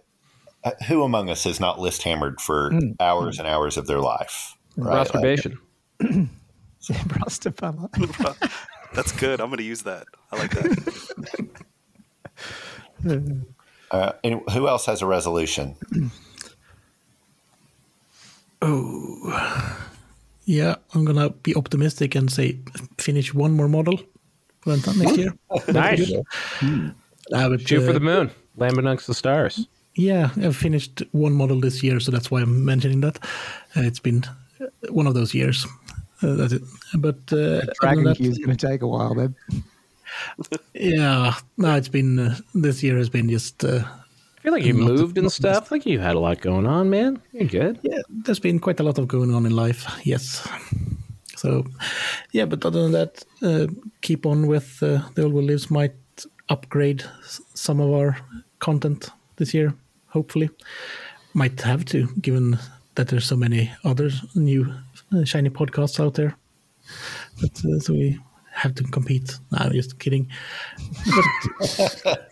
uh, 0.63 0.71
who 0.87 1.03
among 1.03 1.29
us 1.29 1.45
has 1.45 1.59
not 1.59 1.79
list 1.79 2.03
hammered 2.03 2.41
for 2.41 2.71
hours 2.99 3.39
and 3.39 3.47
hours 3.47 3.77
of 3.77 3.87
their 3.87 3.99
life? 3.99 4.55
Right? 4.75 5.13
Like, 5.13 5.45
Masturbation. 7.19 7.87
Rastafari. 7.87 8.51
That's 8.93 9.11
good. 9.11 9.39
I'm 9.41 9.47
going 9.47 9.57
to 9.57 9.63
use 9.63 9.81
that. 9.83 10.07
I 10.31 10.37
like 10.37 10.51
that. 10.51 11.65
uh, 13.91 14.11
and 14.23 14.41
who 14.51 14.67
else 14.67 14.85
has 14.85 15.01
a 15.01 15.05
resolution? 15.05 15.75
Oh, 18.59 19.77
yeah, 20.45 20.77
I'm 20.95 21.05
gonna 21.05 21.29
be 21.29 21.55
optimistic 21.55 22.15
and 22.15 22.31
say 22.31 22.57
finish 22.97 23.31
one 23.31 23.51
more 23.51 23.67
model 23.67 23.99
for 24.61 24.75
the 24.75 24.81
time 24.81 24.97
next 24.97 25.15
year. 25.15 25.33
Nice. 25.67 26.11
Uh, 27.33 27.49
but, 27.49 27.67
Shoot 27.67 27.83
for 27.83 27.91
uh, 27.91 27.93
the 27.93 27.99
moon. 27.99 28.31
Land 28.55 28.77
amongst 28.79 29.05
the 29.05 29.13
stars. 29.13 29.67
Yeah, 29.95 30.29
I've 30.37 30.55
finished 30.55 31.03
one 31.11 31.33
model 31.33 31.59
this 31.59 31.83
year, 31.83 31.99
so 31.99 32.11
that's 32.11 32.31
why 32.31 32.41
I'm 32.41 32.63
mentioning 32.63 33.01
that. 33.01 33.17
Uh, 33.75 33.81
it's 33.81 33.99
been 33.99 34.23
uh, 34.61 34.67
one 34.91 35.07
of 35.07 35.13
those 35.13 35.33
years. 35.33 35.67
Uh, 36.21 36.33
that's 36.35 36.53
it. 36.53 36.61
But 36.95 37.31
uh, 37.31 37.61
Dragon 37.81 38.03
that, 38.05 38.17
Queue 38.17 38.31
is 38.31 38.37
going 38.39 38.55
to 38.55 38.67
take 38.67 38.81
a 38.81 38.87
while 38.87 39.13
then. 39.13 39.35
yeah, 40.73 41.33
no, 41.57 41.75
it's 41.75 41.89
been 41.89 42.19
uh, 42.19 42.35
this 42.55 42.81
year 42.81 42.97
has 42.97 43.09
been 43.09 43.29
just 43.29 43.63
uh, 43.63 43.83
I 44.37 44.41
feel 44.41 44.51
like 44.53 44.63
you 44.65 44.73
Not 44.73 44.87
the- 44.87 44.93
moved 44.93 45.17
and 45.17 45.31
stuff. 45.31 45.65
I 45.65 45.67
think 45.69 45.85
you 45.85 45.99
had 45.99 46.15
a 46.15 46.19
lot 46.19 46.41
going 46.41 46.65
on, 46.65 46.89
man. 46.89 47.21
You're 47.33 47.47
good. 47.47 47.79
yeah, 47.83 47.99
there's 48.09 48.39
been 48.39 48.59
quite 48.59 48.79
a 48.79 48.83
lot 48.83 48.97
of 48.97 49.07
going 49.07 49.33
on 49.33 49.45
in 49.45 49.55
life. 49.55 49.85
Yes. 50.03 50.47
So, 51.35 51.65
yeah, 52.31 52.45
but 52.45 52.65
other 52.65 52.81
than 52.81 52.93
that, 52.93 53.23
uh, 53.43 53.67
keep 54.01 54.25
on 54.25 54.47
with 54.47 54.81
uh, 54.81 55.01
the 55.13 55.23
old 55.23 55.33
World 55.33 55.45
lives. 55.47 55.69
Might 55.69 55.93
upgrade 56.49 57.03
some 57.53 57.79
of 57.79 57.91
our 57.93 58.17
content 58.59 59.09
this 59.35 59.53
year. 59.53 59.73
Hopefully, 60.07 60.49
might 61.33 61.61
have 61.61 61.85
to, 61.85 62.07
given 62.21 62.57
that 62.97 63.07
there's 63.07 63.25
so 63.25 63.35
many 63.35 63.71
other 63.83 64.09
new 64.35 64.73
uh, 65.13 65.23
shiny 65.23 65.49
podcasts 65.49 65.99
out 66.03 66.13
there. 66.15 66.35
But 67.41 67.63
uh, 67.65 67.79
so 67.79 67.93
we 67.93 68.19
have 68.51 68.75
to 68.75 68.83
compete. 68.83 69.39
No, 69.51 69.57
I'm 69.59 69.71
just 69.71 69.97
kidding. 69.99 70.27
But, 72.05 72.19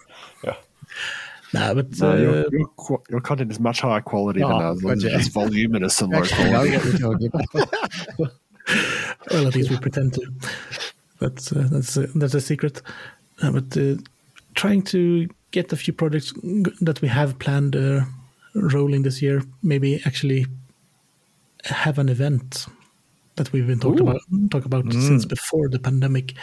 Nah, 1.53 1.74
but 1.74 1.97
No, 1.99 2.11
uh, 2.11 2.16
your, 2.18 2.36
your, 2.51 3.01
your 3.09 3.22
content 3.22 3.49
is 3.51 3.59
much 3.61 3.80
higher 3.80 4.01
quality 4.01 4.41
than 4.41 4.51
Oh, 4.51 4.55
ours. 4.59 4.82
gotcha. 4.82 5.16
It's 5.16 5.28
voluminous 5.30 6.01
and 6.01 6.11
low 6.11 6.24
quality. 6.24 6.72
get 6.72 6.84
what 6.84 6.99
you're 6.99 7.13
talking 7.13 7.30
about. 7.34 8.32
well, 9.32 9.47
at 9.47 9.55
least 9.55 9.70
we 9.70 9.78
pretend 9.78 10.13
to. 10.16 10.22
That's 11.20 11.53
uh, 11.53 11.68
that's 11.72 11.95
uh, 11.97 12.07
that's 12.16 12.34
a 12.34 12.41
secret. 12.41 12.82
Uh, 13.41 13.51
but 13.51 13.78
uh, 13.78 13.95
trying 14.55 14.82
to 14.84 15.30
get 15.51 15.72
a 15.72 15.78
few 15.78 15.93
projects 15.93 16.34
that 16.82 16.99
we 17.01 17.07
have 17.07 17.39
planned 17.39 17.76
uh, 17.78 18.01
rolling 18.56 19.03
this 19.03 19.22
year, 19.22 19.43
maybe 19.62 20.01
actually 20.06 20.45
have 21.66 21.99
an 21.99 22.10
event 22.10 22.66
that 23.36 23.51
we've 23.51 23.68
been 23.68 23.80
talked 23.80 23.99
Ooh. 23.99 24.03
about 24.08 24.22
talk 24.49 24.66
about 24.66 24.91
since 24.93 25.26
before 25.26 25.68
the 25.70 25.80
pandemic. 25.80 26.34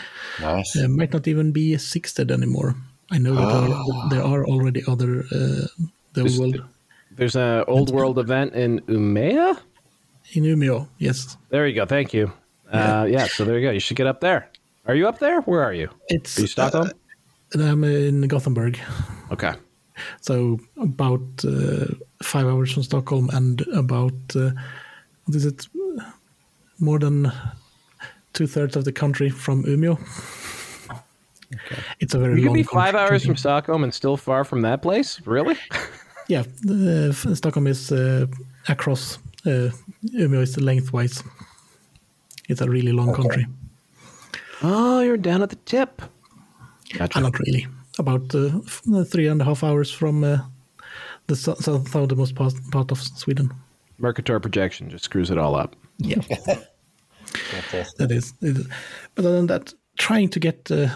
Nice. 0.41 0.77
Uh, 0.77 0.89
might 0.89 1.13
not 1.13 1.27
even 1.27 1.53
be 1.53 1.75
Sixted 1.77 2.31
anymore. 2.31 2.75
I 3.11 3.19
know 3.19 3.35
that 3.35 3.49
there, 3.49 3.77
are, 3.77 4.09
there 4.11 4.23
are 4.25 4.47
already 4.47 4.83
other 4.87 5.21
uh, 5.33 5.67
the 6.15 6.23
Just- 6.25 6.39
world 6.39 6.63
There's 7.17 7.37
an 7.37 7.65
old 7.69 7.91
world 7.91 8.19
event 8.19 8.55
in 8.55 8.81
Umeå. 8.89 9.57
in 10.35 10.45
Umeå. 10.45 10.89
Yes, 10.99 11.37
There 11.51 11.67
you 11.67 11.75
go. 11.75 11.87
Thank 11.87 12.15
you. 12.15 12.33
Uh, 12.71 13.07
yeah. 13.11 13.27
So 13.27 13.45
there 13.45 13.59
you 13.59 13.67
go. 13.69 13.73
You 13.73 13.81
should 13.81 13.97
get 13.99 14.07
up 14.07 14.21
there. 14.21 14.49
Are 14.87 14.95
you 14.95 15.07
up 15.09 15.19
there? 15.19 15.43
Where 15.43 15.63
are 15.63 15.75
you? 15.75 15.89
it's 16.09 16.39
Are 16.39 16.43
you 16.43 16.47
Stockholm? 16.49 16.91
uh, 17.57 17.63
I'm 17.63 17.85
in 17.85 18.23
Gothenburg. 18.29 18.79
Okay. 19.31 19.53
So 20.21 20.59
about 20.81 21.23
uh, 21.45 21.87
five 22.23 22.47
hours 22.47 22.73
from 22.73 22.83
Stockholm 22.83 23.31
and 23.33 23.61
about 23.75 24.13
uh, 24.37 24.51
what 25.25 25.35
is 25.37 25.45
it? 25.47 25.67
More 26.79 26.99
than 26.99 27.31
two 28.33 28.47
thirds 28.47 28.77
of 28.77 28.85
the 28.85 28.93
country 28.93 29.31
from 29.31 29.63
Umeå. 29.65 29.99
It's 32.01 32.15
a 32.15 32.19
very 32.19 32.41
You 32.41 32.49
could 32.49 32.55
be 32.55 32.63
five 32.63 32.95
country. 32.95 33.01
hours 33.01 33.25
from 33.25 33.37
Stockholm 33.37 33.85
and 33.85 33.93
still 33.95 34.17
far 34.17 34.45
from 34.45 34.63
that 34.63 34.83
place. 34.83 35.21
Really? 35.27 35.57
Yeah, 36.29 36.45
uh, 36.71 37.13
Stockholm 37.35 37.67
is 37.67 37.91
uh, 37.91 38.27
across. 38.69 39.19
Uh, 39.45 39.71
Umeå 40.15 40.41
is 40.43 40.57
lengthwise. 40.57 41.23
It's 42.49 42.61
a 42.61 42.71
really 42.71 42.93
long 42.93 43.13
country. 43.13 43.47
Oh, 44.63 45.01
you're 45.01 45.17
down 45.17 45.43
at 45.43 45.51
the 45.51 45.57
tip. 45.67 46.01
Gotcha. 46.97 47.19
Uh, 47.19 47.23
not 47.23 47.39
really. 47.41 47.67
About 47.99 48.35
uh, 48.35 48.51
f- 48.67 48.83
uh, 48.93 49.05
three 49.05 49.27
and 49.29 49.41
a 49.41 49.45
half 49.45 49.63
hours 49.63 49.91
from 49.91 50.25
uh, 50.25 50.39
the 51.27 51.37
sou- 51.37 51.57
south- 51.61 51.89
southernmost 51.91 52.35
part, 52.35 52.55
part 52.71 52.91
of 52.91 53.01
Sweden. 53.03 53.53
Mercator 53.99 54.41
projection 54.41 54.89
just 54.91 55.05
screws 55.05 55.31
it 55.31 55.39
all 55.39 55.55
up. 55.55 55.77
Yeah. 55.99 56.23
That 57.99 58.11
is, 58.11 58.35
it 58.43 58.57
is. 58.57 58.69
But 59.15 59.25
other 59.25 59.37
than 59.37 59.47
that, 59.47 59.73
trying 59.99 60.29
to 60.31 60.41
get 60.41 60.71
uh, 60.71 60.89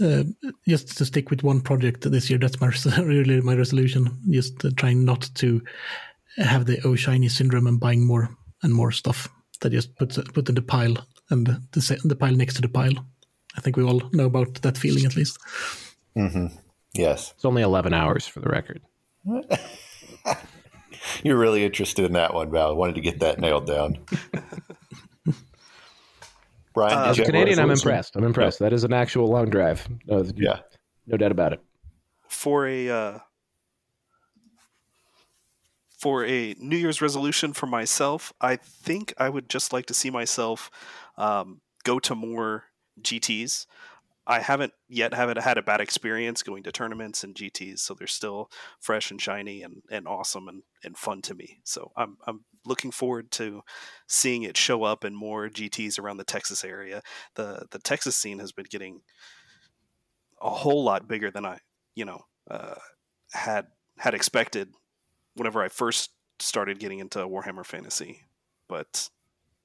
uh, 0.00 0.22
just 0.68 0.96
to 0.98 1.04
stick 1.04 1.30
with 1.30 1.42
one 1.42 1.60
project 1.60 2.08
this 2.10 2.30
year. 2.30 2.38
That's 2.38 2.60
my 2.60 2.68
res- 2.68 2.98
really 2.98 3.40
my 3.40 3.54
resolution. 3.56 4.16
Just 4.30 4.64
uh, 4.64 4.70
trying 4.76 5.04
not 5.04 5.28
to 5.36 5.60
have 6.36 6.66
the 6.66 6.78
oh 6.84 6.94
shiny 6.94 7.28
syndrome 7.28 7.66
and 7.66 7.80
buying 7.80 8.06
more 8.06 8.28
and 8.62 8.72
more 8.72 8.92
stuff 8.92 9.28
that 9.60 9.70
just 9.72 9.96
puts 9.96 10.16
it- 10.18 10.32
put 10.32 10.48
in 10.48 10.54
the 10.54 10.62
pile 10.62 10.96
and 11.30 11.46
the 11.46 12.00
the 12.04 12.16
pile 12.16 12.36
next 12.36 12.54
to 12.54 12.62
the 12.62 12.68
pile. 12.68 12.94
I 13.56 13.60
think 13.60 13.76
we 13.76 13.82
all 13.82 14.02
know 14.12 14.26
about 14.26 14.62
that 14.62 14.78
feeling 14.78 15.06
at 15.06 15.16
least. 15.16 15.38
Yes. 16.94 17.32
It's 17.36 17.44
only 17.44 17.62
11 17.62 17.92
hours 17.94 18.26
for 18.26 18.40
the 18.40 18.48
record. 18.48 18.82
You're 21.22 21.38
really 21.38 21.64
interested 21.64 22.04
in 22.04 22.12
that 22.14 22.34
one, 22.34 22.50
Val. 22.50 22.68
I 22.70 22.72
wanted 22.72 22.96
to 22.96 23.00
get 23.00 23.20
that 23.20 23.38
nailed 23.38 23.66
down. 23.66 23.98
Brian, 26.74 26.98
did 26.98 27.08
As 27.10 27.18
a 27.18 27.24
Canadian, 27.24 27.58
I'm 27.58 27.70
impressed. 27.70 28.16
I'm 28.16 28.24
impressed. 28.24 28.58
That 28.60 28.72
is 28.72 28.84
an 28.84 28.92
actual 28.92 29.28
long 29.28 29.50
drive. 29.50 29.88
No, 30.06 30.24
Yeah. 30.36 30.60
no 31.06 31.16
doubt 31.16 31.32
about 31.32 31.52
it. 31.52 31.60
for 32.28 32.66
a 32.66 32.88
uh, 32.88 33.18
for 35.98 36.24
a 36.24 36.54
New 36.58 36.76
Year's 36.76 37.02
resolution 37.02 37.52
for 37.52 37.66
myself, 37.66 38.32
I 38.40 38.56
think 38.56 39.12
I 39.18 39.28
would 39.28 39.48
just 39.50 39.72
like 39.72 39.86
to 39.86 39.94
see 39.94 40.10
myself 40.10 40.70
um, 41.18 41.60
go 41.84 41.98
to 41.98 42.14
more 42.14 42.64
GTS. 43.02 43.66
I 44.30 44.38
haven't 44.38 44.72
yet 44.88 45.12
haven't 45.12 45.40
had 45.40 45.58
a 45.58 45.62
bad 45.62 45.80
experience 45.80 46.44
going 46.44 46.62
to 46.62 46.70
tournaments 46.70 47.24
and 47.24 47.34
GTS, 47.34 47.80
so 47.80 47.94
they're 47.94 48.06
still 48.06 48.48
fresh 48.78 49.10
and 49.10 49.20
shiny 49.20 49.62
and, 49.64 49.82
and 49.90 50.06
awesome 50.06 50.46
and, 50.46 50.62
and 50.84 50.96
fun 50.96 51.20
to 51.22 51.34
me. 51.34 51.58
So 51.64 51.90
I'm 51.96 52.16
I'm 52.28 52.44
looking 52.64 52.92
forward 52.92 53.32
to 53.32 53.62
seeing 54.06 54.44
it 54.44 54.56
show 54.56 54.84
up 54.84 55.04
in 55.04 55.16
more 55.16 55.48
GTs 55.48 55.98
around 55.98 56.18
the 56.18 56.24
Texas 56.24 56.64
area. 56.64 57.02
the 57.34 57.66
The 57.72 57.80
Texas 57.80 58.16
scene 58.16 58.38
has 58.38 58.52
been 58.52 58.66
getting 58.70 59.00
a 60.40 60.50
whole 60.50 60.84
lot 60.84 61.08
bigger 61.08 61.32
than 61.32 61.44
I, 61.44 61.58
you 61.96 62.04
know, 62.04 62.20
uh, 62.48 62.76
had 63.32 63.66
had 63.98 64.14
expected 64.14 64.72
whenever 65.34 65.60
I 65.60 65.68
first 65.68 66.12
started 66.38 66.78
getting 66.78 67.00
into 67.00 67.18
Warhammer 67.18 67.66
Fantasy. 67.66 68.22
But 68.68 69.10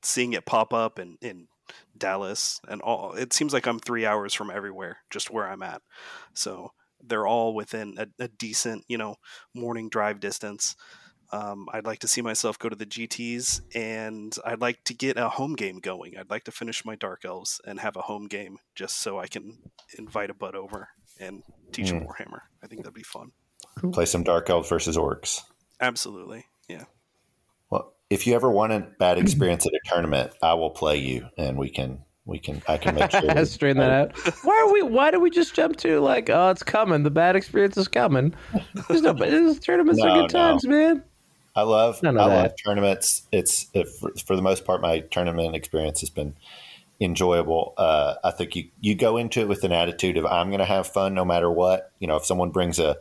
seeing 0.01 0.33
it 0.33 0.47
pop 0.47 0.73
up 0.73 0.97
and, 0.97 1.19
in 1.21 1.49
Dallas 1.97 2.59
and 2.67 2.81
all, 2.81 3.13
it 3.13 3.33
seems 3.33 3.53
like 3.53 3.67
I'm 3.67 3.79
three 3.79 4.05
hours 4.05 4.33
from 4.33 4.51
everywhere, 4.51 4.97
just 5.09 5.31
where 5.31 5.47
I'm 5.47 5.63
at. 5.63 5.81
So 6.33 6.71
they're 7.03 7.27
all 7.27 7.53
within 7.53 7.95
a, 7.97 8.07
a 8.23 8.27
decent, 8.27 8.83
you 8.87 8.97
know, 8.97 9.15
morning 9.53 9.89
drive 9.89 10.19
distance. 10.19 10.75
Um, 11.31 11.67
I'd 11.73 11.85
like 11.85 11.99
to 11.99 12.07
see 12.07 12.21
myself 12.21 12.59
go 12.59 12.69
to 12.69 12.75
the 12.75 12.85
GTs, 12.85 13.61
and 13.73 14.33
I'd 14.45 14.61
like 14.61 14.83
to 14.85 14.93
get 14.93 15.17
a 15.17 15.27
home 15.27 15.55
game 15.55 15.79
going. 15.79 16.17
I'd 16.17 16.29
like 16.29 16.43
to 16.45 16.51
finish 16.51 16.85
my 16.85 16.95
Dark 16.95 17.25
Elves 17.25 17.59
and 17.65 17.79
have 17.79 17.95
a 17.95 18.03
home 18.03 18.27
game, 18.27 18.57
just 18.75 18.97
so 18.97 19.19
I 19.19 19.27
can 19.27 19.57
invite 19.97 20.29
a 20.29 20.35
bud 20.35 20.55
over 20.55 20.89
and 21.19 21.43
teach 21.71 21.87
mm. 21.87 22.01
him 22.01 22.07
Warhammer. 22.07 22.41
I 22.63 22.67
think 22.67 22.83
that'd 22.83 22.93
be 22.93 23.03
fun. 23.03 23.31
Cool. 23.79 23.91
Play 23.91 24.05
some 24.05 24.23
Dark 24.23 24.49
Elves 24.49 24.69
versus 24.69 24.97
Orcs. 24.97 25.41
Absolutely, 25.81 26.45
yeah. 26.69 26.85
Well, 28.09 28.15
if 28.15 28.27
you 28.27 28.35
ever 28.35 28.49
want 28.49 28.73
a 28.73 28.87
bad 28.99 29.17
experience 29.19 29.65
at 29.65 29.73
a 29.73 29.79
tournament, 29.85 30.31
I 30.41 30.53
will 30.53 30.71
play 30.71 30.97
you, 30.97 31.27
and 31.37 31.57
we 31.57 31.69
can 31.69 31.99
we 32.25 32.39
can 32.39 32.61
I 32.67 32.77
can 32.77 32.95
make 32.95 33.11
sure 33.11 33.45
straighten 33.45 33.79
that 33.79 33.91
out. 33.91 34.17
Why 34.43 34.57
are 34.65 34.73
we? 34.73 34.81
Why 34.81 35.11
do 35.11 35.19
we 35.19 35.29
just 35.29 35.53
jump 35.55 35.77
to 35.77 35.99
like, 35.99 36.29
oh, 36.29 36.49
it's 36.49 36.63
coming. 36.63 37.03
The 37.03 37.11
bad 37.11 37.35
experience 37.35 37.77
is 37.77 37.87
coming. 37.87 38.33
There's 38.87 39.01
no. 39.01 39.13
This 39.13 39.59
tournaments 39.59 40.01
no, 40.01 40.09
are 40.09 40.15
good 40.21 40.33
no. 40.33 40.39
times, 40.39 40.67
man. 40.67 41.03
I 41.55 41.61
love 41.61 41.99
I 42.03 42.11
that. 42.11 42.15
love 42.15 42.51
tournaments. 42.65 43.23
It's 43.31 43.67
it, 43.73 43.87
for, 43.87 44.11
for, 44.25 44.35
the 44.35 44.41
most 44.41 44.65
part, 44.65 44.81
my 44.81 44.99
tournament 44.99 45.55
experience 45.55 46.01
has 46.01 46.09
been 46.09 46.35
enjoyable. 46.99 47.73
Uh, 47.77 48.15
I 48.23 48.31
think 48.31 48.55
you 48.55 48.69
you 48.81 48.95
go 48.95 49.17
into 49.17 49.39
it 49.39 49.47
with 49.47 49.63
an 49.63 49.71
attitude 49.71 50.17
of 50.17 50.25
I'm 50.25 50.49
going 50.49 50.59
to 50.59 50.65
have 50.65 50.87
fun 50.87 51.13
no 51.13 51.23
matter 51.23 51.49
what. 51.49 51.91
You 51.99 52.07
know, 52.07 52.17
if 52.17 52.25
someone 52.25 52.49
brings 52.49 52.77
a 52.77 52.97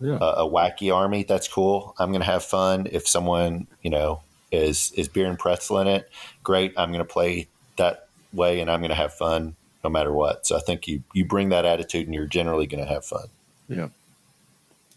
yeah. 0.00 0.18
a, 0.20 0.44
a 0.44 0.50
wacky 0.50 0.94
army, 0.94 1.24
that's 1.24 1.48
cool. 1.48 1.94
I'm 1.98 2.10
going 2.10 2.20
to 2.20 2.30
have 2.30 2.44
fun. 2.44 2.86
If 2.92 3.08
someone 3.08 3.66
you 3.82 3.90
know 3.90 4.22
is 4.50 4.92
is 4.96 5.08
beer 5.08 5.26
and 5.26 5.38
pretzel 5.38 5.78
in 5.80 5.86
it, 5.86 6.10
great. 6.42 6.72
I'm 6.76 6.90
going 6.90 7.04
to 7.04 7.12
play 7.12 7.48
that 7.76 8.08
way, 8.32 8.60
and 8.60 8.70
I'm 8.70 8.80
going 8.80 8.90
to 8.90 8.96
have 8.96 9.14
fun 9.14 9.56
no 9.84 9.90
matter 9.90 10.12
what. 10.12 10.46
So 10.46 10.56
I 10.56 10.60
think 10.60 10.88
you 10.88 11.02
you 11.12 11.24
bring 11.24 11.50
that 11.50 11.64
attitude, 11.64 12.06
and 12.06 12.14
you're 12.14 12.26
generally 12.26 12.66
going 12.66 12.84
to 12.84 12.90
have 12.92 13.04
fun. 13.04 13.28
Yeah. 13.68 13.88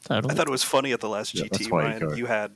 Totally. 0.04 0.34
I 0.34 0.36
thought 0.36 0.48
it 0.48 0.52
was 0.52 0.64
funny 0.64 0.94
at 0.94 1.02
the 1.02 1.10
last 1.10 1.36
yeah, 1.36 1.46
GT, 1.46 1.72
Ryan. 1.72 2.02
You, 2.02 2.16
you 2.16 2.26
had 2.26 2.52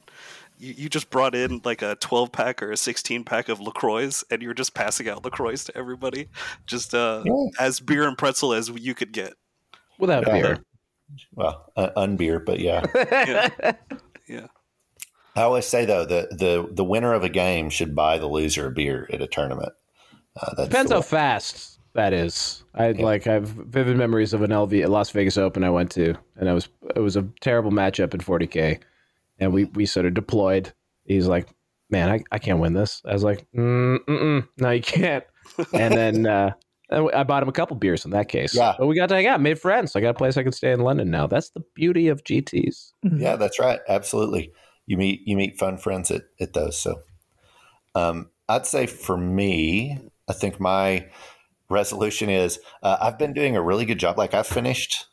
you, 0.64 0.74
you 0.78 0.90
just 0.90 1.10
brought 1.10 1.36
in 1.36 1.62
like 1.64 1.82
a 1.82 1.96
12 1.96 2.32
pack 2.32 2.64
or 2.64 2.72
a 2.72 2.78
16 2.78 3.24
pack 3.24 3.50
of 3.50 3.60
LaCroix 3.60 4.24
and 4.32 4.42
you're 4.42 4.54
just 4.54 4.74
passing 4.74 5.10
out 5.10 5.24
LaCroix 5.24 5.58
to 5.66 5.78
everybody, 5.78 6.30
just 6.66 6.96
uh, 6.96 7.22
yeah. 7.26 7.48
as 7.60 7.80
beer 7.80 8.08
and 8.08 8.18
pretzel 8.18 8.54
as 8.54 8.70
you 8.70 8.96
could 8.96 9.12
get. 9.12 9.34
Without 10.00 10.26
yeah. 10.28 10.34
beer. 10.34 10.64
Well, 11.36 11.72
uh, 11.76 11.90
unbeer, 11.98 12.44
but 12.44 12.60
yeah. 12.60 12.86
yeah. 12.96 13.74
yeah. 14.28 14.48
I 15.36 15.42
always 15.42 15.66
say 15.66 15.86
though, 15.86 16.06
that 16.06 16.38
the 16.38 16.68
the 16.72 16.84
winner 16.84 17.14
of 17.14 17.24
a 17.24 17.30
game 17.30 17.70
should 17.70 17.96
buy 17.96 18.18
the 18.18 18.28
loser 18.28 18.68
a 18.68 18.72
beer 18.72 19.10
at 19.12 19.22
a 19.22 19.28
tournament. 19.28 19.74
Uh, 20.40 20.66
Depends 20.66 20.92
how 20.92 21.02
fast 21.02 21.80
that 21.94 22.14
is. 22.14 22.64
I 22.74 22.90
yeah. 22.90 23.04
like 23.04 23.28
I 23.28 23.34
have 23.34 23.50
vivid 23.50 23.98
memories 23.98 24.34
of 24.34 24.42
an 24.42 24.52
LV 24.52 24.88
Las 24.88 25.12
Vegas 25.12 25.38
Open 25.38 25.64
I 25.64 25.70
went 25.70 25.92
to, 25.92 26.16
and 26.38 26.50
I 26.50 26.54
was 26.54 26.70
it 26.96 27.00
was 27.00 27.16
a 27.16 27.28
terrible 27.42 27.72
matchup 27.72 28.14
in 28.14 28.20
40k 28.20 28.80
and 29.40 29.54
we 29.54 29.66
we 29.66 29.86
sort 29.86 30.06
of 30.06 30.14
deployed. 30.14 30.74
He's 31.06 31.28
like, 31.28 31.50
"Man, 31.90 32.10
I, 32.10 32.24
I 32.32 32.40
can't 32.40 32.60
win 32.60 32.74
this." 32.74 33.02
I 33.06 33.14
was 33.14 33.24
like, 33.24 33.46
mm, 33.56 34.48
"No, 34.58 34.70
you 34.70 34.82
can't." 34.82 35.24
and 35.74 35.94
then 35.94 36.26
uh, 36.28 36.52
I 36.90 37.24
bought 37.24 37.44
him 37.44 37.50
a 37.50 37.54
couple 37.54 37.76
beers 37.76 38.06
in 38.06 38.12
that 38.12 38.30
case. 38.30 38.56
Yeah, 38.56 38.74
but 38.78 38.88
we 38.88 38.96
got 38.96 39.10
to 39.10 39.16
hang 39.16 39.28
out, 39.28 39.42
made 39.42 39.60
friends. 39.60 39.96
I 39.96 40.02
got 40.02 40.12
a 40.12 40.14
place 40.16 40.38
I 40.38 40.44
can 40.44 40.52
stay 40.52 40.72
in 40.72 40.82
London 40.82 41.12
now. 41.12 41.28
That's 41.28 41.50
the 41.50 41.64
beauty 41.76 42.08
of 42.08 42.24
GTS. 42.24 42.94
Mm-hmm. 43.06 43.20
Yeah, 43.20 43.36
that's 43.36 43.60
right. 43.60 43.80
Absolutely, 43.90 44.52
you 44.86 44.98
meet 44.98 45.22
you 45.26 45.36
meet 45.36 45.58
fun 45.58 45.78
friends 45.78 46.12
at 46.12 46.24
at 46.40 46.54
those. 46.54 46.78
So, 46.78 47.02
um, 47.96 48.30
I'd 48.50 48.66
say 48.66 48.88
for 48.88 49.18
me, 49.18 50.00
I 50.30 50.34
think 50.34 50.60
my 50.60 51.08
resolution 51.70 52.30
is 52.30 52.60
uh, 52.82 52.98
I've 53.02 53.18
been 53.18 53.34
doing 53.34 53.56
a 53.56 53.62
really 53.62 53.86
good 53.86 54.00
job. 54.00 54.18
Like 54.18 54.34
I've 54.34 54.48
finished 54.48 55.08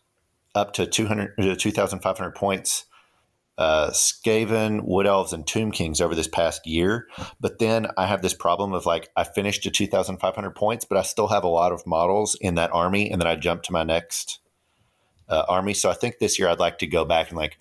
up 0.54 0.72
to 0.74 0.86
200 0.86 1.34
uh, 1.38 1.54
2,500 1.56 2.34
points 2.34 2.86
uh, 3.60 3.90
Skaven, 3.90 4.80
Wood 4.84 5.06
Elves, 5.06 5.34
and 5.34 5.46
Tomb 5.46 5.70
Kings 5.70 6.00
over 6.00 6.14
this 6.14 6.26
past 6.26 6.66
year. 6.66 7.06
But 7.40 7.58
then 7.58 7.88
I 7.98 8.06
have 8.06 8.22
this 8.22 8.32
problem 8.32 8.72
of 8.72 8.86
like 8.86 9.10
I 9.16 9.24
finished 9.24 9.62
to 9.64 9.70
2,500 9.70 10.54
points, 10.56 10.86
but 10.86 10.96
I 10.96 11.02
still 11.02 11.28
have 11.28 11.44
a 11.44 11.48
lot 11.48 11.70
of 11.70 11.86
models 11.86 12.36
in 12.40 12.54
that 12.54 12.72
army, 12.72 13.10
and 13.10 13.20
then 13.20 13.28
I 13.28 13.36
jump 13.36 13.62
to 13.64 13.72
my 13.72 13.84
next 13.84 14.40
uh, 15.28 15.44
army. 15.46 15.74
So 15.74 15.90
I 15.90 15.92
think 15.92 16.18
this 16.18 16.38
year 16.38 16.48
I'd 16.48 16.58
like 16.58 16.78
to 16.78 16.86
go 16.86 17.04
back 17.04 17.28
and 17.28 17.36
like 17.36 17.58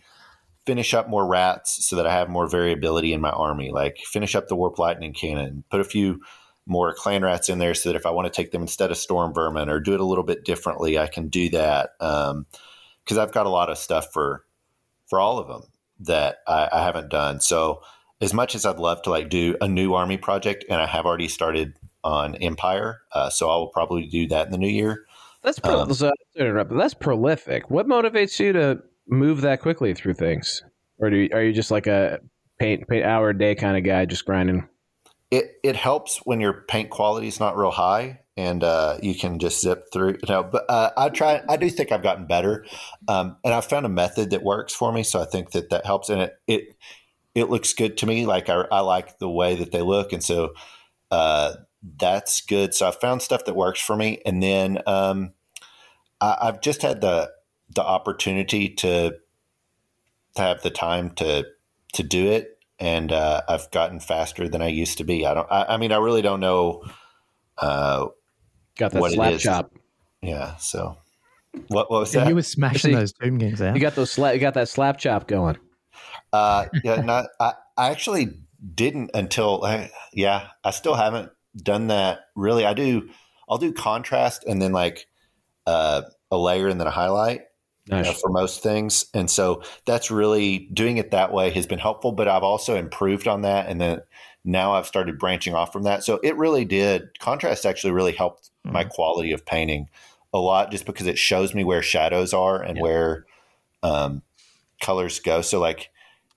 finish 0.65 0.93
up 0.93 1.09
more 1.09 1.25
rats 1.25 1.85
so 1.85 1.95
that 1.95 2.07
I 2.07 2.13
have 2.13 2.29
more 2.29 2.47
variability 2.47 3.13
in 3.13 3.21
my 3.21 3.31
army. 3.31 3.71
Like 3.71 3.97
finish 4.05 4.35
up 4.35 4.47
the 4.47 4.55
Warp 4.55 4.79
Lightning 4.79 5.13
Cannon, 5.13 5.63
put 5.69 5.81
a 5.81 5.85
few 5.85 6.21
more 6.65 6.93
clan 6.93 7.23
rats 7.23 7.49
in 7.49 7.59
there 7.59 7.73
so 7.73 7.89
that 7.89 7.95
if 7.95 8.05
I 8.05 8.11
want 8.11 8.31
to 8.31 8.35
take 8.35 8.51
them 8.51 8.61
instead 8.61 8.91
of 8.91 8.97
storm 8.97 9.33
vermin 9.33 9.69
or 9.69 9.79
do 9.79 9.93
it 9.93 9.99
a 9.99 10.05
little 10.05 10.23
bit 10.23 10.45
differently, 10.45 10.99
I 10.99 11.07
can 11.07 11.27
do 11.27 11.49
that. 11.49 11.89
Because 11.97 12.31
um, 12.31 13.19
I've 13.19 13.31
got 13.31 13.47
a 13.47 13.49
lot 13.49 13.69
of 13.69 13.77
stuff 13.77 14.13
for 14.13 14.45
for 15.07 15.19
all 15.19 15.39
of 15.39 15.47
them 15.47 15.63
that 16.01 16.37
I, 16.47 16.69
I 16.71 16.83
haven't 16.83 17.09
done. 17.09 17.41
So 17.41 17.81
as 18.21 18.33
much 18.33 18.53
as 18.53 18.65
I'd 18.65 18.77
love 18.77 19.01
to 19.03 19.09
like 19.09 19.29
do 19.29 19.57
a 19.61 19.67
new 19.67 19.93
army 19.93 20.17
project, 20.17 20.65
and 20.69 20.79
I 20.79 20.85
have 20.85 21.05
already 21.05 21.27
started 21.27 21.73
on 22.03 22.35
Empire, 22.35 23.01
uh, 23.13 23.29
so 23.29 23.49
I 23.49 23.55
will 23.55 23.69
probably 23.69 24.05
do 24.05 24.27
that 24.27 24.45
in 24.45 24.51
the 24.51 24.57
new 24.57 24.69
year. 24.69 25.05
That's 25.41 25.59
pro- 25.59 25.81
um, 25.81 25.93
so, 25.93 26.11
that's 26.35 26.93
prolific. 26.93 27.69
What 27.69 27.87
motivates 27.87 28.39
you 28.39 28.53
to 28.53 28.81
move 29.09 29.41
that 29.41 29.61
quickly 29.61 29.93
through 29.93 30.13
things, 30.13 30.63
or 30.97 31.09
do 31.09 31.17
you, 31.17 31.29
are 31.33 31.43
you 31.43 31.53
just 31.53 31.71
like 31.71 31.87
a 31.87 32.19
paint 32.59 32.87
paint 32.87 33.05
hour 33.05 33.29
a 33.29 33.37
day 33.37 33.55
kind 33.55 33.77
of 33.77 33.83
guy, 33.83 34.05
just 34.05 34.25
grinding? 34.25 34.67
It 35.31 35.51
it 35.63 35.75
helps 35.75 36.19
when 36.25 36.39
your 36.39 36.65
paint 36.67 36.89
quality 36.89 37.27
is 37.27 37.39
not 37.39 37.57
real 37.57 37.71
high, 37.71 38.21
and 38.37 38.63
uh, 38.63 38.97
you 39.01 39.15
can 39.15 39.39
just 39.39 39.61
zip 39.61 39.85
through. 39.91 40.13
You 40.13 40.29
know, 40.29 40.43
but 40.43 40.65
uh, 40.69 40.91
I 40.97 41.09
try. 41.09 41.41
I 41.49 41.57
do 41.57 41.69
think 41.69 41.91
I've 41.91 42.03
gotten 42.03 42.25
better, 42.25 42.65
um, 43.07 43.37
and 43.43 43.53
I've 43.53 43.65
found 43.65 43.85
a 43.85 43.89
method 43.89 44.29
that 44.31 44.43
works 44.43 44.73
for 44.73 44.91
me. 44.91 45.03
So 45.03 45.21
I 45.21 45.25
think 45.25 45.51
that 45.51 45.69
that 45.69 45.85
helps, 45.85 46.09
and 46.09 46.21
it 46.21 46.39
it 46.47 46.75
it 47.35 47.49
looks 47.49 47.73
good 47.73 47.97
to 47.97 48.05
me. 48.05 48.25
Like 48.25 48.49
I, 48.49 48.65
I 48.71 48.79
like 48.79 49.19
the 49.19 49.29
way 49.29 49.55
that 49.55 49.71
they 49.71 49.81
look, 49.81 50.13
and 50.13 50.23
so 50.23 50.53
uh, 51.11 51.53
that's 51.97 52.41
good. 52.41 52.73
So 52.73 52.87
I 52.87 52.91
found 52.91 53.21
stuff 53.21 53.45
that 53.45 53.55
works 53.55 53.81
for 53.81 53.95
me, 53.95 54.21
and 54.25 54.41
then 54.41 54.79
um, 54.87 55.33
I've 56.21 56.61
just 56.61 56.81
had 56.81 57.01
the 57.01 57.29
the 57.75 57.83
opportunity 57.83 58.69
to 58.69 59.15
to 60.35 60.41
have 60.41 60.61
the 60.61 60.69
time 60.69 61.11
to 61.11 61.45
to 61.93 62.03
do 62.03 62.27
it, 62.27 62.57
and 62.79 63.11
uh, 63.11 63.41
I've 63.47 63.69
gotten 63.71 63.99
faster 63.99 64.47
than 64.47 64.61
I 64.61 64.67
used 64.67 64.97
to 64.99 65.03
be. 65.03 65.25
I 65.25 65.33
don't. 65.33 65.47
I, 65.51 65.65
I 65.69 65.77
mean, 65.77 65.91
I 65.91 65.97
really 65.97 66.21
don't 66.21 66.39
know. 66.39 66.83
Uh, 67.57 68.07
Got 68.77 68.91
that 68.93 69.11
slap 69.11 69.39
chop. 69.39 69.73
Yeah. 70.21 70.55
So 70.57 70.97
what, 71.67 71.91
what 71.91 71.99
was 72.01 72.13
yeah, 72.13 72.21
that? 72.21 72.29
You 72.29 72.35
were 72.35 72.41
smashing 72.41 72.93
those 72.93 73.11
Doom 73.13 73.37
games 73.37 73.61
out. 73.61 73.75
You 73.75 73.81
got 73.81 73.95
those 73.95 74.11
slap. 74.11 74.33
You 74.33 74.39
got 74.39 74.53
that 74.53 74.69
slap 74.69 74.97
chop 74.97 75.27
going. 75.27 75.57
Uh, 76.31 76.65
yeah. 76.83 77.01
Not. 77.01 77.27
I, 77.39 77.53
I 77.77 77.89
actually 77.89 78.29
didn't 78.73 79.11
until. 79.13 79.63
I, 79.65 79.91
yeah. 80.13 80.47
I 80.63 80.71
still 80.71 80.95
haven't 80.95 81.31
done 81.57 81.87
that. 81.87 82.19
Really. 82.35 82.65
I 82.65 82.73
do. 82.73 83.09
I'll 83.49 83.57
do 83.57 83.73
contrast 83.73 84.45
and 84.45 84.61
then 84.61 84.71
like 84.71 85.07
uh, 85.65 86.03
a 86.31 86.37
layer 86.37 86.67
and 86.67 86.79
then 86.79 86.87
a 86.87 86.91
highlight. 86.91 87.41
Nice. 87.89 88.21
For 88.21 88.29
most 88.29 88.61
things. 88.61 89.07
And 89.15 89.31
so 89.31 89.63
that's 89.85 90.11
really 90.11 90.69
doing 90.71 90.97
it 90.97 91.11
that 91.11 91.33
way 91.33 91.49
has 91.49 91.65
been 91.65 91.79
helpful, 91.79 92.11
but 92.11 92.27
I've 92.27 92.43
also 92.43 92.75
improved 92.75 93.27
on 93.27 93.41
that. 93.41 93.67
And 93.67 93.81
then 93.81 94.01
now 94.45 94.73
I've 94.73 94.85
started 94.85 95.17
branching 95.17 95.55
off 95.55 95.73
from 95.73 95.83
that. 95.83 96.03
So 96.03 96.19
it 96.21 96.37
really 96.37 96.65
did. 96.65 97.17
Contrast 97.17 97.65
actually 97.65 97.93
really 97.93 98.11
helped 98.11 98.51
mm-hmm. 98.63 98.73
my 98.73 98.83
quality 98.83 99.31
of 99.31 99.43
painting 99.43 99.89
a 100.31 100.37
lot 100.37 100.69
just 100.69 100.85
because 100.85 101.07
it 101.07 101.17
shows 101.17 101.55
me 101.55 101.63
where 101.63 101.81
shadows 101.81 102.31
are 102.31 102.61
and 102.61 102.79
where 102.79 103.25
um, 103.81 104.21
colors 104.79 105.19
go. 105.19 105.41
So 105.41 105.59
like 105.59 105.89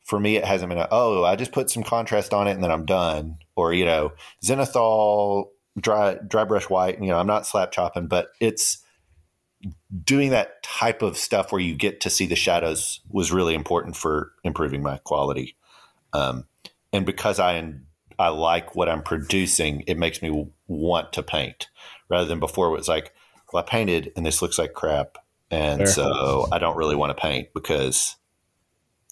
for 0.04 0.18
me, 0.18 0.36
it 0.36 0.46
hasn't 0.46 0.70
been 0.70 0.78
a, 0.78 0.88
oh, 0.90 1.22
I 1.22 1.36
just 1.36 1.52
put 1.52 1.68
some 1.68 1.82
contrast 1.82 2.32
on 2.32 2.48
it 2.48 2.52
and 2.52 2.64
then 2.64 2.72
I'm 2.72 2.86
done. 2.86 3.36
Or, 3.56 3.74
you 3.74 3.84
know, 3.84 4.12
zenithal, 4.42 5.48
dry, 5.78 6.16
dry 6.26 6.44
brush 6.44 6.70
white, 6.70 6.98
you 6.98 7.08
know, 7.08 7.18
I'm 7.18 7.26
not 7.26 7.46
slap 7.46 7.72
chopping, 7.72 8.06
but 8.06 8.28
it's, 8.40 8.81
doing 10.05 10.30
that 10.30 10.62
type 10.62 11.02
of 11.02 11.16
stuff 11.16 11.52
where 11.52 11.60
you 11.60 11.74
get 11.74 12.01
to 12.01 12.10
see 12.10 12.26
the 12.26 12.36
shadows 12.36 13.01
was 13.10 13.32
really 13.32 13.55
important 13.55 13.97
for 13.97 14.32
improving 14.44 14.82
my 14.82 14.98
quality. 14.98 15.56
Um, 16.12 16.47
and 16.93 17.06
because 17.06 17.39
I 17.39 17.72
I 18.18 18.28
like 18.28 18.74
what 18.74 18.89
I'm 18.89 19.02
producing, 19.02 19.84
it 19.86 19.98
makes 19.98 20.22
me 20.22 20.48
want 20.66 21.12
to 21.14 21.22
paint 21.22 21.68
rather 22.09 22.26
than 22.26 22.40
before 22.40 22.68
it 22.68 22.76
was 22.76 22.89
like, 22.89 23.12
well, 23.52 23.62
I 23.62 23.68
painted 23.68 24.12
and 24.16 24.24
this 24.24 24.43
looks 24.43 24.59
like 24.59 24.74
crap. 24.74 25.18
And 25.51 25.80
Fair. 25.80 25.86
so 25.86 26.47
I 26.51 26.59
don't 26.59 26.76
really 26.76 26.97
want 26.97 27.16
to 27.16 27.20
paint 27.20 27.48
because 27.55 28.16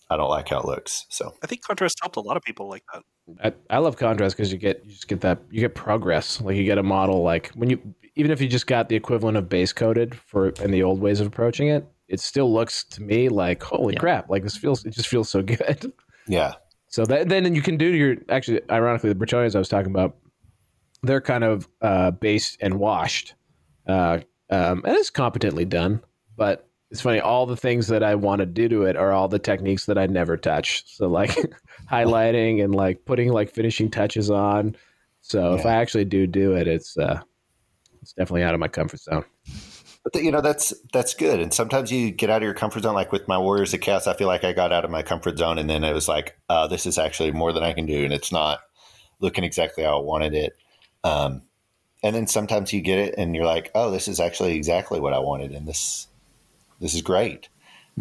I 0.09 0.17
don't 0.17 0.31
like 0.31 0.49
how 0.49 0.61
it 0.61 0.65
looks. 0.65 1.07
So 1.09 1.35
I 1.43 1.47
think 1.47 1.63
contrast 1.63 1.99
helped 2.01 2.17
a 2.17 2.21
lot 2.21 2.37
of 2.37 2.43
people 2.43 2.69
like 2.69 2.83
that. 2.93 3.03
I, 3.45 3.77
I 3.77 3.79
love 3.79 3.97
contrast 3.97 4.37
because 4.37 4.51
you 4.53 4.59
get 4.59 4.83
you 4.85 4.91
just 4.91 5.07
get 5.07 5.21
that 5.21 5.39
you 5.51 5.61
get 5.61 5.75
progress. 5.75 6.41
Like 6.41 6.57
you 6.57 6.65
get 6.65 6.79
a 6.79 6.83
model 6.83 7.23
like 7.23 7.51
when 7.55 7.71
you 7.71 7.95
even 8.21 8.31
if 8.31 8.41
you 8.41 8.49
just 8.49 8.67
got 8.67 8.89
the 8.89 8.97
equivalent 8.97 9.37
of 9.37 9.49
base 9.49 9.73
coated 9.73 10.15
for 10.15 10.51
in 10.51 10.71
the 10.71 10.83
old 10.83 11.01
ways 11.01 11.19
of 11.21 11.27
approaching 11.27 11.69
it, 11.69 11.85
it 12.07 12.21
still 12.21 12.53
looks 12.53 12.85
to 12.85 13.03
me 13.03 13.29
like 13.29 13.63
holy 13.63 13.95
Yeah. 13.95 14.01
crap! 14.01 14.29
Like 14.31 14.43
this 14.43 14.57
feels 14.57 14.85
it 14.85 14.91
just 14.91 15.09
feels 15.09 15.29
so 15.31 15.43
good. 15.43 15.93
Yeah. 16.29 16.55
So 16.87 17.05
that 17.07 17.29
then 17.29 17.55
you 17.55 17.63
can 17.63 17.77
do 17.77 17.87
your 17.87 18.17
actually 18.29 18.61
ironically 18.71 19.13
the 19.13 19.19
Bretonnians 19.19 19.57
I 19.57 19.59
was 19.59 19.69
talking 19.69 19.91
about, 19.91 20.17
they're 21.03 21.21
kind 21.21 21.43
of 21.45 21.67
uh, 21.81 22.11
based 22.13 22.59
and 22.61 22.79
washed, 22.79 23.35
uh, 23.89 24.19
um, 24.51 24.83
and 24.85 24.97
it's 24.97 25.11
competently 25.11 25.65
done. 25.65 26.01
But 26.37 26.69
it's 26.91 27.01
funny, 27.01 27.19
all 27.21 27.47
the 27.47 27.57
things 27.57 27.89
that 27.89 28.03
I 28.05 28.15
want 28.17 28.41
to 28.41 28.47
do 28.47 28.69
to 28.69 28.83
it 28.85 28.97
are 28.97 29.13
all 29.13 29.27
the 29.29 29.39
techniques 29.39 29.87
that 29.87 29.99
I 29.99 30.07
never 30.07 30.37
touch. 30.37 30.85
So 30.87 31.09
like 31.09 31.31
highlighting 31.91 32.63
and 32.63 32.75
like 32.75 33.05
putting 33.07 33.33
like 33.33 33.51
finishing 33.51 33.91
touches 33.91 34.31
on. 34.31 34.77
So 35.21 35.55
if 35.55 35.67
I 35.67 35.75
actually 35.75 36.05
do 36.05 36.27
do 36.27 36.55
it, 36.55 36.67
it's 36.69 36.97
uh, 36.99 37.21
it's 38.03 38.13
definitely 38.13 38.43
out 38.43 38.55
of 38.55 38.61
my 38.61 38.69
comfort 38.69 39.01
zone. 39.01 39.25
But 40.03 40.15
th- 40.15 40.25
you 40.25 40.31
know 40.31 40.41
that's 40.41 40.73
that's 40.93 41.15
good. 41.15 41.41
And 41.41 41.53
sometimes 41.53 41.93
you 41.93 42.11
get 42.11 42.31
out 42.31 42.39
of 42.39 42.45
your 42.45 42.55
comfort 42.55 42.83
zone. 42.83 42.95
Like 42.95 43.13
with 43.13 43.29
my 43.29 43.39
Warriors 43.39 43.75
of 43.75 43.81
Chaos, 43.81 44.07
I 44.07 44.15
feel 44.15 44.29
like 44.29 44.45
I 44.45 44.53
got 44.53 44.73
out 44.73 44.85
of 44.85 44.91
my 44.91 45.03
comfort 45.03 45.39
zone, 45.39 45.59
and 45.59 45.69
then 45.69 45.85
it 45.85 45.93
was 45.93 46.09
like, 46.09 46.39
uh, 46.49 46.67
this 46.67 46.87
is 46.87 46.99
actually 46.99 47.33
more 47.33 47.53
than 47.53 47.63
I 47.63 47.73
can 47.73 47.87
do, 47.87 48.05
and 48.05 48.13
it's 48.13 48.33
not 48.33 48.61
looking 49.21 49.45
exactly 49.45 49.85
how 49.85 49.99
I 49.99 50.03
wanted 50.03 50.35
it. 50.35 50.57
Um, 51.05 51.43
and 52.03 52.17
then 52.17 52.27
sometimes 52.27 52.73
you 52.73 52.81
get 52.81 52.99
it, 52.99 53.15
and 53.19 53.35
you're 53.35 53.45
like, 53.45 53.71
oh, 53.75 53.91
this 53.91 54.09
is 54.09 54.21
actually 54.21 54.55
exactly 54.57 55.01
what 55.01 55.13
I 55.13 55.19
wanted, 55.19 55.53
and 55.53 55.69
this 55.69 56.07
this 56.81 56.95
is 56.95 57.03
great. 57.03 57.49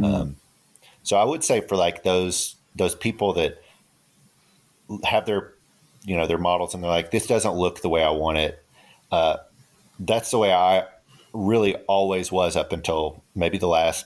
Um, 0.02 0.38
so 1.04 1.18
I 1.18 1.26
would 1.26 1.44
say 1.44 1.62
for 1.62 1.76
like 1.76 2.04
those 2.04 2.56
those 2.76 2.96
people 2.96 3.34
that 3.34 3.62
have 5.04 5.26
their 5.26 5.54
you 6.04 6.16
know 6.16 6.28
their 6.28 6.38
models, 6.38 6.74
and 6.74 6.82
they're 6.82 6.90
like, 6.90 7.12
this 7.12 7.28
doesn't 7.28 7.56
look 7.56 7.82
the 7.82 7.90
way 7.90 8.04
I 8.04 8.12
want 8.12 8.38
it. 8.38 8.64
Uh, 9.12 9.38
that's 10.00 10.32
the 10.32 10.38
way 10.38 10.54
I 10.54 10.86
really 11.34 11.76
always 11.88 12.32
was 12.32 12.56
up 12.56 12.72
until 12.72 13.24
maybe 13.36 13.58
the 13.58 13.68
last 13.68 14.06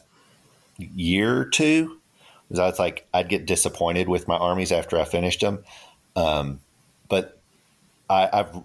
year 0.78 1.38
or 1.38 1.46
two. 1.46 2.00
Because 2.48 2.60
I 2.60 2.66
was 2.68 2.80
like, 2.80 3.08
I'd 3.14 3.30
get 3.30 3.46
disappointed 3.46 4.10
with 4.10 4.28
my 4.28 4.36
armies 4.36 4.72
after 4.72 5.00
I 5.00 5.06
finished 5.06 5.42
them. 5.42 5.64
Um, 6.16 6.60
but 7.10 7.40
I, 8.10 8.30
I've 8.32 8.64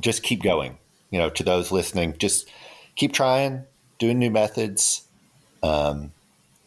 just 0.00 0.22
keep 0.22 0.42
going. 0.42 0.78
You 1.10 1.18
know, 1.18 1.30
to 1.30 1.42
those 1.42 1.70
listening, 1.70 2.16
just 2.18 2.48
keep 2.96 3.12
trying, 3.12 3.64
doing 3.98 4.18
new 4.18 4.30
methods, 4.30 5.06
um, 5.62 6.12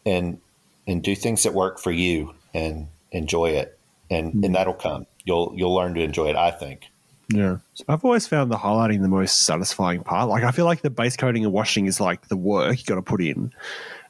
and 0.04 0.40
and 0.86 1.02
do 1.02 1.16
things 1.16 1.42
that 1.42 1.52
work 1.52 1.80
for 1.80 1.90
you, 1.90 2.34
and 2.54 2.86
enjoy 3.10 3.50
it, 3.50 3.76
and 4.08 4.44
and 4.44 4.54
that'll 4.54 4.74
come. 4.74 5.06
You'll 5.24 5.52
you'll 5.56 5.74
learn 5.74 5.94
to 5.94 6.00
enjoy 6.00 6.28
it. 6.28 6.36
I 6.36 6.52
think. 6.52 6.86
Yeah. 7.28 7.56
I've 7.88 8.04
always 8.04 8.26
found 8.26 8.50
the 8.52 8.56
highlighting 8.56 9.02
the 9.02 9.08
most 9.08 9.42
satisfying 9.46 10.02
part. 10.04 10.28
Like 10.28 10.44
I 10.44 10.50
feel 10.52 10.64
like 10.64 10.82
the 10.82 10.90
base 10.90 11.16
coating 11.16 11.44
and 11.44 11.52
washing 11.52 11.86
is 11.86 12.00
like 12.00 12.28
the 12.28 12.36
work 12.36 12.78
you 12.78 12.84
got 12.84 12.94
to 12.96 13.02
put 13.02 13.20
in. 13.20 13.52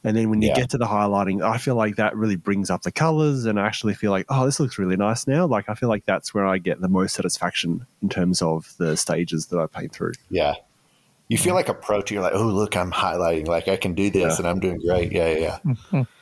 And 0.05 0.17
then 0.17 0.29
when 0.31 0.43
you 0.43 0.49
Yeah. 0.49 0.55
get 0.57 0.71
to 0.71 0.79
the 0.79 0.85
highlighting, 0.85 1.43
I 1.43 1.57
feel 1.59 1.75
like 1.77 1.97
that 1.97 2.15
really 2.15 2.37
brings 2.37 2.71
up 2.71 2.83
the 2.83 2.93
colors 2.93 3.45
and 3.47 3.59
I 3.59 3.67
actually 3.67 3.95
feel 3.95 4.11
like, 4.11 4.27
oh, 4.29 4.45
this 4.45 4.61
looks 4.61 4.79
really 4.79 4.97
nice 4.97 5.27
now. 5.27 5.47
Like 5.47 5.69
I 5.69 5.75
feel 5.75 5.89
like 5.89 6.05
that's 6.05 6.35
where 6.35 6.47
I 6.47 6.59
get 6.59 6.81
the 6.81 6.89
most 6.89 7.15
satisfaction 7.15 7.87
in 8.03 8.09
terms 8.11 8.43
of 8.43 8.73
the 8.77 8.97
stages 8.97 9.47
that 9.47 9.59
I 9.59 9.67
paint 9.67 9.93
through. 9.93 10.13
Yeah. 10.31 10.55
You 11.29 11.39
feel 11.39 11.55
like 11.55 11.69
a 11.69 11.75
pro 11.75 12.03
too. 12.03 12.15
You're 12.15 12.23
like, 12.23 12.35
oh, 12.35 12.45
look, 12.45 12.77
I'm 12.77 12.93
highlighting. 12.93 13.49
Like 13.49 13.67
I 13.67 13.77
can 13.77 13.95
do 13.95 14.11
this 14.11 14.35
Yeah. 14.35 14.37
and 14.39 14.47
I'm 14.47 14.61
doing 14.61 14.79
great. 14.79 15.11
Yeah, 15.11 15.33
yeah, 15.33 15.59
yeah. 15.93 16.05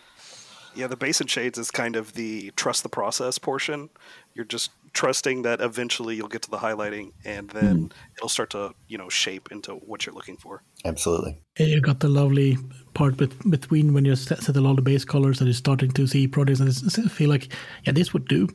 Yeah, 0.77 0.89
the 0.89 0.97
base 0.97 1.21
and 1.21 1.31
shades 1.31 1.57
is 1.57 1.71
kind 1.71 1.95
of 1.95 2.15
the 2.15 2.51
trust 2.57 2.83
the 2.83 2.89
process 2.89 3.39
portion. 3.39 3.91
You're 4.35 4.45
just 4.45 4.73
trusting 4.95 5.43
that 5.43 5.61
eventually 5.61 6.17
you'll 6.17 6.29
get 6.29 6.43
to 6.43 6.51
the 6.51 6.59
highlighting, 6.59 7.13
and 7.25 7.51
then 7.51 7.77
hmm. 7.77 7.87
it'll 8.17 8.29
start 8.29 8.51
to 8.51 8.75
you 8.89 8.97
know 8.97 9.09
shape 9.09 9.51
into 9.53 9.73
what 9.75 10.07
you're 10.07 10.15
looking 10.15 10.37
for. 10.37 10.63
Absolutely. 10.85 11.37
And 11.59 11.69
you 11.69 11.81
got 11.81 12.01
the 12.01 12.09
lovely 12.09 12.57
part 12.95 13.17
bet- 13.17 13.51
between 13.51 13.93
when 13.93 14.05
you 14.05 14.17
set, 14.17 14.43
settle 14.43 14.67
all 14.67 14.75
the 14.75 14.83
base 14.83 15.05
colors 15.05 15.41
and 15.41 15.49
you're 15.49 15.55
starting 15.55 15.91
to 15.93 16.07
see 16.07 16.27
projects 16.29 16.61
and 16.61 16.69
it's- 16.69 16.99
it's 16.99 17.13
feel 17.13 17.31
like, 17.31 17.53
yeah, 17.85 17.93
this 17.93 18.13
would 18.13 18.29
do. 18.29 18.49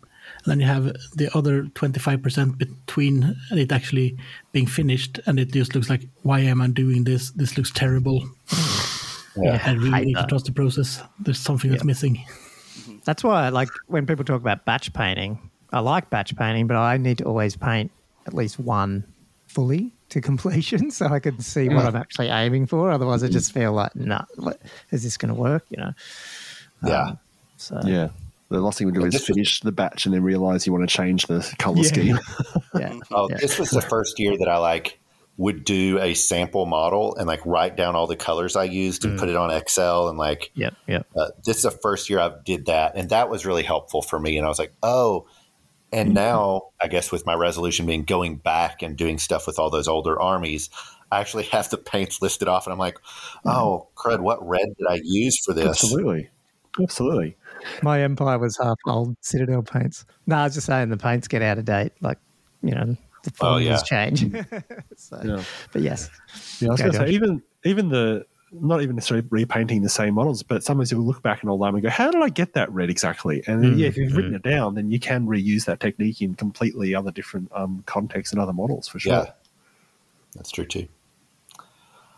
And 0.44 0.46
then 0.46 0.60
you 0.60 0.68
have 0.68 0.94
the 1.16 1.30
other 1.36 1.64
25% 1.64 2.58
between 2.58 3.36
it 3.52 3.72
actually 3.72 4.18
being 4.52 4.68
finished 4.68 5.20
and 5.26 5.40
it 5.40 5.52
just 5.52 5.74
looks 5.74 5.90
like, 5.90 6.08
why 6.22 6.40
am 6.42 6.62
I 6.62 6.68
doing 6.68 7.04
this? 7.04 7.32
This 7.32 7.58
looks 7.58 7.72
terrible. 7.72 8.24
Yeah. 9.36 9.62
I 9.66 9.74
really 9.74 9.92
hate 9.92 10.08
need 10.08 10.18
to 10.18 10.26
trust 10.28 10.46
the 10.46 10.52
process. 10.52 11.02
There's 11.20 11.40
something 11.40 11.72
that's 11.72 11.84
missing. 11.84 12.16
Mm-hmm. 12.18 12.98
That's 13.06 13.24
why, 13.24 13.46
I 13.46 13.50
like, 13.50 13.70
when 13.88 14.06
people 14.06 14.26
talk 14.26 14.42
about 14.42 14.66
batch 14.66 14.92
painting, 14.94 15.50
I 15.72 15.80
like 15.80 16.10
batch 16.10 16.36
painting, 16.36 16.68
but 16.68 16.78
I 16.78 16.98
need 16.98 17.20
to 17.20 17.26
always 17.26 17.56
paint 17.56 17.92
at 18.26 18.34
least 18.34 18.60
one 18.60 19.04
fully 19.48 19.94
to 20.10 20.22
completion 20.30 20.92
so 20.92 21.08
I 21.08 21.20
can 21.20 21.40
see 21.40 21.70
what 21.70 21.84
mm. 21.84 21.88
I'm 21.88 21.96
actually 21.96 22.28
aiming 22.28 22.68
for. 22.68 22.92
Otherwise, 22.92 23.24
I 23.24 23.28
just 23.28 23.52
feel 23.52 23.74
like, 23.74 23.96
nah, 23.96 24.26
what, 24.36 24.60
is 24.92 25.04
this 25.04 25.18
going 25.18 25.34
to 25.34 25.40
work? 25.40 25.66
You 25.70 25.78
know? 25.78 25.94
Yeah. 26.86 27.04
Um, 27.04 27.20
so, 27.58 27.82
Yeah. 27.86 28.10
The 28.50 28.60
last 28.60 28.80
thing 28.80 28.88
we 28.88 28.94
do 28.94 29.06
is 29.06 29.24
finish 29.24 29.60
the 29.60 29.72
batch 29.72 30.08
and 30.08 30.16
then 30.16 30.24
realize 30.24 30.66
you 30.66 30.74
want 30.74 30.90
to 30.90 30.96
change 30.96 31.28
the 31.28 31.48
color 31.60 31.78
Yeah. 31.78 31.84
scheme. 31.84 32.20
yeah. 32.76 32.98
Oh, 33.12 33.30
yeah. 33.30 33.38
this 33.38 33.60
was 33.60 33.70
the 33.70 33.82
first 33.82 34.18
year 34.18 34.36
that 34.40 34.48
I 34.48 34.58
like 34.58 35.00
would 35.38 35.64
do 35.64 36.00
a 36.00 36.16
sample 36.16 36.66
model 36.66 37.16
and 37.16 37.28
like 37.28 37.46
write 37.46 37.78
down 37.78 37.96
all 37.96 38.08
the 38.08 38.16
colors 38.16 38.56
I 38.56 38.64
used 38.64 39.06
and 39.06 39.16
mm. 39.16 39.20
put 39.20 39.30
it 39.30 39.36
on 39.36 39.52
Excel 39.52 40.10
and 40.10 40.18
like 40.18 40.52
yeah, 40.56 40.72
Yep. 40.88 41.08
uh, 41.16 41.28
this 41.46 41.58
is 41.58 41.64
the 41.64 41.72
first 41.72 42.10
year 42.10 42.20
I 42.20 42.32
did 42.44 42.66
that, 42.66 42.94
and 42.96 43.10
that 43.12 43.30
was 43.30 43.46
really 43.46 43.64
helpful 43.64 44.02
for 44.02 44.20
me. 44.20 44.38
And 44.38 44.46
I 44.46 44.50
was 44.50 44.60
like, 44.60 44.74
oh. 44.82 45.28
And 45.92 46.10
mm-hmm. 46.10 46.16
now, 46.16 46.62
I 46.82 46.88
guess 46.88 47.12
with 47.12 47.26
my 47.26 47.34
resolution 47.34 47.86
being 47.86 48.04
going 48.04 48.38
back 48.38 48.82
and 48.82 48.96
doing 48.96 49.18
stuff 49.18 49.48
with 49.48 49.58
all 49.58 49.70
those 49.70 49.88
older 49.88 50.20
armies, 50.20 50.70
I 51.12 51.20
actually 51.20 51.44
have 51.52 51.70
the 51.70 51.78
paints 51.78 52.22
listed 52.22 52.48
off, 52.48 52.66
and 52.66 52.74
I'm 52.74 52.80
like, 52.80 53.00
oh, 53.46 53.88
crud, 53.96 54.20
what 54.20 54.46
red 54.48 54.68
did 54.78 54.88
I 54.88 55.00
use 55.04 55.44
for 55.44 55.54
this? 55.54 55.68
Absolutely. 55.68 56.30
Absolutely. 56.82 57.36
My 57.82 58.02
empire 58.02 58.38
was 58.38 58.58
half 58.58 58.78
old 58.86 59.16
Citadel 59.22 59.64
paints. 59.64 60.06
No, 60.28 60.38
I 60.38 60.44
was 60.46 60.54
just 60.54 60.68
saying 60.68 60.90
the 60.90 60.98
paints 60.98 61.28
get 61.28 61.42
out 61.42 61.58
of 61.58 61.66
date. 61.66 61.92
Like, 62.00 62.20
you 62.62 62.72
know, 62.72 62.96
the 63.24 63.32
Oh, 63.42 63.54
formulas 63.56 63.84
yeah. 63.92 64.10
change. 64.10 64.22
so, 64.96 65.20
Yeah. 65.24 65.44
But 65.74 65.82
yes. 65.82 66.10
Yeah, 66.60 66.70
I 66.70 66.72
was 66.72 66.82
Go, 66.82 66.92
going 66.92 67.00
to 67.00 67.08
say 67.08 67.14
even 67.14 67.44
even 67.66 67.90
the 67.90 68.26
not 68.52 68.82
even 68.82 68.96
necessarily 68.96 69.26
repainting 69.30 69.82
the 69.82 69.90
same 69.90 70.16
models, 70.16 70.44
but 70.44 70.64
sometimes 70.64 70.92
you'll 70.92 71.06
look 71.06 71.22
back 71.22 71.44
in 71.44 71.50
old 71.50 71.62
and 71.62 71.82
go, 71.82 71.90
"How 71.90 72.10
did 72.12 72.22
I 72.22 72.30
get 72.30 72.54
that 72.54 72.72
red 72.72 72.90
exactly?" 72.90 73.44
And 73.48 73.64
then, 73.64 73.78
yeah, 73.78 73.88
if 73.88 73.98
you've 73.98 74.16
written 74.16 74.34
it 74.34 74.42
down, 74.42 74.76
then 74.76 74.92
you 74.92 75.00
can 75.00 75.28
reuse 75.28 75.66
that 75.66 75.80
technique 75.80 76.22
in 76.22 76.36
completely 76.36 76.96
other 76.96 77.12
different 77.12 77.52
um, 77.54 77.84
contexts 77.86 78.34
and 78.34 78.42
other 78.42 78.54
models 78.54 78.88
for 78.88 79.00
sure. 79.00 79.14
Yeah, 79.14 79.32
that's 80.36 80.52
true 80.52 80.66
too. 80.66 80.88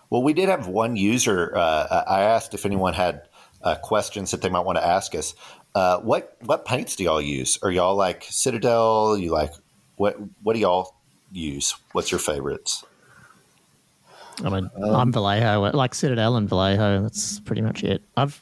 Well, 0.09 0.23
we 0.23 0.33
did 0.33 0.49
have 0.49 0.67
one 0.67 0.95
user. 0.97 1.55
Uh, 1.55 2.03
I 2.07 2.21
asked 2.21 2.53
if 2.53 2.65
anyone 2.65 2.93
had 2.93 3.27
uh, 3.63 3.75
questions 3.75 4.31
that 4.31 4.41
they 4.41 4.49
might 4.49 4.65
want 4.65 4.77
to 4.77 4.85
ask 4.85 5.15
us. 5.15 5.33
Uh, 5.73 5.99
what 5.99 6.35
what 6.41 6.65
paints 6.65 6.95
do 6.95 7.03
y'all 7.03 7.21
use? 7.21 7.57
Are 7.63 7.71
y'all 7.71 7.95
like 7.95 8.25
Citadel? 8.29 9.17
You 9.17 9.31
like 9.31 9.53
what? 9.95 10.17
What 10.43 10.53
do 10.53 10.59
y'all 10.59 10.95
use? 11.31 11.75
What's 11.93 12.11
your 12.11 12.19
favorites? 12.19 12.83
I 14.43 14.49
mean, 14.49 14.69
I'm 14.84 15.11
Vallejo, 15.11 15.72
like 15.76 15.93
Citadel 15.95 16.35
and 16.38 16.47
Vallejo. 16.49 17.01
That's 17.01 17.39
pretty 17.41 17.61
much 17.61 17.84
it. 17.84 18.01
I've, 18.18 18.41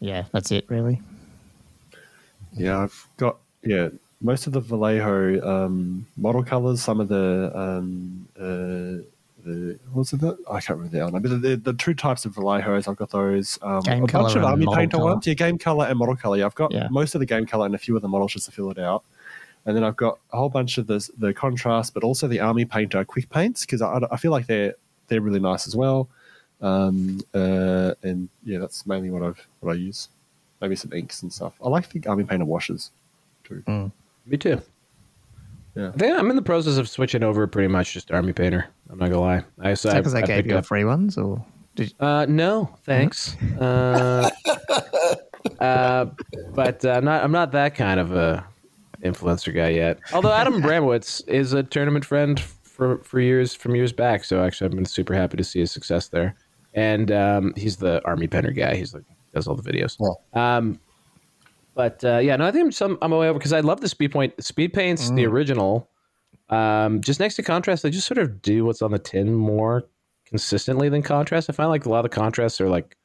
yeah, 0.00 0.24
that's 0.32 0.50
it 0.50 0.64
really. 0.68 1.00
Yeah, 2.54 2.80
I've 2.80 3.08
got 3.16 3.38
yeah 3.62 3.88
most 4.20 4.46
of 4.46 4.52
the 4.52 4.60
Vallejo 4.60 5.40
um, 5.46 6.06
model 6.16 6.42
colors. 6.44 6.82
Some 6.82 7.00
of 7.00 7.08
the 7.08 7.50
um, 7.54 8.28
uh, 8.38 9.02
the 9.44 9.78
what 9.90 9.98
was 10.00 10.12
it 10.12 10.20
that 10.20 10.36
I 10.50 10.60
can't 10.60 10.78
remember 10.78 10.96
the 10.96 11.02
other 11.02 11.12
name. 11.12 11.22
But 11.22 11.30
the, 11.30 11.36
the, 11.38 11.56
the 11.56 11.72
two 11.72 11.94
types 11.94 12.24
of 12.24 12.34
Vallejos, 12.34 12.86
I've 12.88 12.96
got 12.96 13.10
those. 13.10 13.58
Um, 13.62 13.80
Game 13.80 13.98
a 14.04 14.06
bunch 14.06 14.12
colour 14.12 14.38
of 14.38 14.44
army 14.44 14.66
painter 14.74 14.98
colour. 14.98 15.12
ones. 15.14 15.26
Yeah, 15.26 15.34
game 15.34 15.58
color 15.58 15.86
and 15.86 15.98
model 15.98 16.16
color. 16.16 16.36
Yeah, 16.36 16.46
I've 16.46 16.54
got 16.54 16.72
Yeah. 16.72 16.88
most 16.90 17.14
of 17.14 17.18
the 17.20 17.26
game 17.26 17.46
color 17.46 17.66
and 17.66 17.74
a 17.74 17.78
few 17.78 17.96
of 17.96 18.02
the 18.02 18.08
models 18.08 18.32
just 18.34 18.46
to 18.46 18.52
fill 18.52 18.70
it 18.70 18.78
out. 18.78 19.02
And 19.64 19.76
then 19.76 19.84
I've 19.84 19.96
got 19.96 20.18
a 20.32 20.36
whole 20.36 20.48
bunch 20.48 20.78
of 20.78 20.86
the 20.88 21.08
the 21.18 21.32
contrast, 21.32 21.94
but 21.94 22.02
also 22.04 22.26
the 22.28 22.40
army 22.40 22.64
painter 22.64 23.04
quick 23.04 23.30
paints 23.30 23.64
because 23.64 23.80
I, 23.80 24.00
I 24.10 24.16
feel 24.16 24.30
like 24.32 24.46
they're 24.46 24.74
they're 25.08 25.20
really 25.20 25.40
nice 25.40 25.66
as 25.66 25.74
well. 25.76 26.08
Um, 26.60 27.20
uh, 27.34 27.94
and 28.02 28.28
yeah, 28.44 28.58
that's 28.58 28.86
mainly 28.86 29.10
what 29.10 29.22
I've 29.22 29.46
what 29.60 29.72
I 29.72 29.74
use. 29.76 30.08
Maybe 30.60 30.76
some 30.76 30.92
inks 30.92 31.22
and 31.22 31.32
stuff. 31.32 31.54
I 31.64 31.68
like 31.68 31.88
the 31.88 32.00
army 32.08 32.24
painter 32.24 32.44
washes 32.44 32.90
too. 33.44 33.90
Me 34.26 34.36
too. 34.36 34.60
Yeah. 35.74 35.88
I 35.88 35.92
think 35.98 36.16
I'm 36.18 36.30
in 36.30 36.36
the 36.36 36.42
process 36.42 36.76
of 36.76 36.88
switching 36.88 37.22
over 37.24 37.46
pretty 37.46 37.66
much 37.68 37.94
just 37.94 38.12
army 38.12 38.32
painter. 38.32 38.66
I'm 38.90 38.98
not 38.98 39.10
gonna 39.10 39.20
lie. 39.20 39.42
I 39.60 39.74
so 39.74 39.90
I, 39.90 39.94
Because 39.94 40.12
they 40.12 40.22
I 40.22 40.26
gave 40.26 40.46
you 40.46 40.56
up- 40.58 40.66
free 40.66 40.84
ones, 40.84 41.16
or 41.18 41.44
did 41.74 41.88
you, 41.90 42.06
Uh, 42.06 42.26
no, 42.28 42.70
thanks. 42.84 43.34
Uh, 43.58 44.30
uh, 45.60 46.06
but 46.54 46.84
uh, 46.84 47.00
not, 47.00 47.24
I'm 47.24 47.32
not 47.32 47.52
that 47.52 47.74
kind 47.74 47.98
of 48.00 48.12
a 48.12 48.44
influencer 49.02 49.54
guy 49.54 49.70
yet. 49.70 49.98
Although 50.12 50.32
Adam 50.32 50.54
Bramowitz 50.62 51.26
is 51.28 51.52
a 51.52 51.62
tournament 51.62 52.04
friend 52.04 52.40
for 52.82 53.04
for 53.04 53.20
years 53.20 53.54
from 53.54 53.74
years 53.74 53.92
back, 53.92 54.24
so 54.24 54.42
actually 54.44 54.66
I've 54.66 54.72
been 54.76 54.84
super 54.84 55.14
happy 55.14 55.36
to 55.36 55.44
see 55.44 55.60
his 55.60 55.70
success 55.70 56.08
there. 56.08 56.34
And 56.74 57.12
um, 57.12 57.52
he's 57.56 57.76
the 57.76 58.02
army 58.04 58.26
painter 58.26 58.50
guy. 58.50 58.74
He's 58.76 58.94
like 58.94 59.04
does 59.34 59.46
all 59.46 59.54
the 59.54 59.62
videos. 59.72 59.96
Um, 60.34 60.78
But 61.74 62.04
uh, 62.04 62.18
yeah, 62.18 62.36
no, 62.36 62.46
I 62.46 62.50
think 62.50 62.64
I'm 62.66 62.72
some 62.72 62.98
I'm 63.02 63.12
away 63.12 63.28
over 63.28 63.38
because 63.38 63.52
I 63.52 63.60
love 63.60 63.80
the 63.80 63.88
speed 63.88 64.12
point, 64.12 64.32
speed 64.42 64.72
paints, 64.72 65.10
the 65.10 65.26
original. 65.26 65.88
Um, 66.50 67.00
just 67.00 67.18
next 67.20 67.36
to 67.36 67.42
contrast, 67.42 67.82
they 67.82 67.90
just 67.90 68.06
sort 68.06 68.18
of 68.18 68.42
do 68.42 68.64
what's 68.66 68.82
on 68.82 68.90
the 68.90 68.98
tin 68.98 69.34
more 69.34 69.84
consistently 70.26 70.88
than 70.90 71.02
contrast. 71.02 71.48
I 71.48 71.52
find 71.54 71.70
like 71.70 71.86
a 71.86 71.88
lot 71.88 72.04
of 72.04 72.10
the 72.10 72.14
contrasts 72.14 72.60
are 72.60 72.68
like 72.68 72.96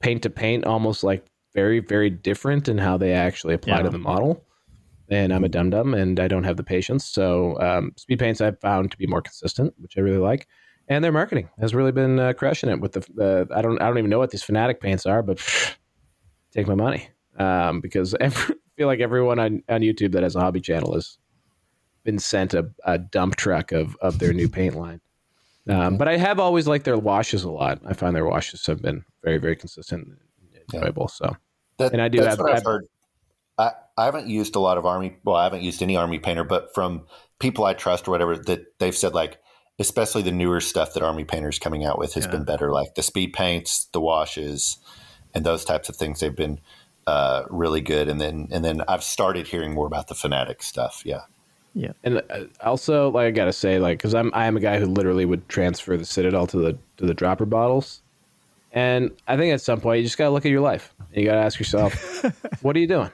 paint 0.00 0.22
to 0.22 0.30
paint, 0.30 0.64
almost 0.64 1.04
like 1.04 1.24
very 1.54 1.78
very 1.80 2.10
different 2.10 2.68
in 2.68 2.78
how 2.78 2.96
they 2.96 3.12
actually 3.12 3.54
apply 3.54 3.76
Yeah. 3.76 3.82
to 3.82 3.90
the 3.90 3.98
model. 3.98 4.44
And 5.12 5.32
I'm 5.32 5.44
a 5.44 5.48
dum 5.48 5.68
dum, 5.68 5.92
and 5.92 6.18
I 6.18 6.26
don't 6.26 6.44
have 6.44 6.56
the 6.56 6.64
patience. 6.64 7.04
So 7.04 7.60
um, 7.60 7.92
speed 7.96 8.18
paints 8.18 8.40
I've 8.40 8.58
found 8.60 8.90
to 8.92 8.96
be 8.96 9.06
more 9.06 9.20
consistent, 9.20 9.74
which 9.78 9.98
I 9.98 10.00
really 10.00 10.16
like. 10.16 10.46
And 10.88 11.04
their 11.04 11.12
marketing 11.12 11.50
has 11.60 11.74
really 11.74 11.92
been 11.92 12.18
uh, 12.18 12.32
crushing 12.32 12.70
it 12.70 12.80
with 12.80 12.92
the, 12.92 13.00
the 13.14 13.46
I 13.54 13.60
don't 13.60 13.80
I 13.82 13.86
don't 13.88 13.98
even 13.98 14.08
know 14.10 14.18
what 14.18 14.30
these 14.30 14.42
fanatic 14.42 14.80
paints 14.80 15.04
are, 15.04 15.22
but 15.22 15.38
take 16.52 16.66
my 16.66 16.74
money 16.74 17.08
um, 17.38 17.80
because 17.80 18.14
every, 18.20 18.54
I 18.54 18.58
feel 18.76 18.86
like 18.86 19.00
everyone 19.00 19.38
on, 19.38 19.62
on 19.68 19.82
YouTube 19.82 20.12
that 20.12 20.22
has 20.22 20.34
a 20.34 20.40
hobby 20.40 20.60
channel 20.62 20.94
has 20.94 21.18
been 22.04 22.18
sent 22.18 22.54
a, 22.54 22.70
a 22.84 22.98
dump 22.98 23.36
truck 23.36 23.70
of, 23.72 23.96
of 24.00 24.18
their 24.18 24.32
new 24.32 24.48
paint 24.48 24.74
line. 24.76 25.00
Um, 25.68 25.98
but 25.98 26.08
I 26.08 26.16
have 26.16 26.40
always 26.40 26.66
liked 26.66 26.84
their 26.86 26.98
washes 26.98 27.44
a 27.44 27.50
lot. 27.50 27.80
I 27.86 27.92
find 27.92 28.16
their 28.16 28.24
washes 28.26 28.66
have 28.66 28.80
been 28.82 29.04
very, 29.22 29.38
very 29.38 29.54
consistent 29.56 30.08
and 30.08 30.16
enjoyable. 30.74 31.06
So 31.08 31.36
That, 31.78 31.92
And 31.92 32.00
I 32.02 32.08
do 32.08 32.18
that's 32.18 32.30
have- 32.30 32.38
what 32.40 32.50
I've 32.50 32.56
I've- 32.56 32.64
heard. 32.64 32.86
I, 33.58 33.70
I 33.96 34.04
haven't 34.06 34.28
used 34.28 34.56
a 34.56 34.60
lot 34.60 34.78
of 34.78 34.86
army. 34.86 35.16
Well, 35.24 35.36
I 35.36 35.44
haven't 35.44 35.62
used 35.62 35.82
any 35.82 35.96
army 35.96 36.18
painter, 36.18 36.44
but 36.44 36.74
from 36.74 37.02
people 37.38 37.64
I 37.64 37.74
trust 37.74 38.08
or 38.08 38.10
whatever, 38.10 38.36
that 38.36 38.78
they've 38.78 38.96
said 38.96 39.14
like, 39.14 39.38
especially 39.78 40.22
the 40.22 40.32
newer 40.32 40.60
stuff 40.60 40.94
that 40.94 41.02
army 41.02 41.24
painters 41.24 41.58
coming 41.58 41.84
out 41.84 41.98
with 41.98 42.14
has 42.14 42.26
been 42.26 42.44
better. 42.44 42.72
Like 42.72 42.94
the 42.94 43.02
speed 43.02 43.32
paints, 43.32 43.86
the 43.92 44.00
washes, 44.00 44.78
and 45.34 45.44
those 45.44 45.64
types 45.64 45.88
of 45.88 45.96
things. 45.96 46.20
They've 46.20 46.34
been 46.34 46.60
uh, 47.06 47.44
really 47.50 47.80
good. 47.80 48.08
And 48.08 48.20
then 48.20 48.48
and 48.50 48.64
then 48.64 48.82
I've 48.88 49.02
started 49.02 49.46
hearing 49.46 49.74
more 49.74 49.86
about 49.86 50.08
the 50.08 50.14
fanatic 50.14 50.62
stuff. 50.62 51.02
Yeah. 51.04 51.22
Yeah. 51.74 51.92
And 52.04 52.22
uh, 52.30 52.44
also, 52.60 53.10
like 53.10 53.26
I 53.26 53.30
gotta 53.30 53.52
say, 53.52 53.78
like, 53.78 53.98
because 53.98 54.14
I'm 54.14 54.30
I 54.34 54.46
am 54.46 54.56
a 54.56 54.60
guy 54.60 54.78
who 54.78 54.86
literally 54.86 55.24
would 55.24 55.48
transfer 55.48 55.96
the 55.96 56.04
Citadel 56.04 56.46
to 56.48 56.58
the 56.58 56.78
to 56.98 57.06
the 57.06 57.14
dropper 57.14 57.46
bottles, 57.46 58.02
and 58.72 59.10
I 59.26 59.36
think 59.36 59.54
at 59.54 59.62
some 59.62 59.80
point 59.80 59.98
you 59.98 60.04
just 60.04 60.18
gotta 60.18 60.30
look 60.30 60.44
at 60.44 60.50
your 60.50 60.60
life. 60.60 60.94
You 61.14 61.24
gotta 61.24 61.40
ask 61.40 61.58
yourself, 61.58 62.24
what 62.62 62.76
are 62.76 62.78
you 62.78 62.86
doing? 62.86 63.10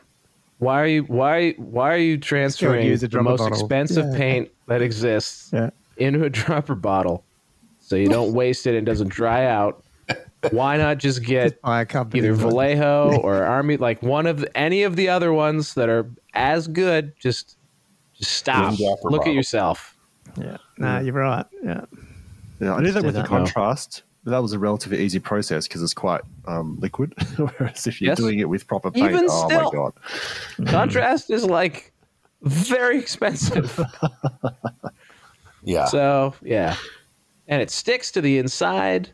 Why 0.59 0.81
are 0.83 0.87
you 0.87 1.03
why 1.05 1.53
why 1.53 1.93
are 1.95 1.99
you 1.99 2.19
transferring 2.19 2.87
use 2.87 3.01
the 3.03 3.23
most 3.23 3.39
bottle. 3.39 3.59
expensive 3.59 4.07
Yeah. 4.13 4.17
paint 4.19 4.51
that 4.67 4.83
exists 4.83 5.51
Yeah. 5.53 5.71
into 5.97 6.25
a 6.25 6.31
dropper 6.31 6.75
bottle 6.75 7.23
so 7.81 7.95
you 7.97 8.09
don't 8.09 8.33
waste 8.43 8.67
it 8.67 8.71
and 8.71 8.79
it 8.79 8.91
doesn't 8.91 9.09
dry 9.09 9.47
out? 9.47 9.83
Why 10.53 10.77
not 10.77 10.99
just 10.99 11.25
get 11.25 11.61
Buy 11.63 11.81
a 11.83 11.87
company. 11.87 12.21
either 12.21 12.33
but- 12.35 12.43
Vallejo 12.51 13.17
or 13.23 13.45
Army, 13.45 13.77
like 13.77 14.03
one 14.03 14.27
of 14.27 14.41
the, 14.41 14.57
any 14.57 14.83
of 14.85 14.95
the 14.97 15.09
other 15.09 15.33
ones 15.33 15.75
that 15.75 15.89
are 15.89 16.09
as 16.35 16.69
good. 16.69 17.13
Just, 17.19 17.57
just 18.15 18.31
stop. 18.33 18.65
One 18.67 18.77
dropper 18.77 19.11
Look 19.11 19.27
at 19.27 19.35
yourself. 19.35 19.97
Yeah. 20.37 20.43
Hmm. 20.43 20.43
yourself. 20.45 20.61
No, 20.79 20.99
you're 21.01 21.15
right. 21.15 21.47
Yeah. 21.65 21.85
Yeah, 22.61 22.75
I 22.75 22.81
do 22.83 22.91
that 22.93 23.01
do 23.01 23.07
with 23.07 23.15
the 23.17 23.25
contrast. 23.25 24.03
But 24.05 24.08
that 24.31 24.43
was 24.43 24.53
a 24.53 24.59
relatively 24.59 24.99
easy 25.05 25.19
process 25.19 25.67
because 25.69 25.83
it's 25.83 25.95
quite 25.95 26.21
um, 26.47 26.79
liquid. 26.81 27.15
Whereas 27.37 27.87
if 27.87 28.01
you're 28.01 28.11
Yes. 28.11 28.19
doing 28.19 28.39
it 28.39 28.49
with 28.49 28.67
proper 28.67 28.91
paint, 28.91 29.11
Even 29.11 29.27
oh 29.29 29.47
still. 29.49 29.65
my 29.65 29.71
god! 29.71 30.69
Contrast 30.71 31.31
is 31.31 31.45
like 31.45 31.93
very 32.43 32.99
expensive. 32.99 33.79
Yeah. 35.65 35.87
So 35.87 36.35
yeah, 36.43 36.77
and 37.49 37.61
it 37.61 37.71
sticks 37.71 38.11
to 38.13 38.21
the 38.21 38.39
inside. 38.39 39.11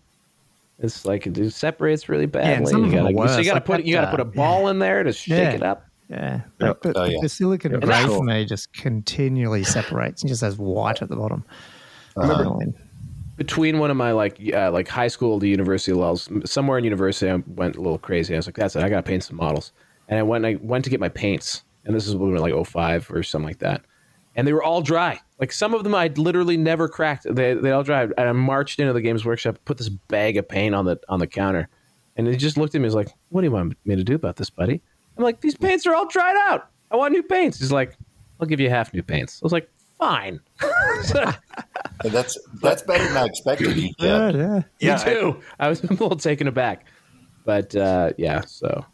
It's 0.78 1.04
like 1.04 1.26
it 1.26 1.50
separates 1.52 2.08
really 2.08 2.26
badly. 2.26 2.66
some 2.66 2.84
of 2.84 2.92
you 2.92 2.98
gotta, 2.98 3.28
so 3.32 3.38
you 3.38 3.44
gotta 3.44 3.54
Like 3.56 3.64
put 3.64 3.76
that, 3.78 3.86
you 3.86 3.94
gotta 3.94 4.08
uh, 4.08 4.10
put 4.10 4.20
a 4.20 4.24
ball 4.24 4.68
in 4.68 4.78
there 4.78 5.02
to 5.02 5.12
shake 5.12 5.38
Yeah. 5.38 5.50
it 5.52 5.62
up. 5.62 5.84
Yeah. 6.10 6.40
Yeah. 6.60 6.68
Like, 6.68 6.76
but 6.82 6.96
Oh, 6.96 7.04
yeah. 7.04 7.18
the 7.22 7.28
silicon 7.28 7.72
Yeah, 7.72 7.78
grey 7.78 8.06
for 8.06 8.22
me 8.22 8.44
just 8.44 8.72
continually 8.74 9.64
separates 9.64 10.22
and 10.22 10.28
just 10.28 10.42
has 10.42 10.58
white 10.58 11.00
at 11.00 11.08
the 11.08 11.16
bottom. 11.16 11.44
Uh-huh. 12.16 12.58
Between 13.36 13.78
one 13.78 13.90
of 13.90 13.96
my 13.96 14.12
like 14.12 14.40
uh, 14.52 14.70
like 14.70 14.86
high 14.86 15.08
school 15.08 15.40
to 15.40 15.46
university 15.46 15.92
levels, 15.92 16.28
somewhere 16.44 16.78
in 16.78 16.84
university, 16.84 17.30
I 17.30 17.42
went 17.46 17.76
a 17.76 17.80
little 17.80 17.98
crazy. 17.98 18.34
I 18.34 18.36
was 18.36 18.46
like, 18.46 18.54
"That's 18.56 18.76
it. 18.76 18.82
I 18.82 18.88
got 18.88 18.96
to 18.96 19.02
paint 19.02 19.24
some 19.24 19.36
models." 19.36 19.72
And 20.08 20.18
I 20.18 20.22
went. 20.22 20.46
I 20.46 20.56
went 20.60 20.84
to 20.84 20.90
get 20.90 21.00
my 21.00 21.08
paints, 21.08 21.64
and 21.84 21.96
this 21.96 22.06
is 22.06 22.14
when 22.14 22.30
we 22.30 22.38
like 22.38 22.54
05 22.54 23.10
or 23.10 23.22
something 23.22 23.48
like 23.48 23.58
that. 23.58 23.82
And 24.36 24.46
they 24.46 24.52
were 24.52 24.62
all 24.62 24.82
dry. 24.82 25.20
Like 25.40 25.52
some 25.52 25.74
of 25.74 25.84
them, 25.84 25.94
I'd 25.94 26.18
literally 26.18 26.56
never 26.56 26.88
cracked. 26.88 27.26
They 27.28 27.54
they 27.54 27.72
all 27.72 27.82
dried, 27.82 28.12
And 28.16 28.28
I 28.28 28.32
marched 28.32 28.78
into 28.78 28.92
the 28.92 29.00
Games 29.00 29.24
Workshop, 29.24 29.58
put 29.64 29.78
this 29.78 29.88
bag 29.88 30.36
of 30.36 30.48
paint 30.48 30.74
on 30.74 30.84
the 30.84 31.00
on 31.08 31.18
the 31.18 31.26
counter, 31.26 31.68
and 32.16 32.28
he 32.28 32.36
just 32.36 32.56
looked 32.56 32.74
at 32.74 32.80
me. 32.80 32.84
Was 32.84 32.94
like, 32.94 33.10
"What 33.30 33.40
do 33.40 33.46
you 33.46 33.52
want 33.52 33.76
me 33.84 33.96
to 33.96 34.04
do 34.04 34.14
about 34.14 34.36
this, 34.36 34.50
buddy?" 34.50 34.80
I'm 35.16 35.24
like, 35.24 35.40
"These 35.40 35.56
paints 35.56 35.86
are 35.86 35.94
all 35.94 36.06
dried 36.06 36.36
out. 36.36 36.68
I 36.90 36.96
want 36.96 37.12
new 37.12 37.22
paints." 37.22 37.58
He's 37.58 37.72
like, 37.72 37.96
"I'll 38.40 38.46
give 38.46 38.60
you 38.60 38.70
half 38.70 38.94
new 38.94 39.02
paints." 39.02 39.40
I 39.42 39.44
was 39.44 39.52
like, 39.52 39.68
"Fine." 39.98 40.40
That's 42.04 42.38
that's 42.60 42.82
better 42.82 43.04
than 43.04 43.16
I 43.16 43.24
expected 43.24 43.76
you. 43.76 43.90
Yeah, 43.98 44.30
Yeah. 44.30 44.36
yeah. 44.36 44.62
Yeah, 44.80 44.96
Me 44.96 45.14
too. 45.14 45.40
I, 45.58 45.68
was 45.68 45.82
a 45.84 45.86
little 45.86 46.16
taken 46.16 46.48
aback, 46.48 46.86
but 47.44 47.74
uh, 47.74 48.10
yeah. 48.18 48.42
So 48.46 48.84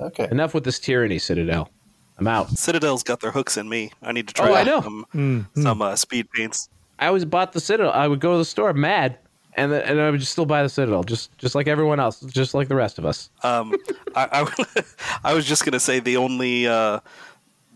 Okay. 0.00 0.26
enough 0.30 0.54
with 0.54 0.64
this 0.64 0.78
tyranny, 0.80 1.18
Citadel. 1.18 1.70
I'm 2.18 2.26
out. 2.26 2.50
Citadel's 2.50 3.02
got 3.02 3.20
their 3.20 3.30
hooks 3.30 3.56
in 3.56 3.68
me. 3.68 3.92
I 4.02 4.12
need 4.12 4.28
to 4.28 4.34
try 4.34 4.50
Oh, 4.50 4.54
I 4.54 4.62
know. 4.64 4.80
some, 4.82 5.46
some 5.54 5.80
uh, 5.82 5.94
speed 5.96 6.26
paints. 6.34 6.68
I 6.98 7.06
always 7.06 7.24
bought 7.24 7.52
the 7.52 7.60
Citadel. 7.60 7.92
I 7.92 8.08
would 8.08 8.20
go 8.20 8.32
to 8.32 8.38
the 8.38 8.44
store 8.44 8.72
mad, 8.74 9.18
and 9.54 9.70
then, 9.72 9.82
and 9.82 10.00
I 10.00 10.10
would 10.10 10.20
just 10.20 10.32
still 10.32 10.44
buy 10.46 10.62
the 10.62 10.68
Citadel, 10.68 11.02
just 11.04 11.36
just 11.38 11.54
like 11.54 11.66
everyone 11.68 12.00
else, 12.00 12.20
just 12.20 12.52
like 12.54 12.68
the 12.68 12.74
rest 12.74 12.98
of 12.98 13.06
us. 13.06 13.30
Um, 13.42 13.72
I, 14.16 14.28
I, 14.42 14.82
I 15.24 15.34
was 15.34 15.46
just 15.46 15.64
gonna 15.64 15.80
say 15.80 16.00
the 16.00 16.16
only 16.18 16.66
uh, 16.66 17.00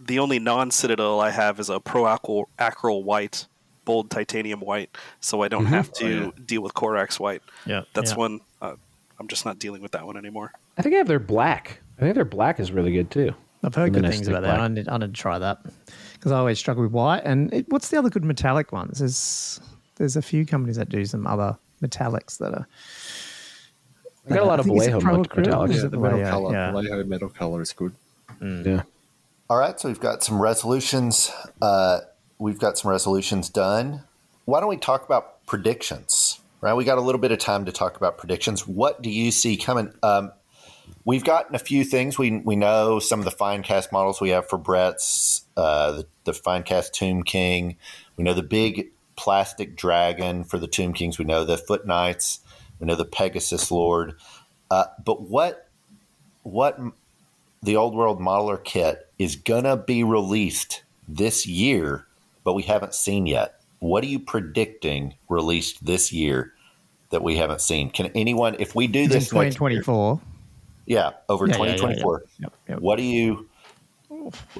the 0.06 0.18
only 0.18 0.38
non 0.38 0.70
Citadel 0.70 1.20
I 1.20 1.30
have 1.30 1.58
is 1.60 1.70
a 1.70 1.80
Pro 1.80 2.02
Acryl, 2.02 2.44
Acryl 2.58 3.02
White, 3.02 3.46
bold 3.84 4.10
titanium 4.10 4.60
white, 4.60 4.96
so 5.20 5.42
I 5.42 5.48
don't 5.48 5.66
have 5.66 5.92
to 5.94 6.32
deal 6.32 6.62
with 6.62 6.74
Corax 6.74 7.18
White. 7.18 7.42
Yeah. 7.66 7.82
That's 7.94 8.12
yeah. 8.12 8.16
one. 8.16 8.40
Uh, 8.60 8.74
I'm 9.18 9.28
just 9.28 9.44
not 9.44 9.58
dealing 9.58 9.82
with 9.82 9.92
that 9.92 10.04
one 10.06 10.16
anymore. 10.16 10.52
I 10.76 10.82
think 10.82 10.94
I 10.94 10.98
have 10.98 11.08
their 11.08 11.20
black. 11.20 11.80
I 11.98 12.02
think 12.02 12.14
their 12.14 12.24
black 12.24 12.58
is 12.58 12.72
really 12.72 12.92
good 12.92 13.10
too. 13.10 13.34
I've 13.62 13.74
heard 13.74 13.94
good 13.94 14.02
things 14.02 14.16
stick 14.16 14.28
about 14.28 14.42
that. 14.42 14.60
I 14.60 14.68
need, 14.68 14.88
I 14.88 14.98
need 14.98 15.14
to 15.14 15.20
try 15.20 15.38
that 15.38 15.64
because 16.12 16.32
I 16.32 16.38
always 16.38 16.58
struggle 16.58 16.82
with 16.82 16.92
white. 16.92 17.22
And 17.24 17.52
it, 17.52 17.66
what's 17.68 17.88
the 17.88 17.98
other 17.98 18.10
good 18.10 18.24
metallic 18.24 18.72
ones? 18.72 18.98
There's 18.98 19.60
there's 19.96 20.16
a 20.16 20.22
few 20.22 20.44
companies 20.44 20.76
that 20.76 20.88
do 20.88 21.04
some 21.06 21.26
other 21.26 21.56
metallics 21.82 22.38
that 22.38 22.52
are. 22.52 22.68
I 24.26 24.34
got 24.34 24.42
a 24.42 24.44
lot 24.44 24.58
of 24.58 24.66
think 24.66 24.78
it's 24.78 24.86
a 24.88 24.90
Vallejo 24.90 25.00
Pro 25.00 25.16
met- 25.18 25.30
metallics. 25.30 25.74
Yeah, 25.76 25.82
the 25.82 25.88
the 25.90 25.98
metal 25.98 26.18
way, 26.18 26.24
uh, 26.24 26.30
color, 26.30 26.52
yeah. 26.52 26.72
Vallejo 26.72 27.04
metal 27.04 27.28
color 27.28 27.62
is 27.62 27.72
good. 27.72 27.94
Yeah. 28.40 28.82
All 29.50 29.58
right, 29.58 29.78
so 29.78 29.88
we've 29.88 30.00
got 30.00 30.22
some 30.22 30.40
resolutions. 30.40 31.30
Uh, 31.60 32.00
we've 32.38 32.58
got 32.58 32.78
some 32.78 32.90
resolutions 32.90 33.50
done. 33.50 34.02
Why 34.46 34.60
don't 34.60 34.70
we 34.70 34.78
talk 34.78 35.04
about 35.04 35.44
predictions? 35.44 36.40
Right, 36.62 36.72
we 36.72 36.84
got 36.84 36.96
a 36.96 37.02
little 37.02 37.20
bit 37.20 37.30
of 37.30 37.38
time 37.40 37.66
to 37.66 37.72
talk 37.72 37.98
about 37.98 38.16
predictions. 38.16 38.66
What 38.66 39.02
do 39.02 39.10
you 39.10 39.30
see 39.30 39.58
coming? 39.58 39.92
Um, 40.02 40.32
we've 41.04 41.24
gotten 41.24 41.54
a 41.54 41.58
few 41.58 41.84
things. 41.84 42.16
We 42.16 42.38
we 42.38 42.56
know 42.56 42.98
some 43.00 43.18
of 43.18 43.26
the 43.26 43.30
fine 43.30 43.62
cast 43.62 43.92
models 43.92 44.18
we 44.18 44.30
have 44.30 44.48
for 44.48 44.56
Brett's, 44.56 45.42
uh, 45.58 45.92
the, 45.92 46.06
the 46.24 46.32
fine 46.32 46.62
cast 46.62 46.94
Tomb 46.94 47.22
King. 47.22 47.76
We 48.16 48.24
know 48.24 48.32
the 48.32 48.42
big 48.42 48.92
plastic 49.14 49.76
dragon 49.76 50.44
for 50.44 50.58
the 50.58 50.66
Tomb 50.66 50.94
Kings. 50.94 51.18
We 51.18 51.26
know 51.26 51.44
the 51.44 51.58
Foot 51.58 51.86
Knights. 51.86 52.40
We 52.80 52.86
know 52.86 52.96
the 52.96 53.04
Pegasus 53.04 53.70
Lord. 53.70 54.14
Uh, 54.70 54.86
but 55.04 55.20
what 55.20 55.68
what 56.44 56.78
the 57.64 57.76
old 57.76 57.94
world 57.94 58.20
modeler 58.20 58.62
kit 58.62 59.08
is 59.18 59.36
gonna 59.36 59.76
be 59.76 60.04
released 60.04 60.82
this 61.08 61.46
year, 61.46 62.06
but 62.44 62.54
we 62.54 62.62
haven't 62.62 62.94
seen 62.94 63.26
yet. 63.26 63.60
What 63.78 64.04
are 64.04 64.08
you 64.08 64.18
predicting 64.18 65.14
released 65.28 65.84
this 65.84 66.12
year 66.12 66.52
that 67.10 67.22
we 67.22 67.36
haven't 67.36 67.60
seen? 67.60 67.90
Can 67.90 68.06
anyone, 68.14 68.56
if 68.58 68.74
we 68.74 68.86
do 68.86 69.00
It's 69.00 69.06
in 69.14 69.18
this 69.20 69.32
next 69.32 69.60
year- 69.60 69.80
2024. 69.82 70.20
yeah, 70.86 71.10
over 71.28 71.46
Yeah, 71.46 71.56
yeah, 71.56 71.58
yeah, 71.64 71.70
yeah. 71.70 71.76
2024, 71.76 72.22
Yep, 72.38 72.52
yep. 72.68 72.78
what 72.80 72.96
do 72.96 73.02
you, 73.02 73.48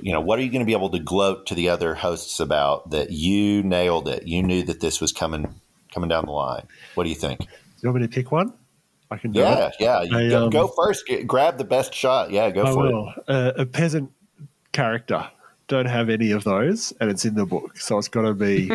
you 0.03 0.13
know, 0.13 0.21
what 0.21 0.39
are 0.39 0.43
you 0.43 0.51
going 0.51 0.61
to 0.61 0.67
be 0.67 0.73
able 0.73 0.91
to 0.91 0.99
gloat 0.99 1.47
to 1.47 1.55
the 1.55 1.69
other 1.69 1.95
hosts 1.95 2.41
about 2.41 2.91
that 2.91 3.11
you 3.11 3.63
nailed 3.63 4.09
it? 4.09 4.27
You 4.27 4.43
knew 4.43 4.63
that 4.65 4.81
this 4.81 5.01
was 5.01 5.13
coming 5.13 5.55
coming 5.93 6.09
down 6.09 6.25
the 6.27 6.33
line. 6.33 6.67
What 6.95 7.05
do 7.05 7.11
you 7.11 7.15
think? 7.17 7.41
Do 7.41 7.47
you 7.83 7.89
want 7.91 8.03
me 8.03 8.09
to 8.09 8.13
pick 8.13 8.33
one? 8.33 8.53
I 9.11 9.17
can 9.19 9.33
do 9.33 9.41
Yeah, 9.41 9.67
it. 9.69 9.75
yeah. 9.81 10.03
You 10.03 10.17
I, 10.17 10.29
go, 10.29 10.45
um, 10.45 10.51
go 10.51 10.69
first. 10.69 11.07
Get, 11.07 11.27
grab 11.27 11.59
the 11.59 11.65
best 11.65 11.95
shot. 11.95 12.31
Yeah, 12.31 12.51
go 12.51 12.65
I 12.65 12.73
for 12.73 12.87
it. 12.89 13.25
Uh, 13.29 13.53
a 13.57 13.67
peasant 13.67 14.11
character. 14.73 15.29
Don't 15.67 15.87
have 15.87 16.11
any 16.11 16.31
of 16.31 16.45
those, 16.45 16.93
and 17.01 17.09
it's 17.11 17.25
in 17.25 17.35
the 17.37 17.47
book. 17.47 17.79
So 17.79 17.97
it's 17.97 18.09
got 18.09 18.23
to 18.23 18.35
be 18.35 18.71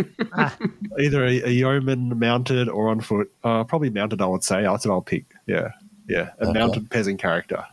either 0.99 1.23
a, 1.23 1.41
a 1.43 1.49
yeoman 1.49 2.17
mounted 2.17 2.67
or 2.67 2.89
on 2.89 2.99
foot. 3.01 3.31
Uh, 3.43 3.63
probably 3.63 3.89
mounted, 3.91 4.21
I 4.21 4.25
would 4.25 4.43
say. 4.43 4.63
That's 4.63 4.85
what 4.87 4.93
I'll 4.93 5.01
pick. 5.01 5.25
Yeah, 5.45 5.69
yeah, 6.07 6.31
a 6.39 6.45
Okay. 6.47 6.59
mounted 6.59 6.89
peasant 6.89 7.19
character. 7.19 7.63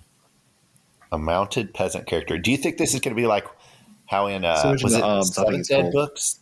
a 1.12 1.18
mounted 1.18 1.72
peasant 1.72 2.06
character. 2.06 2.36
Do 2.36 2.50
you 2.50 2.58
think 2.58 2.76
this 2.78 2.92
is 2.92 3.00
going 3.00 3.14
to 3.16 3.20
be 3.20 3.26
like 3.26 3.46
how 4.06 4.26
in 4.26 4.44
uh, 4.44 4.76
was 4.82 4.94
it 4.94 5.02
Arms, 5.02 5.34
seventh 5.34 5.70
ed 5.70 5.80
called. 5.82 5.92
books? 5.92 6.38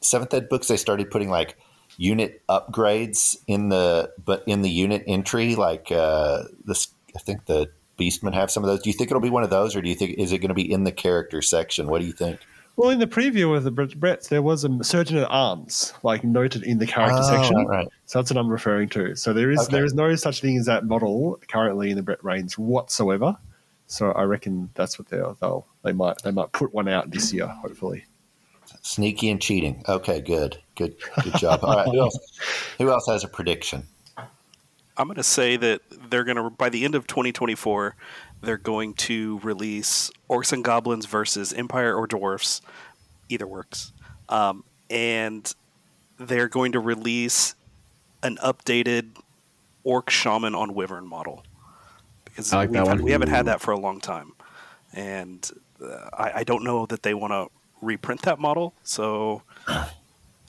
Seventh 0.00 0.34
ed 0.34 0.48
books 0.48 0.66
they 0.68 0.76
started 0.76 1.10
putting 1.12 1.28
like 1.30 1.56
unit 1.98 2.40
upgrades 2.48 3.36
in 3.46 3.68
the 3.68 4.10
but 4.24 4.42
in 4.46 4.62
the 4.62 4.70
unit 4.70 5.04
entry 5.06 5.54
like 5.56 5.92
uh, 5.92 6.44
this. 6.64 6.88
I 7.14 7.18
think 7.20 7.44
the 7.46 7.70
Beastmen 7.98 8.32
have 8.34 8.50
some 8.50 8.62
of 8.62 8.68
those. 8.68 8.80
Do 8.80 8.88
you 8.90 8.94
think 8.94 9.10
it'll 9.10 9.20
be 9.20 9.28
one 9.30 9.42
of 9.42 9.50
those, 9.50 9.74
or 9.76 9.82
do 9.82 9.88
you 9.88 9.94
think 9.96 10.18
is 10.18 10.32
it 10.32 10.38
going 10.38 10.48
to 10.50 10.54
be 10.54 10.70
in 10.70 10.84
the 10.84 10.92
character 10.92 11.42
section? 11.42 11.88
What 11.88 12.00
do 12.00 12.06
you 12.06 12.12
think? 12.12 12.38
Well, 12.76 12.90
in 12.90 13.00
the 13.00 13.08
preview 13.08 13.56
of 13.56 13.64
the 13.64 13.72
Bretts, 13.72 14.28
there 14.28 14.40
was 14.40 14.62
a 14.64 14.84
surgeon 14.84 15.16
at 15.16 15.26
arms, 15.28 15.92
like 16.04 16.22
noted 16.22 16.62
in 16.62 16.78
the 16.78 16.86
character 16.86 17.22
Oh, 17.24 17.28
section. 17.28 17.66
right. 17.66 17.88
So 18.06 18.20
that's 18.20 18.30
what 18.30 18.38
I'm 18.38 18.48
referring 18.48 18.88
to. 18.90 19.16
So 19.16 19.32
there 19.32 19.50
is 19.50 19.58
Okay. 19.62 19.72
there 19.72 19.84
is 19.84 19.94
no 19.94 20.14
such 20.14 20.40
thing 20.40 20.56
as 20.58 20.66
that 20.66 20.86
model 20.86 21.40
currently 21.48 21.90
in 21.90 21.96
the 21.96 22.02
Brett 22.04 22.22
range 22.22 22.56
whatsoever. 22.56 23.36
So 23.88 24.12
I 24.12 24.22
reckon 24.22 24.70
that's 24.74 24.96
what 24.96 25.08
they'll 25.08 25.36
they'll 25.40 25.66
they 25.82 25.92
might 25.92 26.22
they 26.22 26.30
might 26.30 26.52
put 26.52 26.72
one 26.72 26.86
out 26.86 27.10
this 27.10 27.32
year, 27.32 27.48
hopefully. 27.48 28.04
Sneaky 28.88 29.28
and 29.28 29.38
cheating. 29.38 29.84
Okay, 29.86 30.22
good, 30.22 30.56
good, 30.74 30.96
good 31.22 31.34
job. 31.34 31.60
All 31.62 31.76
right, 31.76 31.86
who 31.88 32.00
else? 32.00 32.18
Who 32.78 32.88
else 32.90 33.06
has 33.06 33.22
a 33.22 33.28
prediction? 33.28 33.86
I'm 34.96 35.06
going 35.06 35.16
to 35.16 35.22
say 35.22 35.58
that 35.58 35.82
they're 36.08 36.24
going 36.24 36.38
to 36.38 36.48
by 36.48 36.70
the 36.70 36.86
end 36.86 36.94
of 36.94 37.06
2024, 37.06 37.94
they're 38.40 38.56
going 38.56 38.94
to 38.94 39.40
release 39.42 40.10
Orcs 40.30 40.54
and 40.54 40.64
Goblins 40.64 41.04
versus 41.04 41.52
Empire 41.52 41.94
or 41.94 42.06
Dwarfs, 42.06 42.62
either 43.28 43.46
works, 43.46 43.92
um, 44.30 44.64
and 44.88 45.54
they're 46.18 46.48
going 46.48 46.72
to 46.72 46.80
release 46.80 47.56
an 48.22 48.38
updated 48.38 49.10
Orc 49.84 50.08
Shaman 50.08 50.54
on 50.54 50.72
Wyvern 50.72 51.06
model 51.06 51.44
because 52.24 52.54
I 52.54 52.56
like 52.60 52.70
we've 52.70 52.78
that 52.80 52.86
had- 52.88 52.96
one. 52.96 53.04
we 53.04 53.10
haven't 53.12 53.28
had 53.28 53.44
that 53.46 53.60
for 53.60 53.72
a 53.72 53.78
long 53.78 54.00
time, 54.00 54.32
and 54.94 55.48
uh, 55.84 56.08
I, 56.14 56.32
I 56.36 56.44
don't 56.44 56.64
know 56.64 56.86
that 56.86 57.02
they 57.02 57.12
want 57.12 57.32
to 57.34 57.48
reprint 57.80 58.22
that 58.22 58.38
model, 58.38 58.74
so. 58.82 59.42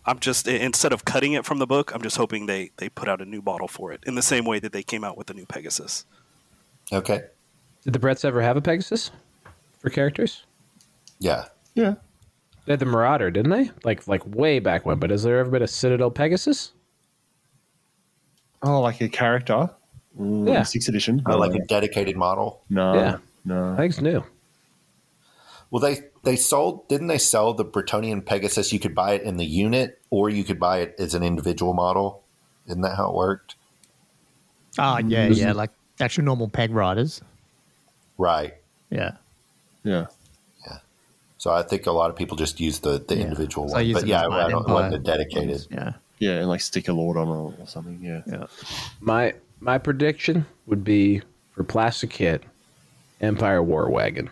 I'm 0.06 0.18
just 0.20 0.48
instead 0.48 0.92
of 0.92 1.06
cutting 1.06 1.34
it 1.34 1.46
from 1.46 1.60
the 1.60 1.68
book, 1.68 1.94
I'm 1.94 2.02
just 2.02 2.18
hoping 2.18 2.48
they 2.48 2.72
they 2.78 2.90
put 2.90 3.08
out 3.08 3.22
a 3.22 3.26
new 3.26 3.42
model 3.44 3.68
for 3.68 3.92
it 3.92 4.02
in 4.08 4.16
the 4.16 4.24
same 4.24 4.44
way 4.44 4.58
that 4.58 4.72
they 4.72 4.82
came 4.82 5.04
out 5.04 5.18
with 5.18 5.28
the 5.28 5.36
new 5.36 5.46
Pegasus. 5.46 6.06
Okay, 6.92 7.26
Did 7.84 7.94
the 7.94 8.00
Bretts 8.00 8.26
ever 8.26 8.42
have 8.42 8.58
a 8.58 8.62
Pegasus 8.62 9.12
for 9.78 9.90
characters? 9.92 10.46
yeah. 11.20 11.46
Yeah. 11.76 11.96
They 12.66 12.74
had 12.74 12.80
the 12.80 12.86
Marauder, 12.88 13.30
didn't 13.30 13.52
they? 13.52 13.70
Like 13.84 14.08
like 14.08 14.26
way 14.26 14.58
back 14.60 14.84
when. 14.86 14.98
But 15.00 15.12
has 15.12 15.22
there 15.22 15.38
ever 15.38 15.52
been 15.52 15.62
a 15.62 15.68
Citadel 15.68 16.10
Pegasus? 16.10 16.72
Oh, 18.64 18.82
like 18.82 19.02
a 19.02 19.10
character. 19.10 19.70
Mm, 20.20 20.48
Yeah. 20.48 20.64
Sixth 20.64 20.90
edition. 20.90 21.22
Uh, 21.28 21.38
like 21.38 21.54
a 21.54 21.64
dedicated 21.66 22.16
model. 22.18 22.64
no. 22.70 22.94
Yeah. 22.96 23.18
No. 23.46 23.74
I 23.74 23.78
think 23.78 23.92
it's 23.94 24.02
new. 24.02 24.24
Well, 25.72 25.82
they 25.82 26.00
they 26.24 26.36
sold 26.36 26.88
didn't 26.88 27.08
they 27.08 27.18
sell 27.18 27.54
the 27.54 27.66
Bretonnian 27.66 28.26
Pegasus? 28.26 28.74
You 28.74 28.80
could 28.80 28.96
buy 28.96 29.14
it 29.14 29.22
in 29.24 29.38
the 29.38 29.46
unit, 29.46 30.00
or 30.10 30.30
you 30.30 30.44
could 30.44 30.60
buy 30.60 30.80
it 30.80 30.96
as 30.98 31.14
an 31.14 31.24
individual 31.24 31.74
model. 31.74 32.24
Isn't 32.68 32.82
that 32.82 32.96
how 32.98 33.10
it 33.10 33.16
worked? 33.16 33.56
Oh, 34.78 34.98
yeah, 35.00 35.28
yeah, 35.28 35.52
like 35.54 35.72
actual 36.00 36.24
normal 36.24 36.48
peg 36.50 36.72
riders. 36.72 37.22
Right. 38.18 38.56
Yeah. 38.90 39.14
Yeah. 39.84 40.06
Yeah. 40.66 40.78
So 41.38 41.52
I 41.52 41.64
think 41.64 41.86
a 41.86 41.92
lot 41.92 42.10
of 42.10 42.16
people 42.16 42.38
just 42.38 42.60
use 42.60 42.80
the, 42.80 43.00
the 43.00 43.16
Yeah. 43.16 43.24
individual 43.24 43.68
So 43.70 43.76
one. 43.76 43.94
But 43.94 44.08
yeah, 44.08 44.24
as 44.24 44.30
my 44.30 44.46
I 44.46 44.50
don't 44.50 44.68
want 44.70 44.92
the 44.92 44.98
Empire. 44.98 45.18
dedicated. 45.18 45.68
Yeah. 45.72 45.94
Yeah, 46.20 46.32
and 46.40 46.50
like 46.50 46.62
stick 46.62 46.88
a 46.88 46.94
lord 46.94 47.18
on 47.18 47.28
it 47.28 47.60
or 47.62 47.68
something. 47.68 48.00
Yeah. 48.04 48.22
Yeah. 48.28 48.46
My 49.00 49.34
my 49.60 49.78
prediction 49.78 50.46
would 50.68 50.84
be 50.84 51.22
for 51.54 51.64
Plastic 51.64 52.10
Kit, 52.12 52.44
Empire 53.22 53.64
War 53.64 53.90
Wagon. 53.90 54.30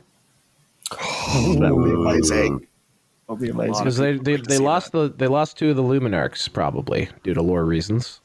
That 0.92 1.72
would 1.76 1.86
be 1.86 1.92
amazing. 1.92 2.60
That 2.60 3.34
would 3.34 3.40
be 3.42 3.50
amazing. 3.50 3.74
Because 3.74 3.98
they, 3.98 4.18
they, 4.18 4.38
they 4.38 4.58
lost 4.58 4.92
the 4.94 5.10
they 5.16 5.28
lost 5.28 5.58
two 5.58 5.70
of 5.72 5.76
the 5.76 5.84
Luminarks 5.84 6.52
probably 6.52 7.10
due 7.24 7.34
to 7.34 7.42
lore 7.42 7.66
reasons. 7.66 8.22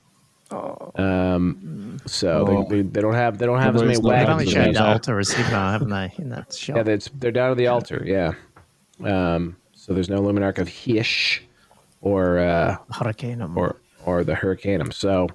Um, 0.96 1.98
so 2.06 2.46
Oh. 2.46 2.64
they, 2.68 2.76
they, 2.76 2.82
they 2.88 3.00
don't 3.00 3.14
have 3.14 3.38
they 3.38 3.46
don't 3.46 3.60
have 3.60 3.74
as 3.74 3.82
many 3.82 3.94
Those 3.94 4.02
not 4.04 4.10
They've 4.10 4.28
wagons. 4.28 4.30
only 4.30 4.46
as 4.46 4.54
they 4.66 4.72
the 4.72 4.78
have. 4.78 4.88
altar 4.92 5.18
as 5.18 5.30
Sigmar, 5.30 5.72
haven't 5.72 5.88
they, 5.90 6.12
in 6.18 6.28
that 6.30 6.52
shot? 6.54 6.76
Yeah, 6.76 6.82
that's, 6.82 7.08
they're 7.14 7.30
down 7.32 7.50
to 7.50 7.54
the 7.54 7.66
altar. 7.68 8.02
Yeah. 8.06 8.32
Um, 9.02 9.56
so 9.74 9.92
there's 9.94 10.08
no 10.10 10.20
Luminark 10.20 10.58
of 10.58 10.68
Hysh 10.68 11.42
or 12.02 12.38
uh, 12.38 12.76
Hurricane. 12.92 13.40
or 13.42 13.76
or 14.04 14.24
the 14.24 14.34
Hurricanum. 14.34 14.92
So 14.92 15.28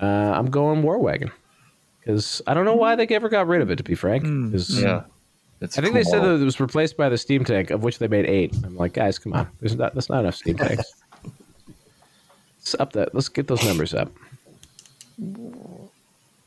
uh, 0.00 0.06
I'm 0.06 0.50
going 0.50 0.82
War 0.82 0.98
Wagon 0.98 1.30
because 2.00 2.40
I 2.46 2.54
don't 2.54 2.64
know 2.64 2.74
why 2.76 2.96
they 2.96 3.06
ever 3.08 3.28
got 3.28 3.46
rid 3.46 3.60
of 3.60 3.70
it. 3.70 3.76
To 3.76 3.82
be 3.84 3.94
frank, 3.94 4.24
'Cause 4.24 4.80
yeah. 4.82 5.02
It's 5.60 5.78
I 5.78 5.82
think 5.82 5.94
they 5.94 6.04
said 6.04 6.22
that 6.22 6.40
it 6.40 6.44
was 6.44 6.58
replaced 6.58 6.96
by 6.96 7.08
the 7.08 7.18
Steam 7.18 7.44
Tank, 7.44 7.70
of 7.70 7.82
which 7.82 7.98
they 7.98 8.08
made 8.08 8.24
eight. 8.26 8.54
I'm 8.64 8.76
like, 8.76 8.94
guys, 8.94 9.18
come 9.18 9.34
on, 9.34 9.48
there's 9.60 9.76
not 9.76 9.94
that's 9.94 10.08
not 10.08 10.20
enough 10.20 10.36
Steam 10.36 10.56
Tanks. 10.56 10.84
Let's 12.58 12.74
up 12.78 12.92
that. 12.92 13.14
Let's 13.14 13.28
get 13.28 13.46
those 13.48 13.64
numbers 13.64 13.94
up. 13.94 14.10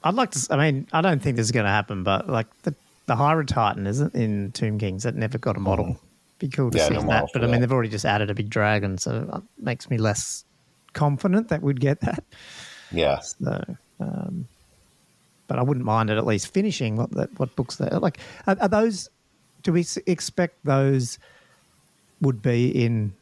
I'd 0.03 0.15
like 0.15 0.31
to. 0.31 0.48
I 0.52 0.57
mean, 0.57 0.88
I 0.94 1.02
don't 1.02 1.22
think 1.22 1.38
this 1.38 1.45
is 1.45 1.52
going 1.52 1.65
to 1.65 1.72
happen, 1.72 2.03
but 2.03 2.30
like 2.30 2.48
the 2.64 2.73
the 3.06 3.15
Hierotitan 3.15 3.88
isn't 3.88 4.15
in 4.15 4.52
Tomb 4.53 4.77
Kings 4.80 5.03
that 5.03 5.15
never 5.15 5.38
got 5.38 5.57
a 5.57 5.60
model. 5.60 5.99
Be 6.40 6.48
cool 6.49 6.72
to 6.72 6.77
Yeah, 6.77 6.88
see 6.88 6.94
no 6.95 7.02
that. 7.02 7.30
But 7.34 7.34
for 7.34 7.40
I 7.40 7.41
mean, 7.44 7.52
that. 7.52 7.60
they've 7.61 7.72
already 7.72 7.90
just 7.90 8.06
added 8.06 8.30
a 8.30 8.34
big 8.34 8.49
dragon, 8.49 8.98
so 8.98 9.30
it 9.35 9.64
makes 9.64 9.90
me 9.90 9.98
less 9.98 10.45
confident 10.94 11.49
that 11.49 11.61
we'd 11.61 11.80
get 11.80 11.99
that. 12.02 12.23
Yeah. 12.91 13.19
So, 13.19 13.64
um, 13.99 14.48
but 15.48 15.60
I 15.60 15.61
wouldn't 15.61 15.86
mind 15.86 16.10
it 16.10 16.18
at 16.18 16.26
least 16.26 16.53
finishing 16.53 16.95
what 16.95 17.11
that 17.11 17.40
what 17.40 17.56
books 17.56 17.78
that 17.78 18.02
like 18.02 18.20
are, 18.48 18.57
are 18.60 18.68
those. 18.68 19.10
Do 19.61 19.72
we 19.72 19.86
expect 20.07 20.65
those 20.65 21.20
would 22.22 22.41
be 22.41 22.70
in 22.70 23.14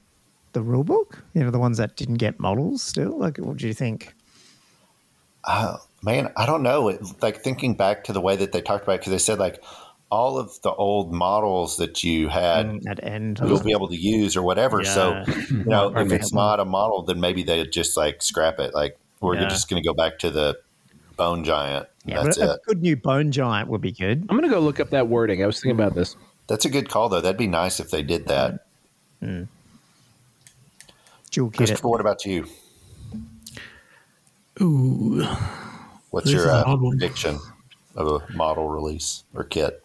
the 0.54 0.62
rule 0.62 0.84
book? 0.84 1.24
You 1.34 1.44
know, 1.44 1.52
the 1.52 1.60
ones 1.60 1.78
that 1.78 1.96
didn't 1.96 2.16
get 2.16 2.40
models 2.40 2.82
still. 2.82 3.18
Like, 3.18 3.38
what 3.38 3.58
do 3.58 3.68
you 3.68 3.74
think? 3.74 4.14
Uh, 5.44 5.78
man, 6.04 6.32
I 6.38 6.46
don't 6.46 6.64
know. 6.64 6.90
It, 6.90 7.02
like 7.22 7.42
thinking 7.44 7.76
back 7.76 8.04
to 8.06 8.14
the 8.14 8.22
way 8.22 8.36
that 8.36 8.52
they 8.52 8.62
talked 8.62 8.84
about, 8.84 9.00
because 9.00 9.12
they 9.12 9.18
said 9.18 9.40
like 9.40 9.64
all 10.12 10.38
of 10.38 10.62
the 10.62 10.72
old 10.72 11.14
models 11.14 11.78
that 11.78 12.04
you 12.04 12.28
had 12.28 12.82
At 12.88 13.04
end, 13.04 13.40
you'll 13.44 13.64
be 13.64 13.72
able 13.72 13.88
to 13.88 13.96
use 13.96 14.36
or 14.36 14.44
whatever. 14.44 14.84
So, 14.84 15.24
you 15.50 15.64
know, 15.66 15.98
if 15.98 16.12
it's 16.12 16.34
not 16.34 16.60
a 16.60 16.66
model, 16.66 17.04
then 17.04 17.20
maybe 17.20 17.44
they 17.44 17.66
just 17.66 17.96
like 17.98 18.22
scrap 18.22 18.60
it. 18.60 18.74
Like 18.74 18.98
we're 19.20 19.36
Yeah. 19.36 19.48
just 19.48 19.70
going 19.70 19.82
to 19.82 19.88
go 19.88 19.94
back 19.94 20.20
to 20.20 20.30
the 20.30 20.60
bone 21.22 21.44
giant. 21.44 21.88
Yeah, 22.04 22.24
That's 22.24 22.40
but 22.40 22.50
a 22.50 22.54
it. 22.54 22.62
good 22.66 22.82
new 22.82 22.96
bone 22.96 23.32
giant 23.32 23.70
would 23.70 23.82
be 23.82 23.92
good. 23.92 24.26
I'm 24.28 24.36
gonna 24.36 24.50
go 24.50 24.60
look 24.60 24.80
up 24.80 24.90
that 24.90 25.08
wording. 25.08 25.44
I 25.44 25.46
was 25.46 25.58
thinking 25.62 25.80
about 25.80 25.94
this. 25.94 26.16
That's 26.48 26.66
a 26.66 26.70
good 26.70 26.90
call, 26.90 27.10
though. 27.10 27.22
That'd 27.22 27.38
be 27.38 27.46
nice 27.46 27.80
if 27.80 27.92
they 27.92 28.02
did 28.02 28.28
that. 28.28 28.66
Dual 29.22 29.48
kit 31.30 31.54
it. 31.54 31.58
Christopher, 31.58 31.88
what 31.90 32.02
about 32.02 32.26
you? 32.26 32.48
Ooh, 34.60 35.24
What's 36.10 36.26
This 36.26 36.34
your 36.34 36.44
is 36.44 36.48
uh, 36.50 36.76
prediction 36.90 37.38
of 37.96 38.08
a 38.08 38.34
model 38.34 38.68
release 38.70 39.24
or 39.36 39.44
kit? 39.44 39.84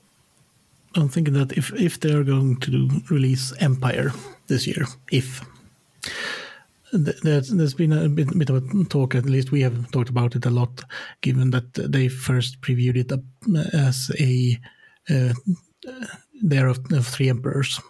I'm 0.94 1.08
thinking 1.10 1.34
that 1.34 1.52
if 1.52 1.70
if 1.78 2.00
they're 2.00 2.24
going 2.24 2.56
to 2.60 2.88
release 3.10 3.52
Empire 3.60 4.12
this 4.46 4.66
year, 4.66 4.86
if 5.12 5.42
th- 6.02 6.14
there's, 6.97 7.51
there's 7.51 7.74
been 7.74 7.93
a 7.93 8.09
bit, 8.09 8.39
bit 8.39 8.51
of 8.51 8.56
a 8.56 8.85
talk, 8.85 9.14
at 9.14 9.27
least 9.27 9.52
we 9.52 9.62
have 9.62 9.90
talked 9.90 10.09
about 10.09 10.36
it 10.36 10.47
a 10.47 10.51
lot, 10.51 10.82
given 11.20 11.51
that 11.51 11.73
they 11.74 12.09
first 12.09 12.60
previewed 12.60 12.97
it 12.97 13.12
up 13.12 13.20
as 13.73 14.10
a 14.18 14.59
uh, 15.09 15.32
there 16.43 16.68
of, 16.68 16.81
of 16.93 17.06
three 17.06 17.28
emperors. 17.28 17.81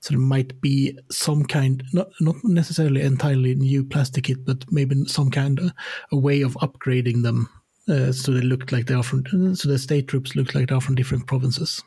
So 0.00 0.14
there 0.14 0.18
might 0.18 0.58
be 0.62 0.98
some 1.10 1.44
kind, 1.44 1.82
not 1.92 2.08
not 2.20 2.36
necessarily 2.42 3.02
entirely 3.02 3.54
new 3.54 3.84
plastic 3.84 4.24
kit, 4.24 4.46
but 4.46 4.64
maybe 4.70 5.04
some 5.04 5.30
kind 5.30 5.58
of 5.58 5.72
a 6.10 6.16
way 6.16 6.40
of 6.40 6.54
upgrading 6.54 7.22
them 7.22 7.50
uh, 7.90 8.12
so 8.12 8.32
they 8.32 8.40
look 8.40 8.70
like 8.72 8.86
they 8.86 8.94
are 8.94 9.02
from, 9.02 9.24
uh, 9.32 9.54
so 9.54 9.68
the 9.68 9.78
state 9.78 10.06
troops 10.08 10.36
look 10.36 10.54
like 10.54 10.68
they 10.68 10.74
are 10.74 10.80
from 10.80 10.94
different 10.94 11.26
provinces 11.26 11.82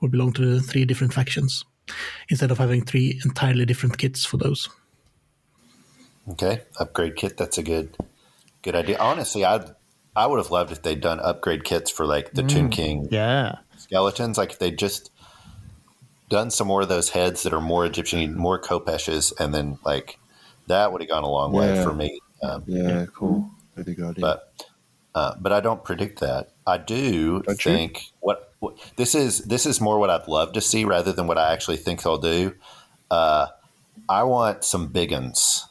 or 0.00 0.08
belong 0.08 0.32
to 0.32 0.60
three 0.60 0.84
different 0.84 1.12
factions 1.12 1.64
instead 2.30 2.50
of 2.50 2.58
having 2.58 2.84
three 2.84 3.20
entirely 3.24 3.64
different 3.64 3.96
kits 3.96 4.24
for 4.24 4.38
those. 4.38 4.68
Okay, 6.30 6.62
upgrade 6.78 7.16
kit. 7.16 7.36
That's 7.36 7.58
a 7.58 7.62
good, 7.62 7.96
good 8.62 8.74
idea. 8.74 8.98
Honestly, 8.98 9.44
I 9.44 9.64
I 10.14 10.26
would 10.26 10.38
have 10.38 10.50
loved 10.50 10.72
if 10.72 10.82
they'd 10.82 11.00
done 11.00 11.20
upgrade 11.20 11.64
kits 11.64 11.90
for 11.90 12.06
like 12.06 12.32
the 12.32 12.42
Tomb 12.42 12.70
King 12.70 13.08
Yeah. 13.10 13.56
skeletons. 13.76 14.38
Like 14.38 14.52
if 14.52 14.58
they'd 14.58 14.78
just 14.78 15.10
done 16.28 16.50
some 16.50 16.66
more 16.66 16.82
of 16.82 16.88
those 16.88 17.10
heads 17.10 17.42
that 17.44 17.52
are 17.52 17.60
more 17.60 17.86
Egyptian, 17.86 18.36
more 18.36 18.60
Khopeshes, 18.60 19.32
and 19.38 19.54
then 19.54 19.78
like 19.84 20.18
that 20.66 20.90
would 20.90 21.00
have 21.00 21.08
gone 21.10 21.22
a 21.22 21.30
long 21.30 21.52
way 21.52 21.82
for 21.82 21.92
me. 21.94 22.18
Um, 22.42 22.64
Yeah, 22.66 23.06
cool. 23.14 23.50
Very 23.76 23.94
good 23.94 24.10
idea. 24.10 24.20
but 24.22 24.52
uh, 25.14 25.34
but 25.40 25.52
I 25.52 25.60
don't 25.60 25.84
predict 25.84 26.20
that. 26.20 26.50
I 26.66 26.76
do 26.78 27.40
Don't 27.42 27.58
think 27.60 28.06
what, 28.20 28.52
what 28.58 28.76
this 28.96 29.14
is. 29.14 29.38
This 29.44 29.64
is 29.64 29.80
more 29.80 29.98
what 29.98 30.10
I'd 30.10 30.26
love 30.28 30.52
to 30.54 30.60
see 30.60 30.84
rather 30.84 31.12
than 31.12 31.26
what 31.26 31.38
I 31.38 31.52
actually 31.52 31.76
think 31.78 32.02
they'll 32.02 32.18
do. 32.18 32.54
Uh, 33.10 33.46
I 34.08 34.24
want 34.24 34.64
some 34.64 34.88
big 34.88 35.12
uns, 35.12 35.68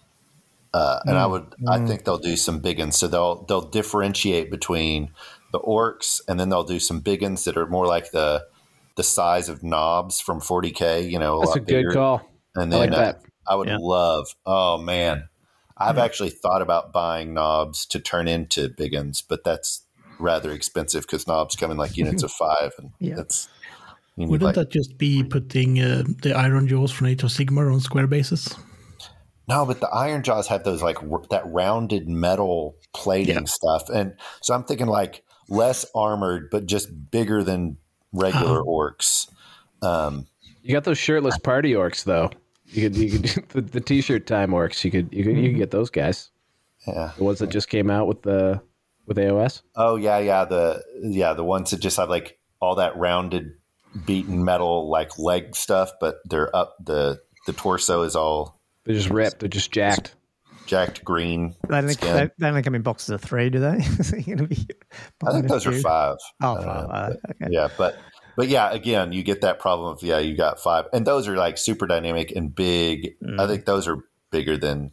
uh, 0.76 1.00
and 1.06 1.16
Mm. 1.16 1.20
I 1.20 1.26
would. 1.26 1.56
I 1.70 1.78
think 1.88 2.04
they'll 2.04 2.18
do 2.32 2.36
some 2.36 2.60
big 2.60 2.82
uns. 2.82 2.98
So 3.00 3.08
they'll 3.08 3.46
they'll 3.46 3.70
differentiate 3.70 4.52
between 4.52 5.12
the 5.54 5.60
orcs, 5.60 6.20
and 6.28 6.38
then 6.38 6.50
they'll 6.50 6.66
do 6.76 6.80
some 6.80 7.00
big 7.00 7.24
uns 7.24 7.46
that 7.46 7.56
are 7.56 7.68
more 7.68 7.88
like 7.88 8.12
the 8.12 8.44
the 8.98 9.04
size 9.04 9.48
of 9.48 9.64
knobs 9.64 10.20
from 10.20 10.42
40k. 10.42 11.10
You 11.10 11.20
know, 11.20 11.36
a 11.38 11.40
That's 11.40 11.50
lot 11.50 11.58
a 11.58 11.60
good 11.62 11.94
call. 11.94 12.30
And 12.56 12.74
I 12.74 12.78
then 12.78 12.90
like 12.92 13.00
uh, 13.00 13.04
that. 13.04 13.22
I 13.48 13.56
would 13.56 13.70
Yeah. 13.70 13.78
love. 13.80 14.28
Oh 14.46 14.78
man, 14.78 15.30
I've 15.78 15.98
actually 15.98 16.32
thought 16.32 16.62
about 16.62 16.92
buying 16.92 17.34
knobs 17.34 17.86
to 17.88 18.00
turn 18.00 18.28
into 18.28 18.68
big 18.68 18.94
uns, 18.96 19.22
but 19.22 19.44
that's 19.46 19.86
rather 20.20 20.52
expensive 20.52 21.04
because 21.04 21.26
knobs 21.28 21.56
come 21.56 21.72
in 21.72 21.78
like 21.78 21.96
units 21.98 22.24
of 22.24 22.32
five, 22.44 22.72
and 22.78 22.92
Yeah. 23.00 23.16
that's. 23.16 23.48
Wouldn't 24.18 24.44
like 24.44 24.56
that 24.56 24.72
just 24.72 24.98
be 24.98 25.24
putting 25.24 25.80
uh, 25.80 26.04
the 26.24 26.32
Ironjawz 26.32 26.92
from 26.94 27.08
Age 27.08 27.24
of 27.24 27.30
Sigmar 27.32 27.74
on 27.74 27.82
square 27.82 28.08
bases? 28.08 28.56
No, 29.48 29.66
but 29.66 29.80
the 29.80 29.88
Ironjawz 29.88 30.48
have 30.48 30.64
those 30.64 30.82
like 30.82 31.02
r- 31.04 31.22
that 31.30 31.44
rounded 31.46 32.08
metal 32.08 32.76
plating 32.94 33.46
stuff, 33.48 33.90
and 33.90 34.16
so 34.42 34.54
I'm 34.56 34.64
thinking 34.64 34.88
like 34.88 35.24
less 35.50 35.86
armored, 35.94 36.50
but 36.52 36.66
just 36.66 36.90
bigger 37.12 37.44
than 37.44 37.78
regular 38.12 38.62
orcs. 38.64 39.30
Um, 39.82 40.28
You 40.64 40.74
got 40.74 40.84
those 40.84 40.98
shirtless 40.98 41.38
party 41.38 41.74
orcs 41.74 42.04
though. 42.06 42.32
You 42.68 42.90
could 42.90 42.96
you 42.98 43.12
could 43.20 43.50
the, 43.50 43.62
the 43.62 43.82
t-shirt 43.82 44.26
time 44.26 44.52
orcs. 44.52 44.84
You 44.84 44.90
could 44.92 45.14
you 45.14 45.24
could 45.24 45.38
you 45.38 45.50
could 45.50 45.58
get 45.58 45.72
those 45.72 45.90
guys. 45.92 46.32
yeah. 46.88 47.12
The 47.18 47.24
ones 47.24 47.40
that 47.40 47.50
just 47.52 47.70
came 47.70 47.92
out 47.92 48.08
with 48.08 48.24
the 48.24 48.62
with 49.06 49.18
AOS. 49.18 49.62
Oh 49.76 49.96
yeah, 49.98 50.18
yeah. 50.18 50.46
The 50.46 50.84
yeah 51.04 51.34
the 51.34 51.44
ones 51.44 51.70
that 51.72 51.80
just 51.82 51.98
have 51.98 52.10
like 52.10 52.40
all 52.60 52.76
that 52.76 52.98
rounded, 52.98 53.52
beaten 54.08 54.44
metal 54.44 54.90
like 54.90 55.20
leg 55.20 55.56
stuff, 55.56 55.92
but 56.02 56.16
they're 56.26 56.54
up 56.56 56.76
the 56.84 57.20
the 57.46 57.54
torso 57.54 58.02
is 58.02 58.16
all 58.16 58.55
They're 58.86 58.96
just 58.96 59.10
ripped. 59.10 59.40
They're 59.40 59.50
just 59.50 59.72
jacked. 59.72 60.16
jacked 60.68 61.04
green. 61.04 61.56
They 61.68 61.78
only, 61.78 61.94
skin. 61.94 62.16
they, 62.16 62.30
they 62.38 62.48
only 62.48 62.62
come 62.62 62.76
in 62.76 62.82
boxes 62.82 63.10
of 63.10 63.22
three, 63.22 63.50
do 63.50 63.60
they? 63.60 63.78
Is 64.00 64.14
it 64.14 64.26
gonna 64.26 64.48
be 64.48 64.68
I 65.26 65.32
think 65.32 65.48
those 65.48 65.66
are 65.66 65.74
five. 65.74 66.18
Oh, 66.42 66.56
Uh, 66.56 66.64
five. 66.64 66.90
Uh, 66.90 67.14
okay. 67.32 67.48
Yeah, 67.52 67.68
but 67.78 67.98
but 68.36 68.48
yeah, 68.48 68.72
again, 68.72 69.12
you 69.12 69.24
get 69.24 69.42
that 69.42 69.60
problem 69.60 69.94
of 69.94 70.04
yeah, 70.04 70.20
you 70.20 70.36
got 70.36 70.60
five, 70.60 70.86
and 70.94 71.06
those 71.06 71.28
are 71.28 71.36
like 71.38 71.58
super 71.58 71.88
dynamic 71.88 72.32
and 72.32 72.54
big. 72.54 73.16
I 73.40 73.48
think 73.48 73.66
those 73.66 73.88
are 73.88 73.98
bigger 74.32 74.58
than 74.58 74.92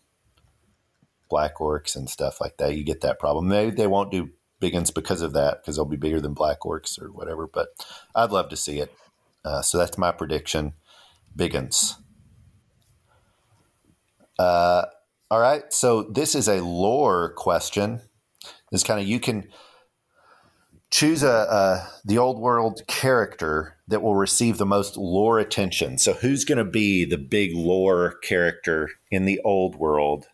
black 1.28 1.56
orcs 1.56 1.97
and 1.97 2.09
stuff 2.09 2.40
like 2.40 2.59
that. 2.59 2.77
You 2.77 2.85
get 2.85 3.01
that 3.01 3.19
problem. 3.19 3.48
Maybe 3.48 3.70
they 3.70 3.86
won't 3.86 4.10
do 4.10 4.31
big 4.60 4.74
ones 4.74 4.90
because 4.90 5.23
of 5.23 5.32
that, 5.32 5.62
because 5.62 5.77
they'll 5.77 5.85
be 5.85 5.97
bigger 5.97 6.20
than 6.20 6.35
black 6.35 6.60
orcs 6.60 7.01
or 7.01 7.10
whatever. 7.10 7.47
But 7.47 7.69
I'd 8.14 8.31
love 8.31 8.48
to 8.51 8.56
see 8.56 8.78
it. 8.78 8.94
Uh, 9.44 9.62
so 9.62 9.77
that's 9.78 9.98
my 9.98 10.12
prediction. 10.12 10.74
Big 11.35 11.55
ones. 11.55 11.97
Uh, 14.43 14.86
all 15.31 15.39
right. 15.39 15.73
So 15.73 16.02
this 16.02 16.35
is 16.35 16.48
a 16.48 16.60
lore 16.60 17.32
question. 17.35 18.01
This 18.73 18.82
kind 18.82 19.01
of 19.01 19.06
you 19.06 19.20
can 19.20 19.48
choose 20.90 21.23
a, 21.23 21.28
a 21.28 21.89
the 22.05 22.19
old 22.19 22.40
world 22.40 22.82
character 22.89 23.78
that 23.86 24.02
will 24.02 24.16
receive 24.16 24.59
the 24.59 24.66
most 24.66 24.97
lore 24.97 25.39
attention. 25.39 25.97
So 25.97 26.14
who's 26.14 26.44
going 26.44 26.59
to 26.59 26.64
be 26.64 27.05
the 27.05 27.19
big 27.19 27.55
lore 27.55 28.19
character 28.24 28.90
in 29.12 29.24
the 29.24 29.40
old 29.44 29.77
world 29.77 30.27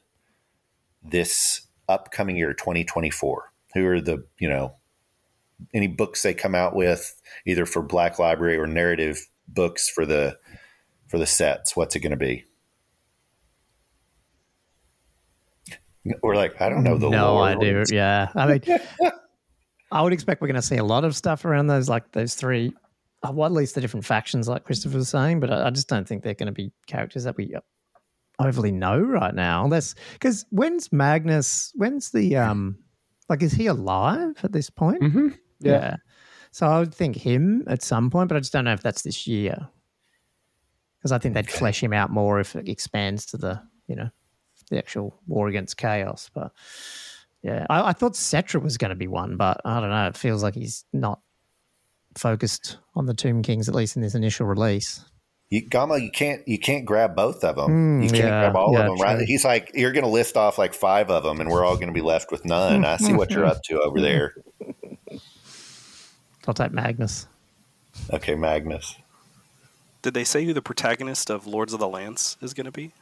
this 1.02 1.66
upcoming 1.86 2.36
year 2.38 2.54
2024? 2.54 3.52
Who 3.74 3.86
are 3.86 4.00
the, 4.00 4.24
you 4.38 4.48
know, 4.48 4.74
any 5.74 5.86
books 5.86 6.22
they 6.22 6.32
come 6.32 6.54
out 6.54 6.74
with 6.74 7.20
either 7.46 7.66
for 7.66 7.82
Black 7.82 8.18
Library 8.18 8.56
or 8.56 8.66
narrative 8.66 9.28
books 9.46 9.86
for 9.86 10.06
the 10.06 10.38
for 11.08 11.18
the 11.18 11.26
sets? 11.26 11.76
What's 11.76 11.94
it 11.94 12.00
going 12.00 12.10
to 12.10 12.16
be? 12.16 12.47
Or 16.22 16.34
like, 16.34 16.60
I 16.60 16.68
don't 16.68 16.84
know 16.84 16.98
the 16.98 17.10
no 17.10 17.34
lore. 17.34 17.44
idea. 17.44 17.84
Yeah, 17.90 18.28
I 18.34 18.46
mean, 18.46 18.62
I 19.92 20.02
would 20.02 20.12
expect 20.12 20.40
we're 20.40 20.48
going 20.48 20.56
to 20.56 20.62
see 20.62 20.76
a 20.76 20.84
lot 20.84 21.04
of 21.04 21.16
stuff 21.16 21.44
around 21.44 21.66
those, 21.68 21.88
like 21.88 22.12
those 22.12 22.34
three, 22.34 22.72
uh, 23.22 23.32
well, 23.32 23.46
at 23.46 23.52
least 23.52 23.74
the 23.74 23.80
different 23.80 24.06
factions, 24.06 24.48
like 24.48 24.64
Christopher 24.64 24.98
was 24.98 25.08
saying. 25.08 25.40
But 25.40 25.50
I, 25.50 25.66
I 25.66 25.70
just 25.70 25.88
don't 25.88 26.06
think 26.06 26.22
they're 26.22 26.34
going 26.34 26.46
to 26.46 26.52
be 26.52 26.70
characters 26.86 27.24
that 27.24 27.36
we 27.36 27.54
overly 28.38 28.72
know 28.72 29.00
right 29.00 29.34
now. 29.34 29.64
Unless 29.64 29.94
because 30.12 30.44
when's 30.50 30.92
Magnus? 30.92 31.72
When's 31.74 32.10
the 32.10 32.36
um? 32.36 32.78
Like, 33.28 33.42
is 33.42 33.52
he 33.52 33.66
alive 33.66 34.40
at 34.42 34.52
this 34.52 34.70
point? 34.70 35.02
Mm-hmm. 35.02 35.28
Yeah. 35.60 35.96
So 36.50 36.66
I 36.66 36.78
would 36.78 36.94
think 36.94 37.16
him 37.16 37.64
at 37.66 37.82
some 37.82 38.10
point, 38.10 38.28
but 38.28 38.36
I 38.36 38.40
just 38.40 38.52
don't 38.52 38.64
know 38.64 38.72
if 38.72 38.82
that's 38.82 39.02
this 39.02 39.26
year. 39.26 39.68
Because 40.98 41.12
I 41.12 41.18
think 41.18 41.34
they'd 41.34 41.48
flesh 41.48 41.82
him 41.82 41.92
out 41.92 42.10
more 42.10 42.40
if 42.40 42.56
it 42.56 42.68
expands 42.68 43.26
to 43.26 43.36
the, 43.36 43.62
you 43.86 43.94
know, 43.94 44.08
the 44.68 44.78
actual 44.78 45.18
war 45.26 45.48
against 45.48 45.76
chaos. 45.76 46.30
But 46.34 46.52
yeah, 47.42 47.66
I, 47.70 47.90
I 47.90 47.92
thought 47.92 48.12
Settra 48.14 48.62
was 48.62 48.78
going 48.78 48.90
to 48.90 48.96
be 48.96 49.06
one, 49.06 49.36
but 49.36 49.60
I 49.64 49.80
don't 49.80 49.90
know. 49.90 50.06
It 50.06 50.16
feels 50.16 50.42
like 50.42 50.54
he's 50.54 50.84
not 50.92 51.20
focused 52.16 52.78
on 52.94 53.06
the 53.06 53.14
Tomb 53.14 53.42
Kings, 53.42 53.68
at 53.68 53.74
least 53.74 53.96
in 53.96 54.02
this 54.02 54.14
initial 54.14 54.46
release. 54.46 55.04
You, 55.50 55.66
Gommo, 55.66 56.00
you 56.00 56.10
can't 56.10 56.46
you 56.46 56.58
can't 56.58 56.84
grab 56.84 57.16
both 57.16 57.42
of 57.42 57.56
them. 57.56 58.00
Mm, 58.00 58.04
you 58.04 58.10
can't 58.10 58.24
yeah, 58.24 58.40
grab 58.40 58.56
all 58.56 58.72
yeah, 58.72 58.80
of 58.80 58.86
them, 58.86 59.00
right? 59.00 59.16
true. 59.16 59.24
He's 59.26 59.46
like, 59.46 59.70
you're 59.72 59.92
going 59.92 60.04
to 60.04 60.10
list 60.10 60.36
off 60.36 60.58
like 60.58 60.74
five 60.74 61.10
of 61.10 61.22
them, 61.22 61.40
and 61.40 61.48
we're 61.50 61.64
all 61.64 61.76
going 61.76 61.88
to 61.88 61.94
be 61.94 62.02
left 62.02 62.30
with 62.30 62.44
none. 62.44 62.84
I 62.84 62.98
see 62.98 63.14
what 63.14 63.30
you're 63.30 63.46
up 63.46 63.62
to 63.64 63.80
over 63.80 63.98
there. 63.98 64.34
I'll 66.46 66.54
type 66.54 66.72
Magnus. 66.72 67.26
Okay, 68.12 68.34
Magnus. 68.34 68.96
Did 70.02 70.14
they 70.14 70.24
say 70.24 70.44
who 70.44 70.52
the 70.52 70.62
protagonist 70.62 71.30
of 71.30 71.46
Lords 71.46 71.72
of 71.72 71.80
the 71.80 71.88
Lance 71.88 72.36
is 72.40 72.54
going 72.54 72.66
to 72.66 72.72
be? 72.72 72.92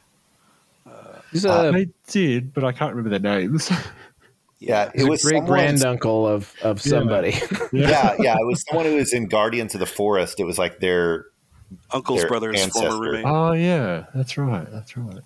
He's 1.31 1.45
a, 1.45 1.71
they 1.73 1.87
did, 2.07 2.53
but 2.53 2.63
I 2.63 2.71
can't 2.71 2.95
remember 2.95 3.17
their 3.17 3.37
names. 3.39 3.71
Yeah, 4.59 4.89
it 4.95 5.03
a 5.03 5.05
was 5.05 5.21
great 5.21 5.45
granduncle 5.45 6.25
of 6.27 6.51
of 6.63 6.81
somebody. 6.81 7.35
Yeah, 7.71 8.15
yeah, 8.19 8.33
it 8.39 8.47
was 8.47 8.65
someone 8.67 8.87
who 8.87 8.95
was 8.95 9.13
in 9.13 9.27
Guardians 9.27 9.75
of 9.75 9.79
the 9.79 9.85
Forest. 9.85 10.39
It 10.39 10.45
was 10.45 10.57
like 10.57 10.79
their 10.79 11.25
Uncle's 11.91 12.21
Their 12.21 12.27
brother's 12.27 12.59
ancestor. 12.59 12.89
former 12.89 12.99
roommate. 12.99 13.25
oh 13.27 13.51
yeah, 13.51 14.07
that's 14.15 14.35
right. 14.35 14.65
That's 14.71 14.97
right. 14.97 15.21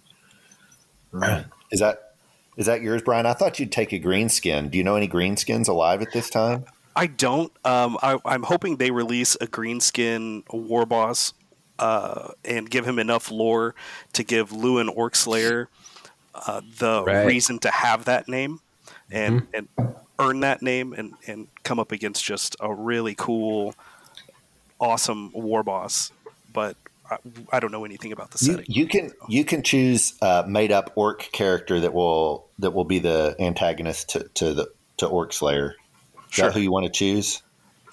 Right. 1.13 1.45
is 1.71 1.79
that 1.79 2.15
is 2.57 2.65
that 2.65 2.81
yours, 2.81 3.01
Brian? 3.03 3.25
I 3.25 3.31
thought 3.31 3.57
you'd 3.57 3.71
take 3.71 3.93
a 3.93 3.99
green 3.99 4.27
skin. 4.27 4.67
Do 4.67 4.77
you 4.77 4.83
know 4.83 4.97
any 4.97 5.07
green 5.07 5.37
skins 5.37 5.69
alive 5.69 6.01
at 6.01 6.11
this 6.11 6.29
time? 6.29 6.65
I 6.97 7.07
don't. 7.07 7.53
Um, 7.63 7.97
I, 8.03 8.17
I'm 8.25 8.43
hoping 8.43 8.75
they 8.77 8.91
release 8.91 9.35
a 9.39 9.47
greenskin 9.47 10.43
war 10.51 10.85
boss 10.85 11.33
uh, 11.81 12.29
and 12.45 12.69
give 12.69 12.85
him 12.87 12.99
enough 12.99 13.29
lore 13.31 13.75
to 14.13 14.23
give 14.23 14.53
Lewin 14.53 14.87
Orkslayer 14.87 15.67
uh, 16.33 16.61
the 16.77 17.03
Right. 17.03 17.25
reason 17.25 17.59
to 17.59 17.69
have 17.71 18.05
that 18.05 18.29
name 18.29 18.61
and 19.11 19.47
and 19.53 19.67
earn 20.19 20.39
that 20.41 20.61
name 20.61 20.93
and 20.93 21.13
and 21.27 21.47
come 21.63 21.79
up 21.79 21.91
against 21.91 22.23
just 22.23 22.55
a 22.61 22.73
really 22.73 23.15
cool, 23.15 23.75
awesome 24.79 25.31
war 25.33 25.63
boss. 25.63 26.11
But 26.53 26.75
I, 27.09 27.17
I 27.51 27.59
don't 27.59 27.71
know 27.71 27.85
anything 27.85 28.11
about 28.11 28.31
the 28.31 28.45
You, 28.45 28.51
setting. 28.53 28.65
you 28.69 28.87
can 28.87 29.11
you 29.27 29.43
can 29.43 29.63
choose 29.63 30.13
a 30.21 30.45
made 30.47 30.71
up 30.71 30.91
orc 30.95 31.29
character 31.31 31.79
that 31.79 31.93
will 31.93 32.47
that 32.59 32.71
will 32.71 32.85
be 32.85 32.99
the 32.99 33.35
antagonist 33.39 34.09
to, 34.11 34.23
to 34.35 34.53
the 34.53 34.71
to 34.97 35.07
Orc 35.07 35.33
Slayer. 35.33 35.75
Is 36.29 36.35
Sure. 36.35 36.45
that 36.45 36.53
who 36.53 36.61
you 36.61 36.71
want 36.71 36.85
to 36.85 36.91
choose? 36.91 37.41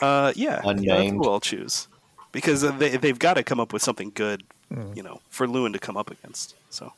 Uh, 0.01 0.33
yeah, 0.37 0.51
yeah, 0.51 0.55
that's 0.57 0.67
Unnamed. 0.69 1.25
who 1.25 1.29
I'll 1.31 1.41
choose 1.41 1.89
because 2.33 2.65
uh, 2.65 2.73
they 2.73 2.97
they've 2.97 3.19
got 3.19 3.35
to 3.35 3.43
come 3.43 3.61
up 3.61 3.73
with 3.73 3.83
something 3.83 4.13
good, 4.15 4.45
Hmm. 4.73 4.93
you 4.95 5.03
know, 5.03 5.21
for 5.31 5.47
Lewin 5.49 5.73
to 5.73 5.79
come 5.79 5.97
up 5.97 6.11
against. 6.11 6.55
So. 6.71 6.93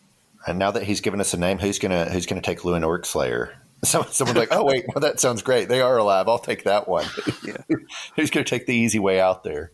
And 0.46 0.58
now 0.58 0.70
that 0.70 0.84
he's 0.84 1.00
given 1.00 1.20
us 1.20 1.34
a 1.34 1.36
name, 1.36 1.58
who's 1.58 1.78
gonna 1.78 2.10
who's 2.10 2.26
gonna 2.26 2.40
take 2.40 2.64
Lewin 2.64 2.82
Orc 2.84 3.04
Slayer? 3.06 3.54
Someone, 3.84 4.10
someone's 4.10 4.38
like, 4.38 4.48
oh 4.52 4.64
wait, 4.64 4.84
well 4.88 5.00
that 5.00 5.20
sounds 5.20 5.40
great. 5.42 5.68
They 5.68 5.80
are 5.80 5.96
alive. 5.96 6.28
I'll 6.28 6.38
take 6.38 6.64
that 6.64 6.86
one. 6.88 7.06
Yeah. 7.44 7.56
who's 8.16 8.30
gonna 8.30 8.44
take 8.44 8.66
the 8.66 8.74
easy 8.74 8.98
way 8.98 9.20
out 9.20 9.42
there? 9.44 9.72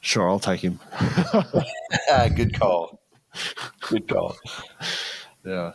Sure, 0.00 0.28
I'll 0.28 0.40
take 0.40 0.60
him. 0.60 0.80
Ah, 2.10 2.28
good 2.34 2.58
call. 2.58 3.00
Good 3.88 4.08
call. 4.08 4.36
Yeah. 5.44 5.72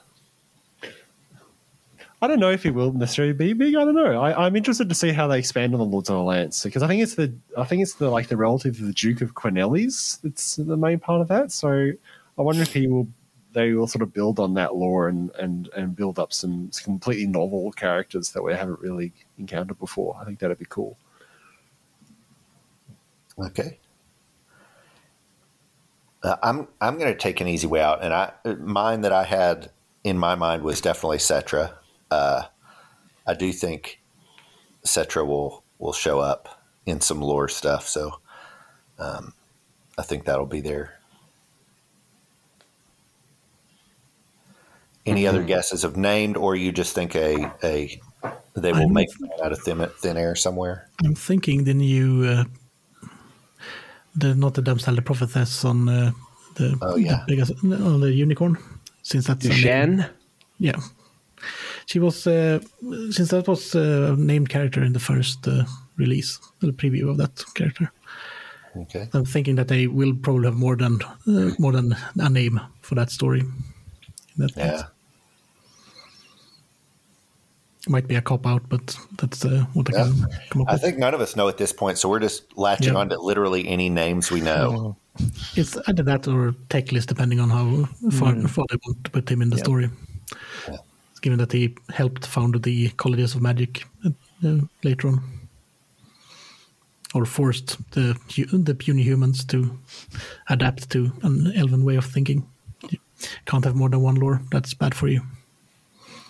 I 2.22 2.28
don't 2.28 2.40
know 2.40 2.50
if 2.50 2.64
he 2.64 2.72
will 2.72 2.94
necessarily 2.94 3.34
be 3.34 3.54
big. 3.54 3.76
I 3.76 3.86
don't 3.86 3.94
know. 3.94 4.20
I, 4.20 4.46
I'm 4.46 4.56
interested 4.56 4.90
to 4.90 4.96
see 4.96 5.12
how 5.12 5.28
they 5.28 5.38
expand 5.38 5.74
on 5.74 5.80
the 5.80 5.86
Lords 5.86 6.10
of 6.10 6.16
the 6.16 6.24
Lance 6.24 6.64
because 6.64 6.82
I 6.82 6.88
think 6.88 7.04
it's 7.04 7.16
the 7.16 7.34
I 7.56 7.64
think 7.64 7.84
it's 7.84 7.96
the 7.96 8.10
like 8.10 8.28
the 8.28 8.38
relative 8.38 8.80
of 8.80 8.88
the 8.88 8.94
Duke 8.94 9.22
of 9.22 9.36
Quenelles 9.36 10.20
that's 10.22 10.56
the 10.56 10.78
main 10.78 11.00
part 11.00 11.22
of 11.22 11.28
that. 11.28 11.52
So 11.52 11.92
I 12.38 12.42
wonder 12.42 12.64
if 12.64 12.74
he 12.74 12.88
will 12.88 13.08
they 13.54 13.74
will 13.74 13.88
sort 13.88 14.02
of 14.02 14.14
build 14.14 14.40
on 14.40 14.56
that 14.56 14.76
lore 14.76 15.10
and 15.10 15.30
and 15.36 15.70
and 15.76 15.96
build 15.96 16.18
up 16.18 16.34
some 16.34 16.72
completely 16.84 17.28
novel 17.28 17.72
characters 17.72 18.32
that 18.32 18.42
we 18.42 18.54
haven't 18.54 18.80
really 18.80 19.14
encountered 19.38 19.78
before. 19.78 20.18
I 20.20 20.26
think 20.26 20.40
that'd 20.40 20.58
be 20.58 20.66
cool. 20.66 20.98
Okay. 23.38 23.80
Uh, 26.24 26.36
I'm 26.42 26.68
I'm 26.82 26.98
going 26.98 27.12
to 27.12 27.18
take 27.18 27.42
an 27.42 27.48
easy 27.48 27.68
way 27.68 27.82
out, 27.82 28.04
and 28.04 28.12
I 28.14 28.32
mine 28.60 29.02
that 29.02 29.14
I 29.14 29.24
had 29.24 29.70
in 30.04 30.18
my 30.18 30.34
mind 30.36 30.64
was 30.64 30.82
definitely 30.82 31.20
Settra. 31.20 31.74
Uh, 32.12 32.44
I 33.26 33.34
do 33.34 33.52
think 33.52 34.00
Settra 34.86 35.26
will 35.26 35.64
will 35.80 35.94
show 35.94 36.20
up 36.20 36.62
in 36.86 37.02
some 37.02 37.22
lore 37.22 37.48
stuff, 37.50 37.88
so 37.88 38.20
um, 39.00 39.34
I 39.98 40.02
think 40.04 40.26
that'll 40.26 40.46
be 40.46 40.62
there. 40.62 40.94
Any 45.06 45.26
other 45.26 45.44
guesses 45.44 45.84
of 45.86 45.96
named, 45.96 46.36
or 46.36 46.56
you 46.56 46.72
just 46.72 46.94
think 46.94 47.16
a 47.16 47.52
a 47.64 48.00
they 48.56 48.72
will 48.72 48.80
I'm- 48.82 48.94
make 48.94 49.10
that 49.20 49.42
out 49.44 49.52
of 49.52 49.60
thin, 49.60 49.86
thin 50.00 50.18
air 50.18 50.36
somewhere? 50.36 50.90
I'm 51.06 51.16
thinking 51.16 51.64
the 51.64 51.74
new, 51.74 52.26
uh, 52.26 52.44
the 54.16 54.34
not 54.36 54.56
the 54.56 54.62
Damsel, 54.62 54.96
the 54.96 55.02
prophetess 55.02 55.64
on 55.64 55.88
uh, 55.88 56.12
the 56.56 56.78
Oh, 56.82 56.96
yeah. 56.98 57.24
the 57.28 57.36
biggest, 57.36 57.52
on 57.64 58.00
the 58.02 58.12
unicorn, 58.12 58.58
since 59.04 59.28
that's 59.28 59.46
a 59.46 59.50
name. 59.50 59.58
Shen. 59.58 60.10
Yeah, 60.60 60.80
She 61.88 62.00
was 62.00 62.28
uh, 62.28 62.60
since 63.12 63.30
that 63.30 63.48
was 63.48 63.74
a 63.74 64.14
named 64.18 64.50
character 64.50 64.84
in 64.84 64.92
the 64.94 65.00
first 65.00 65.48
uh, 65.48 65.64
release, 65.96 66.38
the 66.60 66.74
preview 66.74 67.10
of 67.10 67.18
that 67.18 67.44
character. 67.56 67.90
Okay. 68.76 69.08
I'm 69.14 69.24
thinking 69.26 69.56
that 69.56 69.70
they 69.70 69.88
will 69.88 70.14
probably 70.14 70.46
have 70.48 70.58
more 70.58 70.76
than 70.76 71.00
uh, 71.28 71.52
more 71.58 71.72
than 71.72 71.96
a 72.20 72.30
name 72.30 72.60
for 72.82 72.96
that 72.96 73.10
story. 73.10 73.44
That 74.38 74.52
Yeah. 74.58 74.84
might 77.88 78.08
be 78.08 78.16
a 78.16 78.22
cop 78.22 78.46
out, 78.46 78.68
but 78.68 78.98
that's 79.18 79.46
uh, 79.46 79.66
what 79.74 79.88
I 79.96 79.98
Yeah. 79.98 80.04
can 80.12 80.28
come 80.50 80.62
up 80.64 80.70
I 80.70 80.74
with. 80.74 80.82
think 80.82 80.98
none 80.98 81.14
of 81.14 81.22
us 81.22 81.36
know 81.38 81.48
at 81.48 81.58
this 81.58 81.72
point, 81.72 81.98
so 81.98 82.10
we're 82.10 82.20
just 82.20 82.44
latching 82.58 82.94
Yeah. 82.94 83.00
on 83.00 83.10
to 83.10 83.18
literally 83.18 83.66
any 83.66 83.90
names 83.90 84.30
we 84.30 84.42
know. 84.42 84.98
It's 85.56 85.78
either 85.88 86.04
that 86.04 86.28
or 86.28 86.54
Teclis, 86.70 87.06
depending 87.08 87.40
on 87.40 87.50
how 87.50 87.86
far, 88.12 88.36
far 88.48 88.66
they 88.70 88.78
want 88.86 89.04
to 89.06 89.10
put 89.12 89.30
him 89.30 89.42
in 89.42 89.50
the 89.50 89.58
story. 89.58 89.90
Given 91.22 91.40
that 91.40 91.52
he 91.52 91.76
helped 91.90 92.26
found 92.26 92.62
the 92.64 92.90
colleges 92.90 93.36
of 93.36 93.42
magic 93.42 93.86
uh, 94.06 94.10
uh, 94.46 94.60
later 94.84 95.08
on, 95.08 95.24
or 97.16 97.26
forced 97.26 97.78
the 97.92 98.16
the 98.52 98.76
puny 98.76 99.04
humans 99.04 99.44
to 99.46 99.78
adapt 100.50 100.90
to 100.92 101.12
an 101.24 101.52
elven 101.56 101.84
way 101.84 101.96
of 101.96 102.06
thinking. 102.06 102.46
You 102.90 103.00
can't 103.46 103.66
have 103.66 103.76
more 103.76 103.90
than 103.90 104.02
one 104.02 104.16
lore. 104.16 104.42
That's 104.52 104.74
bad 104.74 104.94
for 104.94 105.08
you. 105.08 105.22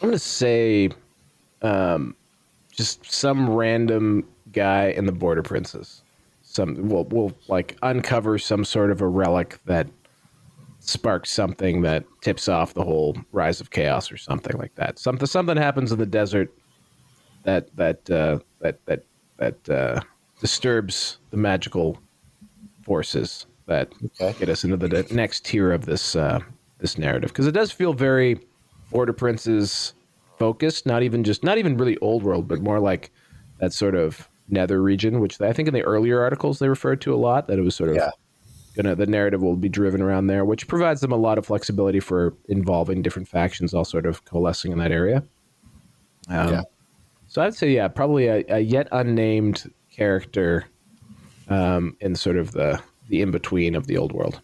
I'm 0.02 0.10
gonna 0.10 0.20
say, 0.20 0.90
um, 1.62 2.16
just 2.72 3.12
some 3.12 3.50
random 3.50 4.24
guy 4.54 4.90
in 4.90 5.06
the 5.06 5.12
Border 5.12 5.44
Princes. 5.44 6.04
Some 6.44 6.88
we'll 6.88 7.06
we'll 7.06 7.34
like 7.48 7.78
uncover 7.82 8.38
some 8.40 8.64
sort 8.64 8.92
of 8.92 9.02
a 9.02 9.08
relic 9.08 9.60
that 9.66 9.88
sparks 10.88 11.30
something 11.30 11.82
that 11.82 12.06
tips 12.22 12.48
off 12.48 12.74
the 12.74 12.84
whole 12.84 13.16
rise 13.32 13.60
of 13.62 13.70
chaos 13.72 14.12
or 14.12 14.18
something 14.18 14.58
like 14.58 14.74
that. 14.76 14.98
Something 14.98 15.28
something 15.28 15.58
happens 15.58 15.92
in 15.92 16.00
the 16.00 16.06
desert 16.06 16.52
that 17.44 17.76
that 17.76 18.10
uh, 18.10 18.40
that 18.62 18.80
that 18.86 19.04
that 19.38 19.70
uh, 19.70 20.00
disturbs 20.40 21.20
the 21.30 21.38
magical 21.38 22.00
forces 22.84 23.46
that 23.66 23.92
Okay. 24.22 24.34
get 24.40 24.50
us 24.50 24.64
into 24.64 24.78
the 24.78 24.88
de- 24.88 25.14
next 25.14 25.46
tier 25.46 25.72
of 25.72 25.86
this 25.86 26.16
uh, 26.16 26.40
this 26.80 26.98
narrative 26.98 27.30
because 27.32 27.48
it 27.48 27.52
does 27.52 27.72
feel 27.72 27.94
very 27.94 28.40
Border 28.92 29.14
Princes 29.14 29.94
focused, 30.40 30.86
not 30.86 31.04
even 31.04 31.24
just 31.24 31.44
not 31.44 31.58
even 31.58 31.76
really 31.78 31.98
old 31.98 32.24
world, 32.24 32.48
but 32.48 32.62
more 32.62 32.80
like 32.80 33.12
that 33.60 33.74
sort 33.74 33.96
of 33.96 34.30
nether 34.48 34.82
region, 34.82 35.20
which 35.20 35.42
I 35.42 35.52
think 35.52 35.68
in 35.68 35.74
the 35.74 35.82
earlier 35.84 36.22
articles 36.22 36.60
they 36.60 36.70
referred 36.70 37.02
to 37.02 37.14
a 37.14 37.18
lot. 37.18 37.48
That 37.48 37.60
it 37.60 37.64
was 37.64 37.76
sort 37.76 37.90
of 37.90 37.98
Yeah. 37.98 38.12
Gonna 38.78 38.96
the 38.96 39.08
narrative 39.08 39.42
will 39.42 39.56
be 39.56 39.70
driven 39.70 40.02
around 40.02 40.28
there, 40.28 40.46
which 40.46 40.68
provides 40.68 41.02
them 41.02 41.12
a 41.12 41.18
lot 41.18 41.38
of 41.38 41.46
flexibility 41.46 42.00
for 42.00 42.36
involving 42.48 43.02
different 43.02 43.28
factions, 43.28 43.74
all 43.74 43.86
sort 43.86 44.06
of 44.06 44.24
coalescing 44.26 44.72
in 44.72 44.78
that 44.78 44.92
area. 44.92 45.24
Um, 46.30 46.54
Yeah. 46.54 46.62
So 47.30 47.42
I'd 47.42 47.56
say, 47.56 47.72
yeah, 47.72 47.90
probably 47.90 48.28
a, 48.28 48.46
a 48.48 48.60
yet 48.60 48.88
unnamed 48.92 49.70
character 49.92 50.66
um, 51.50 51.98
in 52.00 52.16
sort 52.16 52.38
of 52.38 52.52
the 52.52 52.82
the 53.10 53.22
in 53.22 53.32
between 53.32 53.76
of 53.76 53.88
the 53.88 53.98
old 53.98 54.12
world. 54.12 54.42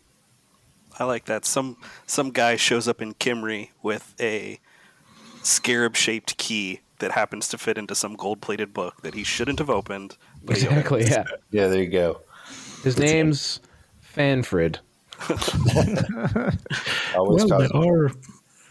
I 1.00 1.06
like 1.06 1.26
that. 1.26 1.46
Some 1.46 1.78
some 2.06 2.32
guy 2.32 2.56
shows 2.56 2.88
up 2.88 3.02
in 3.02 3.14
Khemri 3.14 3.70
with 3.82 4.14
a 4.20 4.60
scarab 5.44 5.96
shaped 5.96 6.38
key 6.38 6.82
that 7.00 7.12
happens 7.12 7.48
to 7.50 7.58
fit 7.58 7.78
into 7.78 7.96
some 7.96 8.16
gold 8.16 8.42
plated 8.42 8.74
book 8.74 9.02
that 9.02 9.14
he 9.14 9.24
shouldn't 9.24 9.60
have 9.60 9.70
opened. 9.70 10.18
Exactly. 10.48 11.02
opens. 11.02 11.10
Yeah. 11.10 11.24
Yeah, 11.52 11.68
there 11.68 11.82
you 11.82 11.90
go. 11.90 12.22
His 12.84 12.98
name's 12.98 13.60
Fanfred. 14.14 14.80
Well, 17.16 17.38
cause- 17.38 17.50
there 17.50 17.76
are 17.76 18.12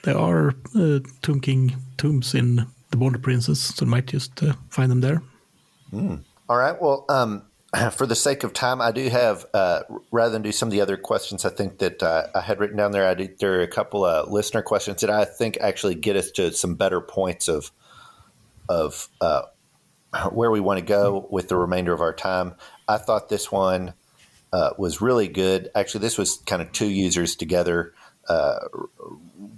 there 0.02 0.18
are 0.18 0.54
uh, 0.74 0.98
Tomb 1.22 1.40
King 1.40 1.76
tombs 1.96 2.34
in 2.34 2.66
the 2.90 2.96
Border 2.96 3.18
Princes, 3.18 3.60
so 3.60 3.86
might 3.86 4.06
just 4.06 4.42
uh, 4.42 4.54
find 4.68 4.90
them 4.90 5.00
there. 5.00 5.22
All 6.48 6.56
right. 6.56 6.80
Well, 6.80 7.04
um, 7.08 7.44
for 7.92 8.06
the 8.06 8.16
sake 8.16 8.42
of 8.44 8.52
time, 8.52 8.80
I 8.80 8.90
do 8.92 9.08
have 9.08 9.46
uh, 9.54 9.82
rather 10.10 10.32
than 10.32 10.42
do 10.42 10.52
some 10.52 10.68
of 10.68 10.72
the 10.72 10.80
other 10.80 10.96
questions. 10.96 11.44
I 11.44 11.50
think 11.50 11.78
that 11.78 12.02
uh, 12.02 12.26
I 12.34 12.40
had 12.40 12.58
written 12.60 12.76
down 12.76 12.92
there. 12.92 13.06
I 13.06 13.14
did, 13.14 13.38
there 13.38 13.54
are 13.58 13.62
a 13.62 13.68
couple 13.68 14.04
of 14.04 14.30
listener 14.30 14.62
questions 14.62 15.00
that 15.00 15.10
I 15.10 15.24
think 15.24 15.58
actually 15.60 15.94
get 15.94 16.16
us 16.16 16.30
to 16.32 16.52
some 16.52 16.74
better 16.74 17.00
points 17.00 17.48
of 17.48 17.70
of 18.68 19.08
uh, 19.20 19.42
where 20.30 20.50
we 20.50 20.60
want 20.60 20.78
to 20.80 20.84
go 20.84 21.26
with 21.30 21.48
the 21.48 21.56
remainder 21.56 21.92
of 21.92 22.00
our 22.00 22.12
time. 22.12 22.54
I 22.88 22.98
thought 22.98 23.28
this 23.28 23.50
one 23.52 23.94
uh, 24.52 24.70
was 24.78 25.00
really 25.00 25.28
good. 25.28 25.70
Actually, 25.74 26.02
this 26.02 26.18
was 26.18 26.36
kind 26.46 26.60
of 26.60 26.72
two 26.72 26.88
users 26.88 27.36
together. 27.36 27.94
Uh, 28.28 28.60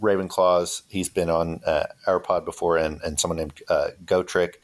Ravenclaws, 0.00 0.82
he's 0.88 1.08
been 1.08 1.30
on 1.30 1.60
uh, 1.66 1.86
our 2.06 2.20
pod 2.20 2.44
before, 2.44 2.76
and, 2.76 3.00
and 3.02 3.18
someone 3.18 3.38
named 3.38 3.60
uh, 3.68 3.88
Gotrick. 4.04 4.54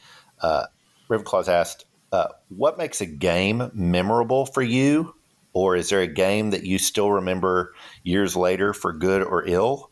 Uh, 0.40 0.66
Ravenclaws 1.08 1.48
asked, 1.48 1.84
uh, 2.12 2.28
"What 2.48 2.78
makes 2.78 3.00
a 3.00 3.06
game 3.06 3.70
memorable 3.74 4.46
for 4.46 4.62
you, 4.62 5.14
or 5.52 5.76
is 5.76 5.88
there 5.90 6.00
a 6.00 6.06
game 6.06 6.50
that 6.50 6.64
you 6.64 6.78
still 6.78 7.10
remember 7.10 7.74
years 8.02 8.36
later 8.36 8.72
for 8.72 8.92
good 8.92 9.22
or 9.22 9.44
ill?" 9.46 9.90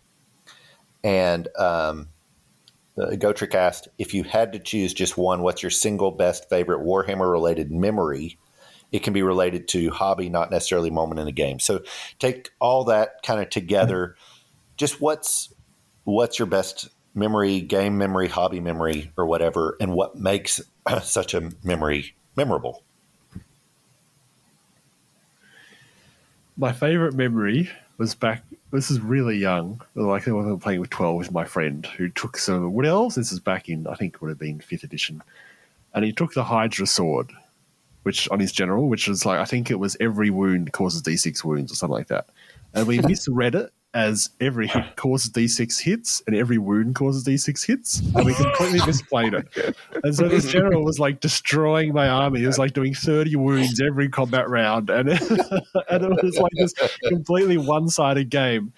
And 1.05 1.49
um, 1.59 2.09
uh, 2.97 3.11
Gotrick 3.11 3.55
asked, 3.55 3.89
"If 3.99 4.15
you 4.15 4.23
had 4.23 4.53
to 4.53 4.59
choose 4.59 4.95
just 4.95 5.19
one, 5.19 5.43
what's 5.43 5.63
your 5.63 5.71
single 5.71 6.13
best 6.13 6.49
favorite 6.49 6.81
Warhammer-related 6.81 7.71
memory?" 7.71 8.39
It 8.91 9.03
can 9.03 9.13
be 9.13 9.23
related 9.23 9.69
to 9.69 9.91
hobby, 9.91 10.29
not 10.29 10.51
necessarily 10.51 10.91
moment 10.91 11.21
in 11.21 11.27
the 11.27 11.33
game. 11.33 11.59
So 11.59 11.81
take 12.19 12.51
all 12.59 12.85
that 12.85 13.23
kind 13.23 13.41
of 13.41 13.51
together. 13.51 14.17
Just 14.77 15.01
what's 15.01 15.53
what's 16.05 16.39
your 16.39 16.47
best 16.47 16.89
memory, 17.15 17.61
game 17.61 17.99
memory, 17.99 18.29
hobby 18.29 18.61
memory, 18.61 19.13
or 19.17 19.27
whatever, 19.27 19.77
and 19.81 19.93
what 19.93 20.17
makes 20.17 20.61
such 21.03 21.35
a 21.35 21.51
memory 21.63 22.15
memorable? 22.37 22.83
My 26.57 26.73
favorite 26.73 27.15
memory 27.15 27.71
was 27.99 28.15
back. 28.15 28.43
This 28.73 28.91
is 28.91 29.01
really 29.01 29.37
young. 29.37 29.81
Like 29.95 30.27
I 30.27 30.33
was 30.33 30.61
playing 30.63 30.81
with 30.81 30.91
twelve 30.91 31.17
with 31.17 31.33
my 31.33 31.45
friend 31.45 31.85
who 31.85 32.09
took 32.09 32.37
some 32.37 32.73
Wood 32.73 32.87
Elves. 32.87 33.17
This 33.17 33.33
is 33.33 33.41
back 33.41 33.69
in 33.69 33.87
I 33.87 33.95
think 33.95 34.15
it 34.15 34.21
would 34.23 34.31
have 34.31 34.39
been 34.39 34.61
fifth 34.61 34.85
edition, 34.85 35.23
and 35.95 36.05
he 36.05 36.13
took 36.13 36.33
the 36.35 36.45
Hydra 36.45 36.87
sword, 36.87 37.31
which 38.09 38.27
on 38.31 38.41
his 38.41 38.53
general, 38.53 38.89
which 38.89 39.07
was 39.07 39.27
like 39.27 39.39
I 39.39 39.45
think 39.45 39.71
it 39.71 39.79
was 39.79 39.95
every 40.01 40.31
wound 40.31 40.73
causes 40.73 41.03
d 41.03 41.15
six 41.19 41.45
wounds 41.45 41.71
or 41.71 41.75
something 41.75 41.93
like 41.93 42.07
that, 42.07 42.31
and 42.73 42.87
we 42.87 43.01
misread 43.01 43.55
it 43.55 43.71
as 43.93 44.31
every 44.41 44.67
hit 44.67 44.85
causes 44.97 45.31
d6 45.31 45.81
hits 45.83 46.23
and 46.27 46.35
every 46.35 46.57
wound 46.57 46.95
causes 46.95 47.23
d6 47.23 47.67
hits, 47.67 48.01
and 48.01 48.25
we 48.25 48.33
completely 48.33 48.79
misplayed 48.91 49.35
it. 49.35 49.77
And 50.03 50.15
so 50.15 50.27
this 50.27 50.51
general 50.51 50.83
was 50.85 50.99
like 50.99 51.21
destroying 51.21 51.93
my 51.93 52.09
army. 52.09 52.41
He 52.41 52.47
was 52.47 52.59
like 52.59 52.73
doing 52.73 52.95
30 52.95 53.37
wounds 53.37 53.79
every 53.79 54.09
combat 54.09 54.49
round, 54.49 54.89
and 54.89 55.09
and 55.11 55.21
it 55.21 56.23
was 56.23 56.39
like 56.39 56.53
this 56.57 56.73
completely 57.09 57.59
one 57.59 57.89
sided 57.89 58.31
game. 58.31 58.73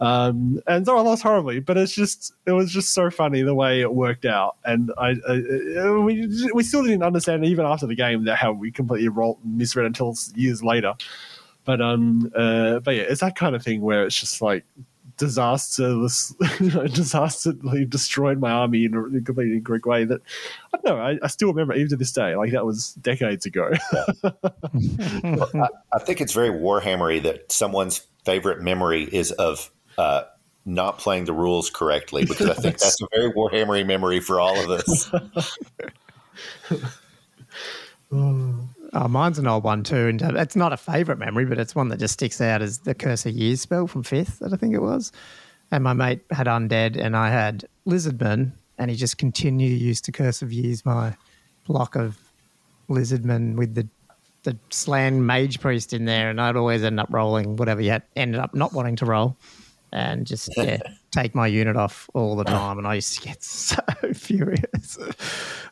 Um, 0.00 0.60
and 0.66 0.86
so 0.86 0.96
I 0.96 1.02
lost 1.02 1.22
horribly, 1.22 1.60
but 1.60 1.76
it's 1.76 1.92
just 1.92 2.32
it 2.46 2.52
was 2.52 2.72
just 2.72 2.92
so 2.92 3.10
funny 3.10 3.42
the 3.42 3.54
way 3.54 3.82
it 3.82 3.92
worked 3.92 4.24
out, 4.24 4.56
and 4.64 4.90
I, 4.96 5.14
I 5.28 5.90
we 5.90 6.26
we 6.54 6.62
still 6.62 6.82
didn't 6.82 7.02
understand 7.02 7.44
even 7.44 7.66
after 7.66 7.86
the 7.86 7.94
game 7.94 8.24
that 8.24 8.36
how 8.36 8.52
we 8.52 8.70
completely 8.70 9.08
rolled, 9.08 9.38
misread 9.44 9.84
until 9.84 10.16
years 10.34 10.64
later. 10.64 10.94
But 11.64 11.82
um, 11.82 12.32
uh, 12.34 12.80
but 12.80 12.94
yeah, 12.94 13.02
it's 13.02 13.20
that 13.20 13.36
kind 13.36 13.54
of 13.54 13.62
thing 13.62 13.82
where 13.82 14.06
it's 14.06 14.18
just 14.18 14.40
like 14.40 14.64
disastrous, 15.18 16.34
disastrously 16.58 17.84
destroyed 17.84 18.40
my 18.40 18.50
army 18.50 18.86
in 18.86 18.94
a 18.94 19.20
completely 19.20 19.58
incorrect 19.58 19.84
way. 19.84 20.06
That 20.06 20.22
I 20.72 20.78
don't 20.78 20.96
know. 20.96 21.02
I, 21.02 21.18
I 21.22 21.26
still 21.26 21.48
remember 21.48 21.74
even 21.74 21.90
to 21.90 21.96
this 21.96 22.10
day. 22.12 22.34
Like 22.36 22.52
that 22.52 22.64
was 22.64 22.94
decades 22.94 23.44
ago. 23.44 23.70
I, 24.24 25.68
I 25.92 25.98
think 25.98 26.22
it's 26.22 26.32
very 26.32 26.48
Warhammery 26.48 27.22
that 27.22 27.52
someone's 27.52 28.06
favorite 28.24 28.62
memory 28.62 29.04
is 29.04 29.30
of 29.32 29.70
uh, 30.00 30.24
not 30.64 30.98
playing 30.98 31.26
the 31.26 31.32
rules 31.32 31.70
correctly 31.70 32.24
because 32.24 32.48
I 32.48 32.54
think 32.54 32.78
that's 32.78 33.00
a 33.02 33.06
very 33.14 33.32
Warhammery 33.32 33.86
memory 33.86 34.20
for 34.20 34.40
all 34.40 34.58
of 34.58 34.70
us. 34.70 35.10
Oh, 38.92 39.06
mine's 39.06 39.38
an 39.38 39.46
old 39.46 39.62
one 39.62 39.84
too, 39.84 40.08
and 40.08 40.20
uh, 40.20 40.32
it's 40.36 40.56
not 40.56 40.72
a 40.72 40.76
favourite 40.76 41.20
memory, 41.20 41.44
but 41.44 41.58
it's 41.58 41.76
one 41.76 41.88
that 41.90 42.00
just 42.00 42.14
sticks 42.14 42.40
out 42.40 42.60
as 42.60 42.80
the 42.80 42.92
Curse 42.92 43.24
of 43.24 43.32
Years 43.34 43.60
spell 43.60 43.86
from 43.86 44.02
fifth, 44.02 44.40
that 44.40 44.52
I 44.52 44.56
think 44.56 44.74
it 44.74 44.82
was. 44.82 45.12
And 45.70 45.84
my 45.84 45.92
mate 45.92 46.22
had 46.32 46.48
Undead, 46.48 46.96
and 46.96 47.16
I 47.16 47.30
had 47.30 47.66
Lizardman, 47.86 48.50
and 48.78 48.90
he 48.90 48.96
just 48.96 49.16
continued 49.16 49.78
to 49.78 49.84
use 49.84 50.00
the 50.00 50.10
Curse 50.10 50.42
of 50.42 50.52
Years 50.52 50.84
my 50.84 51.14
block 51.68 51.94
of 51.94 52.18
Lizardmen 52.88 53.54
with 53.54 53.76
the 53.76 53.86
the 54.42 54.56
Slann 54.70 55.24
mage 55.26 55.60
priest 55.60 55.92
in 55.92 56.06
there, 56.06 56.30
and 56.30 56.40
I'd 56.40 56.56
always 56.56 56.82
end 56.82 56.98
up 56.98 57.08
rolling 57.10 57.56
whatever 57.56 57.80
you 57.80 57.90
had, 57.90 58.02
ended 58.16 58.40
up 58.40 58.54
not 58.54 58.72
wanting 58.72 58.96
to 58.96 59.06
roll, 59.06 59.36
and 59.92 60.26
just 60.26 60.50
yeah, 60.56 60.78
take 61.10 61.34
my 61.34 61.46
unit 61.46 61.76
off 61.76 62.08
all 62.14 62.36
the 62.36 62.44
time, 62.44 62.78
and 62.78 62.86
I 62.86 62.94
used 62.94 63.18
to 63.20 63.26
get 63.28 63.42
so 63.42 63.76
furious. 64.14 64.98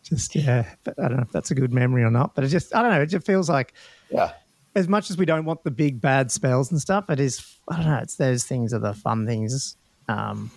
just 0.03 0.35
yeah, 0.35 0.67
but 0.85 0.99
I 0.99 1.09
don't 1.09 1.17
know 1.19 1.23
if 1.23 1.33
that's 1.33 1.51
a 1.51 1.55
good 1.55 1.73
memory 1.73 2.03
or 2.03 2.11
not, 2.11 2.35
but 2.35 2.45
it 2.45 2.49
just 2.49 2.75
I 2.75 2.83
don't 2.83 2.91
know, 2.93 3.03
it 3.03 3.07
just 3.07 3.27
feels 3.27 3.49
like 3.49 3.75
Yeah. 4.11 4.33
as 4.75 4.89
much 4.89 5.11
as 5.11 5.17
we 5.19 5.27
don't 5.27 5.45
want 5.45 5.65
the 5.65 5.71
big 5.71 6.01
bad 6.01 6.31
spells 6.31 6.71
and 6.71 6.81
stuff, 6.81 7.09
it 7.11 7.21
is 7.21 7.59
I 7.69 7.77
don't 7.77 7.87
know, 7.87 7.99
it's 7.99 8.17
those 8.17 8.45
things 8.45 8.73
are 8.73 8.79
the 8.79 8.95
fun 8.95 9.27
things. 9.27 9.77
Um, 10.09 10.51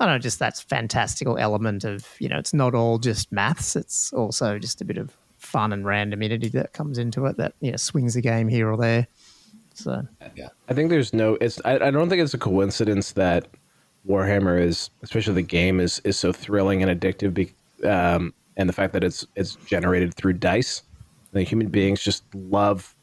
I 0.00 0.04
don't 0.06 0.14
know, 0.14 0.18
just 0.20 0.38
that 0.38 0.56
fantastical 0.58 1.38
element 1.38 1.82
of, 1.84 2.06
you 2.20 2.28
know, 2.28 2.38
it's 2.38 2.54
not 2.54 2.74
all 2.74 2.98
just 2.98 3.32
maths. 3.32 3.74
It's 3.74 4.12
also 4.12 4.58
just 4.58 4.80
a 4.80 4.84
bit 4.84 4.96
of 4.96 5.12
fun 5.38 5.72
and 5.72 5.84
randomity 5.84 6.50
that 6.52 6.72
comes 6.72 6.98
into 6.98 7.26
it 7.26 7.36
that, 7.36 7.54
you 7.60 7.70
know, 7.72 7.76
swings 7.76 8.14
the 8.14 8.20
game 8.20 8.46
here 8.48 8.70
or 8.70 8.76
there. 8.76 9.06
So, 9.78 10.06
I 10.68 10.74
think 10.74 10.90
there's 10.90 11.12
no. 11.12 11.36
It's. 11.40 11.60
I, 11.64 11.74
I 11.74 11.90
don't 11.90 12.08
think 12.08 12.20
it's 12.20 12.34
a 12.34 12.38
coincidence 12.38 13.12
that 13.12 13.46
Warhammer 14.08 14.60
is, 14.60 14.90
especially 15.02 15.34
the 15.34 15.42
game, 15.42 15.78
is 15.78 16.00
is 16.04 16.18
so 16.18 16.32
thrilling 16.32 16.82
and 16.82 17.00
addictive. 17.00 17.32
Be, 17.32 17.52
um, 17.88 18.34
and 18.56 18.68
the 18.68 18.72
fact 18.72 18.92
that 18.94 19.04
it's 19.04 19.24
it's 19.36 19.54
generated 19.66 20.14
through 20.14 20.32
dice. 20.34 20.82
The 21.32 21.42
human 21.42 21.68
beings 21.68 22.02
just 22.02 22.24
love 22.34 22.96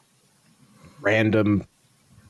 random 1.02 1.64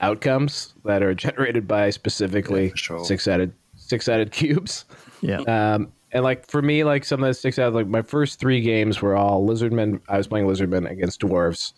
outcomes 0.01 0.73
that 0.83 1.01
are 1.01 1.13
generated 1.25 1.67
by 1.67 1.89
specifically 1.89 2.67
Yeah, 2.67 2.71
sure. 2.75 3.05
six 3.05 3.23
sided 3.23 3.53
six 3.75 4.05
sided 4.05 4.31
cubes. 4.31 4.85
yeah. 5.21 5.39
Um, 5.41 5.91
and 6.11 6.23
like 6.23 6.47
for 6.49 6.61
me, 6.61 6.83
like 6.83 7.03
something 7.03 7.25
that 7.27 7.33
sticks 7.33 7.57
out, 7.59 7.73
like 7.73 7.87
my 7.87 8.01
first 8.01 8.39
three 8.39 8.61
games 8.61 9.01
were 9.01 9.15
all 9.15 9.45
Lizardmen. 9.45 10.01
I 10.07 10.17
was 10.17 10.27
playing 10.27 10.45
Lizardmen 10.47 10.89
against 10.89 11.19
dwarves 11.21 11.73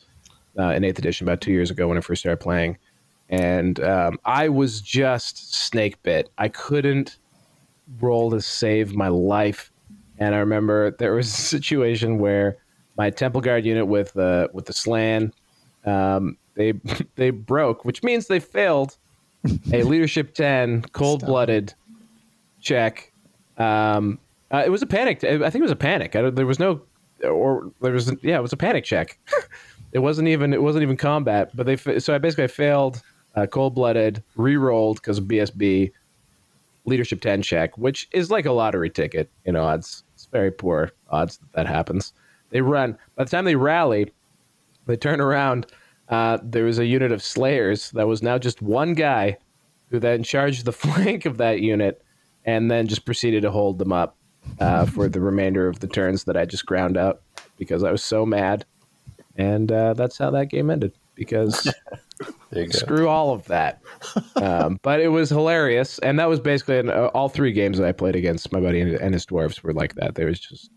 uh, 0.58 0.70
in 0.70 0.84
Eighth 0.84 1.00
Edition 1.00 1.28
about 1.28 1.42
two 1.42 1.52
years 1.52 1.70
ago 1.72 1.88
when 1.88 1.98
I 1.98 2.02
first 2.02 2.22
started 2.22 2.38
playing, 2.40 2.78
and 3.30 3.80
um, 3.82 4.20
I 4.26 4.50
was 4.50 4.82
just 4.82 5.54
snake 5.54 6.02
bit. 6.04 6.30
I 6.38 6.48
couldn't 6.50 7.18
roll 8.02 8.32
to 8.32 8.42
save 8.42 8.94
my 8.96 9.08
life, 9.08 9.72
and 10.18 10.34
I 10.36 10.40
remember 10.40 10.92
there 10.92 11.14
was 11.14 11.28
a 11.38 11.42
situation 11.42 12.20
where 12.20 12.58
my 12.98 13.10
Temple 13.10 13.42
Guard 13.42 13.66
unit 13.66 13.88
with 13.88 14.16
uh, 14.18 14.48
with 14.54 14.66
the 14.66 14.74
Slann, 14.74 15.34
um, 15.86 16.38
they 16.56 16.74
they 17.16 17.30
broke, 17.30 17.86
which 17.86 18.04
means 18.04 18.28
they 18.28 18.40
failed 18.40 18.98
a 19.72 19.84
leadership 19.84 20.34
ten 20.34 20.82
cold 20.94 21.26
blooded 21.26 21.74
check. 22.62 23.12
Um, 23.58 24.20
uh, 24.52 24.64
it 24.66 24.70
was 24.70 24.82
a 24.82 24.88
panic. 24.88 25.24
I 25.24 25.38
think 25.50 25.56
it 25.56 25.62
was 25.62 25.72
a 25.72 25.76
panic. 25.76 26.16
I, 26.16 26.22
don't- 26.22 26.36
there 26.36 26.46
was 26.46 26.60
no, 26.60 26.82
or 27.24 27.72
there 27.82 27.92
was 27.94 28.12
yeah, 28.24 28.38
it 28.38 28.42
was 28.42 28.54
a 28.54 28.58
panic 28.58 28.84
check. 28.84 29.20
It 29.98 30.02
wasn't 30.02 30.28
even 30.28 30.53
it 30.53 30.61
wasn't 30.61 30.84
even 30.84 30.95
combat. 30.95 31.49
But 31.56 31.65
they 31.65 31.76
so 31.76 32.14
I 32.14 32.19
basically 32.19 32.48
failed 32.49 33.02
uh, 33.36 33.48
cold 33.48 33.74
blooded, 33.74 34.24
re-rolled 34.36 34.98
because 34.98 35.18
of 35.18 35.24
BSB 35.24 35.91
leadership 36.86 37.19
ten 37.19 37.41
check, 37.41 37.76
which 37.80 38.07
is 38.11 38.30
like 38.30 38.45
a 38.45 38.52
lottery 38.52 38.91
ticket. 38.91 39.32
You 39.44 39.53
know, 39.53 39.64
odds. 39.64 40.03
It's 40.14 40.28
very 40.28 40.52
poor 40.52 40.91
odds 41.10 41.40
that 41.40 41.52
that 41.53 41.68
happens. 41.68 42.14
They 42.52 42.61
run. 42.61 42.95
By 43.15 43.24
the 43.24 43.30
time 43.32 43.45
they 43.45 43.56
rally, 43.56 44.14
they 44.86 44.98
turn 44.98 45.19
around. 45.19 45.65
Uh, 46.10 46.38
there 46.44 46.65
was 46.65 46.78
a 46.78 46.86
unit 46.86 47.11
of 47.11 47.24
slayers 47.24 47.90
that 47.91 48.07
was 48.07 48.22
now 48.22 48.38
just 48.38 48.61
one 48.61 48.94
guy 48.94 49.38
who 49.90 49.99
then 49.99 50.22
charged 50.22 50.64
the 50.65 50.72
flank 50.84 51.26
of 51.26 51.38
that 51.38 51.60
unit 51.60 52.03
and 52.45 52.69
then 52.69 52.88
just 52.88 53.03
proceeded 53.03 53.41
to 53.41 53.52
hold 53.52 53.80
them 53.80 53.91
up 53.91 54.15
uh, 54.60 54.86
for 54.86 55.10
the 55.10 55.19
remainder 55.19 55.68
of 55.68 55.80
the 55.80 55.88
turns 55.88 56.26
that 56.26 56.38
I 56.38 56.45
just 56.45 56.68
ground 56.68 56.98
out 56.98 57.24
because 57.57 57.84
I 57.84 57.91
was 57.91 58.03
so 58.03 58.28
mad. 58.28 58.64
And 59.38 59.72
uh, 59.72 59.93
that's 59.93 60.18
how 60.18 60.31
that 60.31 60.49
game 60.49 60.69
ended 60.69 60.93
because 61.15 61.72
There 62.49 62.65
go. 62.65 62.72
screw 62.72 63.07
all 63.07 63.34
of 63.34 63.45
that. 63.45 63.81
Um, 64.35 64.80
but 64.84 64.99
it 64.99 65.07
was 65.07 65.30
hilarious. 65.30 65.97
And 65.99 66.19
that 66.19 66.30
was 66.30 66.39
basically 66.39 66.77
in, 66.77 66.89
uh, 66.89 67.07
all 67.07 67.27
three 67.27 67.51
games 67.51 67.80
that 67.80 67.88
I 67.88 67.91
played 67.91 68.15
against 68.15 68.51
my 68.51 68.59
buddy 68.59 68.81
and, 68.81 68.93
and 68.93 69.14
his 69.14 69.26
dwarves 69.26 69.64
were 69.64 69.73
like 69.73 69.95
that. 69.95 70.14
They 70.14 70.26
was 70.26 70.39
just 70.39 70.69